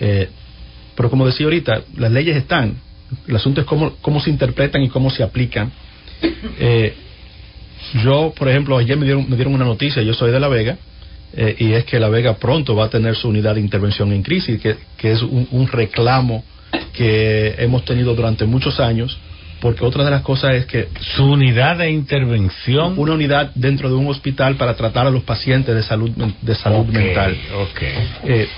[0.00, 0.28] Eh,
[0.96, 2.74] pero como decía ahorita, las leyes están.
[3.28, 5.70] El asunto es cómo, cómo se interpretan y cómo se aplican.
[6.58, 6.94] Eh,
[8.04, 10.76] yo, por ejemplo, ayer me dieron, me dieron una noticia, yo soy de La Vega,
[11.36, 14.22] eh, y es que La Vega pronto va a tener su unidad de intervención en
[14.22, 16.44] crisis, que, que es un, un reclamo
[16.92, 19.18] que hemos tenido durante muchos años,
[19.60, 20.88] porque otra de las cosas es que...
[21.16, 22.98] Su unidad de intervención...
[22.98, 26.86] Una unidad dentro de un hospital para tratar a los pacientes de salud, de salud
[26.86, 27.36] mental.
[27.54, 27.82] ok.
[28.24, 28.48] Eh,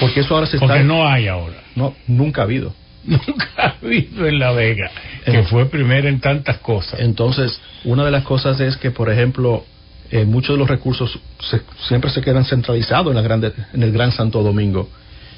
[0.00, 0.84] Porque eso ahora se Porque está...
[0.84, 1.62] no hay ahora.
[1.76, 2.74] No, nunca ha habido.
[3.26, 4.90] Nunca ha habido en La Vega,
[5.24, 5.42] que Eh.
[5.44, 7.00] fue primero en tantas cosas.
[7.00, 9.64] Entonces, una de las cosas es que, por ejemplo,
[10.10, 13.92] eh, muchos de los recursos se- siempre se quedan centralizados en, la grande, en el
[13.92, 14.88] Gran Santo Domingo.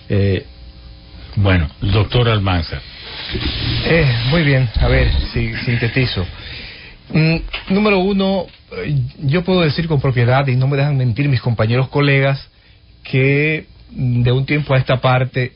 [0.08, 0.44] Eh,
[1.36, 2.80] Bueno, doctor Almanza.
[3.86, 6.24] Eh, muy bien, a ver, si sintetizo.
[7.12, 7.36] Mm,
[7.70, 11.88] número uno, eh, yo puedo decir con propiedad, y no me dejan mentir mis compañeros
[11.88, 12.48] colegas,
[13.02, 15.52] que mm, de un tiempo a esta parte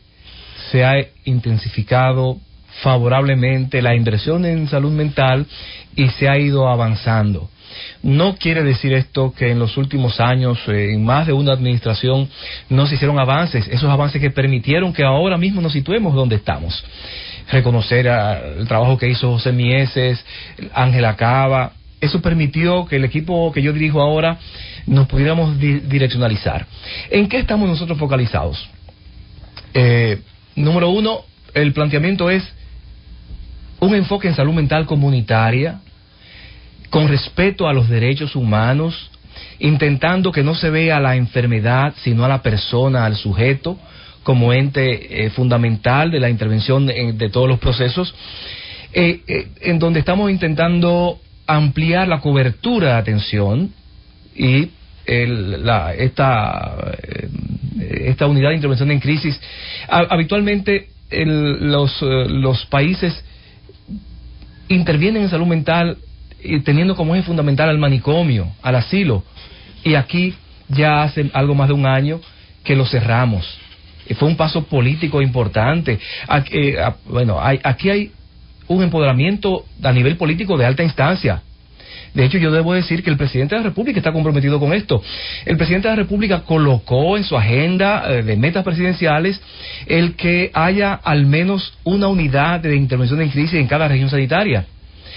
[0.71, 2.39] se ha intensificado
[2.83, 5.47] favorablemente la inversión en salud mental
[5.97, 7.49] y se ha ido avanzando.
[8.03, 12.29] No quiere decir esto que en los últimos años, eh, en más de una administración,
[12.71, 16.83] no se hicieron avances, esos avances que permitieron que ahora mismo nos situemos donde estamos.
[17.51, 20.25] Reconocer el trabajo que hizo José Mieses,
[20.75, 24.39] Ángela Cava, eso permitió que el equipo que yo dirijo ahora
[24.87, 26.67] nos pudiéramos di- direccionalizar.
[27.11, 28.69] ¿En qué estamos nosotros focalizados?
[29.75, 30.21] Eh,
[30.65, 31.21] número uno,
[31.55, 32.45] el planteamiento es
[33.81, 35.81] un enfoque en salud mental comunitaria,
[36.91, 39.11] con respeto a los derechos humanos,
[39.59, 43.79] intentando que no se vea la enfermedad, sino a la persona, al sujeto,
[44.23, 48.15] como ente eh, fundamental de la intervención en- de todos los procesos,
[48.93, 53.73] eh, eh, en donde estamos intentando ampliar la cobertura de atención
[54.37, 54.71] y
[55.09, 57.29] el- la- esta, eh,
[58.07, 59.41] esta unidad de intervención en crisis.
[59.89, 63.25] Ha- habitualmente el- los, eh, los países
[64.69, 65.97] intervienen en salud mental
[66.41, 69.25] eh, teniendo como eje fundamental al manicomio, al asilo.
[69.83, 70.35] Y aquí
[70.69, 72.21] ya hace algo más de un año
[72.63, 73.59] que lo cerramos.
[74.19, 75.99] Fue un paso político importante.
[76.29, 78.13] Aquí, eh, bueno, hay- aquí hay
[78.69, 81.43] un empoderamiento a nivel político de alta instancia.
[82.19, 85.01] De hecho, yo debo decir que el presidente de la República está comprometido con esto.
[85.47, 89.41] El presidente de la República colocó en su agenda eh, de metas presidenciales
[89.87, 94.67] el que haya al menos una unidad de intervención en crisis en cada región sanitaria.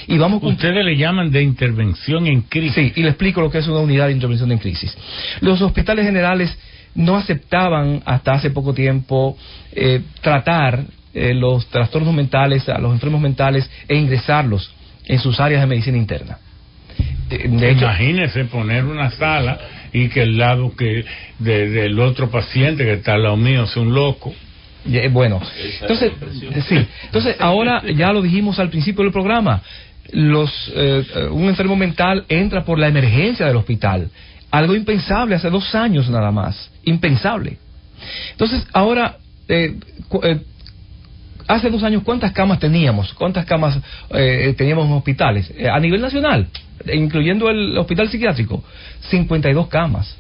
[0.06, 2.76] Y vamos Ustedes le llaman de intervención en crisis.
[2.76, 4.96] Sí, y le explico lo que es una unidad de intervención en crisis.
[5.40, 6.56] Los hospitales generales
[6.94, 9.36] no aceptaban hasta hace poco tiempo
[9.72, 10.84] eh, tratar
[11.16, 14.72] eh, los trastornos mentales, a los enfermos mentales e ingresarlos
[15.08, 16.38] en sus áreas de medicina interna.
[17.30, 19.58] De- de hecho- Imagínese poner una sala
[19.94, 21.06] y que el lado que
[21.40, 24.34] de- del otro paciente que está al lado mío sea un loco.
[24.90, 25.40] Eh, Bueno,
[25.82, 26.12] entonces,
[26.68, 29.62] sí, entonces ahora ya lo dijimos al principio del programa,
[30.12, 34.10] los, eh, un enfermo mental entra por la emergencia del hospital,
[34.50, 37.58] algo impensable hace dos años nada más, impensable.
[38.32, 39.76] Entonces ahora, eh,
[40.08, 40.40] cu- eh,
[41.54, 43.14] hace dos años, ¿cuántas camas teníamos?
[43.14, 43.78] ¿Cuántas camas
[44.12, 45.52] eh, teníamos en hospitales?
[45.58, 46.48] Eh, a nivel nacional,
[46.92, 48.64] incluyendo el hospital psiquiátrico,
[49.10, 50.16] 52 camas.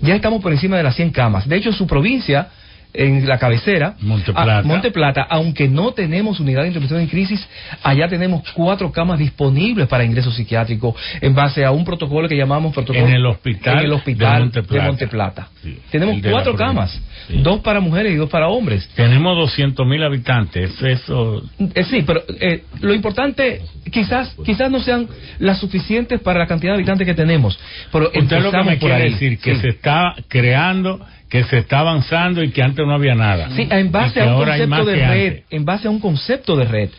[0.00, 1.48] Ya estamos por encima de las 100 camas.
[1.48, 2.48] De hecho, su provincia,
[2.94, 4.58] en la cabecera, Monteplata.
[4.58, 7.46] a- Monteplata, aunque no tenemos unidad de intervención en crisis,
[7.82, 12.74] allá tenemos cuatro camas disponibles para ingreso psiquiátrico en base a un protocolo que llamamos
[12.74, 14.74] protocolo En el hospital en el hospital de Monteplata.
[14.82, 15.48] de Monteplata.
[15.90, 17.00] Tenemos de la cuatro camas,
[17.42, 18.88] dos para mujeres y dos para hombres.
[18.94, 20.80] Tenemos 200 mil habitantes.
[20.82, 21.42] Eso.
[21.74, 26.72] Eh, sí, pero eh, lo importante, quizás quizás no sean las suficientes para la cantidad
[26.72, 27.58] de habitantes que tenemos.
[27.90, 29.10] Pero Usted lo que me por quiere ahí.
[29.12, 29.60] decir que Sí.
[29.62, 31.00] se está creando,
[31.32, 33.48] que se está avanzando y que antes no había nada.
[33.56, 35.44] Sí, en base a un concepto de red, antes.
[35.48, 36.90] en base a un concepto de red,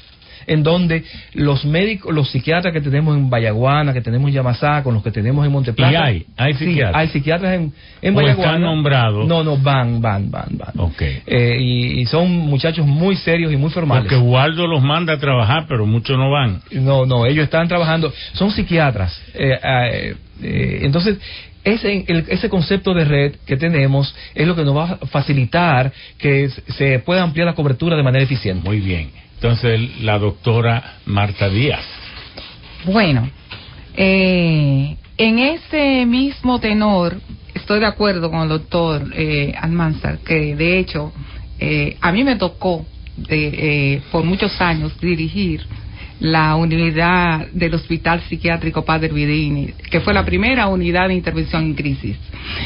[0.48, 1.04] en donde
[1.36, 5.12] los médicos, los psiquiatras que tenemos en Vallaguana, que tenemos en Yamasá, con los que
[5.12, 5.94] tenemos en Monteplata.
[5.94, 6.96] Y hay, hay Sí, psiquiatras.
[7.00, 9.28] hay psiquiatras en, en ¿O están nombrados?
[9.28, 10.72] No, no, van, van, van, van.
[10.80, 11.02] Ok.
[11.28, 14.06] Eh, y, y son muchachos muy serios y muy formales.
[14.12, 16.60] Porque Waldo los manda a trabajar, pero muchos no van.
[16.72, 19.16] No, no, ellos están trabajando, son psiquiatras.
[19.36, 21.20] Eh, eh, eh, entonces,
[21.64, 25.92] ese, el- ese concepto de red que tenemos es lo que nos va a facilitar
[26.18, 28.68] que se pueda ampliar la cobertura de manera eficiente.
[28.68, 29.12] Muy bien.
[29.36, 31.84] Entonces, la doctora Marta Díaz.
[32.86, 33.30] Bueno,
[33.96, 37.16] eh, en ese mismo tenor,
[37.54, 41.14] estoy de acuerdo con el doctor eh, Almanzar, que de hecho
[41.60, 42.86] eh, a mí me tocó
[43.16, 43.48] de,
[43.96, 45.66] eh, por muchos años dirigir
[46.24, 51.74] la unidad del Hospital Psiquiátrico Padre Vidini, que fue la primera unidad de intervención en
[51.74, 52.18] crisis.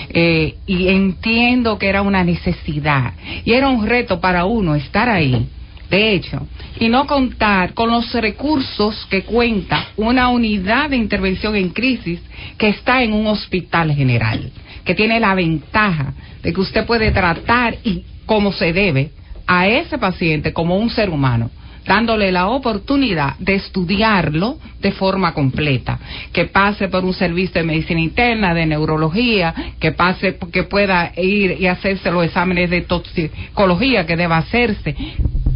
[0.09, 3.13] Eh, y entiendo que era una necesidad
[3.43, 5.47] y era un reto para uno estar ahí
[5.89, 6.45] de hecho,
[6.81, 12.19] y no contar con los recursos que cuenta una unidad de intervención en crisis
[12.57, 14.51] que está en un hospital general,
[14.83, 16.13] que tiene la ventaja
[16.43, 19.11] de que usted puede tratar y como se debe
[19.47, 21.49] a ese paciente como un ser humano,
[21.88, 25.99] dándole la oportunidad de estudiarlo de forma completa,
[26.32, 31.57] que pase por un servicio de medicina interna, de neurología, que pase, que pueda ir
[31.59, 34.95] y hacerse los exámenes de toxicología que deba hacerse,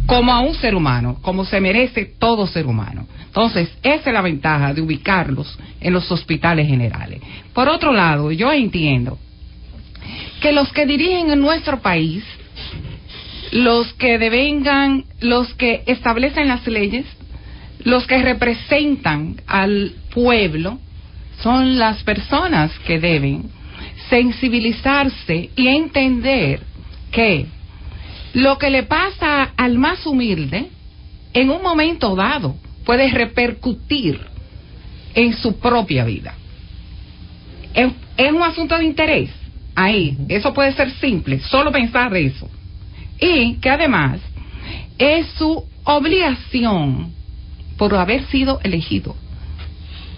[0.06, 3.06] como a un ser humano, como se merece todo ser humano.
[3.26, 7.20] Entonces, esa es la ventaja de ubicarlos en los hospitales generales.
[7.54, 9.18] Por otro lado, yo entiendo
[10.40, 12.24] que los que dirigen en nuestro país
[13.52, 17.04] los que devengan, los que establecen las leyes,
[17.84, 20.78] los que representan al pueblo,
[21.42, 23.50] son las personas que deben
[24.08, 26.60] sensibilizarse y entender
[27.10, 27.46] que
[28.32, 30.70] lo que le pasa al más humilde,
[31.34, 32.56] en un momento dado,
[32.86, 34.18] puede repercutir
[35.14, 36.34] en su propia vida.
[37.74, 37.92] Es,
[38.32, 39.30] un asunto de interés.
[39.74, 42.48] Ahí, eso puede ser simple, solo pensar de eso
[43.22, 44.20] y que además
[44.98, 47.12] es su obligación
[47.78, 49.16] por haber sido elegido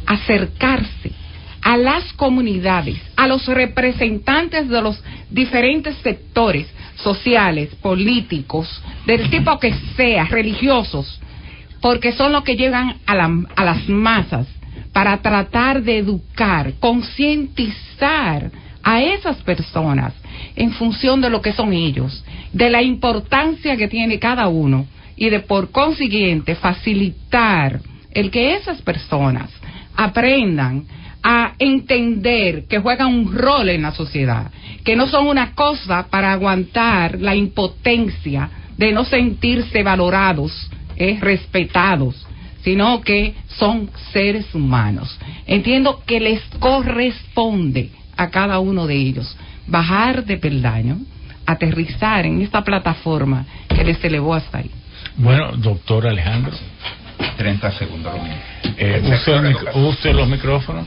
[0.07, 1.12] acercarse
[1.60, 6.66] a las comunidades, a los representantes de los diferentes sectores
[6.97, 11.20] sociales, políticos, del tipo que sea, religiosos,
[11.81, 13.12] porque son los que llegan a,
[13.57, 14.47] a las masas
[14.92, 18.50] para tratar de educar, concientizar
[18.83, 20.15] a esas personas
[20.57, 25.31] en función de lo que son ellos, de la importancia que tiene cada uno y
[25.31, 27.81] de por consiguiente facilitar
[28.12, 29.50] el que esas personas
[29.97, 30.84] aprendan
[31.23, 34.50] a entender que juegan un rol en la sociedad,
[34.84, 42.26] que no son una cosa para aguantar la impotencia de no sentirse valorados, eh, respetados,
[42.62, 45.18] sino que son seres humanos.
[45.47, 49.36] Entiendo que les corresponde a cada uno de ellos
[49.67, 50.99] bajar de peldaño,
[51.47, 54.70] aterrizar en esta plataforma que les elevó hasta ahí.
[55.17, 56.52] Bueno, doctor Alejandro.
[57.36, 58.15] 30 segundos.
[58.76, 59.02] Eh,
[60.12, 60.86] los micrófonos.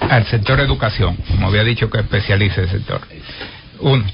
[0.00, 3.00] Al sector educación, como había dicho que especialice el sector.
[3.80, 4.04] Uno,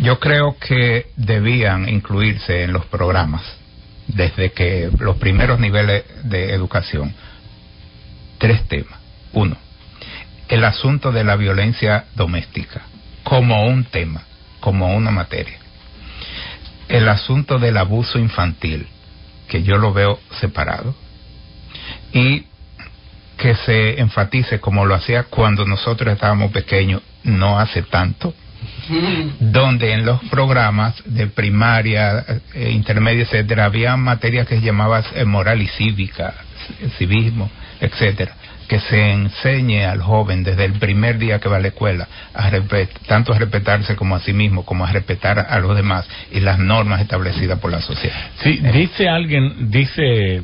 [0.00, 3.42] yo creo que debían incluirse en los programas
[4.06, 7.14] desde que los primeros niveles de educación
[8.38, 8.98] tres temas.
[9.32, 9.56] Uno,
[10.48, 12.82] el asunto de la violencia doméstica
[13.24, 14.22] como un tema,
[14.60, 15.58] como una materia.
[16.88, 18.86] El asunto del abuso infantil,
[19.48, 20.94] que yo lo veo separado.
[22.12, 22.44] Y
[23.38, 28.32] que se enfatice como lo hacía cuando nosotros estábamos pequeños, no hace tanto,
[29.40, 32.24] donde en los programas de primaria,
[32.54, 36.34] eh, intermedia, etcétera, había materias que se llamaban eh, moral y cívica,
[36.96, 37.50] civismo,
[37.80, 38.36] etcétera
[38.68, 42.50] que se enseñe al joven desde el primer día que va a la escuela a
[43.06, 46.58] tanto a respetarse como a sí mismo, como a respetar a los demás y las
[46.58, 48.16] normas establecidas por la sociedad.
[48.42, 50.42] Sí, dice alguien, dice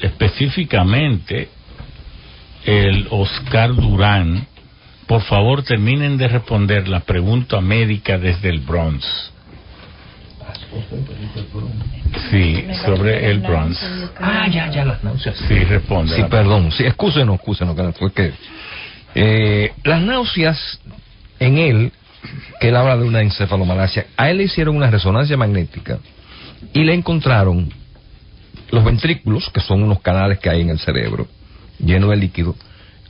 [0.00, 1.48] específicamente
[2.64, 4.46] el Oscar Durán,
[5.06, 9.31] por favor terminen de responder la pregunta médica desde el Bronx.
[12.30, 13.78] Sí, sobre el Bronx.
[14.20, 15.36] Ah, ya, ya, las náuseas.
[15.48, 16.16] Sí, responde.
[16.16, 16.70] Sí, perdón.
[16.72, 18.32] Sí, excúsenos, excúsenos, fue que...
[19.14, 20.80] Eh, las náuseas,
[21.38, 21.92] en él,
[22.60, 25.98] que él habla de una encefalomalacia, a él le hicieron una resonancia magnética
[26.72, 27.70] y le encontraron
[28.70, 31.28] los ventrículos, que son unos canales que hay en el cerebro,
[31.78, 32.56] llenos de líquido,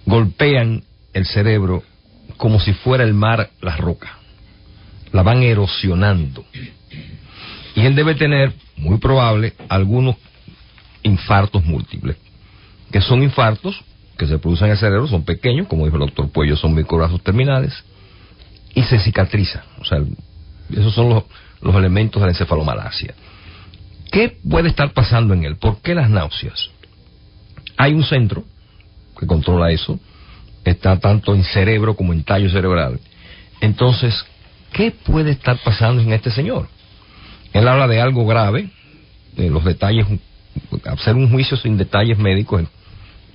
[0.07, 0.83] golpean
[1.13, 1.83] el cerebro
[2.37, 4.19] como si fuera el mar la roca.
[5.13, 6.45] La van erosionando.
[7.75, 10.17] Y él debe tener, muy probable, algunos
[11.03, 12.17] infartos múltiples,
[12.91, 13.83] que son infartos
[14.19, 17.23] que se producen en el cerebro, son pequeños, como dijo el doctor Puello, son microbrazos
[17.23, 17.73] terminales,
[18.75, 19.65] y se cicatriza.
[19.81, 19.99] O sea,
[20.71, 21.25] esos son los,
[21.61, 23.15] los elementos de la encefalomalacia.
[24.11, 25.57] ¿Qué puede estar pasando en él?
[25.57, 26.71] ¿Por qué las náuseas?
[27.79, 28.45] Hay un centro
[29.19, 29.99] que controla eso,
[30.65, 33.01] está tanto en cerebro como en tallo cerebral.
[33.61, 34.25] Entonces,
[34.73, 36.69] ¿qué puede estar pasando en este señor?
[37.53, 38.71] Él habla de algo grave,
[39.37, 40.07] de los detalles,
[40.85, 42.65] hacer un juicio sin detalles médicos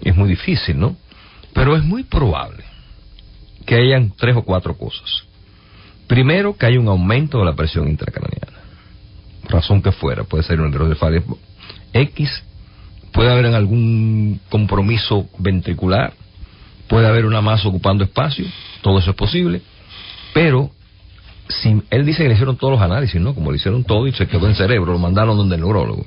[0.02, 0.96] es, muy difícil, ¿no?
[1.54, 2.64] Pero es muy probable
[3.66, 5.24] que hayan tres o cuatro cosas.
[6.08, 8.62] Primero, que hay un aumento de la presión intracraneana.
[9.50, 11.24] Razón que fuera, puede ser un hidrocefalia
[11.94, 12.44] X,
[13.12, 16.14] puede haber algún compromiso ventricular,
[16.88, 18.46] puede haber una masa ocupando espacio,
[18.82, 19.62] todo eso es posible,
[20.34, 20.72] pero
[21.50, 23.34] si él dice que le hicieron todos los análisis, ¿no?
[23.34, 26.06] Como le hicieron todo y se quedó en cerebro, lo mandaron donde el neurólogo.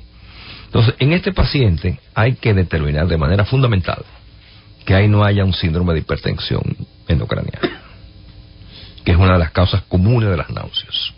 [0.65, 4.03] Entonces, en este paciente hay que determinar de manera fundamental
[4.85, 6.61] que ahí no haya un síndrome de hipertensión
[7.07, 7.81] endocraniana,
[9.03, 11.13] que es una de las causas comunes de las náuseas.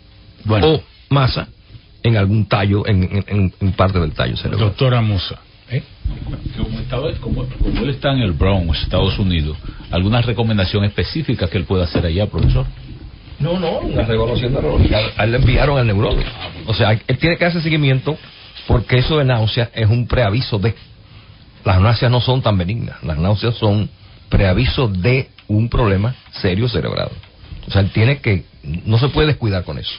[0.64, 1.48] O masa
[2.02, 4.68] en algún tallo, en, en- en- en parte del tallo cerebral.
[4.68, 5.38] Doctora Musa.
[6.56, 9.56] Como, estaba- como- como él está en el Bronx, Estados Unidos,
[9.90, 12.66] ¿alguna recomendación específica que él pueda hacer allá, profesor?
[13.38, 14.98] No, no, una revaluación neurológica.
[15.16, 16.22] A él le enviaron al neurólogo.
[16.66, 18.16] O sea, él tiene que hacer seguimiento
[18.66, 20.74] porque eso de náusea es un preaviso de.
[21.64, 23.02] Las náuseas no son tan benignas.
[23.02, 23.90] Las náuseas son
[24.28, 27.10] preaviso de un problema serio cerebral.
[27.66, 28.44] O sea, él tiene que.
[28.62, 29.94] No se puede descuidar con eso.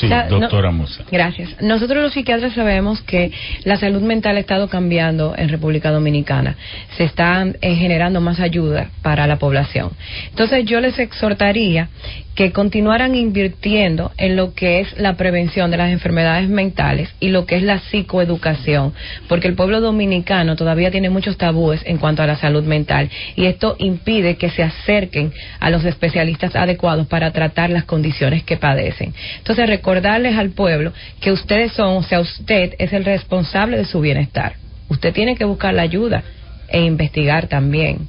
[0.00, 1.04] Sí, La- no- doctora Musa.
[1.10, 1.60] Gracias.
[1.60, 3.30] Nosotros los psiquiatras sabemos que
[3.64, 6.56] la salud mental ha estado cambiando en República Dominicana.
[6.96, 9.90] Se están eh, generando más ayuda para la población.
[10.30, 11.88] Entonces yo les exhortaría
[12.34, 17.46] que continuaran invirtiendo en lo que es la prevención de las enfermedades mentales y lo
[17.46, 18.92] que es la psicoeducación,
[19.26, 23.46] porque el pueblo dominicano todavía tiene muchos tabúes en cuanto a la salud mental y
[23.46, 29.14] esto impide que se acerquen a los especialistas adecuados para tratar las condiciones que padecen.
[29.38, 34.00] Entonces recordarles al pueblo que ustedes son, o sea, usted es el responsable de su
[34.00, 34.54] bienestar.
[34.88, 36.24] Usted tiene que buscar la ayuda
[36.68, 38.08] e investigar también.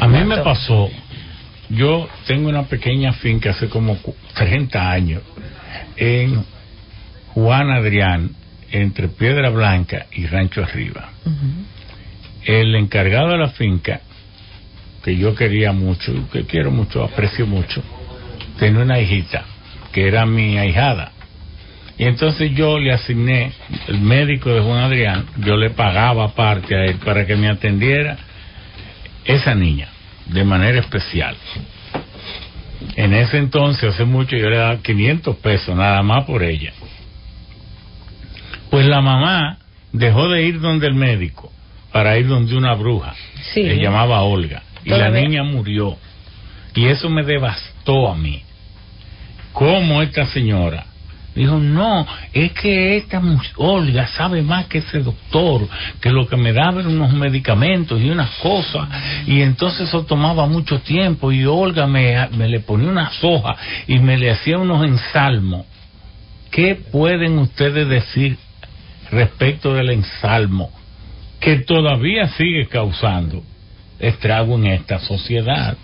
[0.00, 0.88] A mí me pasó,
[1.70, 5.22] yo tengo una pequeña finca hace como cu- 30 años
[5.96, 6.44] en
[7.34, 8.30] Juan Adrián,
[8.70, 11.08] entre Piedra Blanca y Rancho Arriba.
[12.44, 14.00] El encargado de la finca,
[15.04, 17.82] que yo quería mucho, que quiero mucho, aprecio mucho,
[18.58, 19.44] tenía una hijita,
[19.92, 21.12] que era mi ahijada.
[21.98, 23.52] Y entonces yo le asigné,
[23.88, 28.16] el médico de Juan Adrián, yo le pagaba aparte a él para que me atendiera
[29.24, 29.88] esa niña
[30.26, 31.36] de manera especial.
[32.96, 36.72] En ese entonces, hace mucho, yo le daba 500 pesos nada más por ella.
[38.70, 39.58] Pues la mamá
[39.92, 41.52] dejó de ir donde el médico
[41.92, 43.14] para ir donde una bruja.
[43.52, 43.62] Sí.
[43.62, 44.62] Se llamaba Olga.
[44.84, 45.98] Y la niña murió.
[46.74, 48.42] Y eso me devastó a mí.
[49.52, 50.86] ¿Cómo esta señora?
[51.34, 53.22] Dijo, no, es que esta
[53.56, 55.68] Olga sabe más que ese doctor,
[56.00, 58.88] que lo que me daba eran unos medicamentos y unas cosas,
[59.26, 63.56] y entonces eso tomaba mucho tiempo, y Olga me, me le ponía unas hojas
[63.86, 65.66] y me le hacía unos ensalmos.
[66.50, 68.36] ¿Qué pueden ustedes decir
[69.12, 70.72] respecto del ensalmo
[71.38, 73.44] que todavía sigue causando
[74.00, 75.76] estrago en esta sociedad?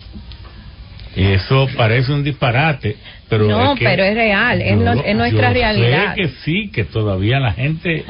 [1.16, 2.96] Eso parece un disparate,
[3.28, 6.14] pero no, es que pero es real, es, no- es nuestra yo realidad.
[6.14, 8.04] Sé que sí, que todavía la gente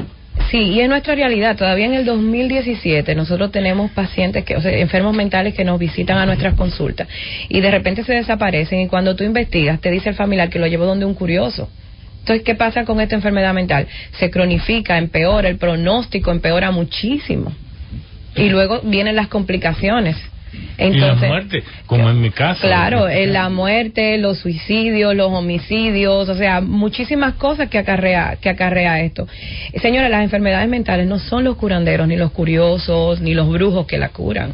[0.51, 1.57] Sí, y es nuestra realidad.
[1.57, 6.19] Todavía en el 2017 nosotros tenemos pacientes, que, o sea, enfermos mentales que nos visitan
[6.19, 7.09] a nuestras consultas
[7.49, 10.67] y de repente se desaparecen y cuando tú investigas te dice el familiar que lo
[10.67, 11.69] llevó donde un curioso.
[12.21, 13.87] Entonces, ¿qué pasa con esta enfermedad mental?
[14.19, 17.53] Se cronifica, empeora, el pronóstico empeora muchísimo.
[18.37, 20.17] Y luego vienen las complicaciones.
[20.79, 22.61] Y la Entonces, muerte, como en mi caso.
[22.63, 28.51] Claro, eh, la muerte, los suicidios, los homicidios, o sea, muchísimas cosas que acarrea, que
[28.51, 29.27] acarrea esto.
[29.81, 33.99] Señora, las enfermedades mentales no son los curanderos, ni los curiosos, ni los brujos que
[33.99, 34.53] la curan.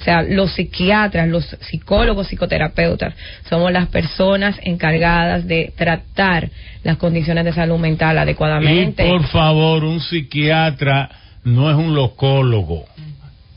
[0.00, 3.14] O sea, los psiquiatras, los psicólogos, psicoterapeutas,
[3.48, 6.50] somos las personas encargadas de tratar
[6.82, 9.06] las condiciones de salud mental Y adecuadamente.
[9.08, 11.08] por favor, un psiquiatra
[11.44, 12.84] no es un locólogo.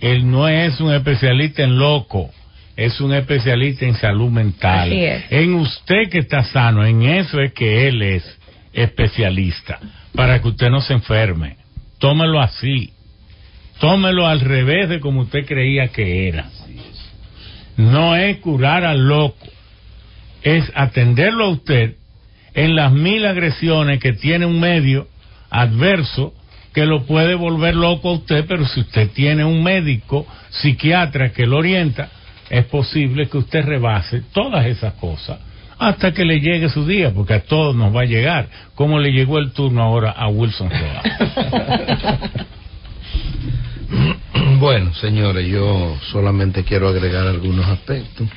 [0.06, 2.30] Él no es un especialista en loco.
[2.78, 4.90] Es un especialista en salud mental.
[4.90, 5.24] Así es.
[5.32, 8.40] En usted que está sano, en eso es que él es
[8.72, 9.80] especialista.
[10.14, 11.58] Para que usted no se enferme.
[11.98, 12.94] Tómelo así.
[13.80, 16.52] Tómelo al revés de como usted creía que era.
[17.78, 19.48] No es curar al loco.
[20.44, 21.96] Es atenderlo a usted
[22.54, 25.08] en las mil agresiones que tiene un medio
[25.50, 26.32] adverso
[26.76, 31.46] que lo puede volver loco a usted, pero si usted tiene un médico psiquiatra que
[31.46, 32.10] lo orienta,
[32.50, 35.40] es posible que usted rebase todas esas cosas
[35.80, 39.12] hasta que le llegue su día, porque a todos nos va a llegar, como le
[39.12, 41.02] llegó el turno ahora a Wilson Roa.
[44.58, 48.28] Bueno, señores, yo solamente quiero agregar algunos aspectos.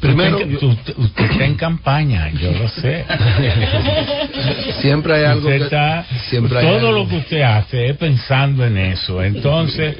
[0.00, 3.04] Primero, usted, está en campaña, yo lo sé.
[4.80, 7.96] siempre hay algo Usted que está- siempre hay todo algo- lo que usted hace es
[7.96, 9.22] pensando en eso.
[9.22, 9.96] Entonces,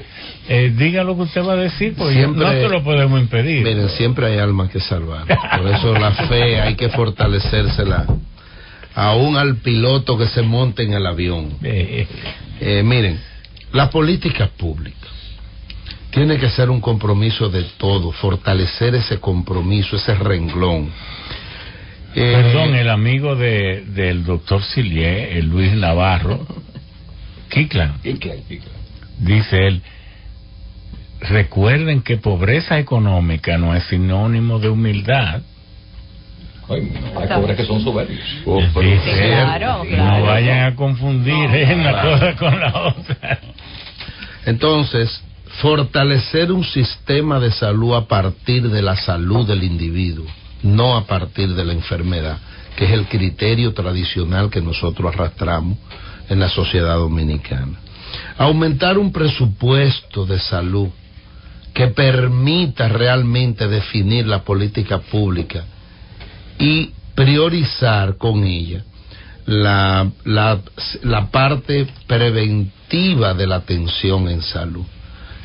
[0.48, 3.64] eh, diga lo que usted va a decir, porque Siempre- no se lo podemos impedir.
[3.64, 5.24] Miren, siempre hay almas que salvar.
[5.26, 8.06] Por eso la fe hay que fortalecérsela.
[8.94, 11.50] Aún al piloto que se monte en el avión.
[11.62, 12.06] Eh,
[12.58, 13.20] Eh, miren,
[13.72, 15.10] las políticas públicas
[16.16, 20.90] tiene que ser un compromiso de todo, fortalecer ese compromiso, ese renglón.
[22.14, 26.46] Eh, Perdón, el amigo de, del doctor Silier, el Luis Navarro,
[27.50, 28.00] Kiklan,
[29.18, 29.82] dice él,
[31.20, 35.42] recuerden que pobreza económica no es sinónimo de humildad.
[36.66, 38.26] Hay pobres que son soberbios.
[38.26, 40.18] Sí, claro, claro.
[40.18, 42.10] No vayan a confundir eh, una claro.
[42.10, 43.38] cosa con la otra.
[44.46, 45.22] Entonces,
[45.60, 50.26] fortalecer un sistema de salud a partir de la salud del individuo,
[50.62, 52.38] no a partir de la enfermedad,
[52.76, 55.78] que es el criterio tradicional que nosotros arrastramos
[56.28, 57.78] en la sociedad dominicana.
[58.38, 60.88] Aumentar un presupuesto de salud
[61.72, 65.64] que permita realmente definir la política pública
[66.58, 68.82] y priorizar con ella
[69.46, 74.84] la, la, parte preventiva de la atención en salud.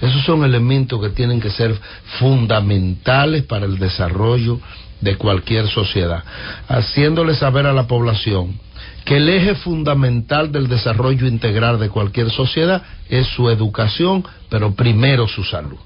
[0.01, 1.79] Esos son elementos que tienen que ser
[2.19, 4.59] fundamentales para el desarrollo
[4.99, 6.23] de cualquier sociedad,
[6.67, 8.59] haciéndole saber a la población
[9.05, 15.27] que el eje fundamental del desarrollo integral de cualquier sociedad es su educación, pero primero
[15.27, 15.77] su salud.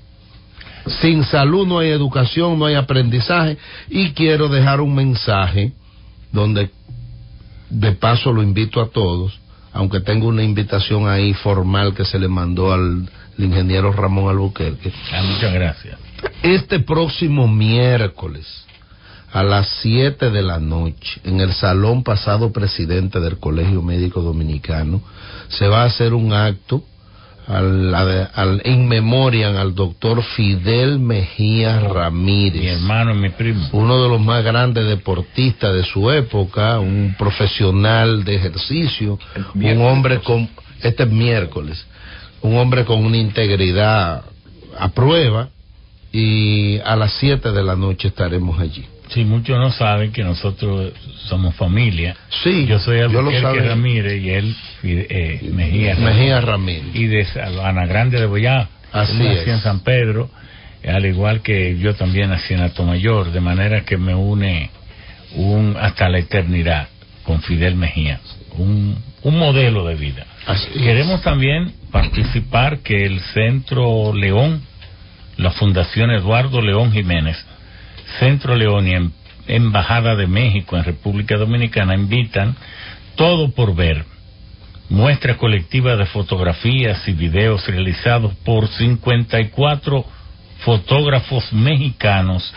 [1.02, 3.58] Sin salud no hay educación, no hay aprendizaje
[3.90, 5.74] y quiero dejar un mensaje
[6.32, 6.70] donde
[7.70, 9.40] de paso lo invito a todos,
[9.76, 14.94] aunque tengo una invitación ahí formal que se le mandó al, ingeniero Ramón Albuquerque.
[15.12, 16.00] Ah, muchas gracias.
[16.42, 18.66] Este próximo miércoles
[19.34, 25.02] a las 7 de la noche en el salón pasado presidente del Colegio Médico Dominicano
[25.50, 26.82] se va a hacer un acto
[27.48, 27.94] al,
[28.34, 32.62] al, en memoria al doctor Fidel Mejía Ramírez.
[32.62, 33.68] Mi hermano y mi primo.
[33.72, 39.20] Uno de los más grandes deportistas de su época, un profesional de ejercicio,
[39.54, 40.50] un hombre con,
[40.82, 41.86] este es miércoles,
[42.42, 44.24] un hombre con una integridad
[44.78, 45.50] a prueba
[46.12, 48.86] y a las 7 de la noche estaremos allí.
[49.16, 50.92] Sí, muchos no saben que nosotros
[51.30, 52.18] somos familia.
[52.44, 53.62] Sí, yo soy Albuquerque.
[53.62, 54.54] Ramírez y él
[54.84, 56.94] eh, Mejía, Mejía Ramírez.
[56.94, 57.26] Y de
[57.64, 58.68] Ana Grande de Boyá.
[58.92, 59.48] Así es.
[59.48, 60.30] en San Pedro,
[60.86, 64.70] al igual que yo también nací en Atomayor, de manera que me une
[65.36, 66.90] un hasta la eternidad
[67.24, 68.20] con Fidel Mejía,
[68.58, 70.26] un, un modelo de vida.
[70.74, 74.62] Queremos también participar que el Centro León,
[75.38, 77.38] la Fundación Eduardo León Jiménez,
[78.20, 79.12] Centro León y em-
[79.48, 82.56] Embajada de México en República Dominicana invitan
[83.16, 84.04] Todo por Ver,
[84.90, 90.06] muestra colectiva de fotografías y videos realizados por 54
[90.60, 92.54] fotógrafos mexicanos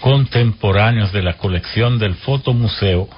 [0.00, 3.08] contemporáneos de la colección del Fotomuseo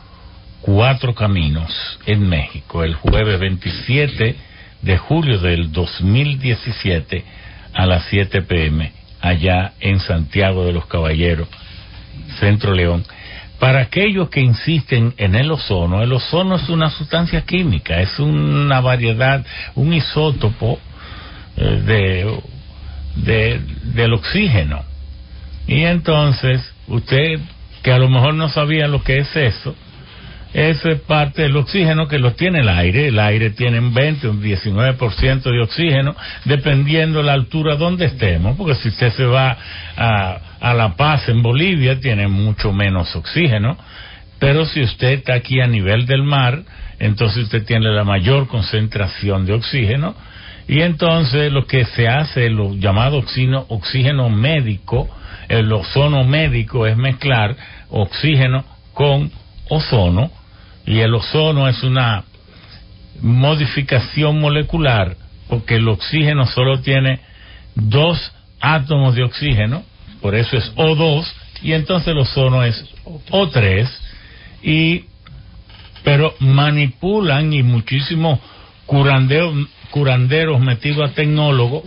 [0.60, 4.36] Cuatro Caminos en México, el jueves 27
[4.82, 7.24] de julio del 2017
[7.73, 11.48] a las 7 pm, allá en Santiago de los Caballeros,
[12.39, 13.05] Centro León.
[13.59, 18.81] Para aquellos que insisten en el ozono, el ozono es una sustancia química, es una
[18.81, 20.79] variedad, un isótopo
[21.57, 22.41] eh, de,
[23.17, 23.61] de-
[23.95, 24.85] del oxígeno.
[25.67, 27.41] Y entonces, usted
[27.83, 29.75] que a lo mejor no sabía lo que es eso,
[30.53, 33.09] eso es parte del oxígeno que lo tiene el aire.
[33.09, 36.15] El aire tiene un 20, un 19% de oxígeno,
[36.45, 39.57] dependiendo la altura donde estemos, porque si usted se va
[39.97, 43.76] a, a La Paz en Bolivia, tiene mucho menos oxígeno,
[44.39, 46.62] pero si usted está aquí a nivel del mar,
[46.99, 50.15] entonces usted tiene la mayor concentración de oxígeno,
[50.68, 55.09] y entonces lo que se hace, lo llamado oxígeno, oxígeno médico,
[55.49, 57.57] el ozono médico es mezclar
[57.89, 59.31] oxígeno con
[59.68, 60.31] ozono,
[60.86, 62.25] y el ozono es una
[63.20, 65.17] modificación molecular,
[65.49, 67.20] porque el oxígeno solo tiene
[67.75, 69.85] dos átomos de oxígeno,
[70.20, 71.27] por eso es O2,
[71.62, 72.85] y entonces el ozono es
[73.31, 73.89] O3,
[74.62, 75.05] y
[76.05, 78.39] pero manipulan y muchísimos
[78.86, 79.55] curanderos,
[79.91, 81.83] curanderos metidos a tecnólogos,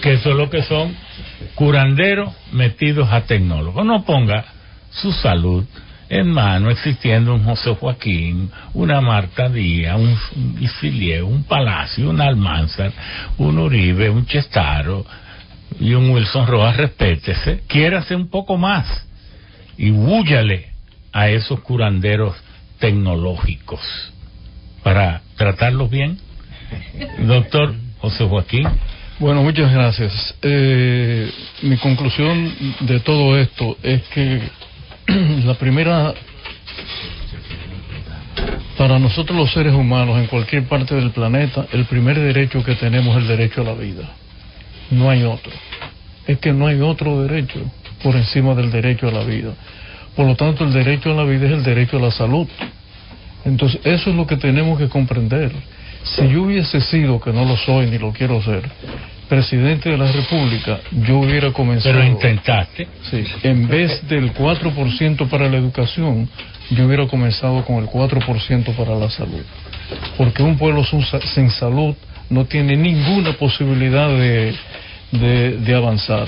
[0.00, 0.94] que eso es lo que son,
[1.54, 3.84] curanderos metidos a tecnólogos.
[3.84, 4.44] No ponga
[4.90, 5.64] su salud
[6.08, 12.20] en mano, existiendo un José Joaquín, una Marta Díaz, un, un Isilieu, un Palacio, un
[12.20, 12.92] Almanzar,
[13.38, 15.06] un Uribe, un Chestaro
[15.80, 19.06] y un Wilson Rojas, respétese, quiérase un poco más
[19.76, 20.70] y húyale
[21.12, 22.36] a esos curanderos
[22.78, 23.80] tecnológicos
[24.82, 26.18] para tratarlos bien.
[27.26, 28.68] Doctor José Joaquín.
[29.18, 30.34] Bueno, muchas gracias.
[30.42, 31.30] Eh,
[31.62, 34.40] mi conclusión de todo esto es que
[35.44, 36.12] la primera,
[38.76, 43.16] para nosotros los seres humanos en cualquier parte del planeta, el primer derecho que tenemos
[43.16, 44.10] es el derecho a la vida.
[44.92, 45.50] No hay otro.
[46.26, 47.60] Es que no hay otro derecho
[48.02, 49.52] por encima del derecho a la vida.
[50.14, 52.46] Por lo tanto, el derecho a la vida es el derecho a la salud.
[53.44, 55.50] Entonces, eso es lo que tenemos que comprender.
[56.04, 58.62] Si yo hubiese sido, que no lo soy ni lo quiero ser,
[59.28, 61.94] presidente de la República, yo hubiera comenzado.
[61.94, 62.86] Pero intentaste.
[63.10, 66.28] Sí, en vez del 4% para la educación,
[66.70, 69.42] yo hubiera comenzado con el 4% para la salud.
[70.16, 71.94] Porque un pueblo sin sa- sin salud
[72.32, 74.54] no tiene ninguna posibilidad de,
[75.12, 76.26] de, avanzar.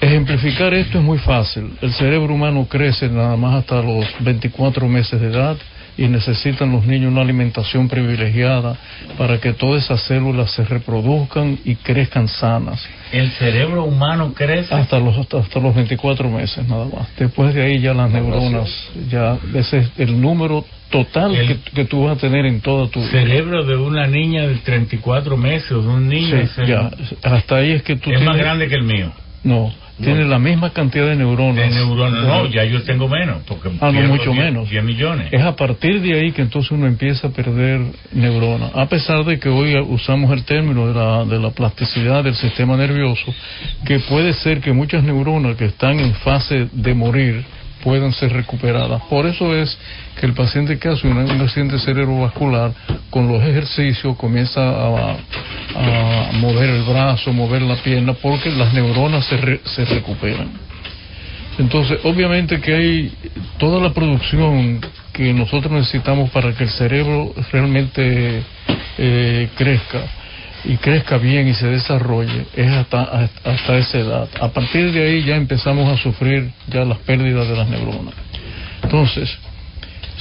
[0.00, 1.72] Ejemplificar esto es muy fácil.
[1.82, 5.56] El cerebro humano crece nada más hasta los 24 meses de edad
[5.98, 8.76] y necesitan los niños una alimentación privilegiada
[9.18, 12.82] para que todas esas células se reproduzcan y crezcan sanas.
[13.12, 14.72] El cerebro humano crece.
[14.74, 17.08] Hasta los, hasta, hasta los 24 meses nada más.
[17.18, 18.68] Después de ahí ya las neuronas,
[19.10, 22.88] ya ese es el número total El- que, que tú vas a tener en toda
[22.88, 23.10] tu vida.
[23.10, 26.90] cerebro de una niña de 34 meses o de un niño Sí, ya,
[27.24, 29.10] hasta ahí es que tú es más grande que el mío.
[29.44, 31.56] No, tiene la misma cantidad de neuronas.
[31.56, 32.24] De neuronas.
[32.24, 33.42] No, ya yo tengo menos.
[33.46, 34.70] Porque Ah, no, mucho 10 menos.
[34.70, 35.28] 10 millones.
[35.32, 37.80] Es a partir de ahí que entonces uno empieza a perder
[38.12, 38.70] neuronas.
[38.74, 42.76] A pesar de que hoy usamos el término de la, de la plasticidad del sistema
[42.76, 43.34] nervioso,
[43.84, 47.44] que puede ser que muchas neuronas que están en fase de morir
[47.82, 49.02] puedan ser recuperadas.
[49.08, 49.76] Por eso es
[50.18, 52.72] que el paciente que hace un, accidente cerebrovascular,
[53.10, 55.16] con los ejercicios comienza a,
[55.76, 60.48] a mover el brazo, mover la pierna, porque las neuronas se, re- se recuperan.
[61.58, 63.12] Entonces, obviamente que hay
[63.58, 64.80] toda la producción
[65.12, 68.42] que nosotros necesitamos para que el cerebro realmente
[68.98, 70.02] eh, crezca
[70.64, 74.28] y crezca bien y se desarrolle es hasta, hasta esa edad.
[74.40, 78.14] A partir de ahí ya empezamos a sufrir ya las pérdidas de las neuronas.
[78.82, 79.30] Entonces,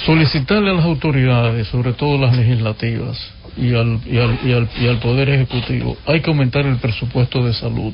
[0.06, 3.18] solicitarle a las autoridades, sobre todo las legislativas
[3.58, 7.44] y al, y al, y al, y al Poder Ejecutivo, hay que aumentar el presupuesto
[7.44, 7.94] de salud,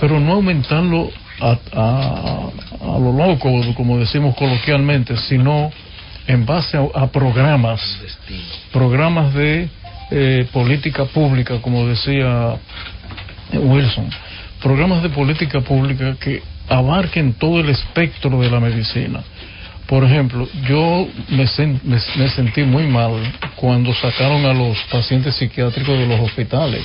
[0.00, 5.72] pero no aumentarlo a, a, a lo loco, como decimos coloquialmente, sino
[6.26, 7.80] en base a, a programas,
[8.72, 9.68] programas de
[10.14, 12.56] eh, política pública, como decía
[13.54, 14.10] Wilson,
[14.60, 19.22] programas de política pública que abarquen todo el espectro de la medicina.
[19.86, 21.46] Por ejemplo, yo me,
[22.16, 23.12] me sentí muy mal
[23.56, 26.84] cuando sacaron a los pacientes psiquiátricos de los hospitales.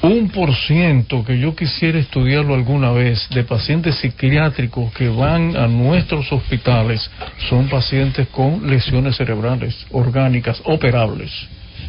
[0.00, 5.66] Un por ciento que yo quisiera estudiarlo alguna vez de pacientes psiquiátricos que van a
[5.66, 7.10] nuestros hospitales
[7.50, 11.30] son pacientes con lesiones cerebrales orgánicas operables.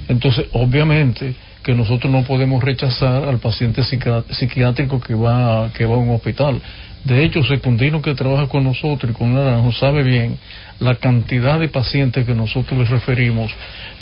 [0.08, 5.96] Entonces, obviamente que nosotros no podemos rechazar al paciente psiqui- psiquiátrico que va, que va
[5.96, 6.62] a un hospital.
[7.04, 10.38] De hecho, Secundino que trabaja con nosotros y con Naranjo sabe bien
[10.80, 13.52] la cantidad de pacientes que nosotros les referimos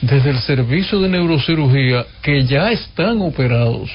[0.01, 3.89] desde el servicio de neurocirugía que ya están operados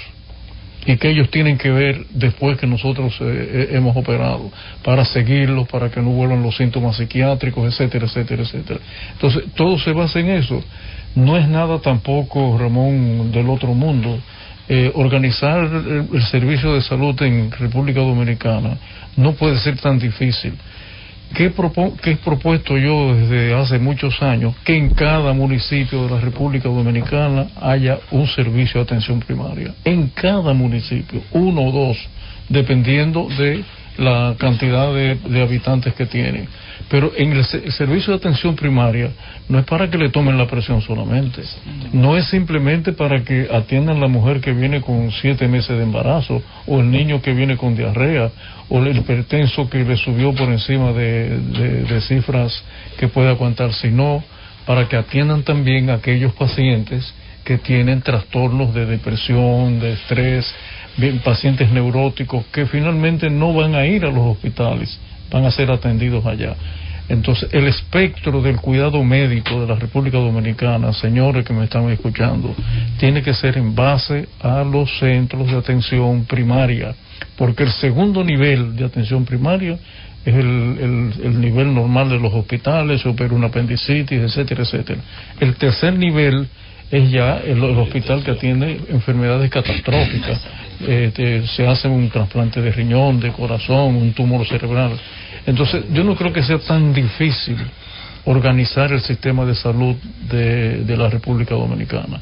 [0.87, 4.51] y que ellos tienen que ver después que nosotros eh, eh, hemos operado
[4.83, 8.81] para seguirlos, para que no vuelvan los síntomas psiquiátricos, etcétera, etcétera, etcétera.
[9.13, 10.63] Entonces, todo se basa en eso.
[11.15, 14.19] No es nada tampoco, Ramón, del otro mundo.
[14.69, 18.77] Eh, organizar el, servicio de salud en República Dominicana
[19.17, 20.55] no puede ser tan difícil.
[21.35, 24.55] ¿Qué, propo- qué he propuesto yo desde hace muchos años?
[24.65, 29.75] Que en cada municipio de la República Dominicana haya un servicio de atención primaria.
[29.85, 31.97] En cada municipio, uno o dos,
[32.49, 33.65] dependiendo de
[33.99, 36.49] la cantidad de, de habitantes que tienen.
[36.89, 39.11] Pero en el, se- el servicio de atención primaria
[39.49, 41.43] no es para que le tomen la presión solamente,
[41.93, 46.43] no es simplemente para que atiendan la mujer que viene con siete meses de embarazo,
[46.67, 48.31] o el niño que viene con diarrea,
[48.69, 52.63] o el hipertenso que le subió por encima de, de- de cifras
[52.99, 54.23] que puede aguantar, sino
[54.67, 57.13] para que atiendan también a aquellos pacientes
[57.45, 60.47] que tienen trastornos de depresión, de estrés,
[60.97, 64.99] bien, pacientes neuróticos que finalmente no van a ir a los hospitales,
[65.31, 66.55] van a ser atendidos allá.
[67.09, 72.55] Entonces, el espectro del cuidado médico de la República Dominicana, señores que me están escuchando,
[72.99, 76.95] tiene que ser en base a los centros de atención primaria,
[77.37, 79.77] porque el segundo nivel de atención primaria
[80.25, 85.01] es el, el- el nivel normal de los hospitales, opera una apendicitis, etcétera, etcétera.
[85.41, 86.47] El tercer nivel
[86.93, 90.41] es ya el, el hospital que atiende enfermedades catastróficas.
[90.87, 94.93] Eh, te- se hace un trasplante de riñón, de corazón, un tumor cerebral.
[95.47, 97.57] Entonces, yo no creo que sea tan difícil
[98.25, 99.95] organizar el sistema de salud
[100.31, 102.21] de, de la República Dominicana.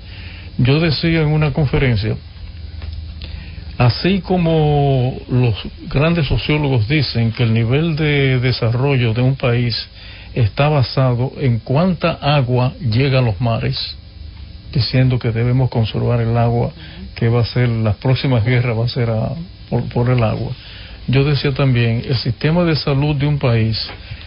[0.58, 2.16] Yo decía en una conferencia,
[3.76, 5.54] así como los
[5.88, 9.88] grandes sociólogos dicen que el nivel de desarrollo de un país
[10.34, 13.96] está basado en cuánta agua llega a los mares,
[14.72, 16.72] diciendo que debemos conservar el agua,
[17.18, 19.30] que va a ser, las próximas guerras va a ser a-
[19.68, 20.52] por, por el agua.
[21.06, 23.78] Yo decía también, el sistema de salud de un país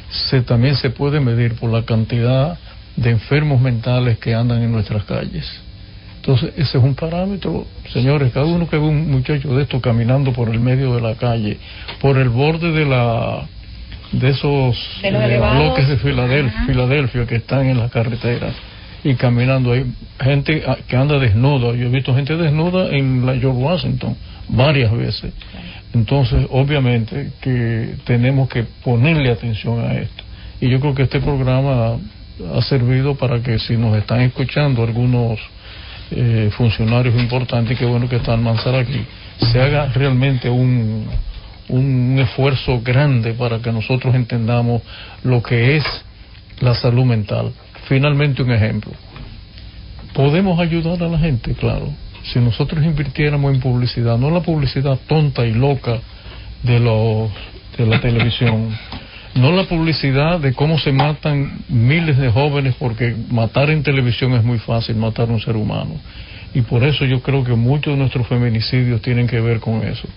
[0.10, 2.58] se, también se puede medir por la cantidad
[2.96, 5.46] de enfermos mentales que andan en nuestras calles.
[6.18, 10.34] Entonces, ese es un parámetro, señores, cada uno que ve un muchacho de esto caminando
[10.34, 11.58] por el medio de la calle,
[12.00, 13.46] por el borde de la
[14.12, 18.54] de esos De eh, bloques de Filadelfia, Filadelfia que están en las carreteras
[19.04, 19.72] y caminando.
[19.72, 19.86] Hay
[20.20, 21.76] gente ah, que anda desnuda.
[21.76, 24.16] Yo he visto gente desnuda en la George Washington
[24.50, 25.34] varias veces.
[25.94, 30.24] Entonces obviamente que tenemos que ponerle atención a esto.
[30.60, 31.98] Y yo creo que este programa
[32.56, 35.40] ha servido para que si nos están escuchando algunos
[36.12, 39.06] eh, funcionarios importantes que bueno que están Manzar aquí
[39.52, 41.08] se haga realmente un
[41.72, 44.82] un esfuerzo grande para que nosotros entendamos
[45.24, 45.86] lo que es
[46.60, 47.52] la salud mental.
[47.92, 48.94] Finalmente un ejemplo.
[50.14, 51.90] Podemos ayudar a la gente, claro,
[52.24, 56.00] si nosotros invirtiéramos en publicidad, no la publicidad tonta y loca
[56.64, 57.30] de los
[57.78, 58.70] de la televisión,
[59.36, 64.44] no la publicidad de cómo se matan miles de jóvenes porque matar en televisión es
[64.46, 65.96] muy fácil, matar a un ser humano.
[66.54, 70.08] Y por eso yo creo que muchos de nuestros feminicidios tienen que ver con eso.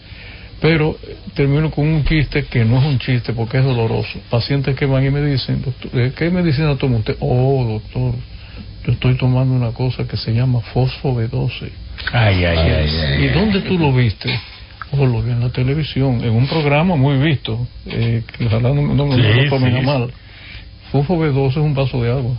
[0.64, 4.18] Pero eh, termino con un chiste que no es un chiste porque es doloroso.
[4.30, 7.18] Pacientes que van y me dicen, doctor, eh, ¿qué medicina toma usted?
[7.20, 8.14] Oh, doctor,
[8.86, 11.68] yo estoy tomando una cosa que se llama fosfo B12.
[12.14, 13.34] Ay, ay, ay, ay, ¿Y ay.
[13.34, 14.30] dónde tú lo viste?
[14.92, 18.94] Oh, lo vi en la televisión, en un programa muy visto, eh, que ojalá no,
[18.94, 19.84] no me Sí, lo sí.
[19.84, 20.10] mal.
[20.90, 22.36] Fosfo B12 es un vaso de agua.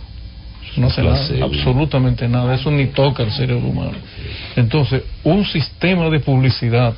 [0.68, 2.56] Eso no hace nada, absolutamente nada.
[2.56, 3.92] Eso ni toca el cerebro humano.
[4.56, 6.92] Entonces, un sistema de publicidad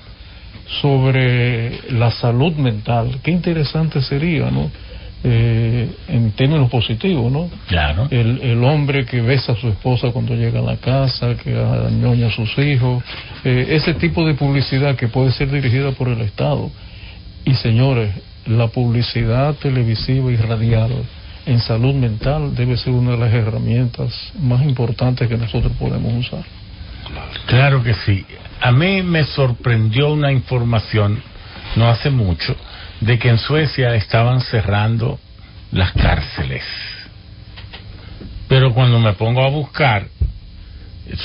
[0.81, 4.71] sobre la salud mental, qué interesante sería, ¿no?
[5.25, 7.51] Eh, en términos positivos, ¿no?
[7.67, 8.07] Claro.
[8.11, 12.29] El, el hombre que besa a su esposa cuando llega a la casa, que añoña
[12.29, 13.03] a sus hijos,
[13.45, 16.71] eh, ese tipo de publicidad que puede ser dirigida por el Estado.
[17.45, 18.11] Y señores,
[18.47, 20.93] la publicidad televisiva y radial
[21.47, 26.45] en salud mental debe ser una de las herramientas más importantes que nosotros podemos usar.
[27.47, 28.25] Claro que sí.
[28.61, 31.23] A mí me sorprendió una información
[31.77, 32.57] no hace mucho
[33.01, 35.19] de que en Suecia estaban cerrando
[35.71, 36.65] las cárceles.
[38.49, 40.09] Pero cuando me pongo a buscar,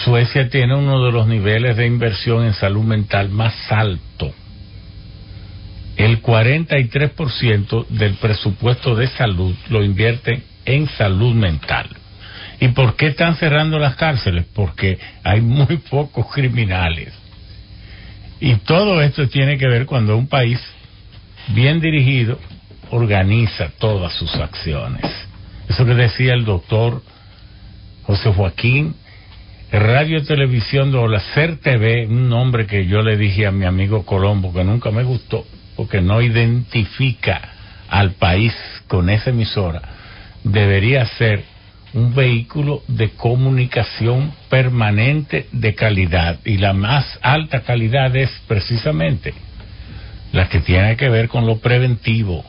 [0.03, 4.33] Suecia tiene uno de los niveles de inversión en salud mental más alto.
[5.97, 11.87] El 43% del presupuesto de salud lo invierten en salud mental.
[12.59, 14.45] ¿Y por qué están cerrando las cárceles?
[14.53, 17.23] Porque hay muy pocos criminales.
[18.43, 20.59] Y todo esto tiene que ver cuando un país
[21.55, 22.38] bien dirigido
[22.91, 25.01] organiza todas sus acciones.
[25.69, 27.01] Eso que decía el doctor
[28.03, 28.95] José Joaquín,
[29.72, 34.05] Radio Televisión de la CER TV, un nombre que yo le dije a mi amigo
[34.05, 35.45] Colombo que nunca me gustó,
[35.77, 37.39] porque no identifica
[37.88, 38.53] al país
[38.89, 39.81] con esa emisora,
[40.43, 41.45] debería ser
[41.93, 49.33] un vehículo de comunicación permanente de calidad y la más alta calidad es precisamente
[50.31, 52.43] la que tiene que ver con lo preventivo,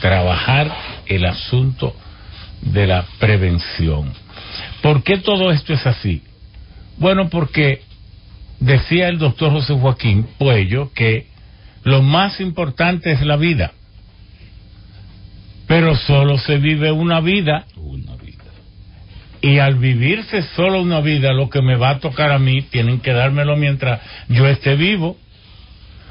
[0.00, 0.72] trabajar
[1.06, 1.94] el asunto
[2.62, 4.12] de la prevención.
[4.82, 6.22] ¿Por qué todo esto es así?
[6.96, 7.82] Bueno, porque
[8.60, 11.26] decía el doctor José Joaquín Puello que
[11.82, 13.72] lo más importante es la vida,
[15.66, 17.64] pero solo se vive una vida.
[19.42, 23.00] Y al vivirse solo una vida, lo que me va a tocar a mí, tienen
[23.00, 25.16] que dármelo mientras yo esté vivo.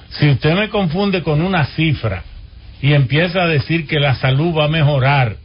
[0.10, 2.24] Si usted me confunde con una cifra
[2.82, 5.38] y empieza a decir que la salud va a mejorar,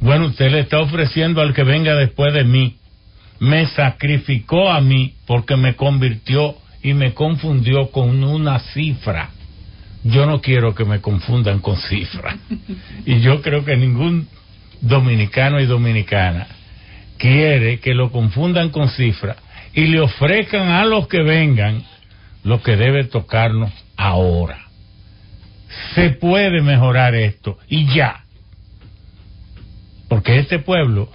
[0.00, 2.76] bueno, usted le está ofreciendo al que venga después de mí.
[3.38, 9.30] Me sacrificó a mí porque me convirtió y me confundió con una cifra.
[10.02, 12.36] Yo no quiero que me confundan con cifras.
[13.06, 14.28] Y yo creo que ningún
[14.80, 16.48] dominicano y dominicana
[17.24, 19.38] quiere que lo confundan con cifras
[19.72, 21.82] y le ofrezcan a los que vengan
[22.42, 24.58] lo que debe tocarnos ahora.
[25.94, 28.24] Se puede mejorar esto y ya.
[30.06, 31.08] Porque este pueblo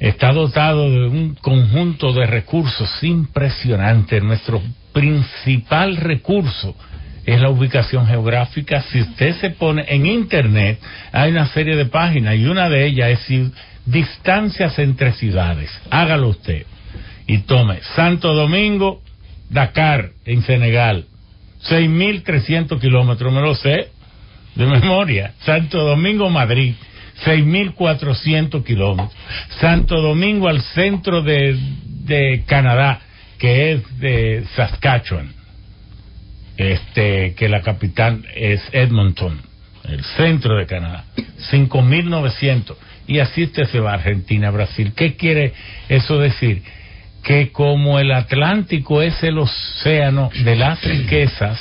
[0.00, 4.22] está dotado de un conjunto de recursos impresionantes.
[4.22, 4.60] Nuestro
[4.92, 6.76] principal recurso
[7.24, 8.82] es la ubicación geográfica.
[8.82, 10.78] Si usted se pone en Internet,
[11.10, 13.50] hay una serie de páginas y una de ellas es
[13.86, 15.70] distancias entre ciudades.
[15.90, 16.66] Hágalo usted.
[17.26, 19.02] Y tome Santo Domingo,
[19.50, 21.06] Dakar, en Senegal.
[21.68, 23.88] 6.300 kilómetros, me lo sé
[24.54, 25.32] de memoria.
[25.40, 26.74] Santo Domingo, Madrid.
[27.24, 29.16] 6.400 kilómetros.
[29.60, 31.56] Santo Domingo al centro de,
[32.04, 33.00] de Canadá,
[33.38, 35.32] que es de Saskatchewan.
[36.56, 39.40] Este, que la capital es Edmonton,
[39.88, 41.04] el centro de Canadá.
[41.50, 42.76] 5.900.
[43.06, 44.92] Y así usted se va a Argentina, Brasil.
[44.96, 45.52] ¿Qué quiere
[45.88, 46.62] eso decir?
[47.24, 51.58] que como el Atlántico es el océano de las riquezas,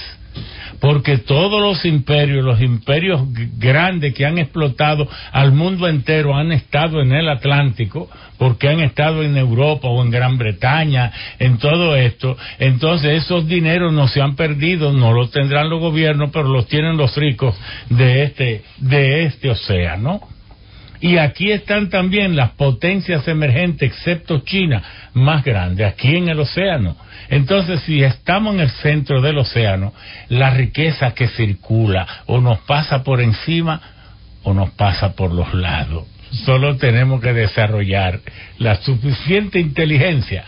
[0.79, 3.21] porque todos los imperios, los imperios
[3.57, 9.23] grandes que han explotado al mundo entero han estado en el Atlántico, porque han estado
[9.23, 14.35] en Europa o en Gran Bretaña, en todo esto, entonces esos dineros no se han
[14.35, 17.55] perdido, no los tendrán los gobiernos, pero los tienen los ricos
[17.89, 20.32] de este, de este océano.
[21.03, 24.81] Y aquí están también las potencias emergentes, excepto China,
[25.13, 26.95] más grandes, aquí en el océano.
[27.27, 29.93] Entonces, si estamos en el centro del océano,
[30.29, 33.81] la riqueza que circula o nos pasa por encima
[34.43, 36.05] o nos pasa por los lados.
[36.45, 38.21] Solo tenemos que desarrollar
[38.57, 40.45] la suficiente inteligencia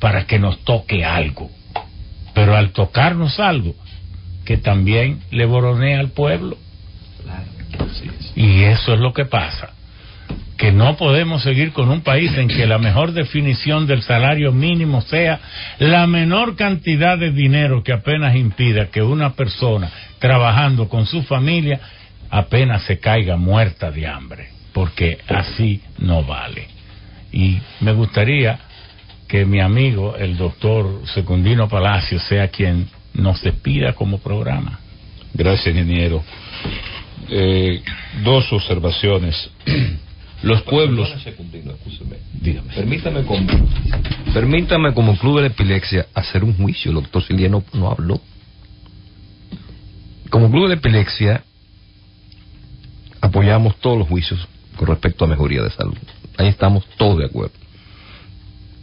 [0.00, 1.48] para que nos toque algo.
[2.34, 3.76] Pero al tocarnos algo,
[4.44, 6.58] que también le boronea al pueblo.
[8.34, 9.71] Y eso es lo que pasa
[10.62, 15.00] que no podemos seguir con un país en que la mejor definición del salario mínimo
[15.00, 15.40] sea
[15.80, 21.80] la menor cantidad de dinero que apenas impida que una persona trabajando con su familia
[22.30, 26.68] apenas se caiga muerta de hambre, porque así no vale.
[27.32, 28.56] Y me gustaría
[29.26, 34.78] que mi amigo, el doctor Secundino Palacio, sea quien nos despida como programa.
[35.34, 36.22] Gracias, ingeniero.
[37.28, 37.82] Eh,
[38.22, 39.50] dos observaciones.
[40.42, 41.08] Los pueblos.
[42.40, 42.74] Dígame.
[42.74, 43.46] Permítame como,
[44.34, 46.90] permítame como club de la epilepsia hacer un juicio.
[46.90, 48.20] El doctor Siliano no habló.
[50.30, 51.44] Como club de la epilepsia
[53.20, 55.96] apoyamos todos los juicios con respecto a mejoría de salud.
[56.38, 57.54] Ahí estamos todos de acuerdo.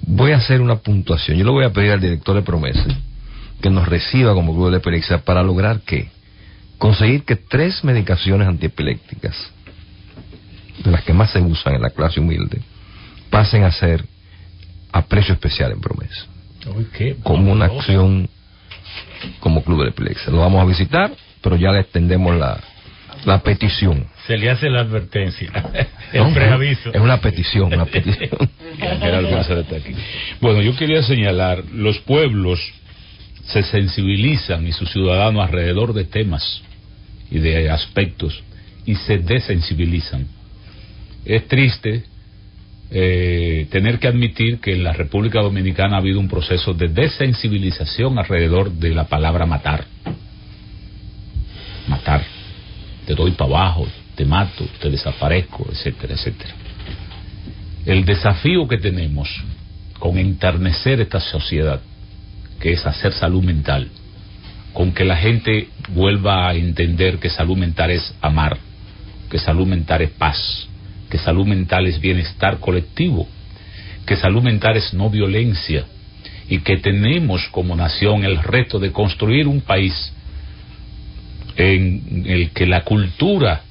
[0.04, 1.38] Voy a hacer una puntuación.
[1.38, 2.86] Yo le voy a pedir al director de Promesa
[3.62, 6.10] que nos reciba como club de la epilepsia para lograr que
[6.78, 9.36] conseguir que tres medicaciones antiepilépticas
[10.84, 12.62] de las que más se usan en la clase humilde,
[13.30, 14.06] pasen a ser
[14.92, 16.26] a precio especial en promesa,
[17.24, 18.28] como una acción
[19.40, 20.32] como Club de Epilepsia.
[20.32, 22.60] Lo vamos a visitar, pero ya le extendemos la,
[23.26, 24.08] la petición.
[24.28, 25.52] Se le hace la advertencia,
[26.14, 26.92] el No, preaviso.
[26.94, 28.30] Es una petición, una petición.
[30.40, 32.60] Bueno, yo quería señalar, los pueblos
[33.44, 36.62] se sensibilizan y sus ciudadanos alrededor de temas
[37.32, 38.44] y de aspectos
[38.86, 40.28] y se desensibilizan.
[41.30, 42.06] Es triste
[42.90, 48.18] eh, tener que admitir que en la República Dominicana ha habido un proceso de desensibilización
[48.18, 49.86] alrededor de la palabra matar.
[51.88, 52.24] Matar.
[53.06, 56.56] Te doy para abajo, te mato, te desaparezco, etcétera, etcétera.
[57.86, 59.30] El desafío que tenemos
[60.00, 61.80] con enternecer esta sociedad,
[62.60, 63.88] que es hacer salud mental,
[64.74, 68.58] con que la gente vuelva a entender que salud mental es amar,
[69.30, 70.69] que salud mental es paz,
[71.10, 73.28] que salud mental es bienestar colectivo,
[74.06, 75.86] que salud mental es no violencia
[76.48, 80.14] y que tenemos como nación el reto de construir un país
[81.56, 83.62] en el que la cultura,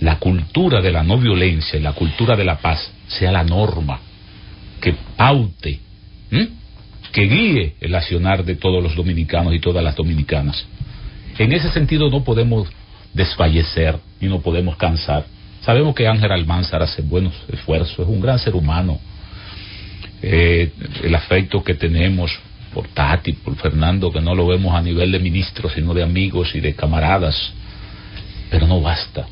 [0.00, 4.00] la cultura de la no violencia y la cultura de la paz sea la norma,
[4.80, 5.80] que paute,
[7.12, 10.66] que guíe el accionar de todos los dominicanos y todas las dominicanas.
[11.38, 12.68] En ese sentido no podemos
[13.14, 15.24] desfallecer y no podemos cansar.
[15.66, 19.00] Sabemos que Ángel Almanzar hace buenos esfuerzos, es un gran ser humano.
[20.22, 20.70] Eh,
[21.02, 22.30] el afecto que tenemos
[22.72, 26.54] por Tati, por Fernando, que no lo vemos a nivel de ministros, sino de amigos
[26.54, 27.52] y de camaradas.
[28.48, 29.26] Pero no basta.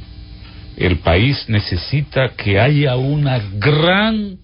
[0.76, 4.36] El país necesita que haya una gran,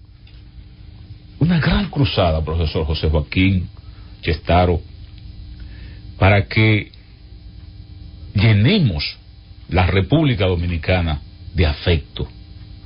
[1.39, 3.67] una gran cruzada, profesor José Joaquín
[4.21, 4.79] Chestaro,
[6.17, 6.89] para que
[8.33, 9.17] llenemos
[9.67, 11.19] la República Dominicana
[11.53, 12.27] de afecto,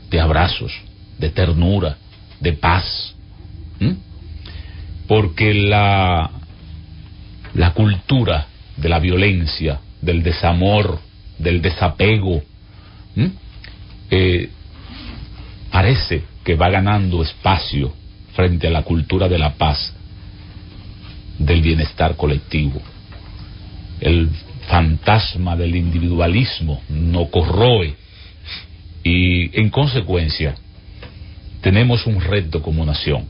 [0.09, 0.71] de abrazos,
[1.17, 1.97] de ternura,
[2.39, 3.15] de paz.
[5.07, 6.31] Porque la,
[7.53, 10.99] la cultura de la violencia, del desamor,
[11.37, 12.41] del desapego,
[14.09, 14.49] eh,
[15.71, 17.93] parece que va ganando espacio
[18.33, 19.93] frente a la cultura de la paz,
[21.37, 22.81] del bienestar colectivo.
[23.99, 24.29] El
[24.67, 27.95] fantasma del individualismo no corroe
[29.05, 30.55] y en consecuencia
[31.61, 33.25] tenemos un reto como nación.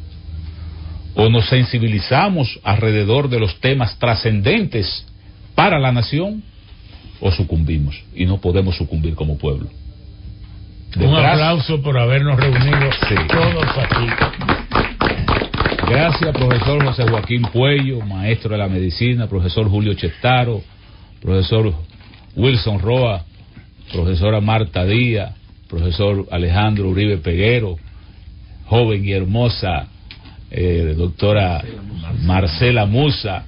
[1.15, 5.05] O nos sensibilizamos alrededor de los temas trascendentes
[5.53, 6.43] para la nación
[7.19, 9.67] o sucumbimos y no podemos sucumbir como pueblo.
[10.97, 12.89] Un aplauso por habernos reunido
[13.27, 14.07] todos aquí.
[15.89, 20.61] Gracias, profesor José Joaquín Puello, maestro de la medicina, profesor Julio Chestaro,
[21.21, 21.73] profesor
[22.35, 23.25] Wilson Roa,
[23.91, 25.33] profesora Marta Díaz,
[25.75, 27.77] profesor Alejandro Uribe Peguero,
[28.65, 29.87] joven y hermosa
[30.49, 31.61] eh, doctora
[32.21, 33.45] Marcela Musa,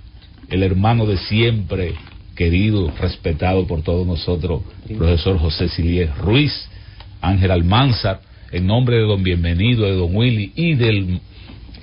[0.49, 1.93] el hermano de siempre,
[2.35, 4.61] querido, respetado por todos nosotros,
[4.97, 6.67] profesor José Silier Ruiz,
[7.21, 8.19] Ángel Almanzar,
[8.51, 11.21] en nombre de don Bienvenido, de don Willy y del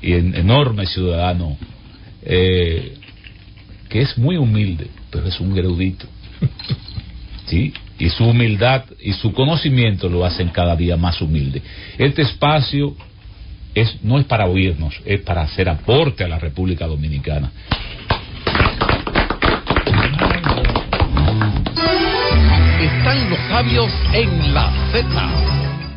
[0.02, 1.56] enorme ciudadano,
[2.22, 2.98] eh,
[3.88, 6.06] que es muy humilde, pero es un erudito.
[7.46, 7.72] ¿Sí?
[7.98, 11.62] Y su humildad y su conocimiento lo hacen cada día más humilde.
[11.98, 12.96] Este espacio
[13.74, 17.50] es, no es para oírnos, es para hacer aporte a la República Dominicana.
[22.80, 25.73] Están los sabios en la Z.